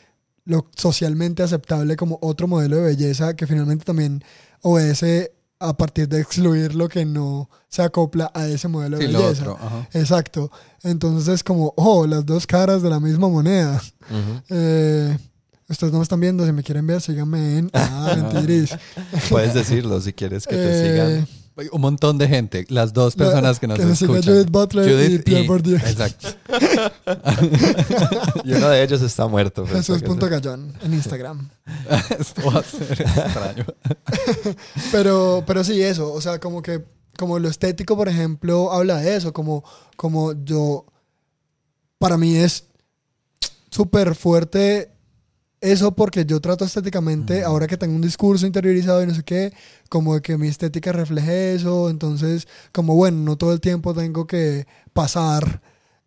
lo 0.44 0.68
socialmente 0.76 1.42
aceptable 1.42 1.96
como 1.96 2.18
otro 2.22 2.48
modelo 2.48 2.76
de 2.76 2.82
belleza 2.82 3.34
que 3.36 3.46
finalmente 3.46 3.84
también 3.84 4.24
obedece 4.62 5.32
a 5.60 5.76
partir 5.76 6.08
de 6.08 6.20
excluir 6.20 6.74
lo 6.74 6.88
que 6.88 7.04
no 7.04 7.48
se 7.68 7.82
acopla 7.82 8.30
a 8.34 8.46
ese 8.48 8.66
modelo 8.66 8.98
de 8.98 9.08
lo 9.08 9.20
belleza. 9.22 9.42
otro. 9.52 9.58
Exacto. 9.92 10.50
Entonces 10.82 11.28
es 11.34 11.44
como, 11.44 11.72
oh, 11.76 12.06
las 12.06 12.24
dos 12.26 12.46
caras 12.46 12.82
de 12.82 12.90
la 12.90 12.98
misma 12.98 13.28
moneda. 13.28 13.80
Ujú. 14.10 14.42
Eh, 14.48 15.16
Ustedes 15.68 15.92
no 15.92 16.00
me 16.00 16.02
están 16.02 16.18
viendo, 16.18 16.44
si 16.44 16.50
me 16.50 16.64
quieren 16.64 16.84
ver, 16.84 17.00
síganme 17.00 17.58
en... 17.58 17.70
Ah, 17.74 18.16
mentiris. 18.16 18.76
Puedes 19.28 19.54
decirlo 19.54 20.00
si 20.00 20.12
quieres 20.12 20.44
que 20.44 20.56
te 20.56 20.62
Eh, 20.64 20.90
sigan. 21.20 21.28
Un 21.72 21.80
montón 21.80 22.18
de 22.18 22.28
gente, 22.28 22.64
las 22.68 22.92
dos 22.92 23.16
La- 23.16 23.24
personas 23.26 23.58
que 23.60 23.66
nos 23.66 23.78
que 23.78 23.90
escuchan. 23.90 24.22
Judith 24.22 24.50
Butler 24.50 25.10
y 25.12 25.18
Pierre 25.18 25.46
Bourdieu. 25.46 25.76
Exacto. 25.76 26.28
Y 28.44 28.52
uno 28.52 28.68
de 28.70 28.82
ellos 28.82 29.02
está 29.02 29.26
muerto. 29.26 29.62
pues, 29.64 29.74
Jesús 29.78 29.96
para 29.96 30.00
que 30.00 30.06
punto 30.06 30.26
se- 30.26 30.30
Gallón 30.32 30.72
en 30.82 30.94
Instagram. 30.94 31.48
Esto 32.18 32.42
va 32.50 32.60
a 32.60 32.62
ser 32.62 33.00
extraño. 33.02 33.64
Pero, 34.92 35.44
pero 35.46 35.64
sí, 35.64 35.80
eso. 35.82 36.12
O 36.12 36.20
sea, 36.20 36.38
como 36.40 36.62
que 36.62 36.84
como 37.18 37.38
lo 37.38 37.48
estético, 37.48 37.96
por 37.96 38.08
ejemplo, 38.08 38.72
habla 38.72 38.96
de 38.98 39.16
eso. 39.16 39.32
Como, 39.32 39.62
como 39.96 40.32
yo. 40.44 40.86
Para 41.98 42.16
mí 42.16 42.34
es 42.36 42.64
súper 43.70 44.14
fuerte 44.14 44.90
eso 45.60 45.92
porque 45.94 46.24
yo 46.24 46.40
trato 46.40 46.64
estéticamente, 46.64 47.44
ahora 47.44 47.66
que 47.66 47.76
tengo 47.76 47.94
un 47.94 48.00
discurso 48.02 48.46
interiorizado 48.46 49.02
y 49.02 49.06
no 49.06 49.14
sé 49.14 49.22
qué, 49.22 49.52
como 49.88 50.14
de 50.14 50.22
que 50.22 50.38
mi 50.38 50.48
estética 50.48 50.92
refleje 50.92 51.54
eso. 51.54 51.90
Entonces, 51.90 52.48
como 52.72 52.94
bueno, 52.96 53.18
no 53.18 53.36
todo 53.36 53.52
el 53.52 53.60
tiempo 53.60 53.92
tengo 53.94 54.26
que 54.26 54.66
pasar. 54.92 55.60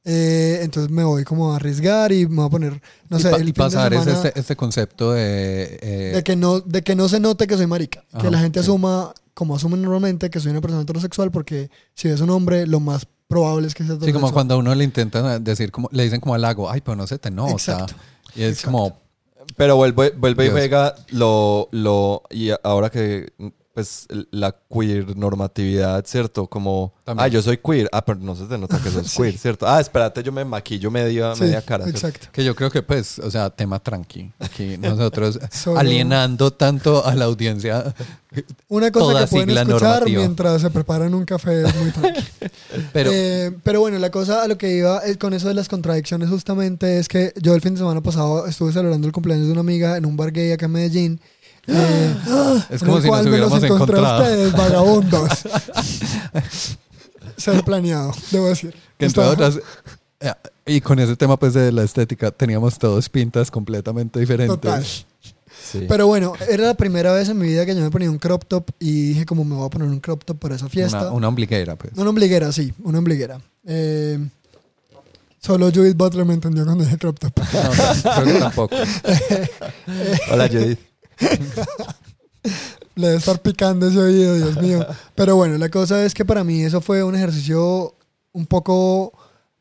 eh, 0.05 0.59
entonces 0.63 0.91
me 0.91 1.03
voy 1.05 1.23
como 1.23 1.53
a 1.53 1.55
arriesgar 1.57 2.11
y 2.11 2.27
me 2.27 2.35
voy 2.37 2.45
a 2.47 2.49
poner, 2.49 2.81
no 3.09 3.19
y 3.19 3.21
sé, 3.21 3.29
pa- 3.31 3.37
el 3.37 3.53
pasar 3.53 3.93
es 3.93 4.05
este, 4.07 4.37
este 4.39 4.55
concepto 4.55 5.13
de... 5.13 5.79
eh, 5.81 6.11
de 6.15 6.23
que 6.23 6.35
no 6.35 6.59
de 6.59 6.81
que 6.83 6.93
no 6.95 7.07
se 7.07 7.19
note 7.21 7.47
que 7.47 7.55
soy 7.55 7.67
marica 7.67 8.03
que 8.17 8.17
Ajá, 8.17 8.31
la 8.31 8.39
gente 8.39 8.59
sí. 8.59 8.65
asuma 8.65 9.13
como 9.33 9.55
asumen 9.55 9.81
normalmente 9.81 10.29
que 10.29 10.39
soy 10.41 10.51
una 10.51 10.59
persona 10.61 10.81
heterosexual 10.83 11.31
porque 11.31 11.69
si 11.95 12.09
ves 12.09 12.19
un 12.21 12.31
hombre 12.31 12.67
lo 12.67 12.81
más 12.81 13.07
probable 13.29 13.67
es 13.67 13.73
que 13.75 13.83
sea 13.85 13.95
sí, 14.01 14.11
como 14.11 14.27
heterosexual. 14.27 14.33
cuando 14.33 14.55
a 14.55 14.57
uno 14.57 14.75
le 14.75 14.83
intentan 14.83 15.41
decir, 15.43 15.71
como, 15.71 15.87
le 15.91 16.03
dicen 16.03 16.19
como 16.19 16.33
halago, 16.35 16.69
ay, 16.69 16.81
pero 16.81 16.95
no 16.97 17.07
se 17.07 17.17
te 17.17 17.31
nota. 17.31 17.51
Exacto, 17.51 17.95
Y 18.35 18.43
es 18.43 18.57
exacto. 18.57 18.65
como, 18.65 19.02
Pero 19.57 19.75
vuelve, 19.75 20.11
vuelve 20.11 20.45
y 20.45 20.49
juega 20.49 20.95
lo, 21.11 21.69
lo. 21.71 22.23
Y 22.29 22.51
ahora 22.63 22.89
que. 22.89 23.31
Pues 23.73 24.07
la 24.29 24.55
queer 24.71 25.17
normatividad, 25.17 26.05
¿cierto? 26.05 26.45
Como. 26.45 26.93
También. 27.05 27.25
Ah, 27.25 27.27
yo 27.27 27.41
soy 27.41 27.57
queer. 27.57 27.89
Ah, 27.91 28.05
pero 28.05 28.19
no 28.19 28.35
se 28.35 28.45
te 28.45 28.55
nota 28.57 28.79
que 28.79 28.91
sos 28.91 29.11
queer, 29.17 29.35
¿cierto? 29.35 29.67
Ah, 29.67 29.81
espérate, 29.81 30.21
yo 30.21 30.31
me 30.31 30.45
maquillo 30.45 30.91
media, 30.91 31.33
Sí, 31.33 31.41
media 31.45 31.61
cara. 31.63 31.85
¿cierto? 31.85 32.05
exacto 32.07 32.27
que 32.31 32.43
yo 32.45 32.55
creo 32.55 32.69
que 32.69 32.83
pues, 32.83 33.17
o 33.17 33.31
sea, 33.31 33.49
tema 33.49 33.79
tranqui. 33.79 34.31
Aquí 34.39 34.77
nosotros 34.77 35.39
Solo- 35.51 35.79
alienando 35.79 36.51
tanto 36.53 37.03
a 37.03 37.15
la 37.15 37.25
audiencia. 37.25 37.95
una 38.67 38.91
cosa 38.91 39.05
Toda 39.11 39.21
que 39.25 39.31
pueden 39.31 39.49
escuchar 39.49 39.81
normativa. 39.81 40.19
mientras 40.19 40.61
se 40.61 40.69
preparan 40.69 41.13
un 41.15 41.25
café 41.25 41.63
es 41.65 41.75
muy 41.75 41.89
tranquilo 41.91 42.25
Pero 42.93 43.09
Eh, 43.11 43.51
pero 43.63 43.79
bueno, 43.79 43.97
la 43.97 44.11
cosa 44.11 44.43
a 44.43 44.47
lo 44.47 44.57
que 44.57 44.71
iba 44.75 45.01
eh, 45.05 45.17
con 45.17 45.33
eso 45.33 45.47
de 45.47 45.55
las 45.55 45.67
contradicciones 45.67 46.29
justamente 46.29 46.99
es 46.99 47.07
que 47.07 47.33
yo 47.41 47.55
el 47.55 47.61
fin 47.61 47.73
de 47.73 47.79
semana 47.79 48.01
pasado 48.01 48.45
estuve 48.45 48.71
celebrando 48.71 49.07
el 49.07 49.13
cumpleaños 49.13 49.47
de 49.47 49.51
una 49.53 49.61
amiga 49.61 49.97
en 49.97 50.05
un 50.05 50.15
bar 50.15 50.31
gay 50.31 50.51
acá 50.51 50.67
en 50.67 50.71
Medellín. 50.73 51.21
Eh, 51.67 52.15
es 52.69 52.81
en 52.81 52.87
como 52.87 53.01
si 53.01 53.07
nos 53.07 53.07
cual 53.07 53.29
me 53.29 53.37
los 53.37 53.51
hubiéramos 53.51 53.63
encontré 53.63 53.97
a 53.97 53.99
encontrado. 53.99 54.23
ustedes, 54.23 54.51
vagabundos. 54.53 55.29
Ser 57.37 57.63
planeado, 57.63 58.11
debo 58.31 58.47
decir. 58.49 58.71
Que 58.97 59.05
entre 59.05 59.23
Estaba- 59.23 59.29
otras, 59.31 59.59
eh, 60.19 60.33
y 60.65 60.81
con 60.81 60.99
ese 60.99 61.15
tema 61.15 61.37
pues 61.37 61.53
de 61.53 61.71
la 61.71 61.83
estética, 61.83 62.31
teníamos 62.31 62.77
todos 62.77 63.09
pintas 63.09 63.49
completamente 63.51 64.19
diferentes. 64.19 64.59
Total. 64.59 64.83
Sí. 64.85 65.85
Pero 65.87 66.07
bueno, 66.07 66.33
era 66.49 66.65
la 66.67 66.73
primera 66.73 67.13
vez 67.13 67.29
en 67.29 67.37
mi 67.37 67.47
vida 67.47 67.65
que 67.65 67.73
yo 67.75 67.81
me 67.81 67.89
ponía 67.89 68.11
un 68.11 68.19
crop 68.19 68.43
top 68.47 68.69
y 68.79 69.09
dije 69.09 69.25
como 69.25 69.43
me 69.45 69.55
voy 69.55 69.65
a 69.65 69.69
poner 69.69 69.87
un 69.87 69.99
crop 69.99 70.23
top 70.23 70.37
para 70.37 70.55
esa 70.55 70.67
fiesta. 70.69 71.01
Una, 71.03 71.11
una 71.11 71.27
ombliguera, 71.29 71.75
pues. 71.75 71.93
Una 71.95 72.09
ombliguera, 72.09 72.51
sí, 72.51 72.73
una 72.83 72.99
ombliguera. 72.99 73.39
Eh, 73.65 74.19
solo 75.39 75.71
Judith 75.73 75.95
Butler 75.97 76.25
me 76.25 76.33
entendió 76.35 76.65
cuando 76.65 76.83
dije 76.83 76.97
crop 76.97 77.17
top. 77.17 77.31
No, 77.39 78.21
creo 78.21 78.33
que 78.33 78.39
tampoco. 78.39 78.75
Hola, 80.31 80.47
Judith. 80.49 80.79
Le 82.95 83.07
debe 83.07 83.17
estar 83.17 83.41
picando 83.41 83.87
ese 83.87 83.97
oído, 83.97 84.35
Dios 84.35 84.61
mío. 84.61 84.85
Pero 85.15 85.35
bueno, 85.35 85.57
la 85.57 85.69
cosa 85.69 86.05
es 86.05 86.13
que 86.13 86.25
para 86.25 86.43
mí 86.43 86.61
eso 86.61 86.79
fue 86.81 87.03
un 87.03 87.15
ejercicio 87.15 87.95
un 88.33 88.45
poco 88.45 89.13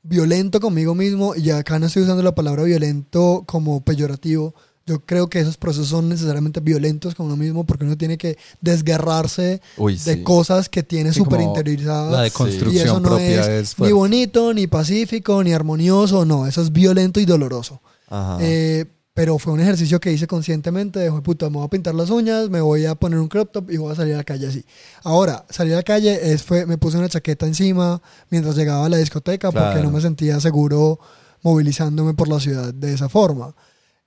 violento 0.02 0.60
conmigo 0.60 0.94
mismo 0.94 1.34
y 1.34 1.50
acá 1.50 1.78
no 1.78 1.86
estoy 1.86 2.02
usando 2.02 2.22
la 2.22 2.34
palabra 2.34 2.64
violento 2.64 3.44
como 3.46 3.82
peyorativo. 3.82 4.54
Yo 4.84 4.98
creo 5.06 5.30
que 5.30 5.38
esos 5.38 5.56
procesos 5.56 5.88
son 5.88 6.08
necesariamente 6.08 6.58
violentos 6.58 7.14
con 7.14 7.26
uno 7.26 7.36
mismo 7.36 7.64
porque 7.64 7.84
uno 7.84 7.96
tiene 7.96 8.18
que 8.18 8.36
desgarrarse 8.60 9.62
Uy, 9.76 9.96
de 9.96 10.14
sí. 10.16 10.22
cosas 10.24 10.68
que 10.68 10.82
tiene 10.82 11.12
Sí, 11.12 11.20
súper 11.20 11.38
como 11.38 11.50
interiorizadas. 11.50 12.10
La 12.12 12.26
Y 12.26 12.30
deconstrucción 12.30 12.84
eso 12.86 13.00
no 13.00 13.08
propia 13.10 13.40
es, 13.60 13.70
es, 13.70 13.78
ni 13.78 13.92
bonito, 13.92 14.52
ni 14.52 14.66
pacífico, 14.66 15.42
ni 15.44 15.52
armonioso, 15.52 16.24
no, 16.24 16.48
eso 16.48 16.60
es 16.60 16.72
violento 16.72 17.20
y 17.20 17.24
doloroso. 17.24 17.80
Ajá. 18.08 18.38
Eh, 18.40 18.86
pero 19.14 19.38
fue 19.38 19.52
un 19.52 19.60
ejercicio 19.60 20.00
que 20.00 20.12
hice 20.12 20.26
conscientemente, 20.26 20.98
de 20.98 21.10
"Jue 21.10 21.22
puta, 21.22 21.50
me 21.50 21.56
voy 21.56 21.66
a 21.66 21.68
pintar 21.68 21.94
las 21.94 22.08
uñas, 22.10 22.48
me 22.48 22.60
voy 22.60 22.86
a 22.86 22.94
poner 22.94 23.18
un 23.18 23.28
crop 23.28 23.52
top 23.52 23.70
y 23.70 23.76
voy 23.76 23.92
a 23.92 23.94
salir 23.94 24.14
a 24.14 24.18
la 24.18 24.24
calle 24.24 24.46
así. 24.46 24.64
Ahora, 25.02 25.44
salir 25.50 25.74
a 25.74 25.76
la 25.76 25.82
calle 25.82 26.32
es, 26.32 26.42
fue, 26.42 26.64
me 26.66 26.78
puse 26.78 26.96
una 26.98 27.08
chaqueta 27.08 27.46
encima 27.46 28.00
mientras 28.30 28.56
llegaba 28.56 28.86
a 28.86 28.88
la 28.88 28.96
discoteca 28.96 29.50
porque 29.50 29.66
Claro. 29.72 29.82
no 29.84 29.90
me 29.90 30.00
sentía 30.00 30.40
seguro 30.40 30.98
movilizándome 31.42 32.14
por 32.14 32.28
la 32.28 32.40
ciudad 32.40 32.72
de 32.72 32.94
esa 32.94 33.08
forma. 33.08 33.54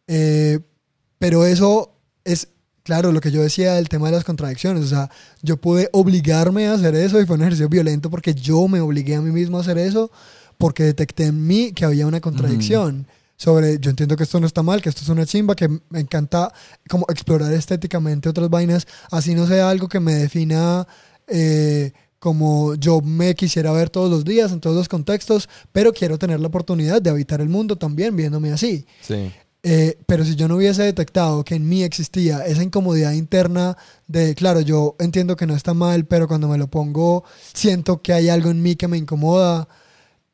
Eh, 0.08 0.60
pero 1.20 1.46
eso 1.46 1.92
es, 2.24 2.48
claro, 2.84 3.12
lo 3.12 3.22
que 3.22 3.32
yo 3.32 3.42
decía 3.44 3.74
del 3.74 3.90
tema 3.90 4.08
de 4.08 4.14
las 4.16 4.24
contradicciones. 4.24 4.84
O 4.84 4.88
sea, 4.88 5.10
yo 5.42 5.58
pude 5.58 5.90
obligarme 5.94 6.68
a 6.68 6.74
hacer 6.74 6.96
eso 6.96 7.20
y 7.22 7.26
fue 7.26 7.36
un 7.36 7.42
ejercicio 7.42 7.70
violento 7.70 8.10
porque 8.10 8.34
yo 8.34 8.68
me 8.68 8.80
obligué 8.82 9.16
a 9.16 9.22
mí 9.22 9.32
mismo 9.32 9.58
a 9.58 9.62
hacer 9.62 9.78
eso 9.78 10.12
porque 10.58 10.84
detecté 10.84 11.26
en 11.26 11.46
mí 11.46 11.74
que 11.74 11.86
había 11.86 12.08
una 12.08 12.22
contradicción. 12.22 13.06
Sobre, 13.38 13.80
yo 13.80 13.90
entiendo 13.90 14.16
que 14.16 14.24
esto 14.24 14.40
no 14.40 14.48
está 14.48 14.64
mal, 14.64 14.82
que 14.82 14.90
esto 14.90 15.02
es 15.02 15.10
una 15.10 15.26
chimba, 15.26 15.56
que 15.56 15.68
me 15.68 16.00
encanta 16.00 16.54
como 16.90 17.06
explorar 17.10 17.52
estéticamente 17.52 18.30
otras 18.30 18.50
vainas, 18.50 18.88
así 19.12 19.36
no 19.36 19.46
sea 19.46 19.70
algo 19.70 19.90
que 19.90 20.00
me 20.00 20.14
defina 20.14 20.88
eh, 21.28 21.92
como 22.20 22.76
yo 22.76 23.02
me 23.02 23.36
quisiera 23.36 23.72
ver 23.72 23.90
todos 23.90 24.10
los 24.10 24.26
días 24.26 24.52
en 24.52 24.60
todos 24.60 24.76
los 24.76 24.90
contextos, 24.90 25.50
pero 25.72 25.94
quiero 25.94 26.18
tener 26.18 26.40
la 26.40 26.48
oportunidad 26.48 27.02
de 27.02 27.10
habitar 27.10 27.42
el 27.42 27.50
mundo 27.50 27.76
también 27.76 28.16
viéndome 28.16 28.52
así. 28.52 28.86
Sí. 29.02 29.32
Eh, 29.68 29.98
pero 30.06 30.24
si 30.24 30.36
yo 30.36 30.48
no 30.48 30.58
hubiese 30.58 30.84
detectado 30.84 31.44
que 31.44 31.56
en 31.56 31.68
mí 31.68 31.84
existía 31.84 32.46
esa 32.46 32.64
incomodidad 32.64 33.14
interna 33.14 33.76
de, 34.08 34.36
claro, 34.36 34.62
yo 34.62 34.96
entiendo 35.00 35.36
que 35.36 35.48
no 35.48 35.56
está 35.56 35.74
mal, 35.74 36.06
pero 36.06 36.28
cuando 36.28 36.48
me 36.48 36.58
lo 36.58 36.68
pongo 36.68 37.24
siento 37.54 38.02
que 38.02 38.14
hay 38.14 38.30
algo 38.30 38.52
en 38.52 38.62
mí 38.62 38.76
que 38.76 38.88
me 38.88 38.98
incomoda, 38.98 39.68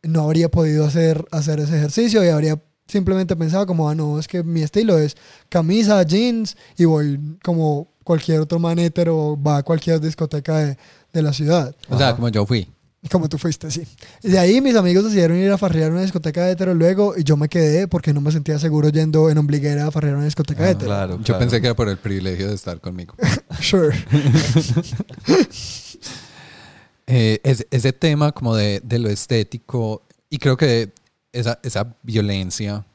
no 0.03 0.23
habría 0.23 0.49
podido 0.49 0.85
hacer, 0.85 1.25
hacer 1.31 1.59
ese 1.59 1.77
ejercicio 1.77 2.23
y 2.23 2.29
habría 2.29 2.61
simplemente 2.91 3.35
pensado 3.35 3.65
como, 3.65 3.89
ah, 3.89 3.95
no, 3.95 4.19
es 4.19 4.27
que 4.27 4.43
mi 4.43 4.61
estilo 4.61 4.97
es 4.99 5.15
camisa, 5.49 6.03
jeans 6.03 6.57
y 6.77 6.85
voy 6.85 7.19
como 7.43 7.87
cualquier 8.03 8.39
otro 8.41 8.59
man 8.59 8.77
hetero 8.79 9.39
va 9.41 9.57
a 9.57 9.63
cualquier 9.63 9.99
discoteca 10.01 10.57
de, 10.57 10.77
de 11.13 11.21
la 11.21 11.31
ciudad. 11.33 11.75
O 11.89 11.97
sea, 11.97 12.07
Ajá. 12.09 12.15
como 12.17 12.29
yo 12.29 12.45
fui. 12.45 12.67
Como 13.11 13.27
tú 13.27 13.39
fuiste, 13.39 13.71
sí. 13.71 13.81
Y 14.21 14.29
de 14.29 14.37
ahí 14.37 14.61
mis 14.61 14.75
amigos 14.75 15.03
decidieron 15.05 15.35
ir 15.37 15.49
a 15.49 15.57
farrear 15.57 15.91
una 15.91 16.01
discoteca 16.03 16.45
de 16.45 16.51
hetero 16.51 16.75
luego 16.75 17.15
y 17.17 17.23
yo 17.23 17.35
me 17.35 17.49
quedé 17.49 17.87
porque 17.87 18.13
no 18.13 18.21
me 18.21 18.31
sentía 18.31 18.59
seguro 18.59 18.89
yendo 18.89 19.27
en 19.31 19.39
ombliguera 19.39 19.87
a 19.87 19.91
farrear 19.91 20.17
una 20.17 20.25
discoteca 20.25 20.61
de 20.61 20.67
Ah, 20.67 20.71
hetero. 20.73 20.85
claro, 20.87 21.19
Yo 21.23 21.39
pensé 21.39 21.59
que 21.61 21.65
era 21.67 21.75
por 21.75 21.89
el 21.89 21.97
privilegio 21.97 22.47
de 22.49 22.53
estar 22.53 22.79
conmigo. 22.79 23.15
Sure. 23.59 23.95
Eh, 27.07 27.39
es- 27.43 27.65
ese 27.71 27.91
tema 27.93 28.31
como 28.31 28.55
de, 28.55 28.79
de 28.83 28.99
lo 28.99 29.09
estético 29.09 30.03
y 30.29 30.37
creo 30.37 30.55
que 30.55 30.93
esa, 31.33 31.59
esa 31.63 31.95
violencia 32.03 32.85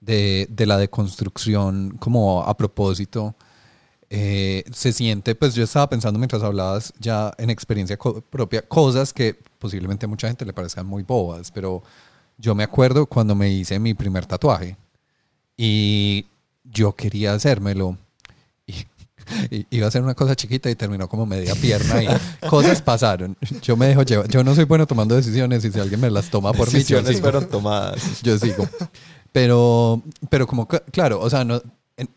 de, 0.00 0.46
de 0.50 0.66
la 0.66 0.78
deconstrucción 0.78 1.96
como 1.98 2.42
a 2.42 2.56
propósito 2.56 3.34
eh, 4.10 4.64
se 4.72 4.92
siente, 4.92 5.34
pues 5.34 5.54
yo 5.54 5.64
estaba 5.64 5.88
pensando 5.90 6.18
mientras 6.18 6.42
hablabas 6.42 6.94
ya 6.98 7.32
en 7.38 7.50
experiencia 7.50 7.96
co- 7.98 8.22
propia, 8.22 8.62
cosas 8.62 9.12
que 9.12 9.34
posiblemente 9.58 10.06
a 10.06 10.08
mucha 10.08 10.28
gente 10.28 10.46
le 10.46 10.52
parezcan 10.54 10.86
muy 10.86 11.02
bobas, 11.02 11.50
pero 11.50 11.82
yo 12.38 12.54
me 12.54 12.64
acuerdo 12.64 13.06
cuando 13.06 13.34
me 13.34 13.50
hice 13.50 13.78
mi 13.78 13.94
primer 13.94 14.24
tatuaje 14.26 14.76
y 15.56 16.26
yo 16.64 16.94
quería 16.94 17.34
hacérmelo 17.34 17.98
iba 19.70 19.86
a 19.86 19.90
ser 19.90 20.02
una 20.02 20.14
cosa 20.14 20.34
chiquita 20.36 20.70
y 20.70 20.74
terminó 20.74 21.08
como 21.08 21.26
media 21.26 21.54
pierna 21.54 22.02
y 22.02 22.08
cosas 22.48 22.82
pasaron. 22.82 23.36
Yo 23.62 23.76
me 23.76 23.86
dejo 23.86 24.02
llevar, 24.02 24.28
yo 24.28 24.44
no 24.44 24.54
soy 24.54 24.64
bueno 24.64 24.86
tomando 24.86 25.14
decisiones 25.14 25.64
y 25.64 25.72
si 25.72 25.78
alguien 25.80 26.00
me 26.00 26.10
las 26.10 26.30
toma 26.30 26.52
por 26.52 26.68
mí, 26.68 26.72
yo 26.72 26.78
Decisiones 26.78 27.08
sigo. 27.16 27.20
fueron 27.20 27.48
tomadas. 27.48 28.22
Yo 28.22 28.38
sigo. 28.38 28.68
Pero, 29.32 30.02
pero 30.30 30.46
como, 30.46 30.66
claro, 30.66 31.20
o 31.20 31.28
sea, 31.28 31.44
no, 31.44 31.60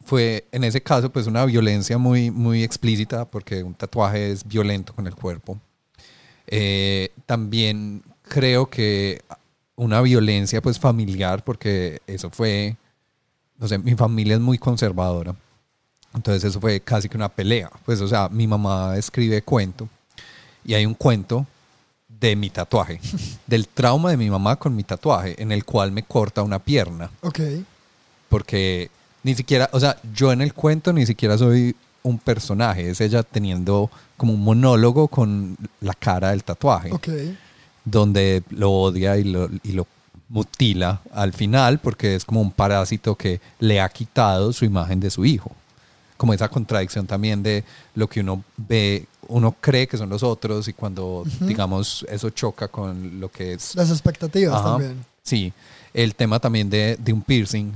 fue 0.05 0.47
en 0.51 0.63
ese 0.63 0.81
caso 0.81 1.11
pues 1.11 1.27
una 1.27 1.45
violencia 1.45 1.97
muy, 1.97 2.31
muy 2.31 2.63
explícita 2.63 3.25
porque 3.25 3.63
un 3.63 3.73
tatuaje 3.73 4.31
es 4.31 4.47
violento 4.47 4.93
con 4.93 5.07
el 5.07 5.15
cuerpo. 5.15 5.59
Eh, 6.47 7.09
también 7.25 8.03
creo 8.21 8.69
que 8.69 9.21
una 9.75 10.01
violencia 10.01 10.61
pues 10.61 10.79
familiar 10.79 11.43
porque 11.43 12.01
eso 12.07 12.29
fue, 12.29 12.77
no 13.57 13.67
sé, 13.67 13.77
mi 13.77 13.95
familia 13.95 14.35
es 14.35 14.41
muy 14.41 14.57
conservadora. 14.57 15.35
Entonces 16.13 16.43
eso 16.43 16.59
fue 16.59 16.79
casi 16.81 17.07
que 17.09 17.17
una 17.17 17.29
pelea. 17.29 17.69
Pues 17.85 18.01
o 18.01 18.07
sea, 18.07 18.27
mi 18.29 18.47
mamá 18.47 18.97
escribe 18.97 19.41
cuento 19.41 19.87
y 20.65 20.73
hay 20.73 20.85
un 20.85 20.93
cuento 20.93 21.45
de 22.19 22.35
mi 22.35 22.49
tatuaje, 22.49 22.99
del 23.47 23.67
trauma 23.67 24.11
de 24.11 24.17
mi 24.17 24.29
mamá 24.29 24.55
con 24.57 24.75
mi 24.75 24.83
tatuaje, 24.83 25.41
en 25.41 25.51
el 25.51 25.65
cual 25.65 25.91
me 25.91 26.03
corta 26.03 26.43
una 26.43 26.59
pierna, 26.59 27.09
Ok. 27.21 27.39
porque 28.29 28.89
Ni 29.23 29.35
siquiera, 29.35 29.69
o 29.71 29.79
sea, 29.79 29.97
yo 30.13 30.31
en 30.31 30.41
el 30.41 30.53
cuento 30.53 30.91
ni 30.93 31.05
siquiera 31.05 31.37
soy 31.37 31.75
un 32.03 32.17
personaje, 32.17 32.89
es 32.89 32.99
ella 33.01 33.21
teniendo 33.23 33.89
como 34.17 34.33
un 34.33 34.43
monólogo 34.43 35.07
con 35.07 35.55
la 35.79 35.93
cara 35.93 36.29
del 36.31 36.43
tatuaje, 36.43 36.91
Ok. 36.91 37.07
donde 37.85 38.43
lo 38.49 38.71
odia 38.71 39.17
y 39.17 39.23
lo, 39.23 39.49
y 39.63 39.73
lo 39.73 39.87
mutila 40.29 41.01
al 41.13 41.33
final 41.33 41.79
porque 41.79 42.15
es 42.15 42.25
como 42.25 42.41
un 42.41 42.51
parásito 42.51 43.15
que 43.15 43.41
le 43.59 43.81
ha 43.81 43.89
quitado 43.89 44.53
su 44.53 44.65
imagen 44.65 44.99
de 44.99 45.09
su 45.11 45.25
hijo. 45.25 45.51
Como 46.21 46.35
esa 46.35 46.47
contradicción 46.49 47.07
también 47.07 47.41
de 47.41 47.63
lo 47.95 48.07
que 48.07 48.19
uno 48.19 48.43
ve, 48.55 49.07
uno 49.27 49.55
cree 49.59 49.87
que 49.87 49.97
son 49.97 50.07
los 50.07 50.21
otros 50.21 50.67
y 50.67 50.73
cuando, 50.73 51.23
digamos, 51.39 52.05
eso 52.07 52.29
choca 52.29 52.67
con 52.67 53.19
lo 53.19 53.27
que 53.29 53.53
es 53.53 53.73
Las 53.73 53.89
expectativas 53.89 54.53
Ajá. 54.53 54.69
también. 54.73 55.03
Sí, 55.23 55.51
el 55.95 56.13
tema 56.13 56.39
también 56.39 56.69
de, 56.69 56.95
de 56.99 57.11
un 57.11 57.23
piercing. 57.23 57.71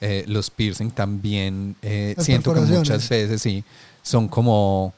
eh, 0.00 0.24
los 0.28 0.48
piercing 0.48 0.90
también 0.92 1.76
eh, 1.82 2.14
siento 2.18 2.54
que 2.54 2.60
muchas 2.60 3.06
veces 3.06 3.42
sí 3.42 3.62
son 4.02 4.28
como, 4.28 4.94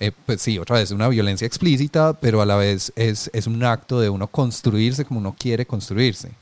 eh, 0.00 0.10
pues 0.26 0.42
sí, 0.42 0.58
otra 0.58 0.78
vez 0.78 0.90
una 0.90 1.06
violencia 1.06 1.46
explícita, 1.46 2.14
pero 2.14 2.42
a 2.42 2.46
la 2.46 2.56
vez 2.56 2.92
es, 2.96 3.30
es 3.32 3.46
un 3.46 3.62
acto 3.62 4.00
de 4.00 4.08
uno 4.10 4.26
construirse 4.26 5.04
como 5.04 5.20
uno 5.20 5.36
quiere 5.38 5.64
construirse. 5.66 6.32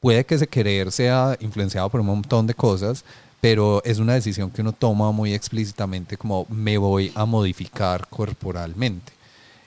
Puede 0.00 0.24
que 0.24 0.36
ese 0.36 0.46
querer 0.46 0.90
sea 0.92 1.36
influenciado 1.40 1.90
por 1.90 2.00
un 2.00 2.06
montón 2.06 2.46
de 2.46 2.54
cosas, 2.54 3.04
pero 3.46 3.80
es 3.84 4.00
una 4.00 4.14
decisión 4.14 4.50
que 4.50 4.60
uno 4.60 4.72
toma 4.72 5.12
muy 5.12 5.32
explícitamente 5.32 6.16
como 6.16 6.46
me 6.48 6.78
voy 6.78 7.12
a 7.14 7.24
modificar 7.26 8.08
corporalmente. 8.08 9.12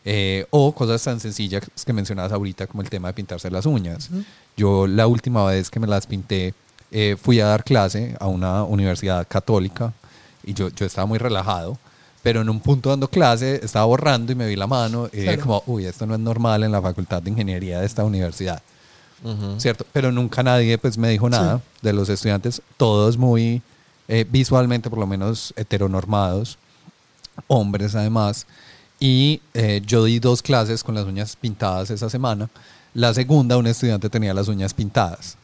Eh, 0.03 0.45
o 0.49 0.73
cosas 0.76 1.01
tan 1.01 1.22
sencillas 1.22 1.64
que 1.85 1.93
mencionabas 1.93 2.34
ahorita 2.34 2.68
como 2.68 2.81
el 2.81 2.89
tema 2.89 3.07
de 3.07 3.14
pintarse 3.14 3.49
las 3.49 3.65
uñas. 3.65 4.10
Yo 4.57 4.85
la 4.85 5.07
última 5.07 5.45
vez 5.45 5.69
que 5.69 5.80
me 5.80 5.88
las 5.88 6.07
pinté 6.07 6.53
eh, 6.91 7.15
fui 7.22 7.39
a 7.39 7.45
dar 7.45 7.64
clase 7.64 8.18
a 8.19 8.27
una 8.27 8.65
universidad 8.65 9.26
católica 9.26 9.93
y 10.43 10.53
yo, 10.53 10.68
yo 10.68 10.85
estaba 10.85 11.06
muy 11.06 11.18
relajado, 11.18 11.77
pero 12.22 12.41
en 12.41 12.49
un 12.49 12.60
punto 12.60 12.89
dando 12.89 13.07
clase 13.10 13.61
estaba 13.64 13.85
borrando 13.85 14.34
y 14.34 14.35
me 14.35 14.45
vi 14.45 14.57
la 14.57 14.68
mano 14.68 15.07
y 15.14 15.19
dije 15.22 15.35
Claro. 15.38 15.41
como, 15.41 15.64
uy, 15.68 15.85
esto 15.85 16.06
no 16.06 16.15
es 16.15 16.19
normal 16.19 16.64
en 16.65 16.73
la 16.73 16.81
facultad 16.81 17.22
de 17.23 17.30
ingeniería 17.30 17.80
de 17.80 17.85
esta 17.85 18.03
universidad. 18.03 18.61
¿Cierto? 19.58 19.86
Pero 19.91 20.12
nunca 20.12 20.44
nadie 20.44 20.78
pues 20.78 20.98
me 20.98 21.10
dijo 21.10 21.30
nada 21.30 21.62
de 21.82 21.94
los 21.94 22.10
estudiantes, 22.10 22.62
todos 22.78 23.18
muy 23.18 23.62
eh, 24.08 24.26
visualmente 24.30 24.90
por 24.90 25.00
lo 25.00 25.06
menos 25.08 25.54
heteronormados, 25.56 26.58
hombres 27.48 27.96
además. 27.96 28.48
Y 29.00 29.41
eh, 29.54 29.82
yo 29.86 30.04
di 30.06 30.20
dos 30.20 30.41
clases 30.41 30.84
con 30.84 30.96
las 30.96 31.06
uñas 31.06 31.36
pintadas 31.36 31.90
esa 31.90 32.10
semana. 32.10 32.50
La 32.94 33.14
segunda, 33.14 33.56
un 33.58 33.68
estudiante 33.68 34.10
tenía 34.10 34.34
las 34.34 34.48
uñas 34.48 34.74
pintadas. 34.74 35.38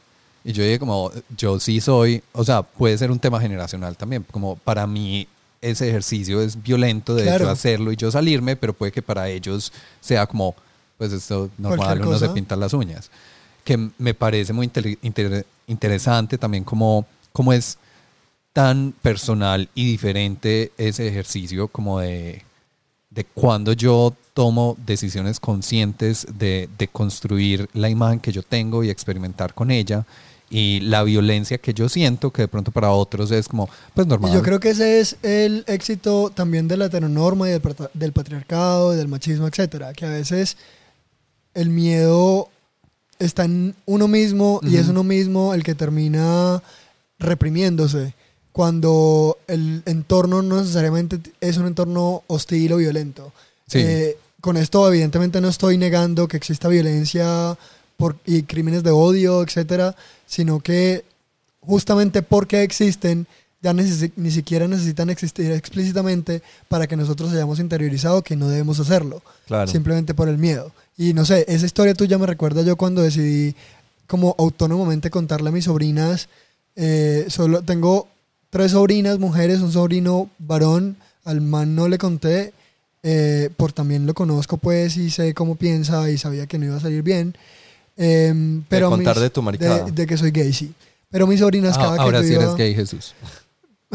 Y 0.44 0.52
yo 0.52 0.64
dije 0.64 0.78
como, 0.80 1.12
yo 1.36 1.60
sí 1.60 1.82
soy, 1.82 2.22
o 2.34 2.44
sea, 2.44 2.62
puede 2.64 2.98
ser 2.98 3.12
un 3.12 3.20
tema 3.20 3.40
generacional 3.40 3.98
también, 3.98 4.26
como 4.32 4.56
para 4.58 4.86
mí 4.86 5.28
ese 5.62 5.90
ejercicio 5.90 6.42
es 6.42 6.62
violento 6.62 7.16
de 7.16 7.24
Claro. 7.24 7.50
hacerlo 7.50 7.92
y 7.92 7.96
yo 7.96 8.12
salirme, 8.12 8.56
pero 8.56 8.74
puede 8.74 8.92
que 8.92 9.02
para 9.02 9.28
ellos 9.30 9.74
sea 10.02 10.28
como, 10.28 10.54
pues 10.98 11.12
esto 11.14 11.50
normal, 11.58 12.02
uno 12.02 12.20
se 12.20 12.30
pinta 12.30 12.56
las 12.56 12.74
uñas. 12.74 13.10
Que 13.66 13.90
me 13.98 14.14
parece 14.14 14.54
muy 14.54 14.68
intele- 14.70 14.98
inter- 15.02 15.46
interesante 15.68 16.38
también 16.38 16.64
como, 16.64 17.06
como 17.34 17.52
es 17.52 17.78
tan 18.54 18.94
personal 19.02 19.68
y 19.76 19.86
diferente 19.86 20.72
ese 20.78 21.08
ejercicio 21.10 21.68
como 21.68 22.00
de, 22.00 22.44
de 23.10 23.26
cuando 23.26 23.74
yo 23.74 24.14
tomo 24.34 24.78
decisiones 24.86 25.40
conscientes 25.42 26.26
de, 26.38 26.70
de 26.78 26.88
construir 26.88 27.68
la 27.74 27.90
imagen 27.90 28.22
que 28.22 28.32
yo 28.32 28.44
tengo 28.44 28.84
y 28.84 28.90
experimentar 28.90 29.54
con 29.54 29.72
ella 29.72 30.06
y 30.50 30.80
la 30.82 31.02
violencia 31.04 31.58
que 31.58 31.74
yo 31.74 31.90
siento 31.90 32.32
que 32.32 32.44
de 32.44 32.48
pronto 32.48 32.72
para 32.72 32.92
otros 32.92 33.32
es 33.32 33.48
como 33.48 33.68
pues 33.96 34.06
normal. 34.06 34.32
Y 34.32 34.36
yo 34.36 34.44
creo 34.44 34.60
que 34.60 34.70
ese 34.70 35.00
es 35.00 35.18
el 35.24 35.64
éxito 35.68 36.32
también 36.34 36.68
de 36.68 36.78
la 36.78 36.86
heteronorma 36.86 37.50
y 37.50 37.52
del, 37.52 37.62
del 37.94 38.14
patriarcado, 38.14 38.92
del 38.92 39.08
machismo, 39.08 39.48
etcétera, 39.48 39.92
que 39.94 40.06
a 40.06 40.10
veces 40.10 40.56
el 41.56 41.70
miedo 41.70 42.50
está 43.26 43.46
en 43.46 43.76
uno 43.86 44.08
mismo 44.08 44.60
y 44.64 44.78
es 44.78 44.88
uno 44.88 45.04
mismo 45.04 45.54
el 45.54 45.64
que 45.64 45.76
termina 45.76 46.62
reprimiéndose 47.20 48.14
cuando 48.52 49.38
el 49.48 49.84
entorno 49.86 50.42
no 50.42 50.62
necesariamente 50.62 51.20
es 51.42 51.58
un 51.58 51.68
entorno 51.68 52.24
hostil 52.28 52.72
o 52.74 52.78
violento. 52.78 53.34
Sí. 53.68 53.80
Eh, 53.80 54.18
con 54.40 54.58
esto 54.58 54.88
evidentemente 54.88 55.42
no 55.42 55.50
estoy 55.50 55.78
negando 55.78 56.28
que 56.28 56.38
exista 56.38 56.68
violencia 56.68 57.58
por, 57.98 58.16
y 58.26 58.44
crímenes 58.44 58.84
de 58.84 58.92
odio, 58.92 59.42
etcétera, 59.42 59.96
sino 60.26 60.60
que 60.60 61.04
justamente 61.62 62.22
porque 62.22 62.64
existen, 62.64 63.28
ya 63.66 63.74
ni 63.74 64.30
siquiera 64.32 64.68
necesitan 64.68 65.10
existir 65.10 65.52
explícitamente 65.52 66.44
para 66.70 66.86
que 66.86 66.96
nosotros 66.96 67.32
hayamos 67.32 67.60
interiorizado 67.60 68.22
que 68.22 68.36
no 68.36 68.48
debemos 68.48 68.80
hacerlo, 68.80 69.24
Claro. 69.48 69.72
simplemente 69.72 70.14
por 70.14 70.30
el 70.30 70.38
miedo. 70.38 70.72
Y 70.98 71.14
no 71.14 71.26
sé, 71.26 71.46
esa 71.48 71.66
historia 71.66 71.96
tuya 71.96 72.20
me 72.20 72.28
recuerda 72.28 72.62
yo 72.62 72.76
cuando 72.76 73.02
decidí 73.02 73.56
como 74.08 74.36
autónomamente 74.38 75.10
contarle 75.10 75.50
a 75.50 75.52
mis 75.52 75.66
sobrinas, 75.66 76.30
eh, 76.76 77.26
solo 77.30 77.64
tengo 77.64 78.08
tres 78.52 78.72
sobrinas 78.74 79.18
mujeres, 79.18 79.62
un 79.62 79.72
sobrino 79.72 80.30
varón, 80.38 80.98
al 81.24 81.42
man 81.42 81.74
no 81.74 81.88
le 81.88 81.98
conté, 81.98 82.54
eh, 83.02 83.50
por 83.58 83.74
también 83.74 84.06
lo 84.06 84.14
conozco 84.14 84.58
pues 84.58 84.96
y 84.98 85.10
sé 85.10 85.34
cómo 85.34 85.56
piensa 85.56 86.10
y 86.12 86.18
sabía 86.20 86.46
que 86.46 86.60
no 86.60 86.66
iba 86.66 86.76
a 86.78 86.80
salir 86.80 87.02
bien. 87.02 87.36
Em, 87.98 88.62
pero 88.70 88.90
contar 88.92 89.16
mis- 89.16 89.24
de 89.24 89.30
tu 89.32 89.42
maricada. 89.42 89.86
de, 89.86 89.92
de 89.92 90.06
que 90.06 90.18
soy 90.18 90.30
gay, 90.32 90.54
sí. 90.54 90.72
Pero 91.10 91.28
mis 91.28 91.40
sobrinas 91.40 91.78
Ah, 91.78 91.82
cada 91.82 92.02
ahora 92.02 92.22
que 92.22 92.28
sí 92.28 92.34
yo 92.34 92.42
eres 92.42 92.56
gay, 92.56 92.76
Jesús. 92.76 93.14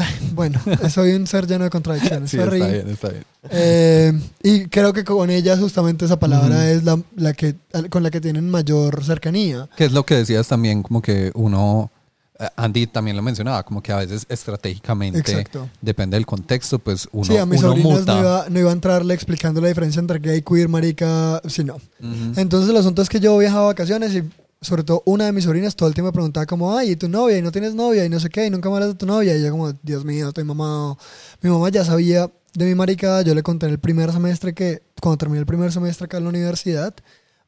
Bueno, 0.34 0.60
soy 0.90 1.12
un 1.12 1.26
ser 1.26 1.46
lleno 1.46 1.64
de 1.64 1.70
contradicciones. 1.70 2.30
Sí, 2.30 2.38
está 2.38 2.54
bien, 2.54 2.88
está 2.88 3.08
bien. 3.08 3.24
Eh, 3.50 4.12
y 4.42 4.66
creo 4.66 4.92
que 4.92 5.04
con 5.04 5.30
ellas 5.30 5.58
justamente 5.58 6.04
esa 6.04 6.18
palabra 6.18 6.56
Ujú. 6.56 6.64
es 6.64 6.84
la, 6.84 7.00
la 7.16 7.32
que 7.32 7.56
con 7.88 8.02
la 8.02 8.10
que 8.10 8.20
tienen 8.20 8.50
mayor 8.50 9.04
cercanía. 9.04 9.68
Que 9.76 9.84
es 9.84 9.92
lo 9.92 10.04
que 10.04 10.14
decías 10.16 10.46
también, 10.48 10.82
como 10.82 11.00
que 11.02 11.30
uno, 11.34 11.90
eh, 12.38 12.48
Andy 12.56 12.86
también 12.86 13.16
lo 13.16 13.22
mencionaba, 13.22 13.62
como 13.62 13.82
que 13.82 13.92
a 13.92 13.96
veces 13.96 14.26
estratégicamente, 14.28 15.18
Exacto. 15.18 15.68
depende 15.80 16.16
del 16.16 16.26
contexto, 16.26 16.78
pues 16.78 17.08
uno, 17.12 17.24
sí, 17.24 17.36
a 17.36 17.46
mis 17.46 17.62
no 17.62 17.76
iba, 17.76 18.46
no 18.48 18.60
iba 18.60 18.70
a 18.70 18.72
entrarle 18.72 19.14
explicando 19.14 19.60
la 19.60 19.68
diferencia 19.68 20.00
entre 20.00 20.18
gay, 20.18 20.42
queer, 20.42 20.68
marica, 20.68 21.40
si 21.48 21.64
no. 21.64 21.76
Ujú. 21.76 22.32
Entonces 22.36 22.70
el 22.70 22.76
asunto 22.76 23.02
es 23.02 23.08
que 23.08 23.20
yo 23.20 23.36
viajaba 23.38 23.64
a 23.64 23.66
vacaciones 23.66 24.14
y 24.14 24.22
sobre 24.60 24.84
todo 24.84 25.02
una 25.06 25.24
de 25.24 25.32
mis 25.32 25.44
sobrinas 25.44 25.74
todo 25.74 25.88
el 25.88 25.94
tiempo 25.94 26.08
me 26.08 26.12
preguntaba 26.12 26.46
como, 26.46 26.76
ay, 26.76 26.90
¿y 26.90 26.96
tu 26.96 27.08
novia? 27.08 27.38
¿Y 27.38 27.42
no 27.42 27.50
tienes 27.50 27.74
novia? 27.74 28.04
Y 28.04 28.08
no 28.08 28.20
sé 28.20 28.28
qué, 28.28 28.46
y 28.46 28.50
nunca 28.50 28.68
me 28.68 28.76
hablas 28.76 28.90
de 28.90 28.94
tu 28.94 29.06
novia. 29.06 29.36
Y 29.36 29.42
yo 29.42 29.50
como, 29.50 29.72
Dios 29.82 30.04
mío, 30.04 30.28
estoy 30.28 30.44
mamado. 30.44 30.98
Mi 31.40 31.48
mamá 31.48 31.70
ya 31.70 31.84
sabía 31.84 32.30
de 32.54 32.64
mi 32.66 32.74
marica, 32.74 33.22
yo 33.22 33.34
le 33.34 33.42
conté 33.42 33.66
en 33.66 33.72
el 33.72 33.78
primer 33.78 34.12
semestre 34.12 34.54
que, 34.54 34.82
cuando 35.00 35.16
terminé 35.16 35.40
el 35.40 35.46
primer 35.46 35.72
semestre 35.72 36.04
acá 36.06 36.18
en 36.18 36.24
la 36.24 36.30
universidad, 36.30 36.94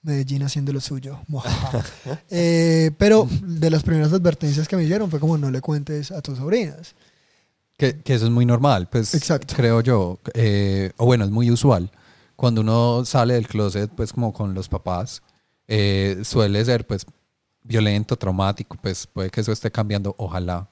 Medellín 0.02 0.42
haciendo 0.42 0.72
lo 0.72 0.80
suyo. 0.80 1.20
Eh, 2.30 2.90
pero 2.98 3.28
de 3.42 3.70
las 3.70 3.82
primeras 3.82 4.12
advertencias 4.12 4.66
que 4.66 4.76
me 4.76 4.84
hicieron 4.84 5.10
fue 5.10 5.20
como, 5.20 5.36
no 5.36 5.50
le 5.50 5.60
cuentes 5.60 6.10
a 6.10 6.22
tus 6.22 6.38
sobrinas. 6.38 6.94
Que, 7.76 8.00
que 8.00 8.14
eso 8.14 8.26
es 8.26 8.30
muy 8.30 8.46
normal, 8.46 8.88
pues 8.90 9.14
Exacto. 9.14 9.54
creo 9.56 9.80
yo, 9.80 10.18
eh, 10.34 10.92
o 10.96 11.04
bueno, 11.04 11.24
es 11.24 11.30
muy 11.30 11.50
usual. 11.50 11.90
Cuando 12.36 12.62
uno 12.62 13.04
sale 13.04 13.34
del 13.34 13.46
closet, 13.46 13.90
pues 13.94 14.12
como 14.12 14.32
con 14.32 14.54
los 14.54 14.68
papás, 14.68 15.22
eh, 15.74 16.20
suele 16.22 16.62
ser 16.64 16.86
pues 16.86 17.06
violento, 17.62 18.16
traumático, 18.16 18.76
pues 18.82 19.06
puede 19.06 19.30
que 19.30 19.40
eso 19.40 19.52
esté 19.52 19.70
cambiando, 19.70 20.14
ojalá. 20.18 20.68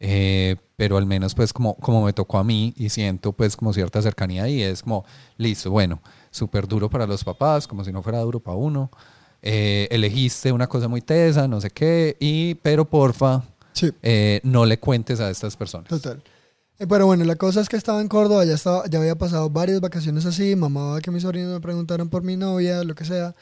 Eh, 0.00 0.56
pero 0.76 0.98
al 0.98 1.06
menos 1.06 1.34
pues 1.34 1.52
como, 1.52 1.76
como 1.76 2.04
me 2.04 2.12
tocó 2.12 2.36
a 2.38 2.44
mí 2.44 2.74
y 2.76 2.90
siento 2.90 3.32
pues 3.32 3.56
como 3.56 3.72
cierta 3.72 4.02
cercanía 4.02 4.46
y 4.48 4.60
es 4.62 4.82
como, 4.82 5.04
listo, 5.38 5.70
bueno, 5.70 6.02
súper 6.30 6.66
duro 6.68 6.90
para 6.90 7.06
los 7.06 7.24
papás, 7.24 7.66
como 7.66 7.84
si 7.84 7.92
no 7.92 8.02
fuera 8.02 8.18
duro 8.20 8.38
para 8.40 8.56
uno. 8.58 8.90
Eh, 9.40 9.88
elegiste 9.90 10.52
una 10.52 10.66
cosa 10.66 10.88
muy 10.88 11.00
tesa, 11.00 11.48
no 11.48 11.60
sé 11.60 11.70
qué, 11.70 12.16
y 12.20 12.54
pero 12.56 12.84
porfa, 12.84 13.42
Sí. 13.72 13.92
eh, 14.02 14.40
no 14.42 14.66
le 14.66 14.78
cuentes 14.78 15.20
a 15.20 15.30
estas 15.30 15.56
personas. 15.56 15.88
Total. 15.88 16.22
Eh, 16.78 16.86
pero 16.86 17.06
bueno, 17.06 17.24
la 17.24 17.36
cosa 17.36 17.60
es 17.60 17.68
que 17.68 17.76
estaba 17.76 18.00
en 18.00 18.08
Córdoba, 18.08 18.44
ya, 18.44 18.54
estaba, 18.54 18.84
ya 18.90 18.98
había 18.98 19.16
pasado 19.16 19.48
varias 19.48 19.80
vacaciones 19.80 20.26
así, 20.26 20.54
mamaba 20.56 21.00
que 21.00 21.10
mis 21.10 21.22
sobrinos 21.22 21.52
me 21.52 21.60
preguntaran 21.60 22.08
por 22.10 22.22
mi 22.22 22.36
novia, 22.36 22.82
lo 22.84 22.94
que 22.94 23.04
sea. 23.04 23.34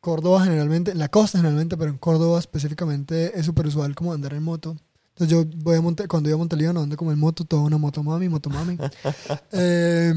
Córdoba 0.00 0.44
generalmente, 0.44 0.92
en 0.92 0.98
la 0.98 1.08
costa 1.08 1.38
generalmente, 1.38 1.76
pero 1.76 1.90
en 1.90 1.98
Córdoba 1.98 2.38
específicamente 2.38 3.38
es 3.38 3.46
súper 3.46 3.66
usual 3.66 3.94
como 3.94 4.12
andar 4.12 4.34
en 4.34 4.42
moto. 4.42 4.76
Entonces 5.18 5.36
yo 5.36 5.44
voy 5.64 5.76
a 5.76 5.80
Monte, 5.80 6.06
cuando 6.06 6.28
iba 6.28 6.36
a 6.36 6.38
Montelíbano 6.38 6.80
ando 6.80 6.96
como 6.96 7.10
en 7.10 7.18
moto, 7.18 7.44
toda 7.44 7.62
una 7.62 7.76
moto 7.76 8.02
mami, 8.02 8.28
moto 8.28 8.50
mami. 8.50 8.78
Eh, 9.52 10.14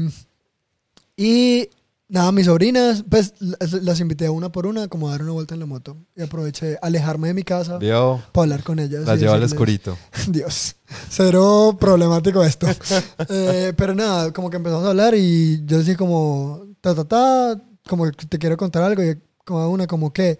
y 1.16 1.68
nada, 2.08 2.30
mis 2.30 2.46
sobrinas, 2.46 3.04
pues 3.08 3.34
las, 3.40 3.72
las 3.72 3.98
invité 4.00 4.28
una 4.28 4.52
por 4.52 4.66
una 4.66 4.86
como 4.86 5.08
a 5.08 5.12
dar 5.12 5.22
una 5.22 5.32
vuelta 5.32 5.54
en 5.54 5.60
la 5.60 5.66
moto. 5.66 5.96
Y 6.14 6.22
aproveché 6.22 6.78
alejarme 6.80 7.28
de 7.28 7.34
mi 7.34 7.42
casa 7.42 7.78
Vio, 7.78 8.22
para 8.32 8.44
hablar 8.44 8.62
con 8.62 8.78
ellas. 8.78 9.04
la 9.04 9.16
y 9.16 9.18
lleva 9.18 9.34
al 9.34 9.42
escurito. 9.42 9.98
Dios, 10.28 10.76
cero 11.10 11.76
problemático 11.80 12.44
esto. 12.44 12.68
Eh, 13.28 13.72
pero 13.76 13.94
nada, 13.94 14.32
como 14.32 14.50
que 14.50 14.56
empezamos 14.56 14.84
a 14.84 14.90
hablar 14.90 15.14
y 15.14 15.64
yo 15.64 15.78
decía 15.78 15.96
como, 15.96 16.66
ta, 16.80 16.94
ta, 16.94 17.04
ta, 17.04 17.60
como 17.88 18.10
que 18.10 18.26
te 18.26 18.38
quiero 18.38 18.56
contar 18.56 18.82
algo 18.82 19.02
y 19.02 19.18
como 19.44 19.68
una 19.70 19.86
como 19.86 20.12
que, 20.12 20.38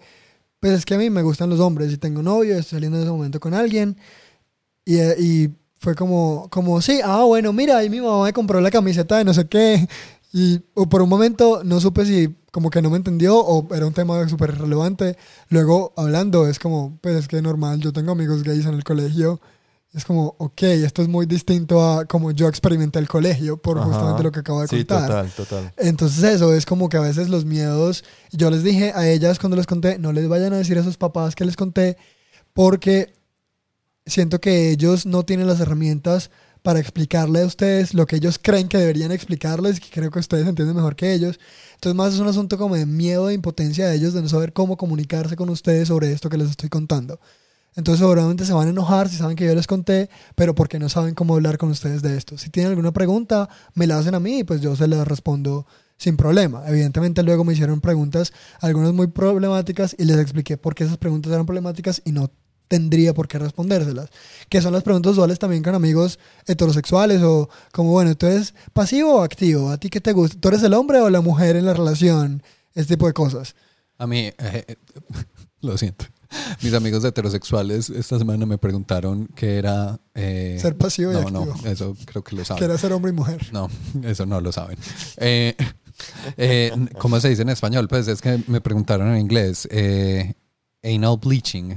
pues 0.59 0.73
es 0.73 0.85
que 0.85 0.95
a 0.95 0.97
mí 0.97 1.09
me 1.09 1.23
gustan 1.23 1.49
los 1.49 1.59
hombres 1.59 1.91
y 1.93 1.97
tengo 1.97 2.23
novio, 2.23 2.57
estoy 2.57 2.77
saliendo 2.77 2.97
en 2.97 3.03
ese 3.03 3.11
momento 3.11 3.39
con 3.39 3.53
alguien 3.53 3.97
Y, 4.85 4.99
y 5.01 5.55
fue 5.79 5.95
como, 5.95 6.47
como, 6.49 6.81
sí, 6.81 6.99
ah, 7.03 7.23
bueno, 7.25 7.53
mira, 7.53 7.77
ahí 7.77 7.89
mi 7.89 8.01
mamá 8.01 8.23
me 8.25 8.33
compró 8.33 8.61
la 8.61 8.71
camiseta 8.71 9.17
de 9.17 9.25
no 9.25 9.33
sé 9.33 9.47
qué. 9.47 9.87
Y 10.33 10.61
o 10.73 10.87
por 10.89 11.01
un 11.01 11.09
momento 11.09 11.63
no 11.63 11.79
supe 11.79 12.05
si 12.05 12.35
como 12.51 12.69
que 12.69 12.81
no 12.81 12.89
me 12.89 12.97
entendió 12.97 13.37
o 13.39 13.73
era 13.75 13.85
un 13.87 13.93
tema 13.93 14.27
súper 14.29 14.57
relevante. 14.59 15.17
Luego 15.49 15.93
hablando 15.97 16.47
es 16.47 16.59
como, 16.59 16.97
pues 17.01 17.15
es 17.15 17.27
que 17.27 17.41
normal, 17.41 17.79
yo 17.79 17.93
tengo 17.93 18.11
amigos 18.13 18.43
gays 18.43 18.65
en 18.65 18.73
el 18.75 18.83
colegio. 18.83 19.41
Es 19.93 20.05
como, 20.05 20.35
ok, 20.39 20.63
esto 20.63 21.03
es 21.03 21.07
muy 21.07 21.27
distinto 21.27 21.83
a 21.83 22.05
como 22.05 22.31
yo 22.31 22.47
experimenté 22.47 22.97
el 22.97 23.07
colegio 23.07 23.57
por 23.57 23.77
Ajá. 23.77 23.87
justamente 23.87 24.23
lo 24.23 24.31
que 24.31 24.39
acabo 24.39 24.61
de 24.61 24.67
Sí, 24.67 24.77
contar. 24.77 25.07
total, 25.07 25.29
total. 25.31 25.73
Entonces 25.77 26.23
eso 26.23 26.51
es 26.53 26.65
como 26.65 26.89
que 26.89 26.97
a 26.97 27.01
veces 27.01 27.29
los 27.29 27.45
miedos, 27.45 28.03
yo 28.31 28.49
les 28.49 28.63
dije 28.63 28.91
a 28.95 29.07
ellas 29.07 29.37
cuando 29.37 29.55
les 29.55 29.67
conté, 29.67 29.99
no 29.99 30.11
les 30.11 30.27
vayan 30.27 30.51
a 30.53 30.57
decir 30.57 30.79
a 30.79 30.83
sus 30.83 30.97
papás 30.97 31.35
que 31.35 31.45
les 31.45 31.55
conté 31.55 31.97
porque 32.53 33.13
siento 34.05 34.41
que 34.41 34.71
ellos 34.71 35.05
no 35.05 35.23
tienen 35.23 35.45
las 35.47 35.59
herramientas 35.59 36.31
para 36.63 36.79
explicarle 36.79 37.41
a 37.41 37.45
ustedes 37.45 37.93
lo 37.93 38.05
que 38.07 38.15
ellos 38.15 38.39
creen 38.41 38.69
que 38.69 38.77
deberían 38.77 39.11
explicarles, 39.11 39.79
que 39.79 39.89
creo 39.91 40.09
que 40.09 40.19
ustedes 40.19 40.47
entienden 40.47 40.75
mejor 40.75 40.95
que 40.95 41.13
ellos. 41.13 41.39
Entonces 41.75 41.95
más 41.95 42.13
es 42.13 42.19
un 42.19 42.27
asunto 42.27 42.57
como 42.57 42.75
de 42.75 42.85
miedo 42.85 43.29
e 43.29 43.33
impotencia 43.33 43.87
de 43.87 43.95
ellos 43.95 44.13
de 44.13 44.21
no 44.21 44.29
saber 44.29 44.53
cómo 44.53 44.77
comunicarse 44.77 45.35
con 45.35 45.49
ustedes 45.49 45.89
sobre 45.89 46.11
esto 46.11 46.29
que 46.29 46.37
les 46.37 46.49
estoy 46.49 46.69
contando. 46.69 47.19
Entonces 47.75 47.99
seguramente 47.99 48.45
se 48.45 48.53
van 48.53 48.67
a 48.67 48.71
enojar 48.71 49.09
si 49.09 49.17
saben 49.17 49.35
que 49.35 49.45
yo 49.45 49.55
les 49.55 49.67
conté, 49.67 50.09
pero 50.35 50.53
porque 50.55 50.79
no 50.79 50.89
saben 50.89 51.15
cómo 51.15 51.33
hablar 51.33 51.57
con 51.57 51.69
ustedes 51.69 52.01
de 52.01 52.17
esto. 52.17 52.37
Si 52.37 52.49
tienen 52.49 52.71
alguna 52.71 52.91
pregunta, 52.91 53.49
me 53.73 53.87
la 53.87 53.97
hacen 53.97 54.15
a 54.15 54.19
mí 54.19 54.39
y 54.39 54.43
pues 54.43 54.61
yo 54.61 54.75
se 54.75 54.87
las 54.87 55.07
respondo 55.07 55.65
sin 55.97 56.17
problema. 56.17 56.63
Evidentemente 56.67 57.23
luego 57.23 57.43
me 57.43 57.53
hicieron 57.53 57.81
preguntas, 57.81 58.33
algunas 58.59 58.93
muy 58.93 59.07
problemáticas, 59.07 59.95
y 59.97 60.05
les 60.05 60.17
expliqué 60.17 60.57
por 60.57 60.75
qué 60.75 60.83
esas 60.83 60.97
preguntas 60.97 61.31
eran 61.31 61.45
problemáticas 61.45 62.01
y 62.05 62.11
no 62.11 62.29
tendría 62.67 63.13
por 63.13 63.27
qué 63.27 63.39
respondérselas. 63.39 64.09
Que 64.49 64.61
son 64.61 64.73
las 64.73 64.83
preguntas 64.83 65.13
usuales 65.13 65.39
también 65.39 65.63
con 65.63 65.75
amigos 65.75 66.19
heterosexuales 66.45 67.21
o 67.21 67.49
como, 67.71 67.91
bueno, 67.91 68.15
¿tú 68.15 68.25
eres 68.25 68.53
pasivo 68.73 69.15
o 69.17 69.21
activo? 69.21 69.69
¿A 69.69 69.77
ti 69.77 69.89
qué 69.89 70.01
te 70.01 70.11
gusta? 70.11 70.39
¿Tú 70.39 70.47
eres 70.49 70.63
el 70.63 70.73
hombre 70.73 70.99
o 70.99 71.09
la 71.09 71.21
mujer 71.21 71.55
en 71.55 71.65
la 71.65 71.73
relación? 71.73 72.43
Este 72.73 72.95
tipo 72.95 73.07
de 73.07 73.13
cosas. 73.13 73.55
A 73.99 74.07
mí, 74.07 74.19
eh, 74.21 74.35
eh, 74.39 74.75
lo 75.67 75.77
siento. 75.77 76.05
Mis 76.63 76.73
amigos 76.73 77.03
heterosexuales 77.03 77.89
esta 77.91 78.17
semana 78.17 78.45
me 78.47 78.57
preguntaron 78.57 79.27
qué 79.35 79.57
era... 79.57 79.99
eh, 80.15 80.57
Ser 80.59 80.75
pasivo 80.77 81.11
y 81.11 81.13
no, 81.15 81.21
activo. 81.21 81.45
no, 81.63 81.69
eso 81.69 81.95
creo 82.05 82.23
que 82.23 82.35
lo 82.35 82.43
saben. 82.43 82.63
era 82.63 82.77
ser 82.77 82.91
hombre 82.93 83.11
y 83.11 83.15
mujer. 83.15 83.47
No, 83.53 83.69
eso 84.03 84.25
no 84.25 84.41
lo 84.41 84.51
saben. 84.51 84.77
Eh, 85.17 85.55
eh, 86.37 86.71
¿Cómo 86.97 87.19
se 87.19 87.29
dice 87.29 87.43
en 87.43 87.49
español? 87.49 87.87
Pues 87.87 88.07
es 88.07 88.19
que 88.21 88.43
me 88.47 88.61
preguntaron 88.61 89.09
en 89.13 89.19
inglés. 89.21 89.67
eh, 89.69 90.33
anal 90.83 91.17
bleaching. 91.23 91.75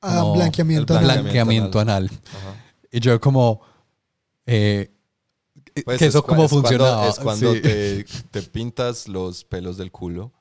Ah, 0.00 0.22
blanqueamiento 0.34 0.96
anal. 0.96 1.22
Blanqueamiento 1.22 1.80
anal. 1.80 2.10
Ajá. 2.28 2.64
Y 2.92 3.00
yo 3.00 3.20
como... 3.20 3.60
eh, 4.46 4.92
Pues 5.84 5.98
que 5.98 6.06
eso 6.06 6.22
cómo 6.22 6.44
es 6.44 6.50
cuando- 6.50 6.68
funcionaba. 6.68 7.08
Es 7.08 7.18
cuando 7.18 7.54
Sí. 7.54 7.60
te, 7.60 8.04
te 8.30 8.42
pintas 8.42 9.08
los 9.08 9.42
pelos 9.44 9.76
del 9.78 9.90
culo. 9.90 10.32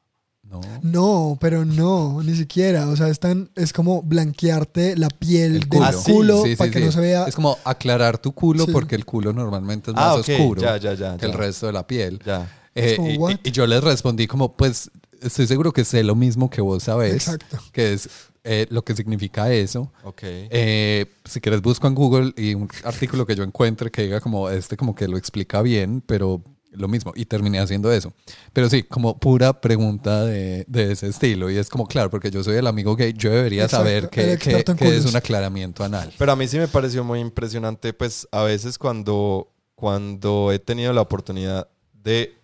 No. 0.54 0.80
No, 0.82 1.38
pero 1.42 1.66
no, 1.66 2.22
ni 2.24 2.36
siquiera. 2.36 2.88
O 2.90 2.96
sea, 2.96 3.08
es, 3.10 3.20
tan- 3.20 3.50
es 3.56 3.74
como 3.74 4.02
blanquearte 4.02 4.96
la 4.98 5.10
piel 5.10 5.54
El 5.56 5.60
del 5.62 5.68
culo. 5.70 5.86
Ah, 5.86 5.94
sí, 5.94 6.12
culo 6.12 6.44
Sí, 6.44 6.50
sí, 6.52 6.56
para 6.56 6.72
que 6.72 6.80
sí. 6.80 6.86
no 6.86 6.92
se 6.92 7.00
vea. 7.02 7.26
Es 7.26 7.36
como 7.36 7.58
aclarar 7.64 8.18
tu 8.18 8.32
culo 8.34 8.66
Sí. 8.66 8.72
porque 8.72 8.96
el 8.96 9.06
culo 9.06 9.34
normalmente 9.34 9.92
es 9.92 9.98
Ah, 9.98 10.16
más 10.18 10.28
ok. 10.28 10.30
oscuro 10.40 10.62
Ya, 10.62 10.78
ya, 10.78 10.94
ya. 10.94 11.18
que 11.18 11.26
el 11.26 11.34
resto 11.34 11.66
de 11.68 11.74
la 11.74 11.86
piel. 11.88 12.20
Ya. 12.26 12.50
Eh, 12.76 12.96
como, 12.98 13.30
y- 13.32 13.40
y, 13.44 13.52
yo 13.52 13.68
les 13.68 13.84
respondí 13.84 14.28
como, 14.28 14.54
pues 14.56 14.90
estoy 15.22 15.48
seguro 15.48 15.72
que 15.72 15.86
sé 15.86 16.04
lo 16.04 16.16
mismo 16.16 16.50
que 16.50 16.62
vos 16.62 16.84
sabés, 16.84 17.14
Exacto. 17.14 17.58
que 17.72 17.94
es 17.94 18.10
eh, 18.46 18.68
lo 18.70 18.84
que 18.84 18.94
significa 18.96 19.52
eso. 19.54 19.92
Ok. 20.04 20.20
Eh, 20.24 21.06
si 21.24 21.40
quieres 21.40 21.62
busco 21.62 21.88
en 21.88 21.96
Google 21.96 22.34
y 22.36 22.54
un 22.56 22.68
artículo 22.84 23.26
que 23.26 23.36
yo 23.36 23.44
encuentre 23.44 23.90
que 23.90 24.02
diga 24.04 24.20
como 24.20 24.50
este 24.50 24.76
como 24.76 24.94
que 24.96 25.08
lo 25.08 25.16
explica 25.18 25.62
bien, 25.62 26.04
pero 26.06 26.42
lo 26.76 26.88
mismo. 26.88 27.14
Y 27.16 27.26
terminé 27.26 27.60
haciendo 27.60 27.92
eso. 27.92 28.14
Pero 28.52 28.70
sí, 28.70 28.84
como 28.84 29.18
pura 29.20 29.62
pregunta 29.62 30.26
de, 30.26 30.66
de 30.68 30.92
ese 30.92 31.08
estilo. 31.08 31.50
Y 31.50 31.58
es 31.58 31.70
como, 31.70 31.88
claro, 31.88 32.10
porque 32.10 32.32
yo 32.32 32.44
soy 32.44 32.56
el 32.58 32.68
amigo 32.68 32.96
gay, 32.96 33.14
yo 33.14 33.32
debería 33.32 33.64
Exacto, 33.64 33.86
saber 33.86 34.10
que, 34.10 34.38
que- 34.38 34.98
es 34.98 35.06
un 35.06 35.16
aclaramiento 35.16 35.84
anal. 35.84 36.14
Pero 36.18 36.32
a 36.32 36.36
mí 36.36 36.48
sí 36.48 36.58
me 36.58 36.68
pareció 36.68 37.04
muy 37.04 37.20
impresionante, 37.20 37.94
pues 37.94 38.28
a 38.32 38.44
veces 38.44 38.78
cuando, 38.78 39.52
cuando 39.76 40.52
he 40.52 40.60
tenido 40.60 40.94
la 40.94 41.02
oportunidad 41.02 41.68
de 41.94 42.38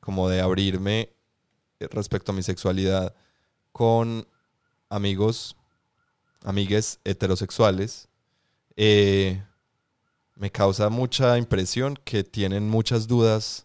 como 0.00 0.28
de 0.28 0.40
abrirme 0.40 1.10
respecto 1.78 2.32
a 2.32 2.34
mi 2.34 2.42
sexualidad 2.42 3.14
con 3.72 4.26
amigos, 4.88 5.56
amigues 6.44 6.98
heterosexuales, 7.04 8.08
eh, 8.76 9.42
me 10.42 10.50
causa 10.50 10.90
mucha 10.90 11.38
impresión 11.38 11.96
que 12.04 12.24
tienen 12.24 12.68
muchas 12.68 13.06
dudas 13.06 13.64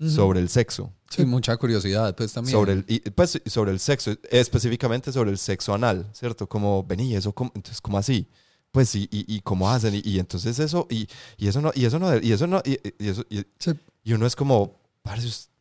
Ujú. 0.00 0.10
sobre 0.10 0.40
el 0.40 0.48
sexo. 0.48 0.92
Sí, 1.08 1.24
mucha 1.24 1.56
curiosidad, 1.56 2.14
pues 2.16 2.32
también. 2.32 2.52
Sobre 2.52 2.72
el, 2.72 2.84
y, 2.88 2.98
pues, 3.10 3.40
sobre 3.46 3.70
el 3.70 3.78
sexo, 3.78 4.16
específicamente 4.30 5.12
sobre 5.12 5.30
el 5.30 5.38
sexo 5.38 5.72
anal, 5.72 6.10
¿cierto? 6.12 6.48
Como, 6.48 6.82
vení, 6.82 7.14
eso, 7.14 7.32
cómo- 7.32 7.52
entonces, 7.54 7.80
¿cómo 7.80 7.98
así? 7.98 8.26
Pues, 8.72 8.92
y, 8.96 9.04
y, 9.12 9.24
y 9.36 9.40
cómo 9.42 9.70
hacen, 9.70 9.94
y, 9.94 10.02
y 10.04 10.18
entonces 10.18 10.58
eso, 10.58 10.88
y, 10.90 11.06
y 11.36 11.46
eso 11.46 11.60
no, 11.62 11.70
y 11.74 11.84
eso 11.84 12.00
no, 12.00 12.08
y 12.20 12.32
eso 12.32 12.46
no, 12.48 12.60
y, 12.64 12.78
y 12.98 13.08
eso, 13.08 13.24
y, 13.30 13.44
Sí. 13.60 13.70
y 14.02 14.12
uno 14.12 14.26
es 14.26 14.34
como, 14.34 14.74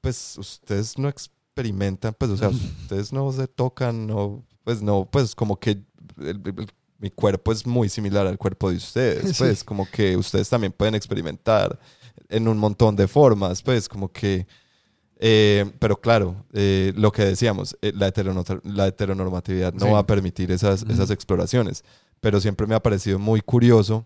pues, 0.01 0.38
ustedes 0.39 0.97
no 0.97 1.07
experimentan, 1.07 2.15
pues, 2.17 2.31
o 2.31 2.38
sea, 2.38 2.49
ustedes 2.81 3.13
no 3.13 3.31
se 3.31 3.47
tocan, 3.47 4.07
no, 4.07 4.43
pues, 4.63 4.81
no, 4.81 5.07
pues, 5.09 5.35
como 5.35 5.59
que 5.59 5.71
el- 6.17 6.41
el- 6.43 6.71
mi 6.99 7.11
cuerpo 7.11 7.52
es 7.52 7.65
muy 7.65 7.90
similar 7.90 8.26
al 8.28 8.38
cuerpo 8.38 8.69
de 8.72 8.78
ustedes, 8.78 9.22
Sí. 9.38 9.44
pues, 9.44 9.64
como 9.64 9.90
que 9.90 10.15
ustedes 10.18 10.49
también 10.49 10.72
pueden 10.72 10.95
experimentar 10.95 11.80
en 12.30 12.48
un 12.48 12.57
montón 12.57 12.95
de 12.95 13.07
formas, 13.07 13.61
pues, 13.61 13.88
como 13.88 14.11
que... 14.11 14.48
Eh, 15.19 15.65
pero 15.80 15.99
claro, 15.99 16.45
eh, 16.53 16.94
lo 16.95 17.11
que 17.11 17.24
decíamos, 17.26 17.76
eh, 17.82 17.91
la, 17.95 18.07
heterono- 18.14 18.61
la 18.64 18.86
heteronormatividad 18.88 19.74
no 19.74 19.86
Sí. 19.88 19.91
va 19.91 19.99
a 19.99 20.06
permitir 20.06 20.52
esas, 20.52 20.84
exploraciones. 21.10 21.84
Pero 22.19 22.40
siempre 22.40 22.68
me 22.68 22.76
ha 22.76 22.82
parecido 22.84 23.18
muy 23.18 23.41
curioso, 23.41 24.06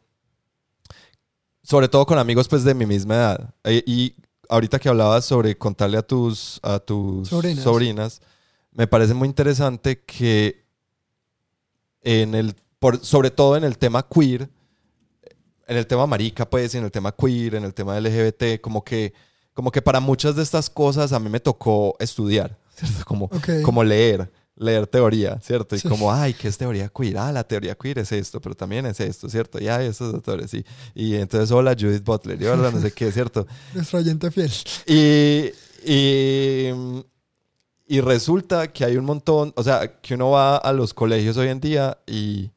sobre 1.63 1.87
todo 1.89 2.05
con 2.05 2.17
amigos 2.17 2.47
pues 2.47 2.63
de 2.63 2.73
mi 2.73 2.85
misma 2.85 3.15
edad. 3.15 3.53
Eh, 3.65 3.83
y 3.85 4.15
ahorita 4.49 4.79
que 4.79 4.89
hablabas 4.89 5.25
sobre 5.25 5.57
contarle 5.57 5.97
a 5.97 6.01
tus, 6.01 6.59
a 6.63 6.79
tus 6.79 7.27
Sobrinas. 7.29 7.63
sobrinas, 7.63 8.21
me 8.71 8.87
parece 8.87 9.13
muy 9.13 9.27
interesante 9.27 10.01
que 10.01 10.63
en 12.03 12.35
el, 12.35 12.55
por, 12.81 13.05
sobre 13.05 13.29
todo 13.29 13.55
en 13.57 13.63
el 13.63 13.77
tema 13.77 14.03
queer, 14.07 14.49
en 15.67 15.77
el 15.77 15.85
tema 15.85 16.07
marica, 16.07 16.49
pues, 16.49 16.73
y 16.73 16.79
en 16.79 16.83
el 16.85 16.91
tema 16.91 17.11
queer, 17.15 17.53
en 17.53 17.63
el 17.63 17.75
tema 17.75 17.95
LGBT, 17.99 18.59
como 18.59 18.83
que, 18.83 19.13
como 19.53 19.71
que 19.71 19.83
para 19.83 19.99
muchas 19.99 20.35
de 20.35 20.41
estas 20.41 20.67
cosas 20.67 21.13
a 21.13 21.19
mí 21.19 21.29
me 21.29 21.39
tocó 21.39 21.95
estudiar, 21.99 22.57
¿cierto? 22.75 23.05
Como, 23.05 23.29
como 23.63 23.83
leer, 23.83 24.31
leer 24.55 24.87
teoría, 24.87 25.39
¿cierto? 25.41 25.75
Y 25.75 25.79
Sí. 25.79 25.87
como, 25.87 26.11
ay, 26.11 26.33
¿qué 26.33 26.47
es 26.47 26.57
teoría 26.57 26.89
queer? 26.89 27.19
Ah, 27.19 27.31
la 27.31 27.43
teoría 27.43 27.75
queer 27.75 27.99
es 27.99 28.11
esto, 28.11 28.41
pero 28.41 28.55
también 28.55 28.87
es 28.87 28.99
esto, 28.99 29.29
¿cierto? 29.29 29.61
Y 29.61 29.67
hay 29.67 29.85
estos 29.85 30.11
autores, 30.15 30.51
y, 30.55 30.65
y 30.95 31.13
entonces, 31.17 31.51
hola, 31.51 31.75
Judith 31.79 32.03
Butler, 32.03 32.41
y 32.41 32.45
no 32.45 32.81
sé 32.81 32.91
qué, 32.91 33.11
¿cierto? 33.11 33.45
Nuestro 33.75 33.99
oyente 33.99 34.31
fiel. 34.31 34.51
Y, 34.87 35.51
y, 35.87 36.71
y 37.87 38.01
resulta 38.01 38.73
que 38.73 38.85
hay 38.85 38.97
un 38.97 39.05
montón, 39.05 39.53
o 39.55 39.61
sea, 39.63 39.99
que 40.01 40.15
uno 40.15 40.31
va 40.31 40.57
a 40.57 40.73
los 40.73 40.95
colegios 40.95 41.37
hoy 41.37 41.49
en 41.49 41.61
día 41.61 41.99
y, 42.07 42.49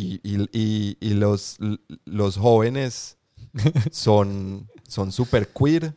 y, 0.00 0.20
y, 0.22 0.48
y- 0.52 0.96
y 1.00 1.10
los, 1.14 1.58
los 2.04 2.36
jóvenes 2.36 3.16
son 3.90 4.68
son 4.88 5.12
súper 5.12 5.48
queer 5.48 5.94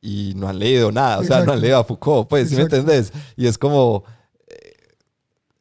y 0.00 0.32
no 0.36 0.48
han 0.48 0.58
leído 0.58 0.90
nada, 0.92 1.20
o 1.20 1.24
sea, 1.24 1.44
no 1.44 1.52
han 1.52 1.60
leído 1.60 1.78
a 1.78 1.84
Foucault, 1.84 2.28
pues, 2.28 2.48
¿sí 2.48 2.56
me 2.56 2.62
entendés? 2.62 3.12
Y 3.36 3.46
es 3.46 3.56
como, 3.58 4.04
eh, 4.48 4.72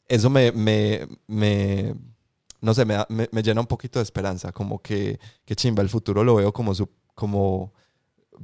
eso 0.07 0.29
me, 0.29 0.51
me, 0.51 1.07
me 1.27 1.95
no 2.59 2.73
sé, 2.73 2.85
me, 2.85 2.97
me, 3.09 3.27
me 3.31 3.41
llena 3.43 3.61
un 3.61 3.67
poquito 3.67 3.99
de 3.99 4.03
esperanza, 4.03 4.51
como 4.51 4.79
que, 4.81 5.19
que 5.45 5.55
chimba, 5.55 5.81
el 5.83 5.89
futuro 5.89 6.23
lo 6.23 6.35
veo 6.35 6.51
como, 6.53 6.73
su, 6.75 6.87
como 7.15 7.73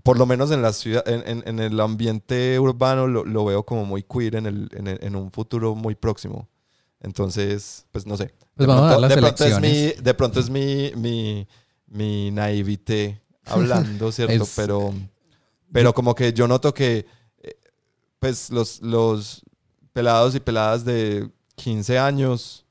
por 0.03 0.17
lo 0.17 0.25
menos 0.25 0.49
en 0.51 0.61
la 0.61 0.73
ciudad, 0.73 1.07
en, 1.07 1.23
en- 1.27 1.43
en 1.47 1.59
el 1.59 1.79
ambiente 1.79 2.59
urbano 2.59 3.07
lo, 3.07 3.23
lo 3.25 3.45
veo 3.45 3.63
como 3.63 3.85
muy 3.85 4.03
queer 4.03 4.35
en, 4.35 4.45
el, 4.47 4.69
en, 4.73 4.87
el- 4.87 4.99
en 5.03 5.15
un 5.15 5.31
futuro 5.31 5.75
muy 5.75 5.95
próximo. 5.95 6.47
Entonces, 7.01 7.85
pues 7.91 8.05
no 8.05 8.17
sé. 8.17 8.33
Pues 8.55 8.67
vamos 8.67 8.83
a 8.91 8.95
de 9.09 9.15
pronto 9.21 9.43
es 9.45 9.49
mi, 9.97 10.01
de 10.03 10.13
pronto 10.13 10.39
es 10.39 10.49
mi, 10.49 10.91
mi, 10.95 11.47
mi 11.87 12.31
naivete 12.31 13.21
hablando, 13.45 14.11
¿cierto? 14.11 14.43
Es- 14.43 14.53
Pero, 14.55 14.93
pero 15.71 15.93
como 15.93 16.15
que 16.15 16.33
yo 16.33 16.47
noto 16.47 16.73
que 16.73 17.05
eh, 17.39 17.55
pues 18.19 18.49
los, 18.49 18.81
los 18.81 19.41
pelados 19.93 20.33
y 20.35 20.39
peladas 20.39 20.83
de 20.85 21.29
15 21.55 21.97
años, 21.99 22.65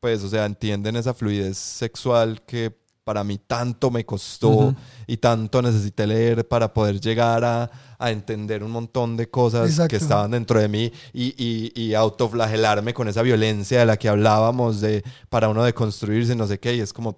pues, 0.00 0.22
o 0.22 0.28
sea, 0.28 0.44
entienden 0.46 0.96
esa 0.96 1.12
fluidez 1.14 1.58
sexual 1.58 2.42
que 2.46 2.76
para 3.08 3.24
mí 3.24 3.38
tanto 3.38 3.90
me 3.90 4.04
costó 4.04 4.50
Ujú. 4.50 4.74
y 5.06 5.16
tanto 5.16 5.62
necesité 5.62 6.06
leer 6.06 6.46
para 6.46 6.74
poder 6.74 7.00
llegar 7.00 7.42
a, 7.42 7.70
a 7.98 8.10
entender 8.10 8.62
un 8.62 8.70
montón 8.70 9.16
de 9.16 9.30
cosas 9.30 9.70
Exacto. 9.70 9.88
que 9.88 9.96
estaban 9.96 10.30
dentro 10.32 10.60
de 10.60 10.68
mí 10.68 10.92
y, 11.14 11.32
y, 11.42 11.72
y 11.74 11.94
autoflagelarme 11.94 12.92
con 12.92 13.08
esa 13.08 13.22
violencia 13.22 13.78
de 13.78 13.86
la 13.86 13.96
que 13.96 14.10
hablábamos 14.10 14.82
de 14.82 15.02
para 15.30 15.48
uno 15.48 15.64
deconstruirse, 15.64 16.36
no 16.36 16.46
sé 16.46 16.58
qué, 16.60 16.76
y 16.76 16.80
es 16.80 16.92
como... 16.92 17.16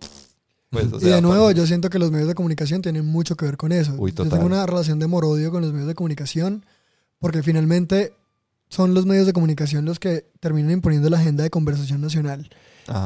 Pues, 0.70 0.92
o 0.92 0.98
y 0.98 1.00
sea, 1.00 1.16
de 1.16 1.22
nuevo, 1.22 1.46
para- 1.46 1.56
yo 1.58 1.66
siento 1.66 1.90
que 1.90 1.98
los 1.98 2.12
medios 2.12 2.28
de 2.28 2.36
comunicación 2.36 2.82
tienen 2.82 3.04
mucho 3.04 3.34
que 3.36 3.46
ver 3.46 3.56
con 3.56 3.72
eso. 3.72 3.92
Uy, 3.98 4.12
yo 4.16 4.28
tengo 4.28 4.46
una 4.46 4.64
relación 4.66 5.00
de 5.00 5.06
amor-odio 5.06 5.50
con 5.50 5.60
los 5.62 5.72
medios 5.72 5.88
de 5.88 5.96
comunicación 5.96 6.64
porque 7.18 7.42
finalmente 7.42 8.12
son 8.68 8.94
los 8.94 9.06
medios 9.06 9.26
de 9.26 9.32
comunicación 9.32 9.84
los 9.86 9.98
que 9.98 10.30
terminan 10.38 10.70
imponiendo 10.70 11.10
la 11.10 11.18
agenda 11.18 11.42
de 11.42 11.50
conversación 11.50 12.00
nacional. 12.00 12.48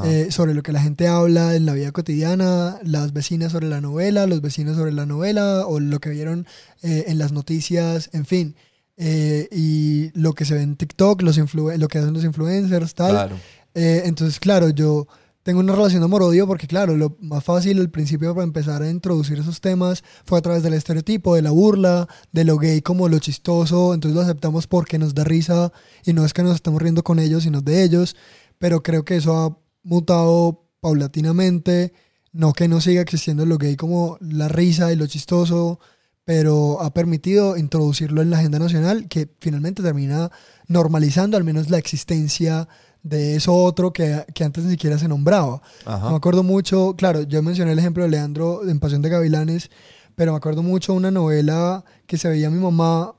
Eh, 0.05 0.29
sobre 0.31 0.55
lo 0.55 0.63
que 0.63 0.73
la 0.73 0.81
gente 0.81 1.09
habla 1.09 1.55
en 1.55 1.67
la 1.67 1.75
vida 1.75 1.93
cotidiana, 1.93 2.79
las 2.83 3.13
vecinas 3.13 3.53
sobre 3.53 3.69
la 3.69 3.83
novela, 3.83 4.27
los 4.27 4.41
vecinos 4.41 4.77
sobre 4.77 4.93
la 4.93 5.05
novela 5.05 5.67
o 5.67 5.79
lo 5.79 6.01
que 6.01 6.09
vieron 6.09 6.47
eh, 6.83 7.05
en 7.09 7.19
las 7.19 7.33
noticias, 7.33 8.09
en 8.13 8.25
fin. 8.25 8.57
Eh, 8.97 9.49
y 9.51 10.11
lo 10.19 10.33
que 10.35 10.45
se 10.45 10.55
ve 10.55 10.63
en 10.63 10.77
TikTok, 10.77 11.23
los 11.23 11.37
lo 11.55 11.89
que 11.89 11.99
hacen 11.99 12.15
los 12.15 12.25
influencers, 12.25 12.95
tal. 12.95 13.11
claro. 13.11 13.37
Eh, 13.75 14.03
entonces, 14.05 14.39
claro, 14.39 14.71
yo 14.71 15.07
tengo 15.43 15.61
una 15.61 15.75
relación 15.75 16.01
de 16.01 16.05
amor-odio 16.07 16.47
porque, 16.47 16.67
claro, 16.67 16.97
lo 16.97 17.17
más 17.21 17.45
fácil 17.45 17.81
al 17.81 17.91
principio 17.91 18.35
para 18.35 18.45
empezar 18.45 18.83
a 18.83 18.91
introducir 18.91 19.39
esos 19.39 19.61
temas 19.61 20.03
fue 20.25 20.39
a 20.39 20.43
través 20.43 20.63
del 20.63 20.75
estereotipo, 20.75 21.35
de 21.35 21.43
la 21.43 21.51
burla, 21.51 22.09
de 22.33 22.45
lo 22.45 22.57
gay 22.57 22.81
como 22.81 23.09
lo 23.09 23.19
chistoso. 23.19 23.93
Entonces 23.93 24.15
lo 24.15 24.23
aceptamos 24.23 24.67
porque 24.67 24.99
nos 24.99 25.15
da 25.15 25.25
risa 25.25 25.73
y 26.05 26.13
no 26.13 26.25
es 26.25 26.33
que 26.33 26.43
nos 26.43 26.55
estamos 26.55 26.81
riendo 26.81 27.03
con 27.03 27.19
ellos, 27.19 27.43
sino 27.43 27.61
de 27.61 27.83
ellos. 27.83 28.17
Pero 28.59 28.83
creo 28.83 29.05
que 29.05 29.17
eso 29.17 29.37
ha 29.37 29.59
mutado 29.85 30.65
paulatinamente. 30.81 31.93
No 32.33 32.53
que 32.53 32.67
no 32.67 32.81
siga 32.81 33.01
existiendo 33.01 33.47
lo 33.47 33.59
gay 33.59 33.77
como 33.77 34.19
la 34.21 34.49
risa 34.49 34.93
y 34.93 34.97
lo 34.97 35.07
chistoso, 35.07 35.79
pero 36.25 36.81
ha 36.83 36.93
permitido 36.93 37.57
introducirlo 37.57 38.23
en 38.23 38.31
la 38.31 38.39
agenda 38.39 38.59
nacional 38.59 39.07
que 39.09 39.31
finalmente 39.41 39.83
termina 39.83 40.31
normalizando 40.67 41.37
al 41.37 41.45
menos 41.45 41.71
la 41.71 41.79
existencia 41.79 42.67
de 43.05 43.37
eso 43.37 43.55
otro 43.55 43.93
que, 43.93 44.25
que 44.35 44.43
antes 44.43 44.65
ni 44.65 44.73
siquiera 44.73 44.99
se 44.99 45.07
nombraba. 45.07 45.63
Ajá. 45.85 46.11
Me 46.11 46.17
acuerdo 46.17 46.43
mucho, 46.43 46.95
claro, 46.97 47.23
yo 47.23 47.43
mencioné 47.43 47.73
el 47.73 47.79
ejemplo 47.79 48.03
de 48.03 48.09
Leandro 48.09 48.69
en 48.69 48.81
Pasión 48.81 49.03
de 49.03 49.11
Gavilanes, 49.11 49.71
pero 50.17 50.33
me 50.33 50.39
acuerdo 50.39 50.63
mucho 50.63 50.95
una 50.95 51.11
novela 51.11 51.85
que 52.07 52.19
se 52.19 52.29
veía 52.29 52.51
mi 52.51 52.59
mamá 52.59 53.15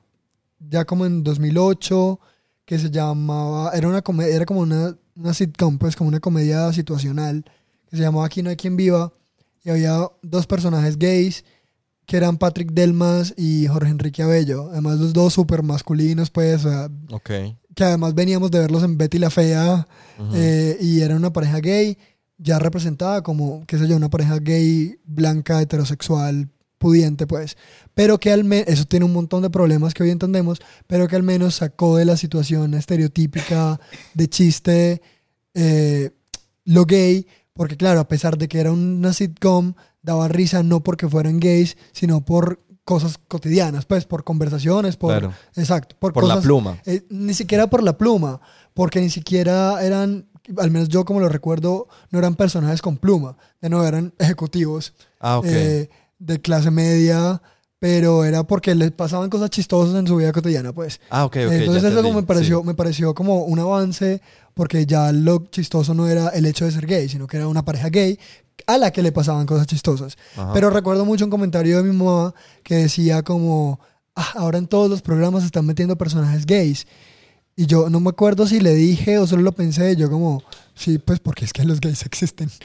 ya 0.60 0.86
como 0.86 1.06
en 1.06 1.24
2008, 1.24 2.20
que 2.66 2.80
se 2.80 2.90
llamaba, 2.90 3.72
era, 3.72 3.88
una 3.88 4.02
comedia, 4.02 4.36
era 4.36 4.46
como 4.46 4.62
una, 4.62 4.98
una 5.16 5.34
sitcom, 5.34 5.78
pues 5.78 5.96
como 5.96 6.08
una 6.10 6.20
comedia 6.20 6.72
situacional, 6.74 7.46
que 7.90 7.98
se 7.98 8.04
llamaba 8.04 8.26
Aquí 8.26 8.42
no 8.44 8.50
hay 8.50 8.56
quien 8.56 8.76
viva, 8.76 9.14
y 9.64 9.70
había 9.70 10.00
dos 10.22 10.46
personajes 10.48 10.98
gays, 10.98 11.44
que 12.06 12.18
eran 12.18 12.38
Patrick 12.38 12.72
Delmas 12.72 13.34
y 13.36 13.66
Jorge 13.68 13.90
Enrique 13.90 14.22
Abello, 14.22 14.70
además 14.72 15.00
los 15.00 15.14
dos 15.14 15.34
súper 15.34 15.64
masculinos, 15.64 16.30
pues, 16.30 16.66
o 16.66 16.70
sea, 16.70 16.90
Ok. 17.12 17.30
que 17.74 17.84
además 17.84 18.14
veníamos 18.14 18.52
de 18.52 18.60
verlos 18.60 18.84
en 18.84 18.98
Betty 18.98 19.18
la 19.18 19.30
Fea, 19.30 19.88
eh, 20.34 20.78
y 20.82 21.02
era 21.02 21.16
una 21.16 21.34
pareja 21.34 21.60
gay, 21.60 21.98
ya 22.38 22.60
representada 22.60 23.24
como, 23.24 23.66
qué 23.66 23.78
sé 23.78 23.88
yo, 23.88 23.96
una 23.96 24.10
pareja 24.10 24.38
gay, 24.40 25.00
blanca, 25.06 25.62
heterosexual, 25.62 26.50
pudiente, 26.86 27.26
pues. 27.26 27.58
Pero 27.96 28.20
que 28.20 28.32
al 28.32 28.44
menos, 28.44 28.68
eso 28.68 28.86
tiene 28.86 29.06
un 29.06 29.14
montón 29.14 29.42
de 29.42 29.50
problemas 29.50 29.96
que 29.96 30.04
hoy 30.04 30.12
entendemos, 30.12 30.60
pero 30.86 31.08
que 31.08 31.16
al 31.16 31.24
menos 31.24 31.56
sacó 31.56 31.98
de 31.98 32.06
la 32.06 32.16
situación 32.16 32.76
estereotípica 32.76 33.80
de 34.14 34.28
chiste 34.30 35.02
eh, 35.56 36.12
lo 36.66 36.86
gay, 36.86 37.26
porque 37.54 37.76
claro, 37.76 38.00
a 38.02 38.08
pesar 38.08 38.38
de 38.38 38.48
que 38.48 38.60
era 38.60 38.72
una 38.72 39.14
sitcom, 39.14 39.74
daba 40.04 40.28
risa 40.28 40.62
no 40.62 40.84
porque 40.84 41.10
fueran 41.10 41.40
gays, 41.40 41.76
sino 41.92 42.24
por 42.24 42.60
cosas 42.84 43.18
cotidianas, 43.28 43.86
pues, 43.86 44.06
por 44.06 44.24
conversaciones, 44.24 44.96
por... 44.96 45.10
Claro. 45.12 45.34
Exacto, 45.56 45.96
por, 45.98 46.14
Por 46.14 46.26
la 46.26 46.40
pluma. 46.40 46.78
eh, 46.86 47.02
ni 47.10 47.34
siquiera 47.34 47.66
por 47.68 47.82
la 47.82 47.98
pluma, 47.98 48.42
porque 48.76 49.02
ni 49.02 49.10
siquiera 49.10 49.84
eran, 49.84 50.28
al 50.58 50.70
menos 50.70 50.90
yo 50.90 51.04
como 51.04 51.20
lo 51.20 51.28
recuerdo, 51.30 51.88
no 52.12 52.20
eran 52.20 52.36
personajes 52.36 52.84
con 52.84 52.98
pluma, 52.98 53.38
de 53.60 53.70
nuevo 53.70 53.88
eran 53.88 54.14
ejecutivos 54.20 54.94
Ah, 55.20 55.40
ok. 55.40 55.46
eh, 55.48 55.90
de 56.20 56.42
clase 56.42 56.72
media, 56.72 57.42
pero 57.80 58.24
era 58.26 58.44
porque 58.44 58.74
les 58.74 58.92
pasaban 58.92 59.30
cosas 59.30 59.50
chistosas 59.50 59.96
en 59.96 60.08
su 60.08 60.16
vida 60.16 60.32
cotidiana, 60.32 60.74
pues. 60.74 61.00
ah, 61.10 61.26
ok, 61.26 61.38
ok. 61.46 61.52
Entonces 61.52 61.84
eso 61.84 62.02
como 62.02 62.22
me 62.22 62.26
pareció, 62.28 62.62
Sí. 62.62 62.68
me 62.68 62.74
pareció 62.74 63.14
como 63.14 63.44
un 63.44 63.60
avance, 63.60 64.22
porque 64.54 64.86
ya 64.86 65.12
lo 65.12 65.46
chistoso 65.52 65.94
no 65.94 66.08
era 66.08 66.30
el 66.30 66.46
hecho 66.46 66.66
de 66.66 66.72
ser 66.72 66.86
gay, 66.88 67.10
sino 67.10 67.28
que 67.28 67.38
era 67.38 67.48
una 67.48 67.64
pareja 67.66 67.90
gay 67.90 68.18
a 68.68 68.78
la 68.78 68.92
que 68.92 69.02
le 69.04 69.12
pasaban 69.12 69.46
cosas 69.46 69.68
chistosas. 69.68 70.16
Ajá. 70.38 70.54
Pero 70.54 70.70
recuerdo 70.70 71.04
mucho 71.06 71.26
un 71.26 71.32
comentario 71.32 71.78
de 71.78 71.84
mi 71.84 71.96
mamá 71.96 72.34
que 72.64 72.76
decía 72.76 73.22
como, 73.22 73.80
"Ah, 74.16 74.32
ahora 74.36 74.58
en 74.58 74.68
todos 74.68 74.90
los 74.90 75.02
programas 75.02 75.42
se 75.42 75.48
están 75.48 75.66
metiendo 75.66 75.98
personajes 75.98 76.46
gays. 76.46 76.88
Y 77.58 77.66
yo 77.68 77.90
no 77.90 78.00
me 78.00 78.10
acuerdo 78.10 78.48
si 78.48 78.60
le 78.62 78.74
dije 78.74 79.18
o 79.18 79.28
solo 79.28 79.42
lo 79.44 79.52
pensé, 79.52 79.96
yo 79.98 80.10
como, 80.10 80.42
sí, 80.76 80.98
pues 80.98 81.20
porque 81.20 81.46
es 81.46 81.54
que 81.54 81.64
los 81.64 81.80
gays 81.82 82.06
existen. 82.06 82.50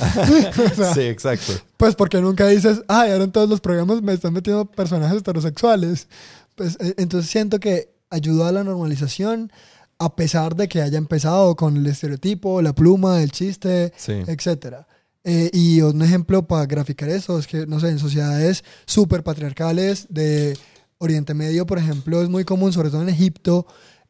O 0.72 0.74
sea, 0.74 0.94
sí, 0.94 1.00
exacto. 1.02 1.52
Pues 1.76 1.94
porque 1.94 2.20
nunca 2.20 2.46
dices, 2.48 2.82
ay, 2.88 3.10
ahora 3.10 3.24
en 3.24 3.32
todos 3.32 3.48
los 3.48 3.60
programas 3.60 4.02
me 4.02 4.12
están 4.12 4.32
metiendo 4.32 4.64
personajes 4.64 5.18
heterosexuales. 5.18 6.08
Pues 6.54 6.76
eh, 6.80 6.94
entonces 6.96 7.30
siento 7.30 7.60
que 7.60 7.90
ayudó 8.10 8.46
a 8.46 8.52
la 8.52 8.64
normalización 8.64 9.52
a 9.98 10.14
pesar 10.14 10.56
de 10.56 10.68
que 10.68 10.82
haya 10.82 10.98
empezado 10.98 11.56
con 11.56 11.76
el 11.76 11.86
estereotipo, 11.86 12.60
la 12.62 12.74
pluma, 12.74 13.22
el 13.22 13.30
chiste, 13.32 13.92
Sí. 13.96 14.12
etcétera. 14.26 14.86
Eh, 15.24 15.50
y 15.52 15.80
un 15.80 16.00
ejemplo 16.02 16.46
para 16.46 16.66
graficar 16.66 17.08
eso 17.08 17.38
es 17.38 17.46
que, 17.46 17.66
no 17.66 17.80
sé, 17.80 17.88
en 17.88 17.98
sociedades 17.98 18.62
súper 18.86 19.24
patriarcales 19.24 20.06
de 20.08 20.56
Oriente 20.98 21.34
Medio, 21.34 21.66
por 21.66 21.78
ejemplo, 21.78 22.22
es 22.22 22.28
muy 22.28 22.44
común, 22.44 22.72
sobre 22.72 22.90
todo 22.90 23.02
en 23.02 23.08
Egipto, 23.08 23.66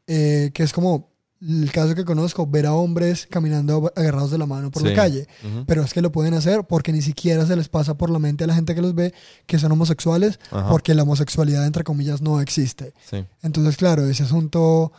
eh, 0.06 0.50
que 0.52 0.62
es 0.62 0.72
como 0.72 1.10
el 1.48 1.70
caso 1.72 1.94
que 1.94 2.04
conozco, 2.04 2.46
ver 2.46 2.66
a 2.66 2.72
hombres 2.74 3.26
caminando 3.30 3.92
agarrados 3.94 4.30
de 4.30 4.38
la 4.38 4.46
mano 4.46 4.70
por 4.70 4.82
Sí. 4.82 4.88
la 4.88 4.94
calle. 4.94 5.26
Pero 5.66 5.82
es 5.82 5.92
que 5.94 6.02
lo 6.02 6.10
pueden 6.12 6.34
hacer 6.34 6.64
porque 6.66 6.92
ni 6.92 7.02
siquiera 7.02 7.46
se 7.46 7.54
les 7.56 7.68
pasa 7.68 7.96
por 7.96 8.10
la 8.10 8.18
mente 8.18 8.44
a 8.44 8.46
la 8.46 8.54
gente 8.54 8.74
que 8.74 8.82
los 8.82 8.94
ve 8.94 9.14
que 9.46 9.58
son 9.58 9.72
homosexuales, 9.72 10.38
Ajá. 10.50 10.68
porque 10.68 10.94
la 10.94 11.02
homosexualidad, 11.04 11.64
entre 11.66 11.84
comillas, 11.84 12.20
no 12.22 12.40
existe. 12.40 12.94
Sí. 13.08 13.24
Entonces, 13.42 13.76
claro, 13.76 14.06
ese 14.06 14.22
asunto 14.24 14.92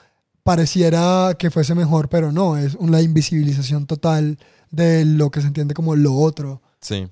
pareciera 0.44 1.36
que 1.38 1.52
fuese 1.52 1.76
mejor, 1.76 2.08
pero 2.10 2.32
no, 2.32 2.58
es 2.58 2.76
una 2.76 3.02
invisibilización 3.02 3.86
total 3.86 4.38
de 4.72 5.04
lo 5.06 5.30
que 5.30 5.42
se 5.42 5.48
entiende 5.48 5.74
como 5.74 5.96
lo 5.96 6.14
otro. 6.16 6.62
Sí. 6.80 7.08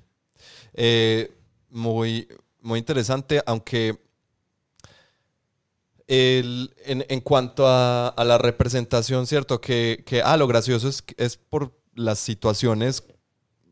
Eh, 0.72 1.30
muy, 1.70 2.28
muy 2.62 2.78
interesante, 2.78 3.42
aunque 3.46 3.98
el- 6.08 6.74
en, 6.84 7.04
en 7.08 7.20
cuanto 7.20 7.66
a, 7.66 8.08
a 8.08 8.24
la 8.24 8.38
representación, 8.38 9.26
¿cierto? 9.26 9.60
Que, 9.60 10.02
que, 10.06 10.22
ah, 10.22 10.36
lo 10.36 10.46
gracioso 10.46 10.88
es, 10.88 11.04
es 11.16 11.36
por 11.36 11.72
las 11.94 12.18
situaciones 12.18 13.04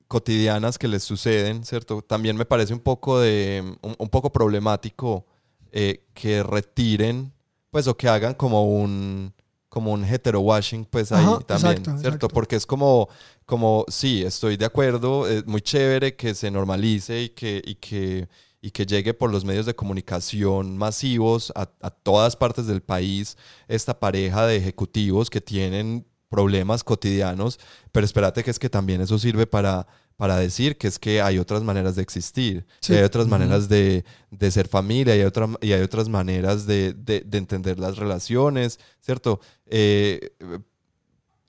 cotidianas 0.08 0.78
que 0.78 0.88
les 0.88 1.02
suceden, 1.02 1.64
¿cierto? 1.64 2.02
También 2.02 2.36
me 2.36 2.44
parece 2.44 2.72
un 2.74 2.80
poco 2.80 3.18
de, 3.20 3.62
un, 3.82 3.96
un 3.98 4.08
poco 4.08 4.30
problemático 4.32 5.26
eh, 5.72 6.04
que 6.14 6.42
retiren, 6.42 7.32
pues, 7.70 7.86
o 7.88 7.96
que 7.96 8.08
hagan 8.08 8.34
como 8.34 8.64
un, 8.64 9.32
como 9.68 9.92
un 9.92 10.04
hetero-washing, 10.04 10.84
pues, 10.84 11.10
ahí 11.12 11.24
Ajá, 11.26 11.40
también, 11.40 11.78
exacto, 11.78 11.98
¿cierto? 11.98 12.28
exacto. 12.28 12.28
Porque 12.28 12.56
es 12.56 12.66
como, 12.66 13.08
como, 13.46 13.84
sí, 13.88 14.22
estoy 14.22 14.56
de 14.56 14.66
acuerdo, 14.66 15.26
es 15.28 15.46
muy 15.46 15.62
chévere 15.62 16.14
que 16.16 16.34
se 16.34 16.50
normalice 16.50 17.22
y 17.22 17.28
que, 17.30 17.62
y 17.64 17.74
que, 17.76 18.28
y 18.66 18.70
que 18.70 18.86
llegue 18.86 19.12
por 19.12 19.30
los 19.30 19.44
medios 19.44 19.66
de 19.66 19.74
comunicación 19.76 20.78
masivos 20.78 21.52
a, 21.54 21.68
a 21.82 21.90
todas 21.90 22.34
partes 22.34 22.66
del 22.66 22.80
país 22.80 23.36
esta 23.68 24.00
pareja 24.00 24.46
de 24.46 24.56
ejecutivos 24.56 25.28
que 25.28 25.42
tienen 25.42 26.06
problemas 26.30 26.82
cotidianos, 26.82 27.60
pero 27.92 28.06
espérate 28.06 28.42
que 28.42 28.50
es 28.50 28.58
que 28.58 28.70
también 28.70 29.02
eso 29.02 29.18
sirve 29.18 29.46
para, 29.46 29.86
para 30.16 30.36
decir 30.38 30.78
que 30.78 30.88
es 30.88 30.98
que 30.98 31.20
hay 31.20 31.38
otras 31.38 31.62
maneras 31.62 31.94
de 31.94 32.02
existir, 32.02 32.64
Sí. 32.80 32.92
que 32.94 32.98
hay 33.00 33.04
otras 33.04 33.28
maneras 33.28 33.68
de, 33.68 34.04
de 34.30 34.50
ser 34.50 34.66
familia 34.66 35.14
y 35.14 35.20
hay, 35.20 35.26
otra, 35.26 35.46
y 35.60 35.72
hay 35.72 35.82
otras 35.82 36.08
maneras 36.08 36.64
de, 36.66 36.94
de- 36.94 37.20
de 37.20 37.38
entender 37.38 37.78
las 37.78 37.98
relaciones, 37.98 38.80
¿cierto? 39.00 39.40
Eh, 39.66 40.30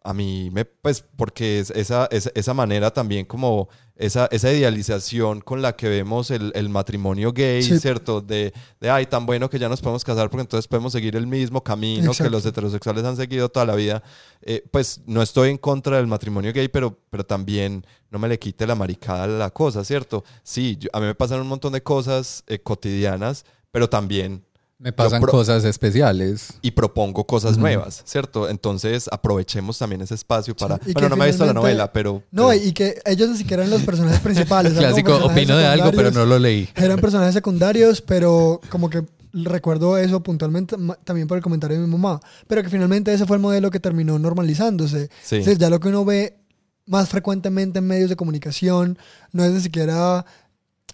a 0.03 0.13
mí 0.13 0.49
me, 0.51 0.65
pues, 0.65 1.03
porque 1.15 1.59
es 1.59 1.71
esa, 1.71 2.07
esa, 2.11 2.29
esa 2.35 2.53
manera 2.53 2.91
también 2.91 3.25
como 3.25 3.69
esa, 3.97 4.25
esa 4.31 4.51
idealización 4.51 5.39
con 5.41 5.61
la 5.61 5.75
que 5.75 5.87
vemos 5.87 6.29
el, 6.31 6.51
el 6.55 6.67
matrimonio 6.69 7.31
gay, 7.31 7.63
Sí. 7.63 7.79
¿cierto? 7.79 8.19
De, 8.21 8.53
de, 8.81 8.89
ay, 8.89 9.05
tan 9.05 9.25
bueno 9.25 9.49
que 9.49 9.57
ya 9.57 9.69
nos 9.69 9.81
podemos 9.81 10.03
casar 10.03 10.29
porque 10.29 10.41
entonces 10.41 10.67
podemos 10.67 10.91
seguir 10.91 11.15
el 11.15 11.27
mismo 11.27 11.63
camino 11.63 12.01
que 12.03 12.07
Exacto. 12.09 12.31
los 12.31 12.45
heterosexuales 12.45 13.03
han 13.05 13.15
seguido 13.15 13.47
toda 13.49 13.65
la 13.65 13.75
vida. 13.75 14.03
Eh, 14.41 14.63
pues 14.71 15.01
no 15.05 15.21
estoy 15.21 15.49
en 15.51 15.57
contra 15.57 15.97
del 15.97 16.07
matrimonio 16.07 16.51
gay, 16.53 16.67
pero, 16.67 16.99
pero 17.09 17.25
también 17.25 17.85
no 18.11 18.19
me 18.19 18.27
le 18.27 18.37
quite 18.37 18.67
la 18.67 18.75
maricada 18.75 19.23
a 19.23 19.27
la 19.27 19.49
cosa, 19.49 19.83
¿cierto? 19.85 20.23
Sí, 20.43 20.77
yo- 20.79 20.89
a 20.93 20.99
mí 20.99 21.05
me 21.05 21.15
pasan 21.15 21.39
un 21.39 21.47
montón 21.47 21.71
de 21.73 21.81
cosas 21.81 22.43
eh, 22.47 22.59
cotidianas, 22.59 23.45
pero 23.71 23.89
también 23.89 24.43
Me 24.85 24.93
pasan 24.93 25.19
cosas 25.23 25.65
especiales. 25.65 26.53
y 26.61 26.71
propongo 26.71 27.25
cosas 27.25 27.53
Ujú. 27.53 27.61
nuevas, 27.61 28.03
¿cierto? 28.05 28.47
Entonces 28.47 29.09
aprovechemos 29.11 29.79
también 29.79 30.01
ese 30.01 30.13
espacio 30.13 30.55
para... 30.55 30.79
y 30.85 30.93
bueno, 30.93 31.09
no 31.09 31.15
me 31.15 31.25
he 31.25 31.27
visto 31.29 31.43
la 31.43 31.53
novela, 31.53 31.91
pero... 31.91 32.21
No, 32.31 32.49
pero- 32.49 32.63
y 32.63 32.71
que 32.71 33.01
ellos 33.05 33.29
ni 33.29 33.37
siquiera 33.37 33.63
eran 33.63 33.71
los 33.71 33.81
personajes 33.81 34.19
principales. 34.21 34.73
Clásico, 34.73 35.09
personajes 35.11 35.37
opino 35.43 35.57
de 35.57 35.65
algo, 35.65 35.91
pero 35.91 36.11
no 36.11 36.25
lo 36.25 36.37
leí. 36.37 36.69
Eran 36.75 36.99
personajes 36.99 37.33
secundarios, 37.33 38.01
pero 38.01 38.61
como 38.69 38.89
que 38.91 39.03
recuerdo 39.33 39.97
eso 39.97 40.21
puntualmente 40.21 40.75
también 41.03 41.27
por 41.27 41.37
el 41.37 41.43
comentario 41.43 41.77
de 41.81 41.83
mi 41.85 41.91
mamá. 41.91 42.21
Pero 42.47 42.61
que 42.61 42.69
finalmente 42.69 43.11
ese 43.11 43.25
fue 43.25 43.37
el 43.37 43.41
modelo 43.41 43.71
que 43.71 43.79
terminó 43.79 44.19
normalizándose. 44.19 45.09
Sí. 45.23 45.37
Es 45.37 45.45
decir, 45.45 45.57
ya 45.57 45.71
lo 45.71 45.79
que 45.79 45.87
uno 45.87 46.05
ve 46.05 46.37
más 46.85 47.09
frecuentemente 47.09 47.79
en 47.79 47.87
medios 47.87 48.09
de 48.11 48.15
comunicación 48.15 48.99
no 49.31 49.43
es 49.43 49.51
ni 49.51 49.61
siquiera 49.61 50.25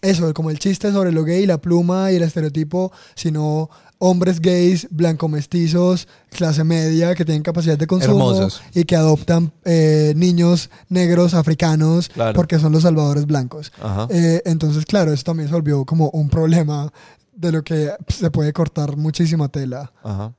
eso, 0.01 0.33
como 0.33 0.49
el 0.49 0.59
chiste 0.59 0.91
sobre 0.91 1.11
lo 1.11 1.23
gay, 1.23 1.45
la 1.45 1.59
pluma 1.59 2.11
y 2.11 2.15
el 2.15 2.23
estereotipo, 2.23 2.91
sino 3.15 3.69
hombres 3.99 4.39
gays, 4.41 4.87
blanco 4.89 5.27
mestizos, 5.27 6.07
clase 6.31 6.63
media, 6.63 7.13
que 7.13 7.23
tienen 7.23 7.43
capacidad 7.43 7.77
de 7.77 7.85
consumo 7.85 8.31
Hermosos. 8.31 8.61
y 8.73 8.83
que 8.85 8.95
adoptan 8.95 9.51
eh, 9.63 10.13
niños 10.15 10.71
negros 10.89 11.35
africanos 11.35 12.09
Claro. 12.09 12.33
porque 12.35 12.57
son 12.57 12.71
los 12.71 12.81
salvadores 12.81 13.27
blancos. 13.27 13.71
Eh, 14.09 14.41
entonces, 14.45 14.85
claro, 14.85 15.13
eso 15.13 15.23
también 15.23 15.49
se 15.49 15.53
volvió 15.55 15.85
como 15.85 16.09
un 16.11 16.29
problema 16.29 16.91
de 17.35 17.51
lo 17.51 17.63
que 17.63 17.91
se 18.07 18.31
puede 18.31 18.53
cortar 18.53 18.97
muchísima 18.97 19.49
tela. 19.49 19.91
Ajá. 20.03 20.33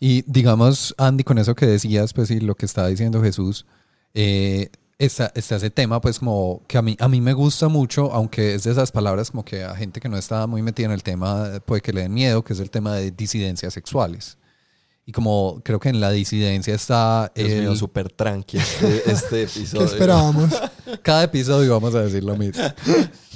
Y 0.00 0.22
digamos, 0.26 0.94
Andy, 0.98 1.22
con 1.24 1.38
eso 1.38 1.54
que 1.54 1.66
decías, 1.66 2.12
pues 2.12 2.30
y 2.32 2.40
lo 2.40 2.56
que 2.56 2.66
estaba 2.66 2.88
diciendo 2.88 3.22
Jesús, 3.22 3.64
eh, 4.14 4.70
está, 4.98 5.30
está 5.34 5.56
ese 5.56 5.70
tema, 5.70 6.00
pues 6.00 6.18
como 6.18 6.62
que 6.66 6.76
a 6.78 6.82
mí, 6.82 6.96
a 6.98 7.08
mí 7.08 7.20
me 7.20 7.32
gusta 7.32 7.68
mucho, 7.68 8.12
aunque 8.12 8.54
es 8.54 8.64
de 8.64 8.72
esas 8.72 8.90
palabras 8.92 9.30
como 9.30 9.44
que 9.44 9.62
a 9.64 9.74
gente 9.76 10.00
que 10.00 10.08
no 10.08 10.16
está 10.16 10.46
muy 10.46 10.62
metida 10.62 10.86
en 10.86 10.92
el 10.92 11.02
tema 11.02 11.50
eh, 11.54 11.60
puede 11.60 11.80
que 11.82 11.92
le 11.92 12.02
den 12.02 12.14
miedo, 12.14 12.42
que 12.42 12.52
es 12.52 12.60
el 12.60 12.70
tema 12.70 12.94
de 12.96 13.10
disidencias 13.10 13.72
sexuales. 13.74 14.38
Y 15.06 15.12
como 15.12 15.62
creo 15.64 15.80
que 15.80 15.88
en 15.88 16.00
la 16.00 16.10
disidencia 16.10 16.74
está... 16.74 17.32
Dios 17.34 17.48
el- 17.50 17.60
mío, 17.62 17.76
súper 17.76 18.10
tranqui 18.10 18.58
este, 18.58 19.10
este 19.10 19.28
¿Qué 19.30 19.42
episodio. 19.44 19.86
esperábamos? 19.86 20.50
cada 21.02 21.24
episodio 21.24 21.72
vamos 21.72 21.94
a 21.94 22.02
decir 22.02 22.24
lo 22.24 22.36
mismo. 22.36 22.62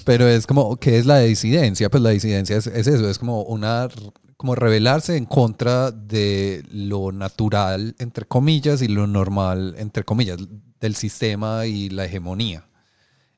Pero 0.05 0.26
es 0.28 0.47
como, 0.47 0.76
¿qué 0.76 0.98
es 0.98 1.06
la 1.06 1.20
disidencia? 1.20 1.89
Pues 1.89 2.02
la 2.02 2.10
disidencia 2.10 2.56
es, 2.56 2.66
es 2.66 2.86
eso, 2.89 3.09
es 3.09 3.18
como 3.18 3.43
una, 3.44 3.89
como 4.36 4.55
rebelarse 4.55 5.16
en 5.16 5.24
contra 5.24 5.93
de 5.93 6.62
lo 6.72 7.12
natural, 7.12 7.94
entre 7.98 8.26
comillas, 8.26 8.82
y 8.82 8.89
lo 8.89 9.06
normal, 9.06 9.74
entre 9.78 10.02
comillas, 10.05 10.40
del 10.83 10.97
sistema 10.97 11.65
y 11.65 11.89
la 11.89 12.05
hegemonía. 12.05 12.69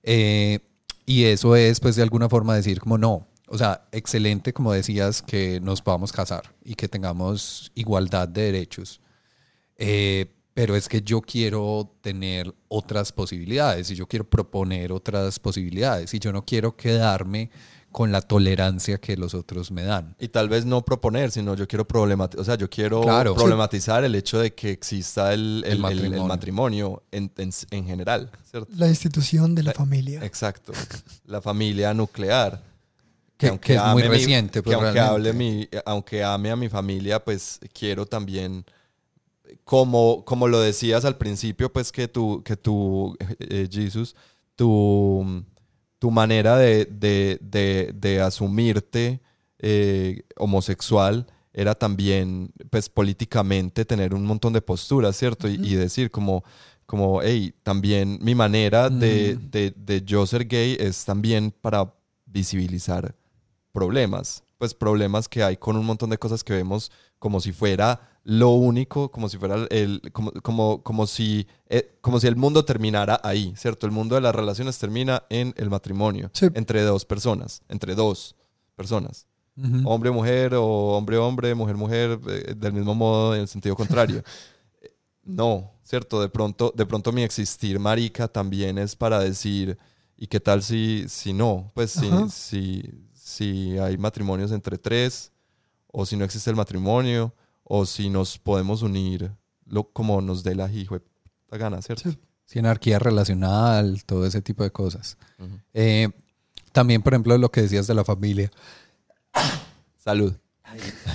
Eh, 0.03 0.59
y 1.07 1.25
eso 1.25 1.55
es, 1.55 1.79
pues, 1.79 1.95
de 1.95 2.03
alguna 2.03 2.29
forma 2.29 2.57
decir 2.57 2.81
como 2.81 2.99
no. 2.99 3.29
O 3.47 3.59
sea, 3.59 3.87
excelente, 3.93 4.53
como 4.53 4.73
decías, 4.73 5.23
que 5.23 5.61
nos 5.61 5.83
podamos 5.83 6.11
casar 6.11 6.55
y 6.65 6.75
que 6.75 6.89
tengamos 6.89 7.71
igualdad 7.75 8.27
de 8.27 8.43
derechos. 8.51 9.01
Eh, 9.77 10.33
pero 10.55 10.77
es 10.77 10.89
que 10.89 11.03
yo 11.03 11.21
quiero 11.21 11.95
tener 12.01 12.55
otras 12.69 13.13
posibilidades 13.13 13.91
y 13.91 13.95
yo 13.97 14.07
quiero 14.07 14.29
proponer 14.29 14.93
otras 14.93 15.39
posibilidades 15.39 16.15
y 16.15 16.21
yo 16.21 16.33
no 16.33 16.45
quiero 16.45 16.77
quedarme 16.77 17.51
con 17.95 18.11
la 18.11 18.21
tolerancia 18.23 18.99
que 18.99 19.17
los 19.17 19.35
otros 19.35 19.71
me 19.71 19.85
dan. 19.85 20.17
Y 20.19 20.27
tal 20.27 20.49
vez 20.49 20.67
no 20.67 20.85
proponer, 20.85 21.31
sino 21.31 21.55
yo 21.55 21.69
quiero 21.69 21.87
problematizar, 21.87 22.41
o 22.41 22.45
sea, 22.45 22.57
yo 22.57 22.69
quiero 22.69 23.03
Claro. 23.03 23.37
problematizar 23.37 24.03
el 24.03 24.17
hecho 24.17 24.41
de 24.41 24.53
que 24.53 24.71
exista 24.73 25.33
el, 25.33 25.63
el- 25.65 25.65
El 25.65 25.65
el- 25.65 25.75
el 25.75 25.81
matrimonio. 25.81 26.25
matrimonio, 26.27 27.03
en, 27.13 27.31
en- 27.39 27.51
en 27.71 27.87
general, 27.87 28.31
¿cierto? 28.51 28.69
La 28.77 28.89
institución 28.89 29.55
de 29.55 29.63
la 29.63 29.71
La- 29.71 29.75
familia. 29.79 30.25
Exacto. 30.25 30.73
La 31.27 31.41
familia 31.41 31.95
nuclear. 31.95 32.61
Que- 33.37 33.59
que 33.61 33.75
es 33.75 33.81
muy 33.83 34.03
ame 34.03 34.09
mi- 34.09 34.09
reciente, 34.17 34.59
que 34.61 34.63
pues, 34.63 34.77
aunque, 34.77 34.99
hable 35.01 35.33
mi, 35.33 35.69
aunque 35.87 36.25
ame 36.25 36.51
a 36.51 36.57
mi 36.57 36.69
familia, 36.69 37.23
pues 37.25 37.61
quiero 37.73 38.07
también, 38.07 38.65
como, 39.65 40.25
como 40.25 40.49
lo 40.49 40.61
decías 40.61 41.05
al 41.05 41.17
principio, 41.17 41.73
pues 41.73 41.93
que 41.93 42.09
tú, 42.09 42.43
que 42.45 42.57
tú 42.57 43.17
eh, 43.39 43.69
Jesus, 43.71 44.15
tu, 44.57 45.45
tu 46.05 46.11
manera 46.11 46.59
de, 46.59 46.85
de, 46.85 47.39
de, 47.41 47.91
de 47.95 48.21
asumirte 48.21 49.23
eh, 49.59 50.21
homosexual 50.37 51.27
era 51.55 51.75
también, 51.75 52.53
pues 52.69 52.91
políticamente, 52.91 53.87
tener 53.87 54.13
un 54.13 54.27
montón 54.27 54.53
de 54.53 54.61
posturas, 54.61 55.17
¿cierto? 55.17 55.49
Y, 55.49 55.55
y 55.55 55.77
decir 55.77 56.11
como, 56.11 56.45
como, 56.85 57.23
hey, 57.23 57.55
también 57.63 58.19
mi 58.21 58.35
manera 58.35 58.91
de, 58.91 59.39
Mm. 59.41 59.51
de, 59.51 59.75
de 59.75 60.03
yo 60.03 60.27
ser 60.27 60.45
gay 60.47 60.77
es 60.79 61.07
también 61.07 61.51
para 61.63 61.91
visibilizar 62.27 63.15
problemas, 63.73 64.44
pues 64.65 64.73
problemas 64.73 65.29
que 65.29 65.43
hay 65.43 65.59
con 65.59 65.77
un 65.77 65.85
montón 65.85 66.09
de 66.09 66.17
cosas 66.17 66.43
que 66.43 66.55
vemos 66.55 66.91
como 67.19 67.39
si 67.43 67.53
fuera 67.53 68.01
lo 68.23 68.49
único, 68.53 69.11
como 69.11 69.29
si 69.29 69.37
fuera 69.37 69.67
el, 69.69 70.01
como, 70.15 70.33
como, 70.41 70.83
como 70.83 71.07
si, 71.07 71.47
eh, 71.69 71.99
como 72.01 72.19
si 72.19 72.29
el 72.29 72.37
mundo 72.37 72.65
terminara 72.65 73.21
ahí, 73.23 73.53
¿cierto? 73.59 73.85
El 73.85 73.93
mundo 73.93 74.15
de 74.15 74.23
las 74.23 74.35
relaciones 74.35 74.79
termina 74.79 75.25
en 75.29 75.53
el 75.59 75.69
matrimonio, 75.69 76.31
Sí. 76.33 76.47
entre 76.55 76.81
dos 76.81 77.05
personas, 77.05 77.61
entre 77.69 77.95
dos 77.95 78.37
personas, 78.75 79.27
Ujú. 79.59 79.87
hombre 79.87 80.11
mujer 80.11 80.55
o 80.55 80.65
hombre 80.97 81.19
hombre, 81.19 81.55
mujer 81.55 81.77
mujer, 81.77 82.19
eh, 82.27 82.55
del 82.57 82.73
mismo 82.73 82.95
modo 82.95 83.35
en 83.35 83.43
el 83.43 83.49
sentido 83.49 83.77
contrario. 83.77 84.23
No, 85.27 85.73
¿cierto? 85.83 86.21
De 86.21 86.29
pronto, 86.29 86.73
de 86.77 86.85
pronto 86.87 87.11
mi 87.13 87.23
existir 87.23 87.79
marica 87.79 88.29
también 88.29 88.77
es 88.79 88.95
para 88.97 89.19
decir, 89.21 89.79
¿y 90.19 90.27
qué 90.27 90.39
tal 90.41 90.63
si, 90.63 91.05
si 91.09 91.33
no? 91.33 91.71
Pues 91.75 91.91
si, 91.93 92.11
si, 92.31 92.83
si 93.35 93.77
hay 93.79 93.97
matrimonios 93.99 94.53
entre 94.53 94.79
tres, 94.79 95.33
o 95.93 96.05
si 96.07 96.17
no 96.17 96.25
existe 96.25 96.51
el 96.51 96.57
matrimonio, 96.57 97.33
o 97.63 97.87
si 97.87 98.09
nos 98.11 98.39
podemos 98.39 98.83
unir 98.83 99.31
lo, 99.67 99.85
como 99.85 100.21
nos 100.21 100.43
dé 100.43 100.55
la 100.55 100.71
hijo 100.71 100.99
la 101.51 101.59
gana, 101.59 101.81
¿cierto? 101.83 102.11
Sí. 102.11 102.19
Sí, 102.47 102.59
anarquía 102.59 102.99
relacional, 102.99 104.05
todo 104.05 104.27
ese 104.27 104.43
tipo 104.43 104.63
de 104.65 104.71
cosas. 104.71 105.17
Eh, 105.73 106.11
también, 106.73 107.01
por 107.03 107.15
ejemplo, 107.15 107.39
lo 107.39 107.51
que 107.51 107.63
decías 107.63 107.87
de 107.87 107.95
la 107.95 108.05
familia. 108.05 108.51
Salud. 109.97 110.35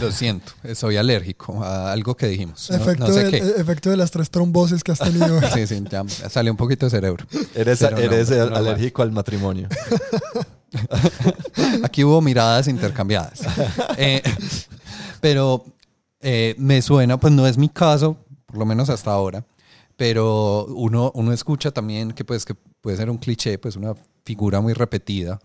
Lo 0.02 0.12
siento, 0.12 0.54
soy 0.74 0.96
alérgico 0.98 1.62
a 1.64 1.92
algo 1.92 2.16
que 2.16 2.28
dijimos. 2.28 2.70
No, 2.72 2.78
efecto, 2.78 3.08
no 3.08 3.14
sé 3.14 3.24
del- 3.26 3.32
qué. 3.32 3.38
e- 3.38 3.62
efecto 3.62 3.90
de 3.90 3.98
las 3.98 4.10
tres 4.10 4.30
trombosis 4.32 4.84
que 4.84 4.92
has 4.94 5.00
tenido. 5.00 5.40
Sí, 5.54 5.68
sí, 5.68 5.84
ya 5.92 6.04
salió 6.30 6.52
un 6.52 6.58
poquito 6.58 6.86
de 6.86 6.90
cerebro. 6.92 7.26
Eres, 7.54 7.82
eres 7.82 8.30
no, 8.30 8.56
alérgico 8.56 9.02
al 9.02 9.12
matrimonio. 9.12 9.68
Aquí 11.84 12.04
hubo 12.04 12.22
miradas 12.22 12.68
intercambiadas. 12.68 13.42
Eh, 13.98 14.22
pero 15.20 15.66
eh, 16.22 16.56
me 16.58 16.82
suena, 16.82 17.20
pues 17.20 17.34
no 17.34 17.46
es 17.46 17.58
mi 17.58 17.68
caso, 17.70 18.18
por 18.46 18.58
lo 18.58 18.66
menos 18.66 18.90
hasta 18.90 19.12
ahora, 19.12 19.46
pero 19.98 20.66
uno, 20.68 21.12
uno 21.14 21.34
escucha 21.34 21.72
también 21.72 22.14
que, 22.14 22.24
pues, 22.24 22.46
que 22.46 22.56
puede 22.56 22.96
ser 22.96 23.10
un 23.10 23.18
cliché, 23.18 23.58
pues 23.58 23.76
una 23.76 23.94
figura 24.24 24.62
muy 24.62 24.74
repetida, 24.74 25.40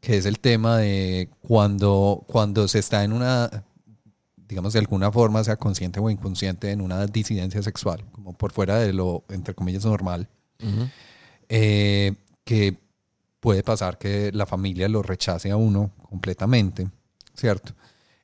que 0.00 0.16
es 0.16 0.26
el 0.26 0.40
tema 0.40 0.78
de 0.78 1.28
cuando, 1.46 2.24
cuando 2.26 2.66
se 2.66 2.80
está 2.80 3.04
en 3.04 3.12
una, 3.12 3.64
digamos 4.48 4.72
de 4.72 4.80
alguna 4.80 5.12
forma, 5.12 5.44
sea 5.44 5.56
consciente 5.56 6.00
o 6.00 6.10
inconsciente, 6.10 6.72
en 6.72 6.80
una 6.80 7.06
disidencia 7.06 7.62
sexual, 7.62 8.04
como 8.12 8.32
por 8.32 8.50
fuera 8.52 8.78
de 8.78 8.92
lo, 8.92 9.22
entre 9.28 9.54
comillas, 9.54 9.84
normal. 9.84 10.28
eh, 11.48 12.14
que 12.44 12.76
puede 13.40 13.62
pasar 13.62 13.98
que 13.98 14.30
la 14.32 14.46
familia 14.46 14.88
lo 14.88 15.02
rechace 15.02 15.50
a 15.50 15.56
uno 15.56 15.90
completamente, 16.08 16.88
¿cierto? 17.34 17.72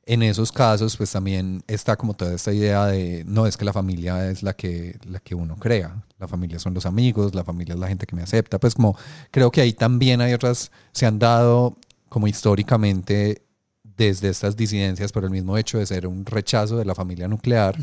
En 0.05 0.23
esos 0.23 0.53
casos, 0.53 0.95
pues 0.95 1.11
también 1.11 1.63
está 1.67 1.97
como 1.97 2.13
toda 2.13 2.33
esta 2.33 2.53
idea 2.53 2.85
de, 2.85 3.25
no 3.27 3.45
es 3.45 3.57
que 3.57 3.65
la 3.65 3.73
familia 3.73 4.29
es 4.29 4.41
la 4.41 4.53
que, 4.53 4.97
la 5.05 5.19
que 5.19 5.35
uno 5.35 5.57
crea, 5.57 6.01
la 6.17 6.27
familia 6.29 6.59
son 6.59 6.73
los 6.73 6.85
amigos, 6.85 7.35
la 7.35 7.43
familia 7.43 7.73
es 7.73 7.79
la 7.79 7.89
gente 7.89 8.05
que 8.05 8.15
me 8.15 8.21
acepta, 8.21 8.57
pues 8.57 8.75
como 8.75 8.97
creo 9.31 9.51
que 9.51 9.59
ahí 9.59 9.73
también 9.73 10.21
hay 10.21 10.33
otras, 10.33 10.71
se 10.93 11.05
han 11.05 11.19
dado 11.19 11.75
como 12.07 12.27
históricamente 12.27 13.41
desde 13.97 14.29
estas 14.29 14.55
disidencias 14.55 15.11
por 15.11 15.23
el 15.23 15.31
mismo 15.31 15.57
hecho 15.57 15.79
de 15.79 15.85
ser 15.85 16.07
un 16.07 16.25
rechazo 16.25 16.77
de 16.77 16.85
la 16.85 16.95
familia 16.95 17.27
nuclear, 17.27 17.75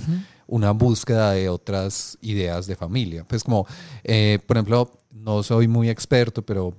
una 0.47 0.70
búsqueda 0.70 1.32
de 1.32 1.48
otras 1.48 2.16
ideas 2.23 2.66
de 2.66 2.77
familia. 2.77 3.24
Pues 3.24 3.43
como, 3.43 3.66
eh, 4.05 4.39
por 4.47 4.56
ejemplo, 4.56 4.93
no 5.11 5.43
soy 5.43 5.66
muy 5.66 5.90
experto, 5.90 6.43
pero 6.43 6.74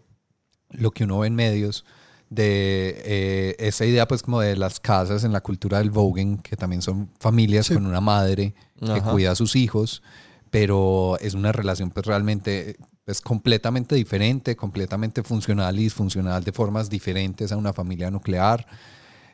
lo 0.77 0.91
que 0.91 1.03
uno 1.03 1.19
ve 1.19 1.27
en 1.27 1.35
medios 1.35 1.85
de 2.29 3.01
eh, 3.05 3.55
esa 3.59 3.85
idea 3.85 4.07
pues 4.07 4.23
como 4.23 4.41
de 4.41 4.55
las 4.55 4.79
casas 4.79 5.23
en 5.23 5.31
la 5.31 5.41
cultura 5.41 5.77
del 5.77 5.91
voguing, 5.91 6.37
que 6.37 6.55
también 6.57 6.81
son 6.81 7.09
familias 7.19 7.67
Sí. 7.67 7.73
con 7.75 7.85
una 7.85 8.01
madre 8.01 8.53
que 8.79 8.91
Ajá. 8.91 9.11
cuida 9.11 9.31
a 9.31 9.35
sus 9.35 9.55
hijos, 9.55 10.01
pero 10.49 11.17
es 11.21 11.33
una 11.33 11.51
relación 11.51 11.91
pues 11.91 12.05
realmente 12.05 12.77
pues 13.05 13.21
completamente 13.21 13.93
diferente, 13.95 14.55
completamente 14.55 15.21
funcional 15.21 15.77
y 15.79 15.83
disfuncional 15.83 16.43
de 16.43 16.51
formas 16.51 16.89
diferentes 16.89 17.51
a 17.51 17.57
una 17.57 17.71
familia 17.71 18.09
nuclear, 18.09 18.65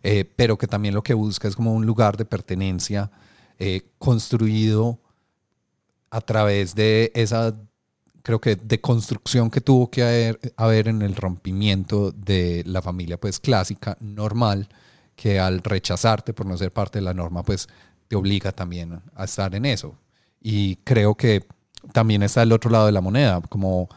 eh, 0.03 0.25
pero 0.35 0.57
que 0.57 0.67
también 0.67 0.93
lo 0.93 1.01
que 1.03 1.13
busca 1.13 1.47
es 1.47 1.55
como 1.55 1.73
un 1.73 1.85
lugar 1.85 2.17
de 2.17 2.25
pertenencia 2.25 3.09
eh, 3.59 3.83
construido 3.97 4.99
a 6.09 6.19
través 6.19 6.75
de 6.75 7.11
esa, 7.15 7.55
creo 8.23 8.39
que, 8.39 8.55
de 8.55 8.81
construcción 8.81 9.49
que 9.49 9.61
tuvo 9.61 9.89
que 9.89 10.03
haber, 10.03 10.39
haber 10.57 10.87
en 10.87 11.01
el 11.01 11.15
rompimiento 11.15 12.11
de 12.11 12.63
la 12.65 12.81
familia 12.81 13.19
pues 13.19 13.39
clásica, 13.39 13.97
normal, 13.99 14.69
que 15.15 15.39
al 15.39 15.61
rechazarte 15.61 16.33
por 16.33 16.45
no 16.45 16.57
ser 16.57 16.71
parte 16.71 16.99
de 16.99 17.05
la 17.05 17.13
norma, 17.13 17.43
pues 17.43 17.67
te 18.07 18.15
obliga 18.15 18.51
también 18.51 19.01
a 19.15 19.23
estar 19.23 19.53
en 19.55 19.65
eso. 19.65 19.95
Y 20.41 20.77
creo 20.77 21.15
que 21.15 21.45
también 21.93 22.23
está 22.23 22.43
el 22.43 22.51
otro 22.51 22.69
lado 22.71 22.85
de 22.85 22.91
la 22.91 23.01
moneda, 23.01 23.41
como 23.41 23.89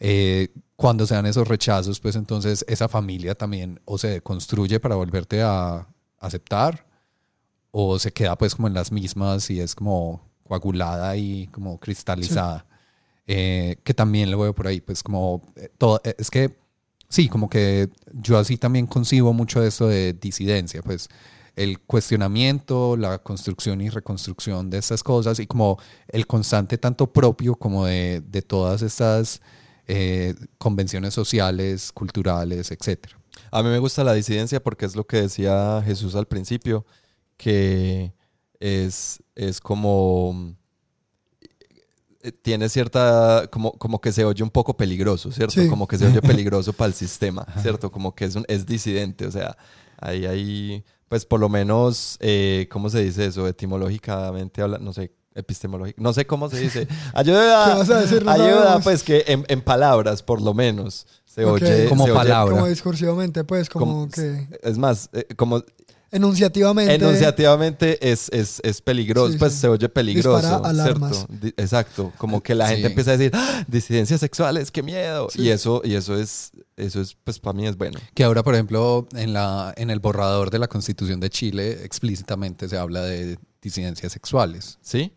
eh, 0.00 0.48
cuando 0.76 1.06
se 1.06 1.14
dan 1.14 1.26
esos 1.26 1.48
rechazos, 1.48 2.00
pues 2.00 2.16
entonces 2.16 2.64
esa 2.68 2.88
familia 2.88 3.34
también 3.34 3.80
o 3.84 3.98
se 3.98 4.20
construye 4.20 4.78
para 4.78 4.94
volverte 4.94 5.42
a 5.42 5.88
aceptar 6.20 6.86
o 7.70 7.98
se 7.98 8.12
queda 8.12 8.36
pues 8.38 8.54
como 8.54 8.68
en 8.68 8.74
las 8.74 8.92
mismas 8.92 9.50
y 9.50 9.60
es 9.60 9.74
como 9.74 10.22
coagulada 10.44 11.16
y 11.16 11.48
como 11.48 11.78
cristalizada. 11.78 12.64
Eh, 13.30 13.76
que 13.84 13.92
también 13.92 14.30
lo 14.30 14.38
veo 14.38 14.54
por 14.54 14.66
ahí, 14.66 14.80
pues 14.80 15.02
como 15.02 15.42
eh, 15.56 15.68
todo, 15.76 16.00
eh, 16.02 16.14
es 16.16 16.30
que 16.30 16.56
sí, 17.10 17.28
como 17.28 17.50
que 17.50 17.90
yo 18.14 18.38
así 18.38 18.56
también 18.56 18.86
concibo 18.86 19.34
mucho 19.34 19.62
esto 19.62 19.86
de 19.86 20.14
disidencia, 20.14 20.80
pues 20.80 21.10
el 21.54 21.78
cuestionamiento, 21.80 22.96
la 22.96 23.18
construcción 23.18 23.82
y 23.82 23.90
reconstrucción 23.90 24.70
de 24.70 24.78
estas 24.78 25.02
cosas 25.02 25.40
y 25.40 25.46
como 25.46 25.78
el 26.08 26.26
constante 26.26 26.78
tanto 26.78 27.12
propio 27.12 27.54
como 27.54 27.84
de, 27.84 28.22
de 28.26 28.40
todas 28.40 28.80
estas 28.80 29.42
convenciones 30.58 31.14
sociales, 31.14 31.92
culturales, 31.92 32.70
etcétera. 32.70 33.18
A 33.50 33.62
mí 33.62 33.70
me 33.70 33.78
gusta 33.78 34.04
la 34.04 34.12
disidencia 34.12 34.62
porque 34.62 34.84
es 34.84 34.94
lo 34.94 35.06
que 35.06 35.22
decía 35.22 35.82
Jesús 35.84 36.14
al 36.14 36.26
principio, 36.26 36.84
que 37.38 38.12
es, 38.60 39.22
es 39.34 39.60
como 39.60 40.57
tiene 42.42 42.68
cierta, 42.68 43.48
como, 43.50 43.72
como 43.72 44.00
que 44.00 44.12
se 44.12 44.24
oye 44.24 44.42
un 44.42 44.50
poco 44.50 44.76
peligroso, 44.76 45.30
¿cierto? 45.30 45.60
Como 45.68 45.86
que 45.86 45.98
se 45.98 46.06
oye 46.06 46.20
peligroso 46.22 46.72
para 46.72 46.88
el 46.88 46.94
sistema, 46.94 47.46
¿cierto? 47.62 47.92
Como 47.92 48.14
que 48.14 48.24
es, 48.24 48.34
un, 48.34 48.44
es 48.48 48.66
disidente, 48.66 49.26
o 49.26 49.30
sea, 49.30 49.56
ahí 49.98 50.26
hay, 50.26 50.84
pues 51.08 51.24
por 51.24 51.40
lo 51.40 51.48
menos, 51.48 52.16
eh, 52.20 52.66
¿cómo 52.70 52.90
se 52.90 53.02
dice 53.02 53.26
eso? 53.26 53.46
Etimológicamente, 53.46 54.62
habla, 54.62 54.78
no 54.78 54.92
sé, 54.92 55.12
epistemológico, 55.34 56.02
no 56.02 56.12
sé 56.12 56.26
cómo 56.26 56.50
se 56.50 56.58
dice. 56.58 56.88
Ayuda, 57.14 57.80
ayuda, 58.26 58.80
pues 58.80 59.04
que 59.04 59.24
en, 59.26 59.60
palabras, 59.60 60.22
por 60.22 60.42
lo 60.42 60.54
menos, 60.54 61.06
se 61.24 61.44
oye. 61.44 61.88
Como 61.88 62.06
palabra. 62.08 62.52
como 62.52 62.66
discursivamente, 62.66 63.44
pues, 63.44 63.68
como 63.68 64.08
que... 64.08 64.48
Es 64.62 64.76
más, 64.76 65.08
eh, 65.12 65.26
como 65.36 65.62
Enunciativamente. 66.10 66.94
Enunciativamente 66.94 68.10
es, 68.10 68.28
es, 68.32 68.60
es 68.64 68.80
peligroso, 68.80 69.36
pues 69.38 69.54
se 69.54 69.68
oye 69.68 69.88
peligroso. 69.88 70.64
alarmas. 70.64 71.26
Exacto. 71.56 72.12
Como 72.16 72.42
que 72.42 72.54
la 72.54 72.68
gente 72.68 72.88
empieza 72.88 73.12
a 73.12 73.16
decir, 73.16 73.32
¡Ah! 73.34 73.64
disidencias 73.66 74.20
sexuales, 74.20 74.70
qué 74.70 74.82
miedo. 74.82 75.28
Y 75.34 75.48
eso, 75.50 75.82
y 75.84 75.94
eso 75.94 76.16
es, 76.16 76.52
eso 76.76 77.00
es, 77.00 77.16
pues 77.24 77.38
para 77.38 77.54
mí 77.54 77.66
es 77.66 77.76
bueno. 77.76 77.98
Que 78.14 78.24
ahora, 78.24 78.42
por 78.42 78.54
ejemplo, 78.54 79.06
en 79.14 79.32
la, 79.32 79.74
en 79.76 79.90
el 79.90 80.00
borrador 80.00 80.50
de 80.50 80.58
la 80.58 80.68
Constitución 80.68 81.20
de 81.20 81.30
Chile, 81.30 81.84
explícitamente 81.84 82.68
se 82.68 82.78
habla 82.78 83.02
de 83.02 83.38
disidencias 83.60 84.12
sexuales. 84.12 84.78
¿Sí? 84.80 85.12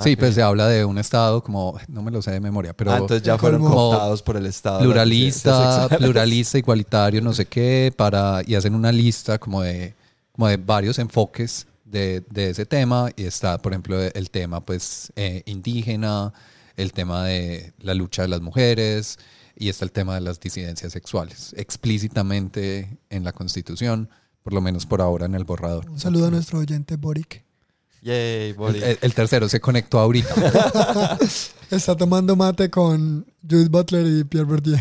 Sí, 0.00 0.16
pues 0.16 0.34
se 0.34 0.42
habla 0.42 0.66
de 0.66 0.84
un 0.84 0.98
Estado 0.98 1.42
como, 1.42 1.78
no 1.86 2.02
me 2.02 2.10
lo 2.10 2.20
sé 2.20 2.32
de 2.32 2.40
memoria, 2.40 2.76
pero... 2.76 2.90
Ah, 2.90 2.98
entonces 2.98 3.22
ya 3.22 3.38
fueron 3.38 3.62
cooptados 3.62 4.22
por 4.22 4.36
el 4.36 4.46
Estado. 4.46 4.80
Pluralista, 4.80 5.88
pluralista, 5.88 6.58
igualitario, 6.58 7.20
no 7.20 7.32
sé 7.32 7.46
qué, 7.46 7.92
para, 7.96 8.42
y 8.44 8.56
hacen 8.56 8.74
una 8.74 8.90
lista 8.90 9.38
como 9.38 9.62
de 9.62 9.94
como 10.34 10.48
de 10.48 10.56
varios 10.56 10.98
enfoques 10.98 11.66
de, 11.84 12.24
de, 12.28 12.50
ese 12.50 12.66
tema 12.66 13.08
y 13.14 13.24
está, 13.24 13.56
por 13.58 13.72
ejemplo, 13.72 14.00
el 14.00 14.30
tema 14.30 14.64
pues 14.64 15.12
eh, 15.14 15.42
indígena, 15.46 16.32
el 16.76 16.92
tema 16.92 17.24
de 17.24 17.72
la 17.78 17.94
lucha 17.94 18.22
de 18.22 18.28
las 18.28 18.40
mujeres 18.40 19.18
y 19.56 19.68
está 19.68 19.84
el 19.84 19.92
tema 19.92 20.16
de 20.16 20.22
las 20.22 20.40
disidencias 20.40 20.92
sexuales, 20.92 21.54
explícitamente 21.56 22.98
en 23.10 23.22
la 23.22 23.32
Constitución, 23.32 24.10
por 24.42 24.52
lo 24.52 24.60
menos 24.60 24.86
por 24.86 25.00
ahora 25.00 25.26
en 25.26 25.36
el 25.36 25.44
borrador. 25.44 25.88
Un 25.88 26.00
saludo 26.00 26.26
a 26.26 26.30
nuestro 26.30 26.58
oyente 26.58 26.96
Boric. 26.96 27.44
Yay, 28.02 28.54
Boric. 28.54 28.98
El, 29.00 29.14
tercero 29.14 29.48
se 29.48 29.60
conectó 29.60 30.00
ahorita. 30.00 30.34
Está 31.70 31.96
tomando 31.96 32.34
mate 32.34 32.68
con 32.70 33.24
Judith 33.48 33.70
Butler 33.70 34.04
y 34.06 34.24
Pierre 34.24 34.46
Bourdieu. 34.46 34.78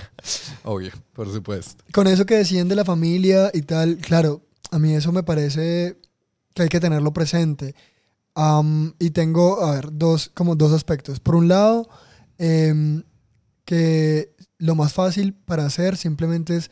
Obvio, 0.64 0.92
por 1.14 1.32
supuesto. 1.32 1.82
Con 1.92 2.06
eso 2.06 2.26
que 2.26 2.36
decían 2.36 2.68
de 2.68 2.76
la 2.76 2.84
familia 2.84 3.50
y 3.54 3.62
tal, 3.62 3.96
claro, 3.96 4.42
a 4.72 4.78
mí 4.78 4.94
eso 4.94 5.12
me 5.12 5.22
parece 5.22 5.98
que 6.54 6.62
hay 6.62 6.68
que 6.68 6.80
tenerlo 6.80 7.12
presente. 7.12 7.74
y 8.98 9.10
tengo, 9.10 9.62
a 9.62 9.74
ver, 9.74 9.88
dos, 9.92 10.30
como 10.32 10.56
dos 10.56 10.72
aspectos. 10.72 11.20
Por 11.20 11.36
un 11.36 11.48
lado, 11.48 11.86
em, 12.38 13.02
que 13.66 14.34
lo 14.56 14.74
más 14.74 14.94
fácil 14.94 15.34
para 15.34 15.66
hacer 15.66 15.98
simplemente 15.98 16.56
es 16.56 16.70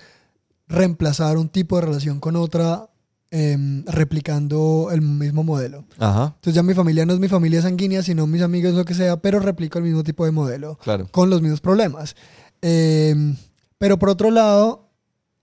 reemplazar 0.68 1.36
un 1.36 1.50
tipo 1.50 1.76
de 1.76 1.82
relación 1.82 2.18
con 2.18 2.36
otra 2.36 2.88
em, 3.30 3.84
replicando 3.84 4.88
el 4.90 5.02
mismo 5.02 5.44
modelo. 5.44 5.84
Entonces 5.90 6.54
ya 6.54 6.62
mi 6.62 6.74
familia 6.74 7.04
no 7.04 7.12
es 7.12 7.20
mi 7.20 7.28
familia 7.28 7.60
sanguínea, 7.62 8.02
sino 8.02 8.26
mis 8.26 8.42
amigos, 8.42 8.74
lo 8.74 8.84
que 8.84 8.94
sea, 8.94 9.18
pero 9.18 9.38
replico 9.38 9.78
el 9.78 9.84
mismo 9.84 10.02
tipo 10.02 10.24
de 10.24 10.32
modelo. 10.32 10.78
Claro. 10.82 11.06
Con 11.12 11.28
los 11.30 11.42
mismos 11.42 11.60
problemas. 11.60 12.16
Em, 12.62 13.36
pero 13.78 13.98
por 13.98 14.08
otro 14.08 14.30
lado, 14.30 14.90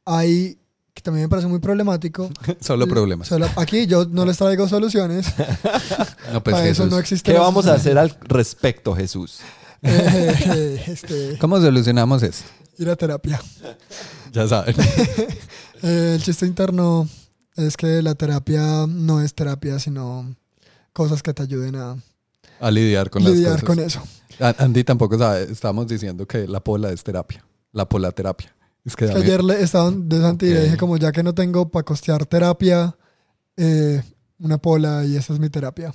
hay 0.04 0.60
que 0.98 1.03
también 1.03 1.26
me 1.26 1.30
parece 1.30 1.48
muy 1.48 1.60
problemático. 1.60 2.28
Solo 2.60 2.88
problemas. 2.88 3.32
aquí 3.56 3.86
yo 3.86 4.06
no 4.06 4.26
les 4.26 4.36
traigo 4.36 4.68
soluciones. 4.68 5.28
no, 6.34 6.41
pues 6.44 6.56
Para 6.56 6.68
eso 6.68 6.88
no 6.88 6.98
existe. 6.98 7.32
¿Qué 7.32 7.38
vamos 7.38 7.68
a 7.68 7.76
hacer 7.76 7.99
al 7.99 8.18
respecto, 8.22 8.95
Jesús? 8.95 9.40
Eh, 9.84 10.84
este, 10.88 11.38
¿Cómo 11.38 11.61
solucionamos 11.61 12.24
esto? 12.24 12.49
Ir 12.80 12.90
a 12.90 12.95
terapia. 12.95 13.40
ya 14.34 14.48
saben. 14.48 14.76
Eh, 15.84 16.14
el 16.15 16.24
chiste 16.24 16.48
interno 16.48 17.07
es 17.56 17.78
que 17.78 18.02
la 18.02 18.15
terapia 18.15 18.88
no 18.88 19.22
es 19.22 19.36
terapia, 19.36 19.78
sino 19.78 20.36
cosas 20.94 21.22
que 21.22 21.32
te 21.32 21.44
ayuden 21.44 21.76
a, 21.76 21.95
a 22.60 22.72
lidiar 22.72 23.11
con 23.11 23.24
lidiar 23.24 23.52
las 23.52 23.61
cosas. 23.64 23.76
con 23.76 23.80
eso. 23.80 24.02
Andy 24.57 24.84
tampoco 24.84 25.15
sabe, 25.15 25.44
estamos 25.44 25.88
diciendo 25.88 26.26
que 26.26 26.48
la 26.48 26.60
pola 26.60 26.91
es 26.91 27.03
terapia, 27.03 27.45
la 27.72 27.88
polaterapia. 27.88 28.57
Es 28.88 28.95
que, 28.95 29.03
ayer 29.03 29.43
le 29.43 29.61
estaban 29.61 30.07
de 30.07 30.22
Santi 30.22 30.45
y 30.45 30.53
le 30.53 30.64
dije 30.64 30.77
como 30.77 30.95
ya 30.95 31.11
que 31.11 31.22
no 31.22 31.35
tengo 31.35 31.69
para 31.69 31.84
costear 31.84 32.26
terapia, 32.26 32.95
eh, 33.57 34.01
una 34.39 34.59
pola 34.59 35.03
y 35.03 35.18
esa 35.18 35.34
es 35.34 35.39
mi 35.39 35.49
terapia. 35.49 35.93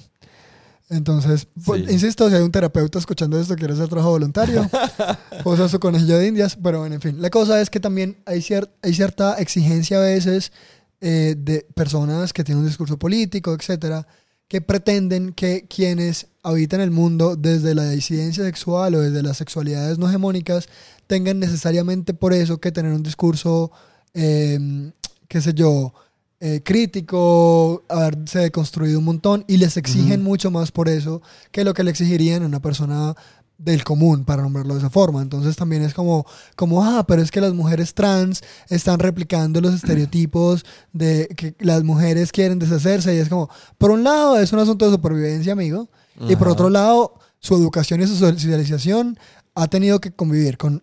Entonces, 0.91 1.49
pues, 1.65 1.91
insisto, 1.91 2.29
si 2.29 2.37
hay 2.37 2.43
un 2.43 2.53
terapeuta 2.53 2.99
escuchando 2.99 3.41
esto, 3.41 3.57
quiere 3.57 3.73
hacer 3.73 3.89
trabajo 3.89 4.11
voluntario, 4.11 4.69
usar 5.45 5.71
su 5.71 5.81
conejillo 5.81 6.19
de 6.19 6.27
indias, 6.27 6.59
pero 6.63 6.81
bueno, 6.81 6.95
en 6.95 7.01
fin. 7.01 7.23
La 7.23 7.31
cosa 7.31 7.63
es 7.63 7.71
que 7.71 7.81
también 7.81 8.19
hay, 8.27 8.45
hay 8.83 8.93
cierta 8.93 9.37
exigencia 9.37 9.97
a 9.97 10.03
veces 10.03 10.53
eh, 11.01 11.35
de 11.39 11.67
personas 11.75 12.35
que 12.35 12.45
tienen 12.45 12.63
un 12.63 12.69
discurso 12.69 12.99
político, 12.99 13.55
etcétera, 13.55 14.07
que 14.49 14.61
pretenden 14.61 15.33
que 15.33 15.67
quienes 15.67 16.27
habitan 16.43 16.83
el 16.83 16.91
mundo 16.91 17.37
desde 17.37 17.75
la 17.75 17.89
disidencia 17.89 18.45
sexual 18.45 18.95
o 18.97 19.01
desde 19.01 19.23
las 19.23 19.39
sexualidades 19.39 19.97
no 19.97 20.11
hegemónicas 20.11 20.69
tengan 21.07 21.39
necesariamente 21.39 22.15
por 22.15 22.33
eso 22.33 22.59
que 22.59 22.73
tener 22.73 22.93
un 22.93 23.03
discurso, 23.03 23.71
em, 24.15 24.93
qué 25.29 25.41
sé 25.41 25.55
yo, 25.55 25.93
eh, 26.41 26.61
crítico, 26.65 27.85
haberse 27.89 28.41
deconstruido 28.41 28.99
un 28.99 29.05
montón 29.05 29.45
y 29.47 29.59
les 29.59 29.77
exigen 29.77 30.23
mucho 30.23 30.51
más 30.51 30.73
por 30.73 30.89
eso 30.89 31.23
que 31.53 31.63
lo 31.63 31.73
que 31.73 31.85
le 31.85 31.93
exigirían 31.93 32.43
a 32.43 32.47
una 32.47 32.61
persona 32.61 33.15
del 33.59 33.85
común, 33.85 34.25
para 34.25 34.43
nombrarlo 34.43 34.75
de 34.75 34.81
esa 34.81 34.91
forma. 34.91 35.23
Entonces 35.23 35.55
también 35.55 35.83
es 35.83 35.95
como, 35.95 36.27
como, 36.57 36.85
ah, 36.85 37.05
pero 37.07 37.23
es 37.23 37.31
que 37.31 37.41
las 37.41 37.55
mujeres 37.55 37.95
trans 37.95 38.43
están 38.69 38.99
replicando 38.99 39.61
los 39.61 39.75
estereotipos 39.75 40.65
de 40.93 41.29
que 41.37 41.55
las 41.61 41.85
mujeres 41.85 42.33
quieren 42.33 42.59
deshacerse 42.59 43.15
y 43.15 43.19
es 43.19 43.29
como, 43.29 43.49
por 43.79 43.93
un 43.93 44.03
lado 44.03 44.39
es 44.41 44.53
un 44.53 44.59
asunto 44.59 44.87
de 44.87 44.93
supervivencia, 44.93 45.53
amigo, 45.53 45.89
y 46.29 46.37
por 46.37 46.49
otro 46.49 46.71
lado, 46.71 47.15
su 47.39 47.55
educación 47.55 48.03
y 48.03 48.07
su 48.07 48.17
socialización 48.17 49.19
ha 49.55 49.69
tenido 49.69 50.01
que 50.01 50.13
convivir 50.13 50.59
con 50.59 50.83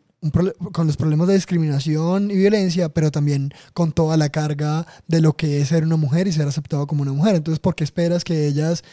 con 0.73 0.87
los 0.87 0.97
problemas 0.97 1.27
de 1.27 1.35
discriminación 1.35 2.29
y 2.29 2.35
violencia, 2.35 2.89
pero 2.89 3.11
también 3.11 3.53
con 3.73 3.91
toda 3.91 4.17
la 4.17 4.29
carga 4.29 4.85
de 5.07 5.21
lo 5.21 5.35
que 5.35 5.61
es 5.61 5.69
ser 5.69 5.83
una 5.83 5.95
mujer 5.95 6.27
y 6.27 6.31
ser 6.31 6.47
aceptado 6.47 6.87
como 6.87 7.03
una 7.03 7.13
mujer. 7.13 7.35
Entonces, 7.35 7.59
¿por 7.59 7.75
qué 7.75 7.83
esperas 7.83 8.23
que 8.23 8.47
ellas 8.47 8.83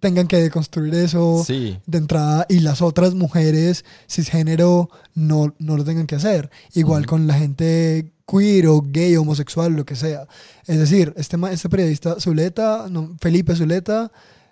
tengan 0.00 0.26
que 0.26 0.38
deconstruir 0.38 0.94
eso 0.94 1.44
de 1.48 1.98
entrada 1.98 2.46
y 2.48 2.60
las 2.60 2.82
otras 2.82 3.14
mujeres 3.14 3.84
cisgénero 4.08 4.90
no, 5.14 5.54
no 5.58 5.76
lo 5.76 5.84
tengan 5.84 6.06
que 6.06 6.16
hacer? 6.16 6.50
Igual 6.72 7.06
con 7.06 7.26
la 7.26 7.34
gente 7.34 8.12
queer 8.26 8.66
o 8.68 8.82
gay, 8.82 9.16
homosexual, 9.16 9.72
lo 9.72 9.84
que 9.84 9.94
sea. 9.94 10.26
Es 10.66 10.78
decir, 10.78 11.12
este, 11.16 11.36
este 11.50 11.68
periodista 11.68 12.18
Zuleta, 12.18 12.86
Felipe 13.20 13.54
Zuleta, 13.54 14.10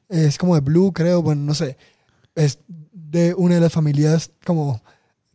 es 0.08 0.36
como 0.36 0.54
de 0.54 0.60
Blue, 0.60 0.92
creo, 0.92 1.22
bueno, 1.22 1.42
no 1.42 1.54
sé, 1.54 1.78
es 2.34 2.58
de 2.92 3.34
una 3.34 3.56
de 3.56 3.60
las 3.60 3.72
familias 3.72 4.30
como 4.44 4.82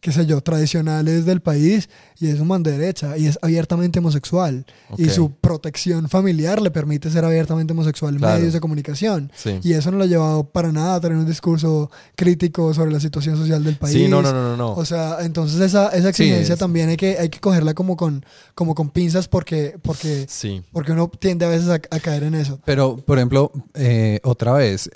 qué 0.02 0.12
sé 0.12 0.26
yo, 0.26 0.42
tradicionales 0.42 1.26
del 1.26 1.42
país 1.42 1.90
y 2.20 2.28
es 2.30 2.40
un 2.40 2.48
man 2.48 2.64
de 2.64 2.72
derecha 2.72 3.18
y 3.18 3.28
es 3.28 3.38
abiertamente 3.42 4.00
homosexual 4.00 4.66
y 4.98 5.10
su 5.10 5.32
protección 5.36 6.08
familiar 6.10 6.62
le 6.62 6.72
permite 6.72 7.10
ser 7.10 7.26
abiertamente 7.26 7.74
homosexual 7.74 8.14
en 8.14 8.20
Claro. 8.20 8.38
medios 8.38 8.54
de 8.54 8.60
comunicación. 8.60 9.32
Sí. 9.36 9.60
Y 9.64 9.74
eso 9.74 9.92
no 9.92 9.98
lo 9.98 10.04
ha 10.06 10.08
llevado 10.08 10.50
para 10.52 10.72
nada 10.72 10.96
a 10.96 11.02
tener 11.02 11.18
un 11.18 11.26
discurso 11.26 11.92
crítico 12.16 12.74
sobre 12.74 12.92
la 12.92 13.00
situación 13.00 13.36
social 13.38 13.64
del 13.64 13.76
país. 13.78 13.94
Sí, 13.94 14.08
no, 14.08 14.22
no, 14.22 14.32
no, 14.32 14.42
no. 14.52 14.58
no. 14.58 14.74
O 14.74 14.86
sea, 14.86 15.18
entonces 15.22 15.60
esa, 15.60 15.88
esa 15.90 16.14
Sí, 16.14 16.24
exigencia 16.24 16.54
es- 16.54 16.60
también 16.60 16.90
hay 16.90 16.98
que, 16.98 17.18
hay 17.18 17.30
que 17.30 17.40
cogerla 17.40 17.74
como 17.74 17.98
con, 17.98 18.26
como 18.56 18.76
con 18.76 18.90
pinzas 18.92 19.28
porque, 19.28 19.76
porque, 19.82 20.26
sí. 20.30 20.62
porque 20.72 20.92
uno 20.94 21.10
tiende 21.10 21.46
a 21.46 21.50
veces 21.50 21.70
a, 21.70 21.74
a 21.76 22.00
caer 22.00 22.24
en 22.24 22.36
eso. 22.36 22.60
Pero, 22.66 22.98
por 22.98 23.18
ejemplo, 23.18 23.52
eh, 23.74 24.20
otra 24.24 24.54
vez, 24.54 24.90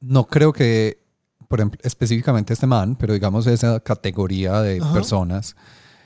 no 0.00 0.26
creo 0.26 0.52
que, 0.52 0.98
por 1.54 1.60
ejemplo, 1.60 1.78
específicamente 1.84 2.52
este 2.52 2.66
man, 2.66 2.96
pero 2.96 3.14
digamos 3.14 3.46
esa 3.46 3.78
categoría 3.78 4.60
de 4.60 4.80
Ajá. 4.80 4.92
personas, 4.92 5.54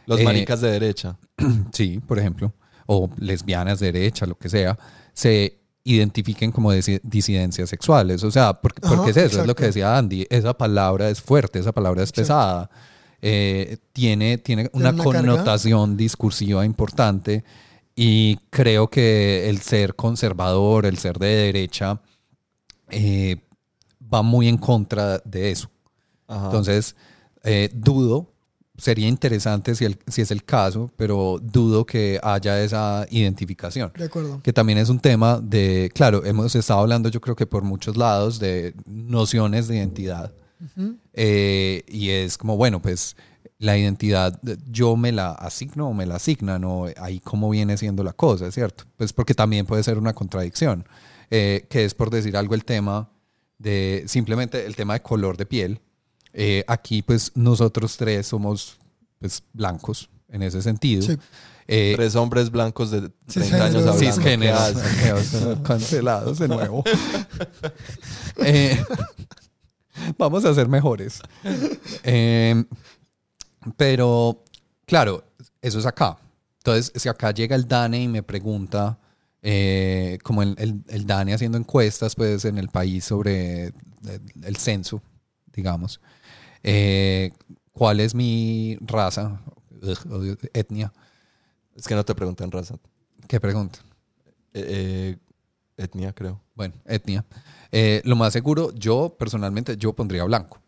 Los 0.04 0.20
Eh, 0.20 0.24
maricas 0.24 0.60
de 0.60 0.70
derecha. 0.70 1.16
sí, 1.72 2.00
por 2.06 2.18
ejemplo, 2.18 2.52
o 2.84 3.08
lesbianas 3.18 3.80
de 3.80 3.92
derecha, 3.92 4.26
lo 4.26 4.36
que 4.36 4.50
sea, 4.50 4.78
se 5.14 5.58
identifiquen 5.84 6.52
como 6.52 6.70
disi- 6.74 7.00
disidencias 7.02 7.70
sexuales. 7.70 8.22
O 8.24 8.30
sea, 8.30 8.52
porque, 8.60 8.80
Ajá, 8.84 8.94
porque 8.94 9.10
es 9.12 9.16
eso, 9.16 9.40
es 9.40 9.46
lo 9.46 9.54
que 9.56 9.64
decía 9.64 9.96
Andy, 9.96 10.26
esa 10.28 10.52
palabra 10.52 11.08
es 11.08 11.22
fuerte, 11.22 11.58
esa 11.60 11.72
palabra 11.72 12.02
es 12.02 12.12
pesada. 12.12 12.68
Eh, 13.22 13.78
tiene, 13.94 14.36
tiene 14.36 14.68
una, 14.74 14.90
una 14.90 15.02
carga. 15.02 15.20
connotación 15.20 15.96
discursiva 15.96 16.64
importante 16.66 17.42
y 17.96 18.36
creo 18.50 18.88
que 18.90 19.48
el 19.48 19.62
ser 19.62 19.94
conservador, 19.94 20.84
el 20.84 20.98
ser 20.98 21.18
de 21.18 21.28
derecha, 21.28 22.02
eh, 22.90 23.36
va 24.12 24.22
muy 24.22 24.48
en 24.48 24.56
contra 24.59 25.18
de 25.24 25.51
eso. 25.51 25.68
Ajá. 26.26 26.47
Entonces, 26.47 26.94
eh, 27.44 27.70
dudo, 27.74 28.32
sería 28.76 29.09
interesante 29.09 29.74
si, 29.74 29.85
el- 29.85 29.98
si 30.06 30.20
es 30.22 30.30
el 30.30 30.44
caso, 30.44 30.90
pero 30.97 31.39
dudo 31.43 31.85
que 31.85 32.20
haya 32.22 32.62
esa 32.62 33.06
identificación. 33.10 33.90
De 33.97 34.05
acuerdo. 34.05 34.40
Que 34.43 34.52
también 34.52 34.78
es 34.78 34.89
un 34.89 35.01
tema 35.01 35.40
de, 35.43 35.90
claro, 35.94 36.24
hemos 36.24 36.55
estado 36.55 36.80
hablando 36.80 37.09
yo 37.09 37.20
creo 37.20 37.35
que 37.35 37.47
por 37.47 37.62
muchos 37.64 37.97
lados 37.97 38.39
de 38.39 38.74
nociones 38.86 39.66
de 39.68 39.76
identidad. 39.78 40.32
Ujú. 40.76 40.97
Eh, 41.12 41.82
y 41.89 42.10
es 42.10 42.39
como, 42.39 42.56
bueno, 42.56 42.80
pues 42.80 43.16
la 43.59 43.76
identidad 43.76 44.39
yo 44.70 44.97
me 44.97 45.10
la 45.10 45.32
asigno 45.32 45.89
o 45.89 45.94
me 45.94 46.06
la 46.06 46.16
asignan 46.16 46.62
o 46.64 46.86
ahí 47.01 47.18
cómo 47.18 47.51
viene 47.51 47.76
siendo 47.76 48.05
la 48.05 48.12
cosa, 48.12 48.52
¿cierto? 48.52 48.85
Pues 48.97 49.12
porque 49.12 49.35
también 49.35 49.66
puede 49.66 49.82
ser 49.82 49.98
una 49.98 50.12
contradicción, 50.14 50.85
eh, 51.30 51.66
que 51.68 51.85
es 51.85 51.94
por 51.94 52.10
decir 52.10 52.36
algo 52.36 52.55
el 52.55 52.64
tema 52.64 53.09
de 53.59 54.05
simplemente 54.06 54.64
el 54.66 54.76
tema 54.76 54.94
de 54.94 55.02
color 55.02 55.36
de 55.36 55.47
piel. 55.47 55.80
Eh, 56.32 56.64
aquí 56.68 57.02
pues 57.02 57.32
nosotros 57.35 57.97
tres 57.97 58.26
somos 58.28 58.78
pues 59.18 59.43
blancos 59.52 60.09
en 60.28 60.43
ese 60.43 60.62
sentido. 60.62 61.02
Sí. 61.02 61.16
Eh, 61.70 61.93
Tres 61.97 62.14
hombres 62.16 62.51
blancos 62.51 62.90
de 62.90 63.01
30 63.02 63.12
Cisgénero. 63.28 63.64
años 63.64 63.76
hablando. 63.86 63.98
cisgéneros 63.98 65.59
cancelados 65.62 66.39
de 66.39 66.48
nuevo. 66.48 66.82
Eh, 68.44 68.80
vamos 70.16 70.44
a 70.44 70.55
ser 70.55 70.68
mejores. 70.68 71.20
Eh, 72.05 72.64
pero, 73.76 74.44
claro, 74.86 75.24
eso 75.60 75.78
es 75.80 75.86
acá. 75.86 76.16
Entonces, 76.59 76.93
si 76.94 77.09
acá 77.09 77.32
llega 77.32 77.56
el 77.56 77.66
DANE 77.66 78.02
y 78.02 78.09
me 78.09 78.22
pregunta, 78.22 78.98
eh, 79.50 80.18
como 80.22 80.42
el, 80.42 80.54
el, 80.58 80.82
el 80.88 81.06
DANE 81.06 81.32
haciendo 81.32 81.56
encuestas 81.56 82.14
pues, 82.14 82.44
en 82.44 82.58
el 82.58 82.68
país 82.68 83.06
sobre 83.06 83.68
el, 83.68 83.74
el 84.42 84.56
censo, 84.56 85.00
digamos, 85.54 86.02
eh, 86.62 87.32
¿cuál 87.72 88.00
es 88.00 88.14
mi 88.14 88.76
raza, 88.82 89.40
ugh, 89.80 90.36
etnia? 90.52 90.92
Es 91.74 91.88
que 91.88 91.94
no 91.94 92.04
te 92.04 92.14
preguntan 92.14 92.50
raza. 92.50 92.74
¿Qué 93.26 93.40
pregunta? 93.40 93.78
Eh, 94.52 95.16
eh, 95.16 95.16
etnia, 95.78 96.12
creo. 96.12 96.42
Bueno, 96.54 96.74
etnia. 96.84 97.24
Eh, 97.72 98.02
lo 98.04 98.16
más 98.16 98.34
seguro, 98.34 98.70
yo 98.74 99.16
personalmente, 99.18 99.78
yo 99.78 99.94
pondría 99.94 100.24
blanco, 100.24 100.58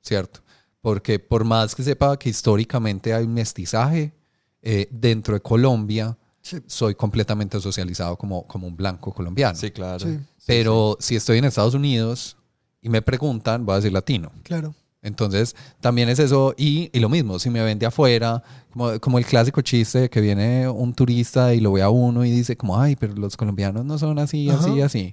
¿cierto? 0.00 0.40
Porque 0.80 1.18
por 1.18 1.44
más 1.44 1.74
que 1.74 1.82
sepa 1.82 2.18
que 2.18 2.30
históricamente 2.30 3.12
hay 3.12 3.24
un 3.24 3.34
mestizaje, 3.34 4.14
eh, 4.62 4.88
dentro 4.90 5.34
de 5.34 5.40
Colombia 5.42 6.16
Sí. 6.42 6.58
soy 6.66 6.94
completamente 6.96 7.60
socializado 7.60 8.16
como, 8.16 8.46
como 8.46 8.66
un 8.66 8.76
blanco 8.76 9.12
colombiano. 9.12 9.54
Sí, 9.56 9.70
claro. 9.70 10.00
Sí, 10.00 10.18
Pero 10.46 10.96
si 11.00 11.14
estoy 11.16 11.38
en 11.38 11.44
Estados 11.44 11.74
Unidos 11.74 12.36
y 12.80 12.88
me 12.88 13.00
preguntan, 13.00 13.64
voy 13.64 13.74
a 13.74 13.76
decir 13.76 13.92
latino. 13.92 14.30
claro. 14.42 14.74
Entonces, 15.04 15.56
también 15.80 16.08
es 16.08 16.20
eso. 16.20 16.54
Y, 16.56 16.88
y 16.92 17.00
lo 17.00 17.08
mismo, 17.08 17.40
si 17.40 17.50
me 17.50 17.60
ven 17.60 17.76
de 17.76 17.86
afuera, 17.86 18.40
como, 18.72 19.00
como 19.00 19.18
el 19.18 19.26
clásico 19.26 19.60
chiste 19.60 20.02
de 20.02 20.08
que 20.10 20.20
viene 20.20 20.68
un 20.68 20.94
turista 20.94 21.52
y 21.54 21.58
lo 21.60 21.72
ve 21.72 21.82
a 21.82 21.88
uno 21.90 22.24
y 22.24 22.30
dice 22.30 22.56
como, 22.56 22.80
ay, 22.80 22.94
pero 22.94 23.12
los 23.14 23.36
colombianos 23.36 23.84
no 23.84 23.98
son 23.98 24.20
así, 24.20 24.48
así, 24.48 24.70
Ajá. 24.78 24.84
así. 24.86 25.12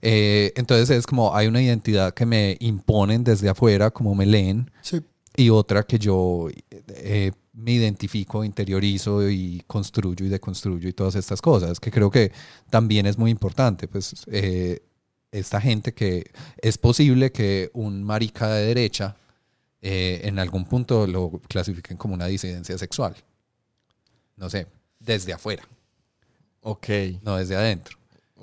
Eh, 0.00 0.52
entonces 0.56 0.88
es 0.90 1.06
como, 1.06 1.34
hay 1.36 1.48
una 1.48 1.60
identidad 1.60 2.14
que 2.14 2.24
me 2.24 2.56
imponen 2.60 3.22
desde 3.22 3.50
afuera, 3.50 3.90
como 3.90 4.14
me 4.14 4.24
leen, 4.24 4.70
Sí. 4.80 5.00
y 5.36 5.50
otra 5.50 5.82
que 5.82 5.98
yo 5.98 6.48
eh, 6.88 7.32
me 7.60 7.72
identifico, 7.72 8.44
interiorizo 8.44 9.28
y 9.28 9.62
construyo 9.66 10.24
y 10.24 10.28
deconstruyo 10.28 10.88
y 10.88 10.92
todas 10.92 11.14
estas 11.14 11.40
cosas, 11.42 11.78
que 11.80 11.90
creo 11.90 12.10
que 12.10 12.32
también 12.70 13.06
es 13.06 13.18
muy 13.18 13.30
importante. 13.30 13.86
Pues 13.88 14.24
eh, 14.30 14.80
esta 15.32 15.60
gente 15.60 15.92
que 15.92 16.30
es 16.60 16.78
posible 16.78 17.30
que 17.32 17.70
un 17.74 18.02
marica 18.02 18.48
de 18.48 18.66
derecha 18.66 19.16
eh, 19.82 20.20
en 20.24 20.38
algún 20.38 20.64
punto 20.64 21.06
lo 21.06 21.40
clasifiquen 21.48 21.96
como 21.96 22.14
una 22.14 22.26
disidencia 22.26 22.76
sexual. 22.76 23.14
No 24.36 24.48
sé, 24.50 24.66
desde 24.98 25.32
afuera, 25.32 25.62
Ok. 26.62 26.88
no 27.22 27.36
desde 27.36 27.56
adentro. 27.56 27.96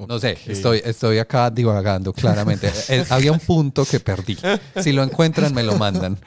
No 0.08 0.20
sé, 0.20 0.38
estoy, 0.46 0.80
estoy 0.86 1.18
acá 1.18 1.50
divagando 1.50 2.14
claramente. 2.14 2.72
Eh, 2.90 3.04
había 3.10 3.32
un 3.32 3.40
punto 3.40 3.84
que 3.84 4.00
perdí. 4.00 4.38
Si 4.82 4.92
lo 4.92 5.02
encuentran, 5.04 5.54
me 5.56 5.64
lo 5.64 5.76
mandan. 5.76 6.18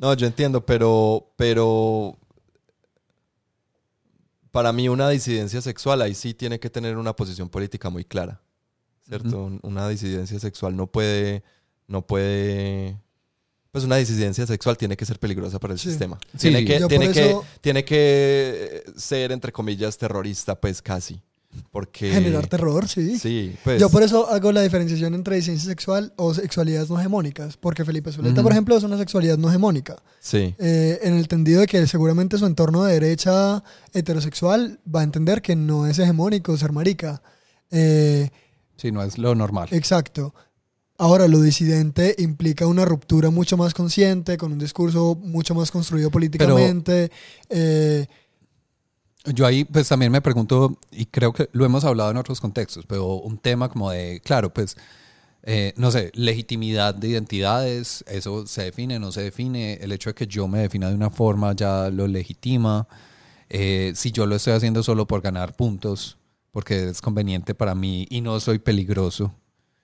No, 0.00 0.14
yo 0.14 0.26
entiendo, 0.26 0.64
pero, 0.64 1.30
pero 1.36 2.16
para 4.50 4.72
mí 4.72 4.88
una 4.88 5.08
disidencia 5.10 5.60
sexual 5.60 6.00
ahí 6.02 6.14
sí 6.14 6.32
tiene 6.34 6.58
que 6.58 6.70
tener 6.70 6.96
una 6.96 7.14
posición 7.14 7.48
política 7.50 7.90
muy 7.90 8.04
clara, 8.04 8.40
¿cierto? 9.06 9.44
Un- 9.44 9.60
Una 9.62 9.88
disidencia 9.88 10.40
sexual 10.40 10.74
no 10.74 10.86
puede, 10.86 11.42
no 11.86 12.06
puede, 12.06 12.96
pues 13.72 13.84
una 13.84 13.96
disidencia 13.96 14.46
sexual 14.46 14.78
tiene 14.78 14.96
que 14.96 15.04
ser 15.04 15.18
peligrosa 15.18 15.58
para 15.60 15.74
el 15.74 15.78
Sí. 15.78 15.90
sistema. 15.90 16.18
Sí. 16.32 16.48
Tiene 16.48 16.64
que, 16.64 16.80
tiene 16.86 17.12
que, 17.12 17.36
tiene 17.60 17.84
que 17.84 18.84
ser 18.96 19.32
entre 19.32 19.52
comillas 19.52 19.98
terrorista, 19.98 20.58
pues 20.58 20.80
casi, 20.80 21.20
porque 21.72 22.10
Generar 22.12 22.46
terror, 22.46 22.88
sí. 22.88 23.18
Sí, 23.18 23.54
pues. 23.64 23.80
Yo 23.80 23.88
por 23.90 24.02
eso 24.02 24.28
hago 24.30 24.52
la 24.52 24.62
diferenciación 24.62 25.14
entre 25.14 25.36
disidencia 25.36 25.68
sexual 25.68 26.12
o 26.16 26.32
sexualidades 26.32 26.88
no 26.90 26.98
hegemónicas, 26.98 27.56
porque 27.56 27.84
Felipe 27.84 28.12
Zuleta, 28.12 28.42
por 28.42 28.52
ejemplo, 28.52 28.76
es 28.76 28.82
una 28.84 28.96
sexualidad 28.98 29.36
no 29.38 29.48
hegemónica, 29.48 29.96
Sí, 30.20 30.54
eh, 30.58 30.98
en 31.02 31.14
el 31.14 31.20
entendido 31.20 31.60
de 31.60 31.66
que 31.66 31.86
seguramente 31.86 32.38
su 32.38 32.46
entorno 32.46 32.84
de 32.84 32.94
derecha 32.94 33.62
heterosexual 33.92 34.80
va 34.92 35.00
a 35.00 35.04
entender 35.04 35.42
que 35.42 35.56
no 35.56 35.86
es 35.86 35.98
hegemónico 35.98 36.56
ser 36.56 36.72
marica. 36.72 37.22
Eh, 37.70 38.30
Si 38.76 38.90
no 38.92 39.02
es 39.02 39.18
lo 39.18 39.34
normal. 39.34 39.68
exacto. 39.72 40.34
Ahora, 40.98 41.28
lo 41.28 41.40
disidente 41.40 42.14
implica 42.18 42.66
una 42.66 42.84
ruptura 42.84 43.30
mucho 43.30 43.56
más 43.56 43.72
consciente, 43.72 44.36
con 44.36 44.52
un 44.52 44.58
discurso 44.58 45.16
mucho 45.20 45.54
más 45.54 45.70
construido 45.70 46.10
políticamente. 46.10 47.10
eh, 47.48 48.06
Yo 49.24 49.46
ahí 49.46 49.64
pues 49.64 49.88
también 49.88 50.12
me 50.12 50.20
pregunto, 50.20 50.78
y 50.90 51.06
creo 51.06 51.32
que 51.32 51.48
lo 51.52 51.64
hemos 51.64 51.84
hablado 51.84 52.10
en 52.10 52.16
otros 52.16 52.40
contextos, 52.40 52.84
pero 52.86 53.14
un 53.14 53.38
tema 53.38 53.68
como 53.68 53.90
de, 53.90 54.20
claro, 54.24 54.52
pues, 54.52 54.76
eh, 55.42 55.72
no 55.76 55.90
sé, 55.90 56.10
legitimidad 56.14 56.94
de 56.94 57.08
identidades, 57.08 58.04
eso 58.08 58.46
se 58.46 58.64
define, 58.64 58.98
no 58.98 59.12
se 59.12 59.22
define, 59.22 59.74
el 59.74 59.92
hecho 59.92 60.10
de 60.10 60.14
que 60.14 60.26
yo 60.26 60.48
me 60.48 60.60
defina 60.60 60.88
de 60.88 60.94
una 60.94 61.10
forma 61.10 61.54
ya 61.54 61.90
lo 61.90 62.06
legitima, 62.06 62.86
Eh, 63.52 63.92
si 63.96 64.12
yo 64.12 64.26
lo 64.26 64.36
estoy 64.36 64.52
haciendo 64.52 64.80
solo 64.84 65.06
por 65.06 65.22
ganar 65.22 65.56
puntos, 65.56 66.16
porque 66.52 66.88
es 66.88 67.00
conveniente 67.00 67.52
para 67.52 67.74
mí 67.74 68.06
y 68.08 68.20
no 68.20 68.38
soy 68.38 68.60
peligroso 68.60 69.32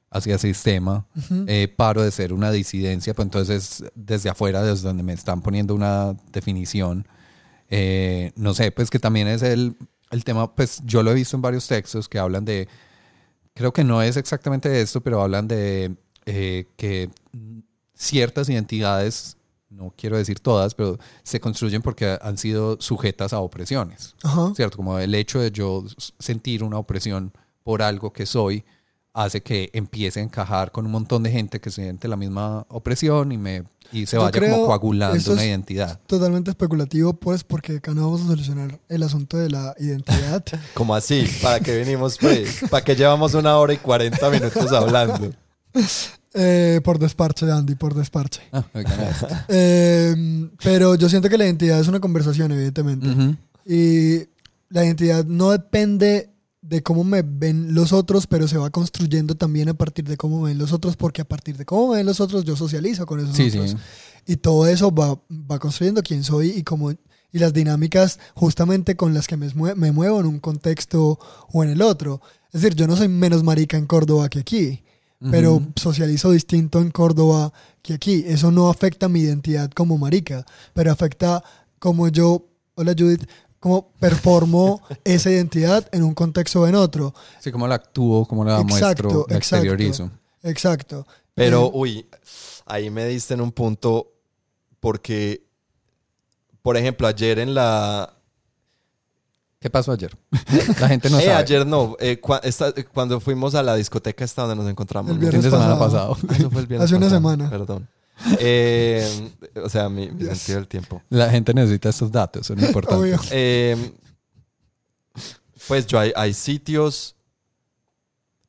hacia 0.08 0.34
el 0.34 0.38
sistema, 0.38 1.04
eh, 1.48 1.66
paro 1.76 2.00
de 2.00 2.12
ser 2.12 2.32
una 2.32 2.52
disidencia, 2.52 3.12
pues 3.12 3.26
entonces 3.26 3.82
desde 3.96 4.30
afuera, 4.30 4.62
desde 4.62 4.86
donde 4.86 5.02
me 5.02 5.12
están 5.14 5.42
poniendo 5.42 5.74
una 5.74 6.14
definición, 6.30 7.08
eh, 7.70 8.32
no 8.36 8.54
sé, 8.54 8.70
pues 8.70 8.90
que 8.90 8.98
también 8.98 9.28
es 9.28 9.42
el, 9.42 9.76
el 10.10 10.24
tema, 10.24 10.54
pues 10.54 10.82
yo 10.84 11.02
lo 11.02 11.10
he 11.10 11.14
visto 11.14 11.36
en 11.36 11.42
varios 11.42 11.66
textos 11.66 12.08
que 12.08 12.18
hablan 12.18 12.44
de, 12.44 12.68
creo 13.54 13.72
que 13.72 13.84
no 13.84 14.02
es 14.02 14.16
exactamente 14.16 14.80
esto, 14.80 15.00
pero 15.00 15.22
hablan 15.22 15.48
de 15.48 15.96
eh, 16.26 16.66
que 16.76 17.10
ciertas 17.94 18.48
identidades, 18.48 19.36
no 19.70 19.92
quiero 19.96 20.16
decir 20.16 20.40
todas, 20.40 20.74
pero 20.74 20.98
se 21.22 21.40
construyen 21.40 21.82
porque 21.82 22.18
han 22.20 22.38
sido 22.38 22.76
sujetas 22.80 23.32
a 23.32 23.40
opresiones, 23.40 24.14
ajá. 24.22 24.52
¿cierto? 24.54 24.76
Como 24.76 24.98
el 24.98 25.14
hecho 25.14 25.40
de 25.40 25.50
yo 25.50 25.84
sentir 26.18 26.62
una 26.62 26.78
opresión 26.78 27.32
por 27.62 27.82
algo 27.82 28.12
que 28.12 28.26
soy 28.26 28.64
hace 29.16 29.40
que 29.40 29.70
empiece 29.72 30.20
a 30.20 30.22
encajar 30.22 30.70
con 30.70 30.84
un 30.84 30.92
montón 30.92 31.22
de 31.22 31.30
gente 31.30 31.58
que 31.58 31.70
siente 31.70 32.06
la 32.06 32.16
misma 32.16 32.66
opresión 32.68 33.32
y 33.32 33.38
me 33.38 33.64
y 33.92 34.04
se 34.04 34.16
Yo 34.16 34.22
vaya 34.22 34.32
creo 34.32 34.52
como 34.52 34.66
coagulando 34.66 35.16
eso 35.16 35.32
una 35.32 35.42
es 35.42 35.48
identidad. 35.48 36.00
Totalmente 36.06 36.50
especulativo, 36.50 37.14
pues, 37.14 37.44
porque 37.44 37.76
acá 37.76 37.94
no 37.94 38.02
vamos 38.02 38.22
a 38.22 38.26
solucionar 38.26 38.78
el 38.88 39.02
asunto 39.02 39.38
de 39.38 39.48
la 39.48 39.74
identidad. 39.78 40.44
¿Cómo 40.74 40.94
así? 40.94 41.24
¿Para 41.42 41.60
qué 41.60 41.76
venimos, 41.76 42.18
pues? 42.20 42.64
¿Para 42.68 42.84
qué 42.84 42.94
llevamos 42.94 43.32
una 43.34 43.56
hora 43.56 43.72
y 43.72 43.78
40 43.78 44.30
minutos 44.30 44.72
hablando? 44.72 45.32
Eh, 46.38 46.82
por 46.84 46.98
desparche, 46.98 47.50
Andy, 47.50 47.76
por 47.76 47.94
desparche. 47.94 48.42
Ah. 48.52 48.62
Eh, 49.48 50.14
pero 50.62 50.94
yo 50.94 51.08
siento 51.08 51.30
que 51.30 51.38
la 51.38 51.46
identidad 51.46 51.80
es 51.80 51.88
una 51.88 51.98
conversación, 51.98 52.52
evidentemente. 52.52 53.38
Y 53.64 54.18
la 54.68 54.84
identidad 54.84 55.24
no 55.24 55.52
depende 55.52 56.28
de 56.68 56.82
cómo 56.82 57.04
me 57.04 57.22
ven 57.22 57.74
los 57.74 57.92
otros, 57.92 58.26
pero 58.26 58.48
se 58.48 58.58
va 58.58 58.70
construyendo 58.70 59.34
también 59.36 59.68
a 59.68 59.74
partir 59.74 60.04
de 60.06 60.16
cómo 60.16 60.40
me 60.42 60.48
ven 60.50 60.58
los 60.58 60.72
otros, 60.72 60.96
porque 60.96 61.22
a 61.22 61.24
partir 61.24 61.56
de 61.56 61.64
cómo 61.64 61.90
me 61.90 61.96
ven 61.98 62.06
los 62.06 62.20
otros 62.20 62.44
yo 62.44 62.56
socializo 62.56 63.06
con 63.06 63.20
esos 63.20 63.36
Sí, 63.36 63.48
otros. 63.48 63.70
sí. 63.70 63.76
Y 64.26 64.36
todo 64.36 64.66
eso 64.66 64.92
va, 64.92 65.20
va 65.30 65.58
construyendo 65.58 66.02
quién 66.02 66.24
soy 66.24 66.50
y 66.50 66.62
cómo 66.64 66.90
y 67.32 67.38
las 67.38 67.52
dinámicas 67.52 68.18
justamente 68.34 68.96
con 68.96 69.12
las 69.12 69.26
que 69.26 69.36
me, 69.36 69.48
me 69.74 69.92
muevo 69.92 70.20
en 70.20 70.26
un 70.26 70.40
contexto 70.40 71.18
o 71.52 71.62
en 71.62 71.70
el 71.70 71.82
otro. 71.82 72.20
Es 72.52 72.62
decir, 72.62 72.76
yo 72.76 72.86
no 72.86 72.96
soy 72.96 73.08
menos 73.08 73.42
marica 73.44 73.76
en 73.76 73.86
Córdoba 73.86 74.28
que 74.28 74.38
aquí, 74.40 74.82
pero 75.30 75.62
socializo 75.76 76.30
distinto 76.30 76.80
en 76.80 76.90
Córdoba 76.90 77.52
que 77.82 77.94
aquí. 77.94 78.24
Eso 78.26 78.50
no 78.50 78.70
afecta 78.70 79.08
mi 79.08 79.20
identidad 79.20 79.70
como 79.70 79.98
marica, 79.98 80.44
pero 80.72 80.90
afecta 80.90 81.42
como 81.78 82.08
yo, 82.08 82.46
hola 82.74 82.94
Judith, 82.98 83.28
como 83.60 83.90
performo 84.00 84.80
esa 85.04 85.30
identidad 85.30 85.88
en 85.92 86.02
un 86.04 86.14
contexto 86.14 86.60
o 86.62 86.66
en 86.66 86.74
otro. 86.74 87.14
Sí, 87.40 87.50
como 87.50 87.66
la 87.66 87.76
actúo, 87.76 88.26
como 88.26 88.44
la 88.44 88.60
Exacto, 88.60 89.04
muestro, 89.04 89.26
la 89.28 89.36
exacto. 89.36 89.36
exteriorizo. 89.66 90.10
Exacto. 90.42 91.06
Pero, 91.34 91.66
Eh, 91.66 91.70
uy, 91.74 92.06
ahí 92.66 92.90
me 92.90 93.04
diste 93.06 93.34
en 93.34 93.40
un 93.40 93.52
punto 93.52 94.12
porque, 94.80 95.44
por 96.62 96.76
ejemplo, 96.76 97.06
ayer 97.06 97.38
en 97.38 97.54
la... 97.54 98.12
¿Qué 99.58 99.70
pasó 99.70 99.90
ayer? 99.92 100.16
La 100.80 100.86
gente 100.88 101.10
no 101.10 101.18
eh, 101.20 101.22
sabe. 101.24 101.36
ayer 101.36 101.66
no, 101.66 101.96
eh, 101.98 102.20
esta- 102.44 102.72
cuando 102.92 103.18
fuimos 103.20 103.54
a 103.54 103.62
la 103.62 103.74
discoteca 103.74 104.24
esta 104.24 104.42
donde 104.42 104.56
nos 104.62 104.70
encontramos. 104.70 105.10
El 105.12 105.18
¿no? 105.18 105.26
El 105.26 105.32
fin 105.32 105.40
de 105.42 105.48
viernes 105.48 105.60
semana 105.66 105.78
pasado. 105.80 106.14
pasado. 106.14 106.28
Ah, 106.30 106.36
Eso 106.38 106.50
fue 106.50 106.60
el 106.60 106.66
viernes 106.66 106.84
Hace 106.84 106.96
una 106.96 107.06
pasado, 107.06 107.16
semana. 107.20 107.50
Perdón. 107.50 107.88
Eh, 108.40 109.30
o 109.62 109.68
sea, 109.68 109.88
mi, 109.88 110.10
mi 110.10 110.20
Yes. 110.24 110.38
sentido 110.38 110.58
del 110.58 110.68
tiempo. 110.68 111.02
La 111.10 111.30
gente 111.30 111.52
necesita 111.54 111.88
estos 111.90 112.10
datos, 112.10 112.46
son 112.46 112.58
importantes. 112.64 113.28
Eh, 113.30 113.92
pues 115.68 115.86
yo 115.86 115.98
hay, 115.98 116.12
hay 116.16 116.32
sitios. 116.32 117.14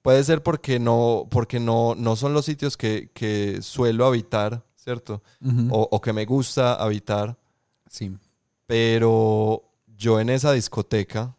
Puede 0.02 0.24
ser 0.24 0.42
porque 0.42 0.80
no, 0.80 1.28
porque 1.30 1.60
no, 1.60 1.96
no 1.96 2.16
son 2.16 2.34
los 2.34 2.46
sitios 2.46 2.78
que, 2.78 3.10
que 3.14 3.62
suelo 3.62 4.06
habitar, 4.06 4.64
¿cierto? 4.76 5.22
O, 5.70 5.88
o 5.92 6.02
que 6.02 6.14
me 6.14 6.26
gusta 6.26 6.76
habitar. 6.76 7.38
Sí. 7.90 8.16
Pero 8.68 9.64
yo 9.98 10.20
en 10.22 10.30
esa 10.30 10.54
discoteca, 10.54 11.36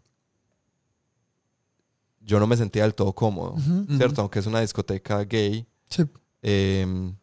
yo 2.21 2.39
no 2.39 2.47
me 2.47 2.57
sentía 2.59 2.83
del 2.83 2.95
todo 2.95 3.15
cómodo. 3.15 3.57
¿cierto? 3.97 4.21
Aunque 4.21 4.41
es 4.41 4.47
una 4.47 4.61
discoteca 4.61 5.25
gay. 5.25 5.67
Sí. 5.89 6.05
eh, 6.43 7.15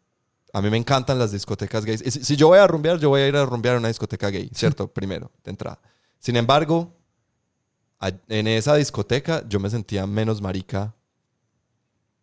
a 0.55 0.61
mí 0.61 0.69
me 0.69 0.77
encantan 0.77 1.19
las 1.19 1.33
discotecas 1.33 1.83
gays. 1.83 2.01
Y 2.01 2.11
Si, 2.11 2.23
si 2.23 2.37
yo 2.37 2.47
voy 2.47 2.59
a 2.59 2.65
rumbear, 2.65 2.97
yo 2.97 3.09
voy 3.09 3.19
a 3.19 3.27
ir 3.27 3.35
a 3.35 3.43
rumbear 3.45 3.75
a 3.75 3.79
una 3.79 3.89
discoteca 3.89 4.29
gay, 4.29 4.49
¿cierto? 4.55 4.87
Primero, 4.87 5.29
de 5.43 5.51
entrada. 5.51 5.81
Sin 6.17 6.37
embargo, 6.37 6.95
en 8.29 8.47
esa 8.47 8.73
discoteca 8.75 9.45
yo 9.49 9.59
me 9.59 9.69
sentía 9.69 10.07
menos 10.07 10.41
marica 10.41 10.95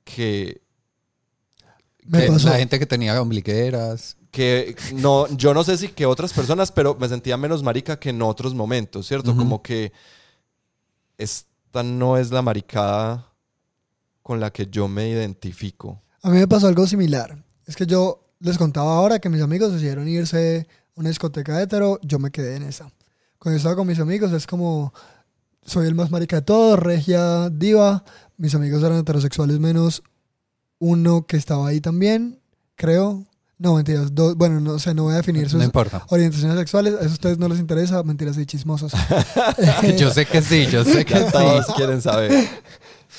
que, 0.02 0.62
Me 2.04 2.22
Que 2.22 2.28
pasó. 2.28 2.48
La 2.48 2.56
gente 2.56 2.78
que 2.78 2.86
tenía 2.86 3.20
ombligueras. 3.20 4.16
que 4.30 4.76
no, 4.94 5.28
yo 5.36 5.52
no 5.52 5.62
sé 5.62 5.76
si 5.76 5.88
que 5.88 6.06
otras 6.06 6.32
personas, 6.32 6.72
pero 6.72 6.94
me 6.94 7.10
sentía 7.10 7.36
menos 7.36 7.62
marica 7.62 7.98
que 8.00 8.08
en 8.08 8.22
otros 8.22 8.54
momentos, 8.54 9.06
¿cierto? 9.06 9.36
Como 9.36 9.62
que 9.62 9.92
esta 11.18 11.82
no 11.82 12.16
es 12.16 12.30
la 12.30 12.40
maricada 12.40 13.30
con 14.22 14.40
la 14.40 14.50
que 14.50 14.68
yo 14.68 14.88
me 14.88 15.10
identifico. 15.10 16.00
A 16.22 16.30
mí 16.30 16.38
me 16.38 16.48
pasó 16.48 16.66
algo 16.66 16.86
similar. 16.86 17.44
Es 17.66 17.76
que 17.76 17.86
yo 17.86 18.21
les 18.42 18.58
contaba 18.58 18.96
ahora 18.96 19.18
que 19.18 19.28
mis 19.28 19.40
amigos 19.42 19.72
decidieron 19.72 20.08
irse 20.08 20.66
a 20.96 21.00
una 21.00 21.08
discoteca 21.08 21.60
hetero, 21.62 21.98
yo 22.02 22.18
me 22.18 22.30
quedé 22.30 22.56
en 22.56 22.64
esa. 22.64 22.90
Cuando 23.38 23.56
yo 23.56 23.58
estaba 23.58 23.76
con 23.76 23.86
mis 23.86 23.98
amigos 24.00 24.32
es 24.32 24.46
como, 24.46 24.92
soy 25.64 25.86
el 25.88 25.94
más 25.94 26.10
marica 26.10 26.36
de 26.36 26.42
todos, 26.42 26.78
regia, 26.78 27.48
diva. 27.50 28.04
Mis 28.36 28.54
amigos 28.54 28.82
eran 28.82 28.98
heterosexuales 28.98 29.58
menos 29.58 30.02
uno 30.78 31.26
que 31.26 31.36
estaba 31.36 31.68
ahí 31.68 31.80
también, 31.80 32.40
creo. 32.76 33.26
No, 33.58 33.74
mentiras. 33.76 34.12
dos- 34.12 34.36
bueno, 34.36 34.58
no 34.60 34.78
sé, 34.80 34.92
no 34.92 35.04
voy 35.04 35.12
a 35.12 35.18
definir 35.18 35.48
sus 35.48 35.58
No 35.60 35.64
importa. 35.64 36.04
orientaciones 36.08 36.58
sexuales. 36.58 36.94
A 36.94 37.00
eso 37.00 37.10
a 37.10 37.12
ustedes 37.12 37.38
no 37.38 37.46
les 37.48 37.60
interesa. 37.60 38.02
Mentiras 38.02 38.36
y 38.36 38.44
chismosos. 38.44 38.92
Yo 39.98 40.10
sé 40.10 40.26
que 40.26 40.42
sí, 40.42 40.66
yo 40.66 40.84
sé 40.84 41.04
que 41.04 41.14
todos 41.20 41.66
quieren 41.76 42.02
saber. 42.02 42.32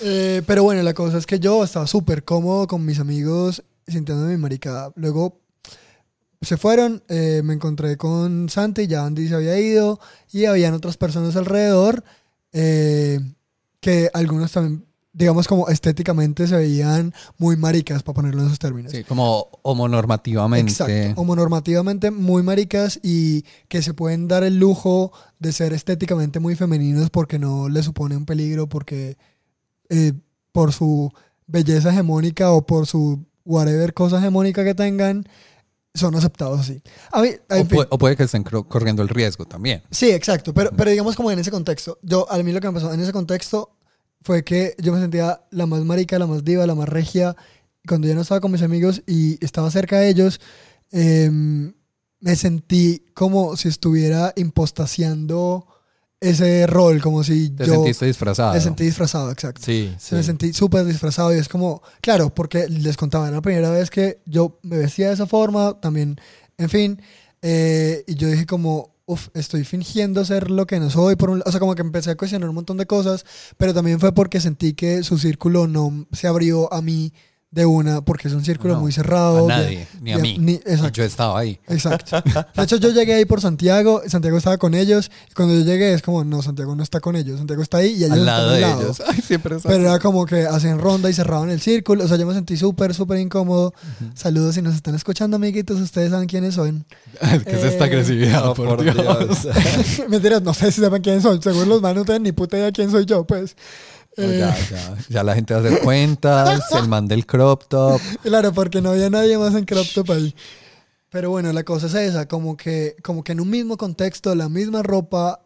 Eh, 0.01 0.41
pero 0.45 0.63
bueno, 0.63 0.83
la 0.83 0.93
cosa 0.93 1.17
es 1.17 1.25
que 1.25 1.39
yo 1.39 1.63
estaba 1.63 1.87
súper 1.87 2.23
cómodo 2.25 2.67
con 2.67 2.83
mis 2.85 2.99
amigos 2.99 3.63
sintiéndome 3.87 4.31
mi 4.31 4.37
maricada. 4.37 4.91
Luego 4.95 5.41
se 6.43 6.57
fueron, 6.57 7.03
eh, 7.07 7.41
me 7.43 7.53
encontré 7.53 7.97
con 7.97 8.49
Santi, 8.49 8.87
ya 8.87 9.05
Andy 9.05 9.27
se 9.27 9.35
había 9.35 9.57
ido 9.59 9.99
y 10.31 10.45
habían 10.45 10.73
otras 10.73 10.97
personas 10.97 11.35
alrededor 11.35 12.03
eh, 12.51 13.19
que 13.79 14.09
algunos 14.13 14.51
también, 14.51 14.85
digamos 15.11 15.47
como 15.47 15.69
estéticamente 15.69 16.47
se 16.47 16.55
veían 16.55 17.13
muy 17.37 17.55
maricas, 17.55 18.03
para 18.03 18.15
ponerlo 18.15 18.41
en 18.41 18.47
esos 18.47 18.59
términos. 18.59 18.91
Sí, 18.91 19.03
como 19.03 19.47
homonormativamente. 19.61 20.71
Exacto, 20.71 21.21
homonormativamente 21.21 22.11
muy 22.11 22.43
maricas 22.43 22.99
y 23.03 23.43
que 23.67 23.81
se 23.81 23.93
pueden 23.93 24.27
dar 24.27 24.43
el 24.43 24.57
lujo 24.57 25.11
de 25.39 25.51
ser 25.51 25.73
estéticamente 25.73 26.39
muy 26.39 26.55
femeninos 26.55 27.09
porque 27.09 27.39
no 27.39 27.69
les 27.69 27.85
supone 27.85 28.17
un 28.17 28.25
peligro, 28.25 28.67
porque 28.67 29.17
eh, 29.89 30.13
por 30.51 30.73
su 30.73 31.11
belleza 31.47 31.91
hegemónica 31.91 32.51
o 32.51 32.65
por 32.65 32.87
su 32.87 33.25
whatever 33.45 33.93
cosa 33.93 34.17
hegemónica 34.19 34.63
que 34.63 34.73
tengan, 34.75 35.27
son 35.93 36.15
aceptados 36.15 36.59
así. 36.61 36.81
A 37.11 37.21
mí, 37.21 37.29
O, 37.49 37.55
en 37.55 37.67
fin, 37.69 37.79
pu- 37.79 37.87
o 37.89 37.97
puede 37.97 38.15
que 38.15 38.23
estén 38.23 38.43
corriendo 38.43 39.01
el 39.03 39.09
riesgo 39.09 39.45
también. 39.45 39.83
Sí, 39.91 40.09
exacto, 40.11 40.53
pero, 40.53 40.71
pero 40.71 40.89
digamos 40.89 41.15
como 41.15 41.29
en 41.31 41.39
ese 41.39 41.51
contexto. 41.51 41.99
Yo, 42.01 42.25
a 42.31 42.37
mí 42.39 42.51
lo 42.51 42.59
que 42.61 42.67
me 42.67 42.73
pasó 42.73 42.91
en 42.93 42.99
ese 42.99 43.11
contexto 43.11 43.75
fue 44.21 44.43
que 44.43 44.75
yo 44.79 44.91
me 44.93 44.99
sentía 44.99 45.41
la 45.51 45.65
más 45.65 45.83
marica, 45.83 46.17
la 46.17 46.25
más 46.27 46.43
diva, 46.43 46.65
la 46.65 46.75
más 46.75 46.89
regia. 46.89 47.35
Cuando 47.87 48.07
yo 48.07 48.15
no 48.15 48.21
estaba 48.21 48.39
con 48.41 48.51
mis 48.51 48.61
amigos 48.61 49.03
y 49.05 49.43
estaba 49.43 49.69
cerca 49.69 49.99
de 49.99 50.09
ellos, 50.09 50.39
em, 50.91 51.73
me 52.21 52.35
sentí 52.37 53.05
como 53.13 53.57
si 53.57 53.67
estuviera 53.67 54.31
impostaseando 54.37 55.67
ese 56.23 56.65
rol, 56.67 57.01
como 57.01 57.23
si 57.23 57.49
Te 57.49 57.65
yo 57.65 57.73
sentiste 57.73 58.05
disfrazado. 58.05 58.53
me 58.53 58.61
sentí 58.61 58.85
disfrazado, 58.85 59.31
exacto. 59.31 59.61
Sí, 59.63 59.93
Me 60.11 60.23
sentí 60.23 60.53
súper 60.53 60.85
disfrazado 60.85 61.33
y 61.35 61.37
es 61.37 61.49
como, 61.49 61.81
claro, 62.01 62.33
porque 62.33 62.67
les 62.69 62.97
contaba, 62.97 63.29
la 63.29 63.41
primera 63.41 63.69
vez 63.71 63.89
que 63.89 64.19
yo 64.25 64.57
me 64.63 64.77
vestía 64.77 65.07
de 65.07 65.13
esa 65.13 65.27
forma, 65.27 65.79
también, 65.79 66.17
en 66.57 66.69
fin, 66.69 67.01
eh, 67.41 68.03
y 68.07 68.15
yo 68.15 68.27
dije 68.29 68.45
como, 68.45 68.93
uff, 69.05 69.27
estoy 69.33 69.65
fingiendo 69.65 70.23
ser 70.23 70.49
lo 70.49 70.65
que 70.65 70.79
no 70.79 70.89
soy, 70.89 71.15
por 71.17 71.29
un, 71.29 71.43
o 71.45 71.51
sea, 71.51 71.59
como 71.59 71.75
que 71.75 71.81
empecé 71.81 72.11
a 72.11 72.15
cuestionar 72.15 72.47
un 72.47 72.55
montón 72.55 72.77
de 72.77 72.85
cosas, 72.85 73.25
pero 73.57 73.73
también 73.73 73.99
fue 73.99 74.13
porque 74.13 74.39
sentí 74.39 74.73
que 74.73 75.03
su 75.03 75.17
círculo 75.17 75.67
no 75.67 76.07
se 76.13 76.27
abrió 76.27 76.71
a 76.73 76.81
mí 76.81 77.11
de 77.53 77.65
una, 77.67 78.01
porque 78.03 78.27
es 78.27 78.33
un 78.33 78.43
círculo 78.43 78.73
No, 78.73 78.79
muy 78.81 78.91
cerrado. 78.91 79.37
A 79.37 79.41
de- 79.41 79.47
nadie, 79.63 79.87
ni 80.01 80.11
a 80.11 80.17
de- 80.17 80.21
mí. 80.23 80.37
ni- 80.39 80.51
Y 80.53 80.55
exacto. 80.55 80.89
yo 80.93 81.03
estaba 81.03 81.37
ahí. 81.39 81.59
Exacto. 81.67 82.21
De 82.55 82.63
hecho, 82.63 82.77
yo 82.77 82.89
llegué 82.89 83.13
ahí 83.13 83.25
por 83.25 83.41
Santiago, 83.41 84.01
Santiago 84.07 84.37
estaba 84.37 84.57
con 84.57 84.73
ellos, 84.73 85.11
y 85.29 85.33
cuando 85.35 85.53
yo 85.53 85.61
llegué 85.61 85.93
es 85.93 86.01
como, 86.01 86.23
no, 86.23 86.41
Santiago 86.41 86.75
no 86.75 86.81
está 86.81 86.99
con 86.99 87.15
ellos, 87.15 87.37
Santiago 87.37 87.61
está 87.61 87.77
ahí 87.77 87.91
y 87.91 88.03
ellos 88.05 88.11
Al 88.11 88.19
están 88.19 88.25
lado 88.25 88.49
al 88.49 88.55
de 88.55 88.61
lado. 88.61 88.81
ellos. 88.81 89.03
Ay, 89.07 89.21
siempre 89.21 89.55
es 89.57 89.61
Pero 89.63 89.75
así. 89.75 89.83
era 89.85 89.99
como 89.99 90.25
que 90.25 90.47
hacían 90.47 90.79
ronda 90.79 91.09
y 91.09 91.13
cerraban 91.13 91.49
el 91.51 91.61
círculo. 91.61 92.03
O 92.03 92.07
sea, 92.07 92.17
yo 92.17 92.25
me 92.25 92.33
sentí 92.33 92.57
súper, 92.57 92.93
súper 92.95 93.19
incómodo. 93.19 93.73
Saludos 94.15 94.55
si 94.55 94.61
nos 94.63 94.73
están 94.75 94.95
escuchando, 94.95 95.35
amiguitos. 95.37 95.79
Ustedes 95.79 96.09
saben 96.11 96.27
quiénes 96.27 96.55
son. 96.55 96.85
Es 97.21 97.43
que 97.43 97.51
es 97.55 97.63
esta 97.65 97.85
Eh, 97.85 97.87
agresividad, 97.87 98.43
No, 98.45 98.53
por, 98.55 98.81
Dios. 98.83 99.47
Mentiras, 100.09 100.41
no 100.41 100.53
sé 100.53 100.71
si 100.71 100.81
saben 100.81 101.01
quiénes 101.01 101.21
son. 101.23 101.41
Según 101.41 101.69
los 101.69 101.81
manos 101.81 101.97
no 101.97 102.05
tienen 102.05 102.23
ni 102.23 102.31
puta 102.31 102.57
idea 102.57 102.71
quién 102.71 102.89
soy 102.89 103.05
yo, 103.05 103.25
pues. 103.25 103.55
No, 104.17 104.23
Eh, 104.23 104.39
ya, 104.39 104.55
ya, 104.69 104.97
ya 105.09 105.23
la 105.23 105.35
gente 105.35 105.53
hace 105.53 105.79
cuentas, 105.79 106.71
el 106.73 106.87
man 106.87 107.07
del 107.07 107.25
crop 107.25 107.63
top. 107.67 108.01
Claro, 108.21 108.53
porque 108.53 108.81
no 108.81 108.91
había 108.91 109.09
nadie 109.09 109.37
más 109.37 109.55
en 109.55 109.65
crop 109.65 109.87
top 109.93 110.11
ahí. 110.11 110.35
Pero 111.09 111.29
bueno, 111.29 111.51
la 111.53 111.63
cosa 111.63 111.87
es 111.87 111.93
esa, 111.95 112.27
como 112.27 112.57
que, 112.57 112.95
como 113.03 113.23
que 113.23 113.31
en 113.33 113.39
un 113.39 113.49
mismo 113.49 113.77
contexto, 113.77 114.33
la 114.35 114.49
misma 114.49 114.81
ropa, 114.83 115.41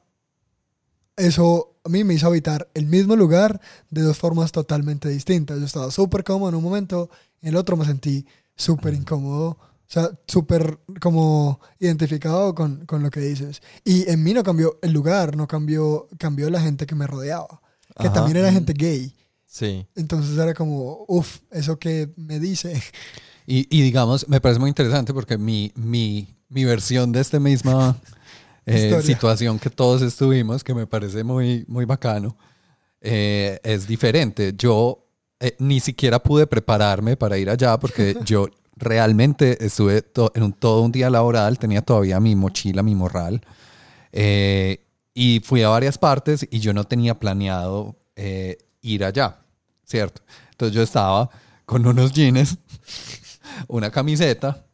eso 1.16 1.76
a 1.84 1.90
mí 1.90 2.04
me 2.04 2.14
hizo 2.14 2.28
habitar 2.28 2.70
el 2.74 2.86
mismo 2.86 3.16
lugar 3.16 3.60
de 3.90 4.02
dos 4.02 4.18
formas 4.18 4.52
totalmente 4.52 5.10
distintas. 5.10 5.60
Yo 5.60 5.66
estaba 5.66 5.92
súper 5.92 6.24
cómodo 6.24 6.50
en 6.50 6.56
un 6.56 6.64
momento, 6.64 7.10
en 7.42 7.50
el 7.50 7.56
otro 7.56 7.78
me 7.78 7.86
sentí 7.86 8.26
súper 8.56 8.94
incómodo, 8.94 9.50
o 9.50 9.90
sea, 9.90 10.10
súper 10.28 10.80
como 11.00 11.60
identificado 11.80 12.54
con, 12.54 12.86
con 12.86 13.04
lo 13.04 13.10
que 13.10 13.22
dices. 13.22 13.62
Y 13.86 14.10
en 14.10 14.24
mí 14.24 14.34
no 14.34 14.44
cambió 14.44 14.78
el 14.82 14.92
lugar, 14.92 15.36
no 15.38 15.48
cambió, 15.48 16.08
cambió 16.18 16.50
la 16.50 16.62
gente 16.62 16.86
que 16.86 16.96
me 16.96 17.08
rodeaba, 17.08 17.62
que 18.00 18.08
Ajá. 18.08 18.14
también 18.14 18.38
era 18.38 18.52
gente 18.52 18.74
gay. 18.74 19.14
Sí. 19.46 19.86
Entonces 19.96 20.38
era 20.38 20.54
como, 20.54 21.06
uff, 21.08 21.40
eso 21.52 21.80
que 21.80 22.10
me 22.16 22.40
dice. 22.40 22.82
Y, 23.46 23.68
y 23.76 23.82
digamos, 23.82 24.28
me 24.28 24.42
parece 24.42 24.60
muy 24.60 24.70
interesante 24.70 25.14
porque 25.14 25.38
mi, 25.38 25.72
mi, 25.76 26.28
mi 26.50 26.66
versión 26.66 27.12
de 27.12 27.22
esta 27.22 27.40
misma 27.40 27.98
eh, 28.66 29.00
situación 29.04 29.58
que 29.58 29.70
todos 29.70 30.02
estuvimos, 30.02 30.64
que 30.64 30.74
me 30.74 30.86
parece 30.86 31.24
muy, 31.24 31.64
muy 31.68 31.86
bacano, 31.86 32.38
eh, 33.02 33.60
es 33.64 33.88
diferente. 33.88 34.54
Yo 34.58 35.08
eh, 35.40 35.56
ni 35.60 35.80
siquiera 35.80 36.20
pude 36.20 36.48
prepararme 36.48 37.16
para 37.16 37.38
ir 37.38 37.50
allá 37.50 37.80
porque 37.80 38.18
yo 38.26 38.48
realmente 38.76 39.64
estuve 39.66 40.04
en 40.36 40.44
un, 40.44 40.54
todo 40.54 40.82
un 40.82 40.92
día 40.92 41.10
laboral, 41.10 41.58
tenía 41.58 41.82
todavía 41.82 42.20
mi 42.20 42.36
mochila, 42.36 42.84
mi 42.84 42.96
morral, 42.96 43.42
eh, 44.12 44.87
y 45.20 45.40
fui 45.40 45.64
a 45.64 45.70
varias 45.70 45.98
partes 45.98 46.48
y 46.52 46.60
yo 46.60 46.74
no 46.74 46.84
tenía 46.84 47.18
planeado 47.18 47.96
eh, 48.16 48.60
ir 48.84 49.04
allá, 49.04 49.40
¿cierto? 49.84 50.22
Entonces 50.52 50.76
yo 50.76 50.84
estaba 50.84 51.32
con 51.66 51.88
unos 51.88 52.14
jeans, 52.14 52.60
una 53.68 53.90
camiseta, 53.90 54.67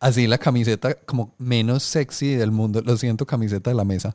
así 0.00 0.26
la 0.26 0.38
camiseta 0.38 0.94
como 0.94 1.34
menos 1.38 1.82
sexy 1.82 2.34
del 2.34 2.50
mundo, 2.50 2.80
lo 2.82 2.96
siento, 2.96 3.26
camiseta 3.26 3.70
de 3.70 3.76
la 3.76 3.84
mesa, 3.84 4.14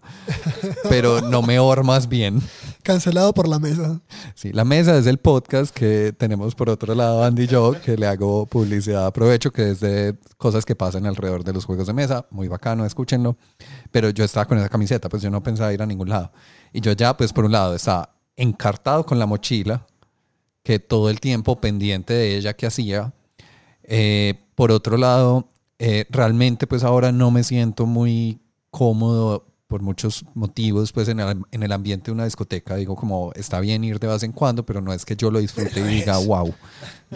pero 0.89 1.21
no 1.21 1.41
me 1.41 1.59
hormas 1.59 2.07
bien. 2.07 2.41
Cancelado 2.83 3.33
por 3.33 3.47
la 3.47 3.59
mesa. 3.59 4.01
Sí, 4.35 4.51
la 4.53 4.65
mesa 4.65 4.97
es 4.97 5.07
el 5.07 5.17
podcast 5.17 5.73
que 5.73 6.13
tenemos 6.17 6.55
por 6.55 6.69
otro 6.69 6.95
lado 6.95 7.23
Andy 7.23 7.43
y 7.43 7.47
yo, 7.47 7.75
que 7.81 7.97
le 7.97 8.07
hago 8.07 8.45
publicidad 8.45 9.05
aprovecho, 9.05 9.51
que 9.51 9.71
es 9.71 9.79
de 9.79 10.15
cosas 10.37 10.65
que 10.65 10.75
pasan 10.75 11.05
alrededor 11.05 11.43
de 11.43 11.53
los 11.53 11.65
juegos 11.65 11.87
de 11.87 11.93
mesa, 11.93 12.25
muy 12.29 12.47
bacano, 12.47 12.85
escúchenlo. 12.85 13.37
Pero 13.91 14.09
yo 14.09 14.23
estaba 14.23 14.45
con 14.45 14.57
esa 14.57 14.69
camiseta, 14.69 15.09
pues 15.09 15.21
yo 15.21 15.29
no 15.29 15.43
pensaba 15.43 15.73
ir 15.73 15.81
a 15.81 15.85
ningún 15.85 16.09
lado. 16.09 16.31
Y 16.71 16.81
yo 16.81 16.91
ya, 16.93 17.15
pues 17.15 17.33
por 17.33 17.45
un 17.45 17.51
lado, 17.51 17.75
estaba 17.75 18.09
encartado 18.35 19.05
con 19.05 19.19
la 19.19 19.25
mochila, 19.25 19.85
que 20.63 20.79
todo 20.79 21.09
el 21.09 21.19
tiempo 21.19 21.59
pendiente 21.59 22.13
de 22.13 22.37
ella 22.37 22.53
que 22.53 22.65
hacía. 22.65 23.13
Eh, 23.83 24.35
por 24.55 24.71
otro 24.71 24.97
lado, 24.97 25.47
eh, 25.85 26.05
realmente 26.09 26.65
pues 26.65 26.85
ahora 26.85 27.11
no 27.11 27.29
me 27.29 27.43
siento 27.43 27.85
muy 27.85 28.39
cómodo 28.71 29.45
por 29.67 29.81
muchos 29.81 30.23
motivos 30.33 30.93
pues 30.93 31.09
en 31.09 31.19
el, 31.19 31.43
en 31.51 31.61
el 31.61 31.73
ambiente 31.73 32.05
de 32.05 32.13
una 32.13 32.23
discoteca. 32.23 32.77
Digo 32.77 32.95
como 32.95 33.33
está 33.35 33.59
bien 33.59 33.83
ir 33.83 33.99
de 33.99 34.07
vez 34.07 34.23
en 34.23 34.31
cuando, 34.31 34.65
pero 34.65 34.79
no 34.79 34.93
es 34.93 35.03
que 35.03 35.17
yo 35.17 35.29
lo 35.29 35.39
disfrute 35.39 35.81
y 35.81 35.83
diga 35.83 36.19
wow, 36.19 36.53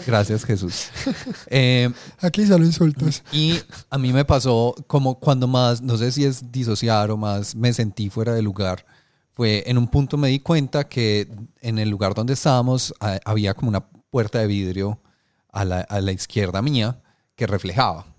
gracias 0.06 0.44
Jesús. 0.44 0.90
Eh, 1.50 1.90
Aquí 2.20 2.46
solo 2.46 2.66
insultos. 2.66 3.24
y 3.32 3.58
a 3.90 3.98
mí 3.98 4.12
me 4.12 4.26
pasó 4.26 4.76
como 4.88 5.18
cuando 5.18 5.48
más, 5.48 5.82
no 5.82 5.96
sé 5.96 6.12
si 6.12 6.26
es 6.26 6.52
disociar 6.52 7.10
o 7.10 7.16
más 7.16 7.56
me 7.56 7.72
sentí 7.72 8.10
fuera 8.10 8.34
de 8.34 8.42
lugar, 8.42 8.86
fue 9.32 9.64
en 9.66 9.78
un 9.78 9.88
punto 9.88 10.18
me 10.18 10.28
di 10.28 10.40
cuenta 10.40 10.90
que 10.90 11.30
en 11.62 11.80
el 11.80 11.90
lugar 11.90 12.14
donde 12.16 12.34
estábamos 12.34 12.94
había 13.24 13.54
como 13.54 13.70
una 13.70 13.88
puerta 14.10 14.40
de 14.40 14.48
vidrio 14.48 15.00
a 15.54 15.64
la, 15.64 15.80
a 15.80 16.02
la 16.02 16.12
izquierda 16.12 16.62
mía 16.62 17.02
que 17.38 17.48
reflejaba. 17.48 18.17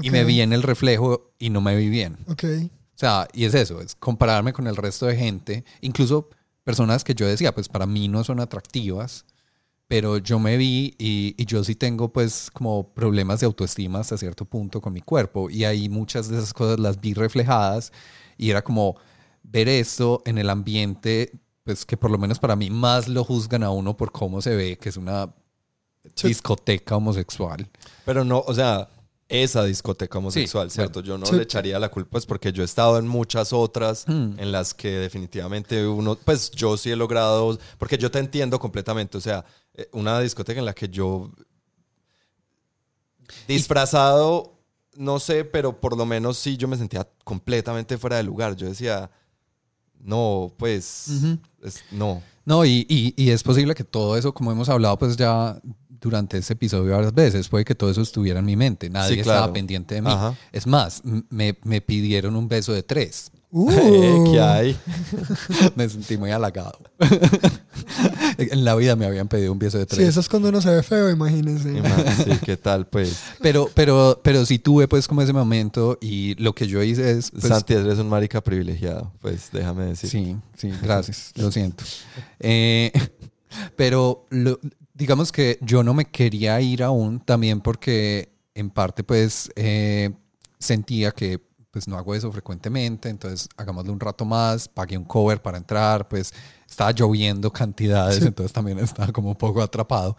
Y 0.00 0.10
me 0.10 0.24
vi 0.24 0.40
en 0.40 0.52
el 0.52 0.62
reflejo 0.62 1.32
y 1.38 1.50
no 1.50 1.60
me 1.60 1.76
vi 1.76 1.88
bien. 1.88 2.16
Ok. 2.26 2.44
O 2.44 2.98
sea, 2.98 3.28
y 3.32 3.44
es 3.44 3.54
eso, 3.54 3.80
es 3.80 3.94
compararme 3.94 4.52
con 4.52 4.66
el 4.66 4.76
resto 4.76 5.06
de 5.06 5.16
gente, 5.16 5.64
incluso 5.80 6.28
personas 6.62 7.04
que 7.04 7.14
yo 7.14 7.26
decía, 7.26 7.54
pues 7.54 7.68
para 7.68 7.86
mí 7.86 8.08
no 8.08 8.22
son 8.22 8.40
atractivas, 8.40 9.24
pero 9.88 10.18
yo 10.18 10.38
me 10.38 10.56
vi 10.56 10.94
y, 10.98 11.34
y 11.36 11.44
yo 11.44 11.62
sí 11.64 11.74
tengo 11.74 12.12
pues 12.12 12.50
como 12.52 12.94
problemas 12.94 13.40
de 13.40 13.46
autoestima 13.46 14.00
hasta 14.00 14.16
cierto 14.16 14.44
punto 14.44 14.80
con 14.80 14.92
mi 14.92 15.02
cuerpo 15.02 15.50
y 15.50 15.64
ahí 15.64 15.88
muchas 15.88 16.28
de 16.28 16.38
esas 16.38 16.54
cosas 16.54 16.78
las 16.78 17.00
vi 17.00 17.14
reflejadas 17.14 17.92
y 18.38 18.50
era 18.50 18.62
como 18.62 18.96
ver 19.42 19.68
esto 19.68 20.22
en 20.24 20.38
el 20.38 20.50
ambiente, 20.50 21.32
pues 21.64 21.84
que 21.84 21.96
por 21.96 22.10
lo 22.10 22.18
menos 22.18 22.38
para 22.38 22.56
mí 22.56 22.70
más 22.70 23.08
lo 23.08 23.24
juzgan 23.24 23.62
a 23.62 23.70
uno 23.70 23.96
por 23.96 24.10
cómo 24.10 24.40
se 24.40 24.56
ve, 24.56 24.78
que 24.78 24.88
es 24.88 24.96
una 24.96 25.34
discoteca 26.22 26.96
homosexual. 26.96 27.68
Pero 28.04 28.24
no, 28.24 28.42
o 28.46 28.54
sea, 28.54 28.88
esa 29.28 29.64
discoteca 29.64 30.18
homosexual, 30.18 30.70
Sí, 30.70 30.74
¿cierto? 30.76 31.00
Yo 31.00 31.16
no 31.16 31.26
Sí. 31.26 31.34
le 31.36 31.42
echaría 31.44 31.78
la 31.78 31.90
culpa, 31.90 32.10
pues 32.10 32.26
porque 32.26 32.52
yo 32.52 32.62
he 32.62 32.66
estado 32.66 32.98
en 32.98 33.08
muchas 33.08 33.52
otras 33.52 34.04
Hmm. 34.06 34.38
en 34.38 34.52
las 34.52 34.74
que 34.74 34.90
definitivamente 34.90 35.86
uno, 35.86 36.16
pues 36.24 36.50
yo 36.50 36.76
sí 36.76 36.90
he 36.90 36.96
logrado, 36.96 37.58
porque 37.78 37.96
yo 37.98 38.10
te 38.10 38.18
entiendo 38.18 38.58
completamente, 38.60 39.16
o 39.18 39.20
sea, 39.20 39.44
eh, 39.74 39.88
una 39.92 40.20
discoteca 40.20 40.58
en 40.60 40.66
la 40.66 40.74
que 40.74 40.88
yo 40.88 41.30
disfrazado, 43.48 44.58
no 44.96 45.18
sé, 45.18 45.44
pero 45.44 45.80
por 45.80 45.96
lo 45.96 46.06
menos 46.06 46.38
sí 46.38 46.56
yo 46.56 46.68
me 46.68 46.76
sentía 46.76 47.08
completamente 47.24 47.98
fuera 47.98 48.16
de 48.16 48.22
lugar. 48.22 48.54
Yo 48.56 48.66
decía, 48.68 49.10
no, 50.00 50.52
pues, 50.58 51.08
es- 51.62 51.82
no. 51.90 52.22
No, 52.46 52.64
y, 52.66 52.84
y, 52.90 53.14
y 53.16 53.30
es 53.30 53.42
posible 53.42 53.74
que 53.74 53.84
todo 53.84 54.18
eso, 54.18 54.34
como 54.34 54.52
hemos 54.52 54.68
hablado 54.68 54.98
pues 54.98 55.16
ya 55.16 55.58
durante 56.04 56.38
este 56.38 56.52
episodio 56.52 56.92
varias 56.92 57.14
veces, 57.14 57.48
puede 57.48 57.64
que 57.64 57.74
todo 57.74 57.90
eso 57.90 58.02
estuviera 58.02 58.38
en 58.38 58.44
mi 58.46 58.54
mente. 58.56 58.90
Nadie 58.90 59.16
Sí, 59.16 59.22
claro. 59.22 59.38
estaba 59.40 59.52
pendiente 59.54 59.94
de 59.96 60.02
mí. 60.02 60.10
Ajá. 60.10 60.36
Es 60.52 60.66
más, 60.66 61.02
me, 61.30 61.58
me 61.64 61.80
pidieron 61.80 62.36
un 62.36 62.46
beso 62.48 62.72
de 62.72 62.82
tres. 62.82 63.30
Uh, 63.56 63.70
Eh, 63.70 64.24
¿Qué 64.32 64.40
hay? 64.40 64.76
me 65.76 65.88
sentí 65.88 66.16
muy 66.16 66.32
halagado. 66.32 66.76
en 68.38 68.64
la 68.64 68.74
vida 68.74 68.96
me 68.96 69.06
habían 69.06 69.28
pedido 69.28 69.52
un 69.52 69.60
beso 69.60 69.78
de 69.78 69.84
Sí, 69.84 69.90
tres. 69.96 70.08
eso 70.08 70.18
es 70.20 70.28
cuando 70.28 70.48
uno 70.48 70.60
se 70.60 70.70
ve 70.70 70.82
feo, 70.82 71.08
imagínense. 71.08 71.72
Sí, 72.24 72.30
¿qué 72.44 72.56
tal? 72.56 72.86
Pues, 72.88 73.16
Pero, 73.40 73.70
pero, 73.72 74.20
pero 74.24 74.44
sí 74.44 74.58
tuve 74.58 74.88
pues 74.88 75.06
como 75.06 75.22
ese 75.22 75.32
momento 75.32 75.98
y 76.00 76.34
lo 76.42 76.52
que 76.52 76.66
yo 76.66 76.82
hice 76.82 77.12
es... 77.12 77.30
pues, 77.30 77.44
Santi, 77.44 77.74
eres 77.74 77.98
un 77.98 78.08
marica 78.08 78.40
privilegiado, 78.42 79.12
pues 79.20 79.50
déjame 79.52 79.84
decir. 79.86 80.10
Sí, 80.10 80.36
sí, 80.56 80.72
gracias, 80.82 81.30
lo 81.36 81.52
siento. 81.52 81.84
Eh, 82.40 82.90
pero 83.76 84.26
lo- 84.30 84.58
digamos 84.94 85.32
que 85.32 85.58
yo 85.60 85.82
no 85.82 85.92
me 85.94 86.04
quería 86.06 86.60
ir 86.60 86.82
aún 86.82 87.20
también 87.20 87.60
porque 87.60 88.32
en 88.54 88.70
parte 88.70 89.02
pues 89.04 89.50
eh, 89.56 90.10
sentía 90.58 91.10
que 91.10 91.40
pues 91.70 91.88
no 91.88 91.98
hago 91.98 92.14
eso 92.14 92.30
frecuentemente, 92.30 93.08
entonces 93.08 93.48
hagámoslo 93.56 93.92
un 93.92 93.98
rato 93.98 94.24
más, 94.24 94.68
pagué 94.68 94.96
un 94.96 95.04
cover 95.04 95.42
para 95.42 95.58
entrar, 95.58 96.06
pues 96.06 96.32
estaba 96.70 96.92
lloviendo 96.92 97.52
cantidades, 97.52 98.18
Sí. 98.20 98.26
entonces 98.26 98.52
también 98.52 98.78
estaba 99.08 99.12
como 99.12 99.30
un 99.30 99.36
poco 99.36 99.60
atrapado. 99.60 100.16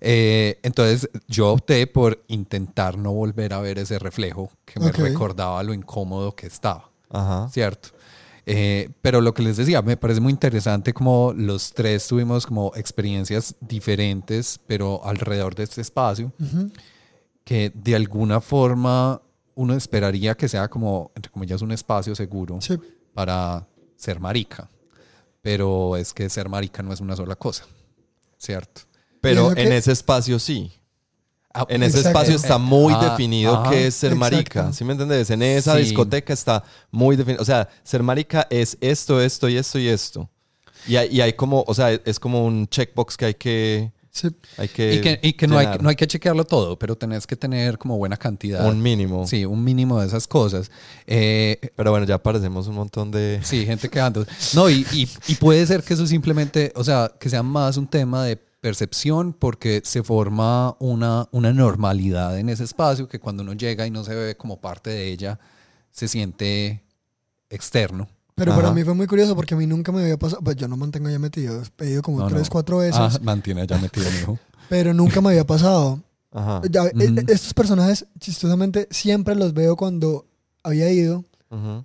Eh, 0.00 0.58
entonces 0.62 1.08
yo 1.28 1.52
opté 1.52 1.86
por 1.86 2.22
intentar 2.28 2.96
no 2.96 3.12
volver 3.12 3.52
a 3.52 3.60
ver 3.60 3.78
ese 3.78 3.98
reflejo 3.98 4.50
que 4.64 4.80
me 4.80 4.90
recordaba 4.92 5.62
lo 5.62 5.74
incómodo 5.74 6.34
que 6.34 6.46
estaba. 6.46 6.90
Ajá. 7.10 7.48
¿cierto? 7.50 7.90
Eh, 8.48 8.90
pero 9.02 9.20
lo 9.20 9.34
que 9.34 9.42
les 9.42 9.56
decía, 9.56 9.82
me 9.82 9.96
parece 9.96 10.20
muy 10.20 10.30
interesante 10.32 10.94
como 10.94 11.32
los 11.36 11.72
tres 11.72 12.06
tuvimos 12.06 12.46
como 12.46 12.72
experiencias 12.76 13.56
diferentes, 13.60 14.60
pero 14.68 15.04
alrededor 15.04 15.56
de 15.56 15.64
este 15.64 15.80
espacio, 15.80 16.32
que 17.44 17.72
de 17.74 17.96
alguna 17.96 18.40
forma 18.40 19.20
uno 19.56 19.74
esperaría 19.74 20.36
que 20.36 20.48
sea 20.48 20.68
como, 20.68 21.10
entre 21.16 21.32
comillas, 21.32 21.62
un 21.62 21.72
espacio 21.72 22.14
seguro 22.14 22.60
Sí. 22.60 22.78
para 23.14 23.66
ser 23.96 24.20
marica. 24.20 24.70
Pero 25.42 25.96
es 25.96 26.12
que 26.12 26.28
ser 26.28 26.48
marica 26.48 26.82
no 26.82 26.92
es 26.92 27.00
una 27.00 27.16
sola 27.16 27.36
cosa, 27.36 27.64
¿cierto? 28.38 28.82
Pero 29.20 29.48
en 29.50 29.54
que- 29.56 29.76
ese 29.76 29.92
espacio 29.92 30.38
sí. 30.38 30.72
Ah, 31.58 31.66
En 31.68 31.82
ese 31.82 31.98
Exacto. 31.98 32.18
espacio 32.18 32.36
está 32.36 32.58
muy 32.58 32.92
Ah, 32.94 33.10
definido 33.10 33.54
ajá. 33.56 33.70
qué 33.70 33.86
es 33.86 33.94
ser 33.94 34.12
Exacto. 34.12 34.36
marica. 34.36 34.72
¿Sí 34.72 34.84
me 34.84 34.92
entiendes? 34.92 35.30
En 35.30 35.42
esa 35.42 35.74
Sí. 35.76 35.82
discoteca 35.84 36.32
está 36.32 36.62
muy 36.90 37.16
definido. 37.16 37.42
O 37.42 37.46
sea, 37.46 37.68
ser 37.82 38.02
marica 38.02 38.46
es 38.50 38.76
esto, 38.80 39.20
esto 39.20 39.48
y 39.48 39.56
esto 39.56 39.78
y 39.78 39.88
esto. 39.88 40.28
Y 40.86 40.96
hay, 40.96 41.08
y 41.10 41.20
hay 41.20 41.32
como, 41.32 41.64
o 41.66 41.74
sea, 41.74 41.90
es 41.92 42.20
como 42.20 42.44
un 42.44 42.68
checkbox 42.68 43.16
que 43.16 43.24
hay 43.24 43.34
que, 43.34 43.92
Sí. 44.12 44.28
hay 44.56 44.68
que, 44.68 44.94
y 44.94 45.00
que, 45.00 45.18
y 45.22 45.32
que 45.34 45.46
no, 45.46 45.58
hay, 45.58 45.66
no 45.80 45.88
hay 45.90 45.96
que 45.96 46.06
chequearlo 46.06 46.44
todo, 46.44 46.78
pero 46.78 46.96
tenés 46.96 47.26
que 47.26 47.36
tener 47.36 47.76
como 47.76 47.98
buena 47.98 48.16
cantidad. 48.16 48.66
un 48.66 48.80
mínimo. 48.80 49.26
Sí, 49.26 49.44
un 49.44 49.62
mínimo 49.64 50.00
de 50.00 50.06
esas 50.06 50.26
cosas. 50.26 50.70
Eh, 51.06 51.58
Pero 51.76 51.90
bueno, 51.90 52.06
ya 52.06 52.22
parecemos 52.22 52.66
un 52.68 52.76
montón 52.76 53.10
de... 53.10 53.40
Sí, 53.42 53.66
gente 53.66 53.88
quedando. 53.90 54.24
No, 54.54 54.70
y, 54.70 54.86
y, 54.92 55.08
y 55.28 55.34
puede 55.34 55.66
ser 55.66 55.82
que 55.82 55.94
eso 55.94 56.06
simplemente, 56.06 56.72
o 56.76 56.84
sea, 56.84 57.12
que 57.18 57.28
sea 57.28 57.42
más 57.42 57.76
un 57.76 57.86
tema 57.88 58.24
de 58.24 58.36
percepción 58.66 59.32
porque 59.32 59.80
se 59.84 60.02
forma 60.02 60.74
una, 60.80 61.28
una 61.30 61.52
normalidad 61.52 62.36
en 62.36 62.48
ese 62.48 62.64
espacio 62.64 63.06
que 63.08 63.20
cuando 63.20 63.44
uno 63.44 63.52
llega 63.52 63.86
y 63.86 63.92
no 63.92 64.02
se 64.02 64.12
ve 64.12 64.36
como 64.36 64.60
parte 64.60 64.90
de 64.90 65.06
ella, 65.06 65.38
se 65.92 66.08
siente 66.08 66.82
externo. 67.48 68.08
Pero 68.34 68.50
Ajá. 68.50 68.62
para 68.62 68.74
mí 68.74 68.82
fue 68.82 68.94
muy 68.94 69.06
curioso 69.06 69.36
porque 69.36 69.54
a 69.54 69.56
mí 69.56 69.68
nunca 69.68 69.92
me 69.92 70.02
había 70.02 70.16
pasado. 70.18 70.42
Pues 70.42 70.56
yo 70.56 70.66
no 70.66 70.76
mantengo 70.76 71.08
ya 71.08 71.20
metido. 71.20 71.62
He 71.62 71.70
pedido 71.76 72.02
como 72.02 72.18
No, 72.18 72.26
tres, 72.26 72.42
no. 72.42 72.48
cuatro 72.50 72.78
veces. 72.78 72.96
Ah, 72.98 73.10
mantiene 73.22 73.64
ya 73.68 73.78
metido, 73.78 74.10
mijo. 74.10 74.36
Pero 74.68 74.92
nunca 74.92 75.20
me 75.20 75.28
había 75.28 75.46
pasado. 75.46 76.00
Ajá. 76.32 76.60
Ya, 76.68 76.86
eh, 76.86 76.92
Ujú. 77.12 77.20
estos 77.28 77.54
personajes, 77.54 78.04
chistosamente, 78.18 78.88
siempre 78.90 79.36
los 79.36 79.54
veo 79.54 79.76
cuando 79.76 80.26
había 80.64 80.90
ido. 80.90 81.24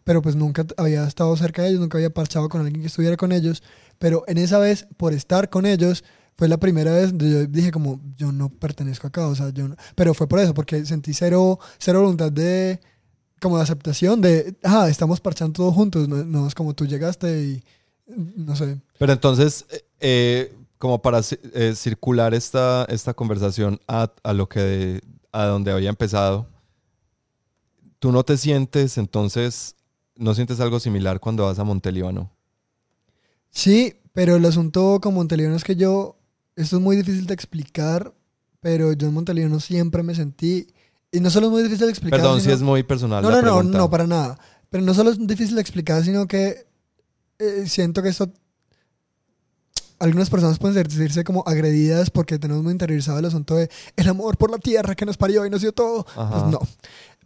Pero 0.04 0.22
pues 0.24 0.36
nunca 0.36 0.66
había 0.78 1.06
estado 1.08 1.38
cerca 1.38 1.62
de 1.62 1.70
ellos, 1.70 1.80
nunca 1.80 1.98
había 2.00 2.10
parchado 2.10 2.50
con 2.50 2.60
alguien 2.62 2.82
que 2.82 2.88
estuviera 2.88 3.16
con 3.16 3.32
ellos, 3.32 3.62
pero 4.00 4.24
en 4.28 4.38
esa 4.40 4.58
vez, 4.58 4.88
por 4.98 5.14
estar 5.14 5.50
con 5.50 5.66
ellos, 5.66 6.04
fue 6.42 6.48
la 6.48 6.58
primera 6.58 6.92
vez 6.92 7.10
donde 7.10 7.30
yo 7.30 7.46
dije 7.46 7.70
como, 7.70 8.02
yo 8.18 8.32
no 8.32 8.50
pertenezco 8.50 9.06
acá, 9.06 9.28
o 9.28 9.36
sea, 9.36 9.52
yo 9.52 9.68
no- 9.68 9.76
pero 9.94 10.16
fue 10.16 10.26
por 10.28 10.40
eso, 10.40 10.56
porque 10.56 10.84
sentí 10.88 11.14
cero, 11.14 11.60
cero 11.78 12.02
voluntad 12.02 12.32
de, 12.32 12.80
como 13.40 13.58
de 13.58 13.62
aceptación, 13.62 14.22
de, 14.22 14.56
ah, 14.64 14.90
estamos 14.90 15.20
parchando 15.20 15.54
todos 15.54 15.76
juntos, 15.76 16.08
no, 16.10 16.24
no 16.24 16.48
es 16.48 16.56
como 16.56 16.74
tú 16.74 16.88
llegaste 16.88 17.44
y, 17.44 17.64
no 18.08 18.56
sé, 18.56 18.80
Pero 18.98 19.14
entonces, 19.14 19.68
eh, 20.00 20.52
como 20.80 21.00
para 21.00 21.22
eh, 21.54 21.74
circular 21.76 22.34
esta, 22.34 22.86
esta 22.86 23.14
conversación 23.14 23.80
a, 23.88 24.12
a 24.24 24.34
lo 24.34 24.50
que 24.50 25.00
a 25.32 25.46
donde 25.46 25.72
había 25.72 25.90
empezado, 25.92 26.48
tú 28.00 28.12
no 28.12 28.24
te 28.24 28.36
sientes, 28.36 28.98
entonces, 28.98 29.76
no 30.16 30.34
sientes 30.34 30.60
algo 30.60 30.80
similar 30.80 31.20
cuando 31.20 31.46
vas 31.46 31.60
a 31.60 31.64
Montelíbano. 31.64 32.32
Sí, 33.52 33.94
pero 34.12 34.38
el 34.38 34.46
asunto 34.46 35.00
con 35.02 35.14
Montelíbano 35.14 35.56
es 35.56 35.64
que 35.64 35.76
yo, 35.76 36.18
esto 36.56 36.78
es 36.78 36.82
muy 36.82 36.96
difícil 36.96 37.26
de 37.26 37.34
explicar, 37.34 38.14
pero 38.60 38.94
yo 38.94 39.08
en 39.08 39.14
Montelíbano 39.14 39.60
siempre 39.60 40.04
me 40.04 40.14
sentí, 40.16 40.68
y 41.12 41.20
no 41.20 41.30
solo 41.30 41.48
es 41.48 41.52
muy 41.52 41.64
difícil 41.64 41.86
de 41.88 41.92
explicar, 41.92 42.20
Perdón 42.20 42.38
si 42.38 42.44
sino- 42.44 42.56
es 42.56 42.62
muy 42.62 42.84
personal. 42.84 43.22
no, 43.24 43.30
la 43.30 43.38
no, 43.38 43.42
no, 43.42 43.54
pregunta. 43.58 43.78
no, 43.78 43.90
para 43.90 44.08
nada. 44.08 44.40
Pero 44.70 44.84
no 44.86 44.94
solo 44.94 45.10
es 45.12 45.28
difícil 45.28 45.56
de 45.56 45.62
explicar, 45.62 46.04
sino 46.04 46.28
que 46.28 46.66
eh, 47.40 47.64
siento 47.68 48.02
que 48.02 48.10
esto. 48.10 48.32
Algunas 50.00 50.30
personas 50.32 50.58
pueden 50.58 50.76
sentirse 50.76 51.24
como 51.24 51.44
agredidas 51.46 52.10
porque 52.10 52.40
tenemos 52.40 52.64
muy 52.64 52.72
interiorizado 52.72 53.20
el 53.20 53.26
asunto 53.26 53.56
de 53.56 53.70
el 53.96 54.10
amor 54.10 54.36
por 54.38 54.50
la 54.50 54.58
tierra 54.58 54.96
que 54.96 55.06
nos 55.06 55.16
parió 55.18 55.46
y 55.46 55.50
nos 55.52 55.62
dio 55.62 55.74
todo. 55.74 56.06
Pues 56.06 56.44
no. 56.50 56.60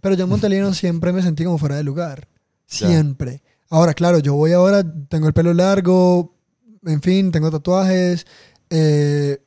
Pero 0.01 0.15
yo 0.15 0.25
en 0.25 0.29
Montelíbano 0.29 0.73
siempre 0.73 1.13
me 1.13 1.21
sentí 1.21 1.45
como 1.45 1.57
fuera 1.57 1.77
de 1.77 1.83
lugar. 1.83 2.27
Ya. 2.67 2.87
Siempre. 2.89 3.43
Ahora, 3.69 3.93
claro, 3.93 4.19
yo 4.19 4.33
voy 4.35 4.51
ahora, 4.51 4.83
tengo 5.07 5.27
el 5.27 5.33
pelo 5.33 5.53
largo, 5.53 6.35
en 6.83 7.01
fin, 7.01 7.31
tengo 7.31 7.49
tatuajes. 7.49 8.25
Eh, 8.69 9.41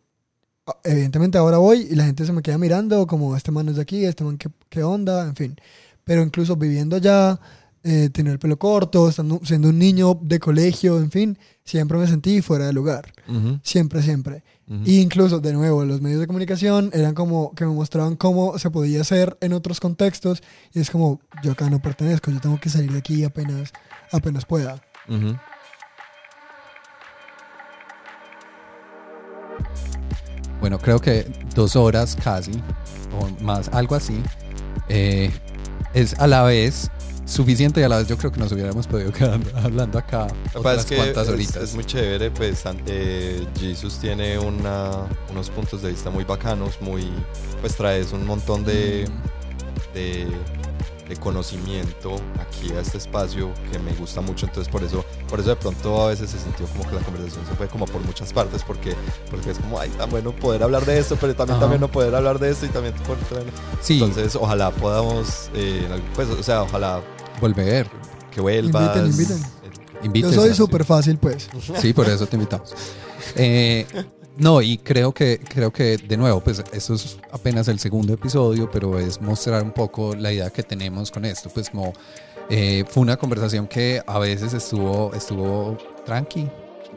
evidentemente 0.85 1.39
ahora 1.39 1.59
voy 1.59 1.89
y 1.91 1.95
la 1.95 2.05
gente 2.05 2.25
se 2.27 2.33
me 2.33 2.43
queda 2.43 2.59
mirando 2.59 3.07
como 3.07 3.37
este 3.37 3.51
man 3.51 3.69
es 3.69 3.77
de 3.77 3.83
aquí, 3.83 4.05
este 4.05 4.25
man 4.25 4.39
qué, 4.39 4.49
qué 4.69 4.83
onda, 4.83 5.25
en 5.27 5.37
fin. 5.37 5.57
Pero 6.05 6.23
incluso 6.23 6.57
viviendo 6.57 6.97
allá, 6.97 7.39
eh, 7.85 8.11
tener 8.11 8.33
el 8.35 8.39
pelo 8.39 8.59
corto, 8.59 9.09
estando, 9.09 9.41
siendo 9.45 9.69
un 9.69 9.79
niño 9.79 10.19
de 10.23 10.39
colegio, 10.39 10.99
en 10.99 11.11
fin, 11.11 11.39
siempre 11.65 11.97
me 11.99 12.07
sentí 12.07 12.43
fuera 12.43 12.67
de 12.67 12.73
lugar. 12.73 13.13
Ujú, 13.29 13.61
Siempre, 13.63 14.03
siempre. 14.03 14.43
ujú. 14.69 14.83
Y 14.85 15.01
incluso, 15.01 15.39
de 15.41 15.53
nuevo, 15.53 15.85
los 15.85 16.01
medios 16.01 16.21
de 16.21 16.27
comunicación 16.27 16.91
eran 16.93 17.15
como 17.15 17.55
que 17.55 17.65
me 17.67 17.73
mostraban 17.73 18.17
cómo 18.17 18.59
se 18.59 18.71
podía 18.71 19.03
hacer 19.03 19.37
en 19.41 19.53
otros 19.53 19.81
contextos. 19.81 20.43
Y 20.73 20.81
es 20.81 20.91
como, 20.91 21.21
yo 21.43 21.53
acá 21.53 21.69
no 21.71 21.81
pertenezco, 21.81 22.31
yo 22.31 22.41
tengo 22.41 22.59
que 22.59 22.69
salir 22.69 22.91
de 22.93 22.99
aquí 22.99 23.25
apenas, 23.25 23.73
apenas 24.13 24.45
pueda. 24.45 24.83
Ujú. 25.09 25.37
Bueno, 30.61 30.79
creo 30.79 31.01
que 31.01 31.27
dos 31.55 31.77
horas 31.77 32.17
casi, 32.23 32.53
o 33.19 33.43
más, 33.43 33.69
algo 33.69 33.95
así, 33.95 34.21
eh, 34.89 35.31
es 35.95 36.19
a 36.19 36.27
la 36.27 36.43
vez 36.43 36.91
suficiente 37.25 37.81
y 37.81 37.85
a 37.85 37.89
la 37.89 37.99
vez 37.99 38.09
yo 38.09 38.17
creo 38.17 38.33
que 38.33 38.41
nos 38.41 38.51
hubiéramos 38.53 38.87
podido 38.87 39.13
quedar 39.13 39.39
hablando 39.63 39.99
acá 39.99 40.29
otras 40.55 40.79
es 40.81 40.85
que 40.87 40.97
cuantas 40.97 41.29
es, 41.29 41.35
horitas. 41.35 41.63
es 41.63 41.75
muy 41.75 41.85
chévere, 41.85 42.31
pues 42.31 42.65
eh, 42.87 43.47
Jesus 43.59 43.99
tiene 43.99 44.39
una, 44.39 45.07
unos 45.31 45.51
puntos 45.51 45.83
de 45.83 45.91
vista 45.91 46.09
muy 46.11 46.25
bacanos, 46.25 46.81
muy, 46.81 47.07
pues 47.61 47.77
traes 47.77 48.13
un 48.13 48.27
montón 48.27 48.65
de, 48.65 49.07
Mm. 49.09 49.95
de, 49.95 50.27
de 51.09 51.17
conocimiento 51.17 52.17
aquí 52.39 52.71
a 52.73 52.81
este 52.81 52.99
espacio 52.99 53.51
que 53.73 53.79
me 53.79 53.93
gusta 53.95 54.21
mucho, 54.21 54.47
entonces 54.47 54.71
por 54.71 54.83
eso, 54.83 55.05
por 55.29 55.41
eso 55.41 55.51
de 55.51 55.57
pronto 55.57 56.03
a 56.03 56.09
veces 56.09 56.31
se 56.31 56.39
sintió 56.39 56.67
como 56.67 56.89
que 56.89 56.95
la 56.97 57.01
conversación 57.03 57.47
se 57.47 57.55
fue 57.55 57.67
como 57.69 57.87
por 57.87 58.03
muchas 58.05 58.33
partes, 58.33 58.63
porque, 58.63 58.95
porque 59.31 59.51
es 59.51 59.59
como, 59.59 59.81
ay, 59.81 59.89
tan 59.91 60.11
bueno 60.11 60.33
poder 60.33 60.63
hablar 60.63 60.85
de 60.85 60.99
esto, 60.99 61.17
pero 61.21 61.35
también, 61.35 61.57
Ajá. 61.57 61.63
también 61.63 61.81
no 61.81 61.89
poder 61.89 62.15
hablar 62.15 62.39
de 62.39 62.51
esto 62.51 62.67
y 62.67 62.69
también 62.69 62.95
poder... 62.95 63.19
Sí, 63.81 63.95
Entonces 63.95 64.37
ojalá 64.37 64.71
podamos, 64.71 65.51
eh, 65.55 65.89
pues, 66.15 66.29
o 66.29 66.43
sea, 66.43 66.63
ojalá 66.63 67.01
volver. 67.41 67.89
que 68.31 68.41
vuelvas. 68.41 68.97
Inviten, 68.97 69.39
inviten. 70.05 70.31
Eh. 70.31 70.33
Yo 70.35 70.43
soy 70.43 70.55
súper 70.55 70.85
fácil, 70.85 71.17
pues. 71.19 71.49
Sí, 71.81 71.93
por 71.93 72.09
eso 72.09 72.27
te 72.27 72.37
invitamos. 72.37 72.75
Eh, 73.35 73.87
no, 74.39 74.63
y 74.63 74.79
creo 74.79 75.13
que, 75.13 75.39
creo 75.41 75.73
que 75.73 75.97
de 75.99 76.17
nuevo, 76.17 76.41
pues 76.41 76.63
esto 76.73 76.95
es 76.95 77.19
apenas 77.33 77.69
el 77.69 77.79
segundo 77.79 78.13
episodio, 78.15 78.71
pero 78.71 78.99
es 78.99 79.21
mostrar 79.21 79.63
un 79.63 79.73
poco 79.73 80.15
la 80.15 80.33
idea 80.33 80.51
que 80.51 80.63
tenemos 80.63 81.11
con 81.11 81.25
esto. 81.25 81.51
Pues 81.51 81.71
como 81.71 81.93
eh, 82.49 82.85
fue 82.89 83.03
una 83.03 83.17
conversación 83.17 83.67
que 83.67 84.03
a 84.07 84.19
veces 84.19 84.53
estuvo, 84.55 85.13
estuvo 85.15 85.77
tranqui, 86.07 86.49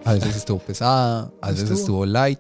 a 0.06 0.14
veces 0.14 0.36
estuvo 0.38 0.60
pesada, 0.60 1.32
a 1.42 1.48
veces 1.52 1.64
Estuvo. 1.72 1.80
estuvo 1.80 2.06
light. 2.06 2.40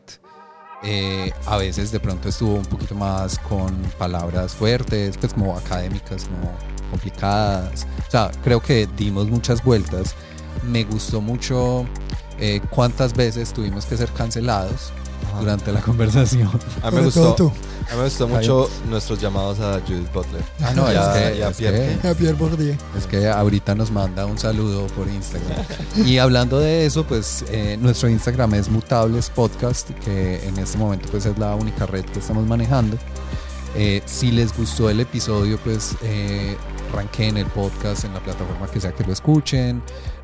eh, 0.84 1.32
a 1.45 1.57
veces 1.57 1.91
de 1.91 1.99
pronto 1.99 2.30
estuvo 2.30 2.56
un 2.56 2.65
poquito 2.65 2.95
más 2.95 3.38
con 3.40 3.76
palabras 3.99 4.53
fuertes, 4.53 5.18
pues 5.18 5.34
como 5.34 5.56
académicas, 5.57 6.26
como 6.26 6.52
complicadas. 6.90 7.86
O 8.07 8.11
sea, 8.11 8.32
creo 8.44 8.60
que 8.61 8.88
dimos 8.98 9.28
muchas 9.30 9.64
vueltas. 9.64 10.15
Me 10.64 10.84
gustó 10.84 11.22
mucho 11.22 11.86
eh, 12.41 12.59
cuántas 12.69 13.13
veces 13.13 13.53
tuvimos 13.53 13.85
que 13.85 13.95
ser 13.95 14.09
cancelados 14.11 14.91
Ajá. 15.30 15.39
durante 15.39 15.72
la 15.72 15.80
conversación. 15.81 16.49
A 16.81 16.91
mí 16.91 16.97
me 16.97 17.03
gustó, 17.05 17.22
todo 17.22 17.35
tú. 17.35 17.47
a 17.89 17.91
mí 17.93 17.97
me 17.99 18.03
gustó 18.05 18.27
mucho 18.27 18.69
nuestros 18.89 19.22
llamados 19.22 19.59
a 19.59 19.80
Judith 19.88 20.11
Butler. 20.11 20.43
Ah, 20.61 20.73
no, 20.76 20.91
Y 20.91 20.95
a- 20.95 21.01
es 21.01 21.31
que, 21.34 21.38
y 21.38 21.41
a 21.43 21.49
es 21.49 21.57
Pierre 21.57 21.99
que- 22.01 22.07
A 22.07 22.13
Pierre 22.15 22.34
Bourdieu. 22.34 22.76
es 22.97 23.05
que 23.07 23.27
ahorita 23.30 23.76
nos 23.76 23.91
manda 23.91 24.26
un 24.26 24.38
saludo 24.38 24.88
por 24.88 25.07
Instagram. 25.07 25.63
Y 26.05 26.18
hablando 26.18 26.59
de 26.59 26.85
eso, 26.85 27.05
pues 27.05 27.45
eh, 27.49 27.77
nuestro 27.80 28.09
Instagram 28.09 28.55
es 28.55 28.68
Mutables 28.69 29.30
Podcast, 29.30 29.91
que 30.03 30.45
en 30.47 30.57
este 30.57 30.77
momento 30.77 31.07
pues 31.11 31.26
es 31.26 31.38
la 31.38 31.55
única 31.55 31.85
red 31.85 32.03
que 32.05 32.19
estamos 32.19 32.45
manejando. 32.47 32.97
Eh, 33.76 34.01
si 34.05 34.31
les 34.31 34.55
gustó 34.57 34.89
el 34.89 34.99
episodio, 34.99 35.57
pues 35.63 35.95
eh, 36.01 36.57
ranqueen 36.93 37.38
el 37.38 37.45
podcast 37.45 38.03
en 38.03 38.13
la 38.13 38.19
plataforma 38.19 38.68
que 38.68 38.81
sea 38.81 38.91
que 38.93 39.05
lo 39.05 39.13
escuchen, 39.13 39.81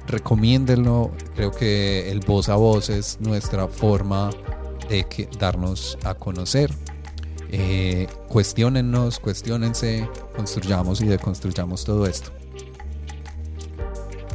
recomiéndenlo. 0.07 1.11
Creo 1.35 1.51
que 1.51 2.11
el 2.11 2.21
voz 2.21 2.49
a 2.49 2.55
voz 2.55 2.89
es 2.89 3.19
nuestra 3.19 3.67
forma 3.67 4.29
de 4.89 5.03
que, 5.05 5.29
darnos 5.39 5.97
a 6.03 6.13
conocer. 6.13 6.73
Eh, 7.49 8.07
cuestionennos, 8.27 9.19
cuestionense, 9.19 10.07
construyamos 10.35 11.01
y 11.01 11.05
deconstruyamos 11.05 11.83
todo 11.85 12.05
esto. 12.05 12.31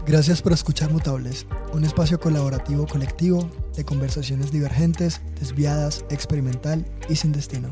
Gracias 0.06 0.42
por 0.42 0.52
escuchar 0.52 0.90
Mutables, 0.90 1.46
un 1.72 1.84
espacio 1.84 2.18
colaborativo 2.18 2.86
colectivo 2.86 3.48
de 3.76 3.84
conversaciones 3.84 4.50
divergentes, 4.50 5.20
desviadas, 5.38 6.04
experimental 6.10 6.84
y 7.08 7.16
sin 7.16 7.30
destino. 7.30 7.70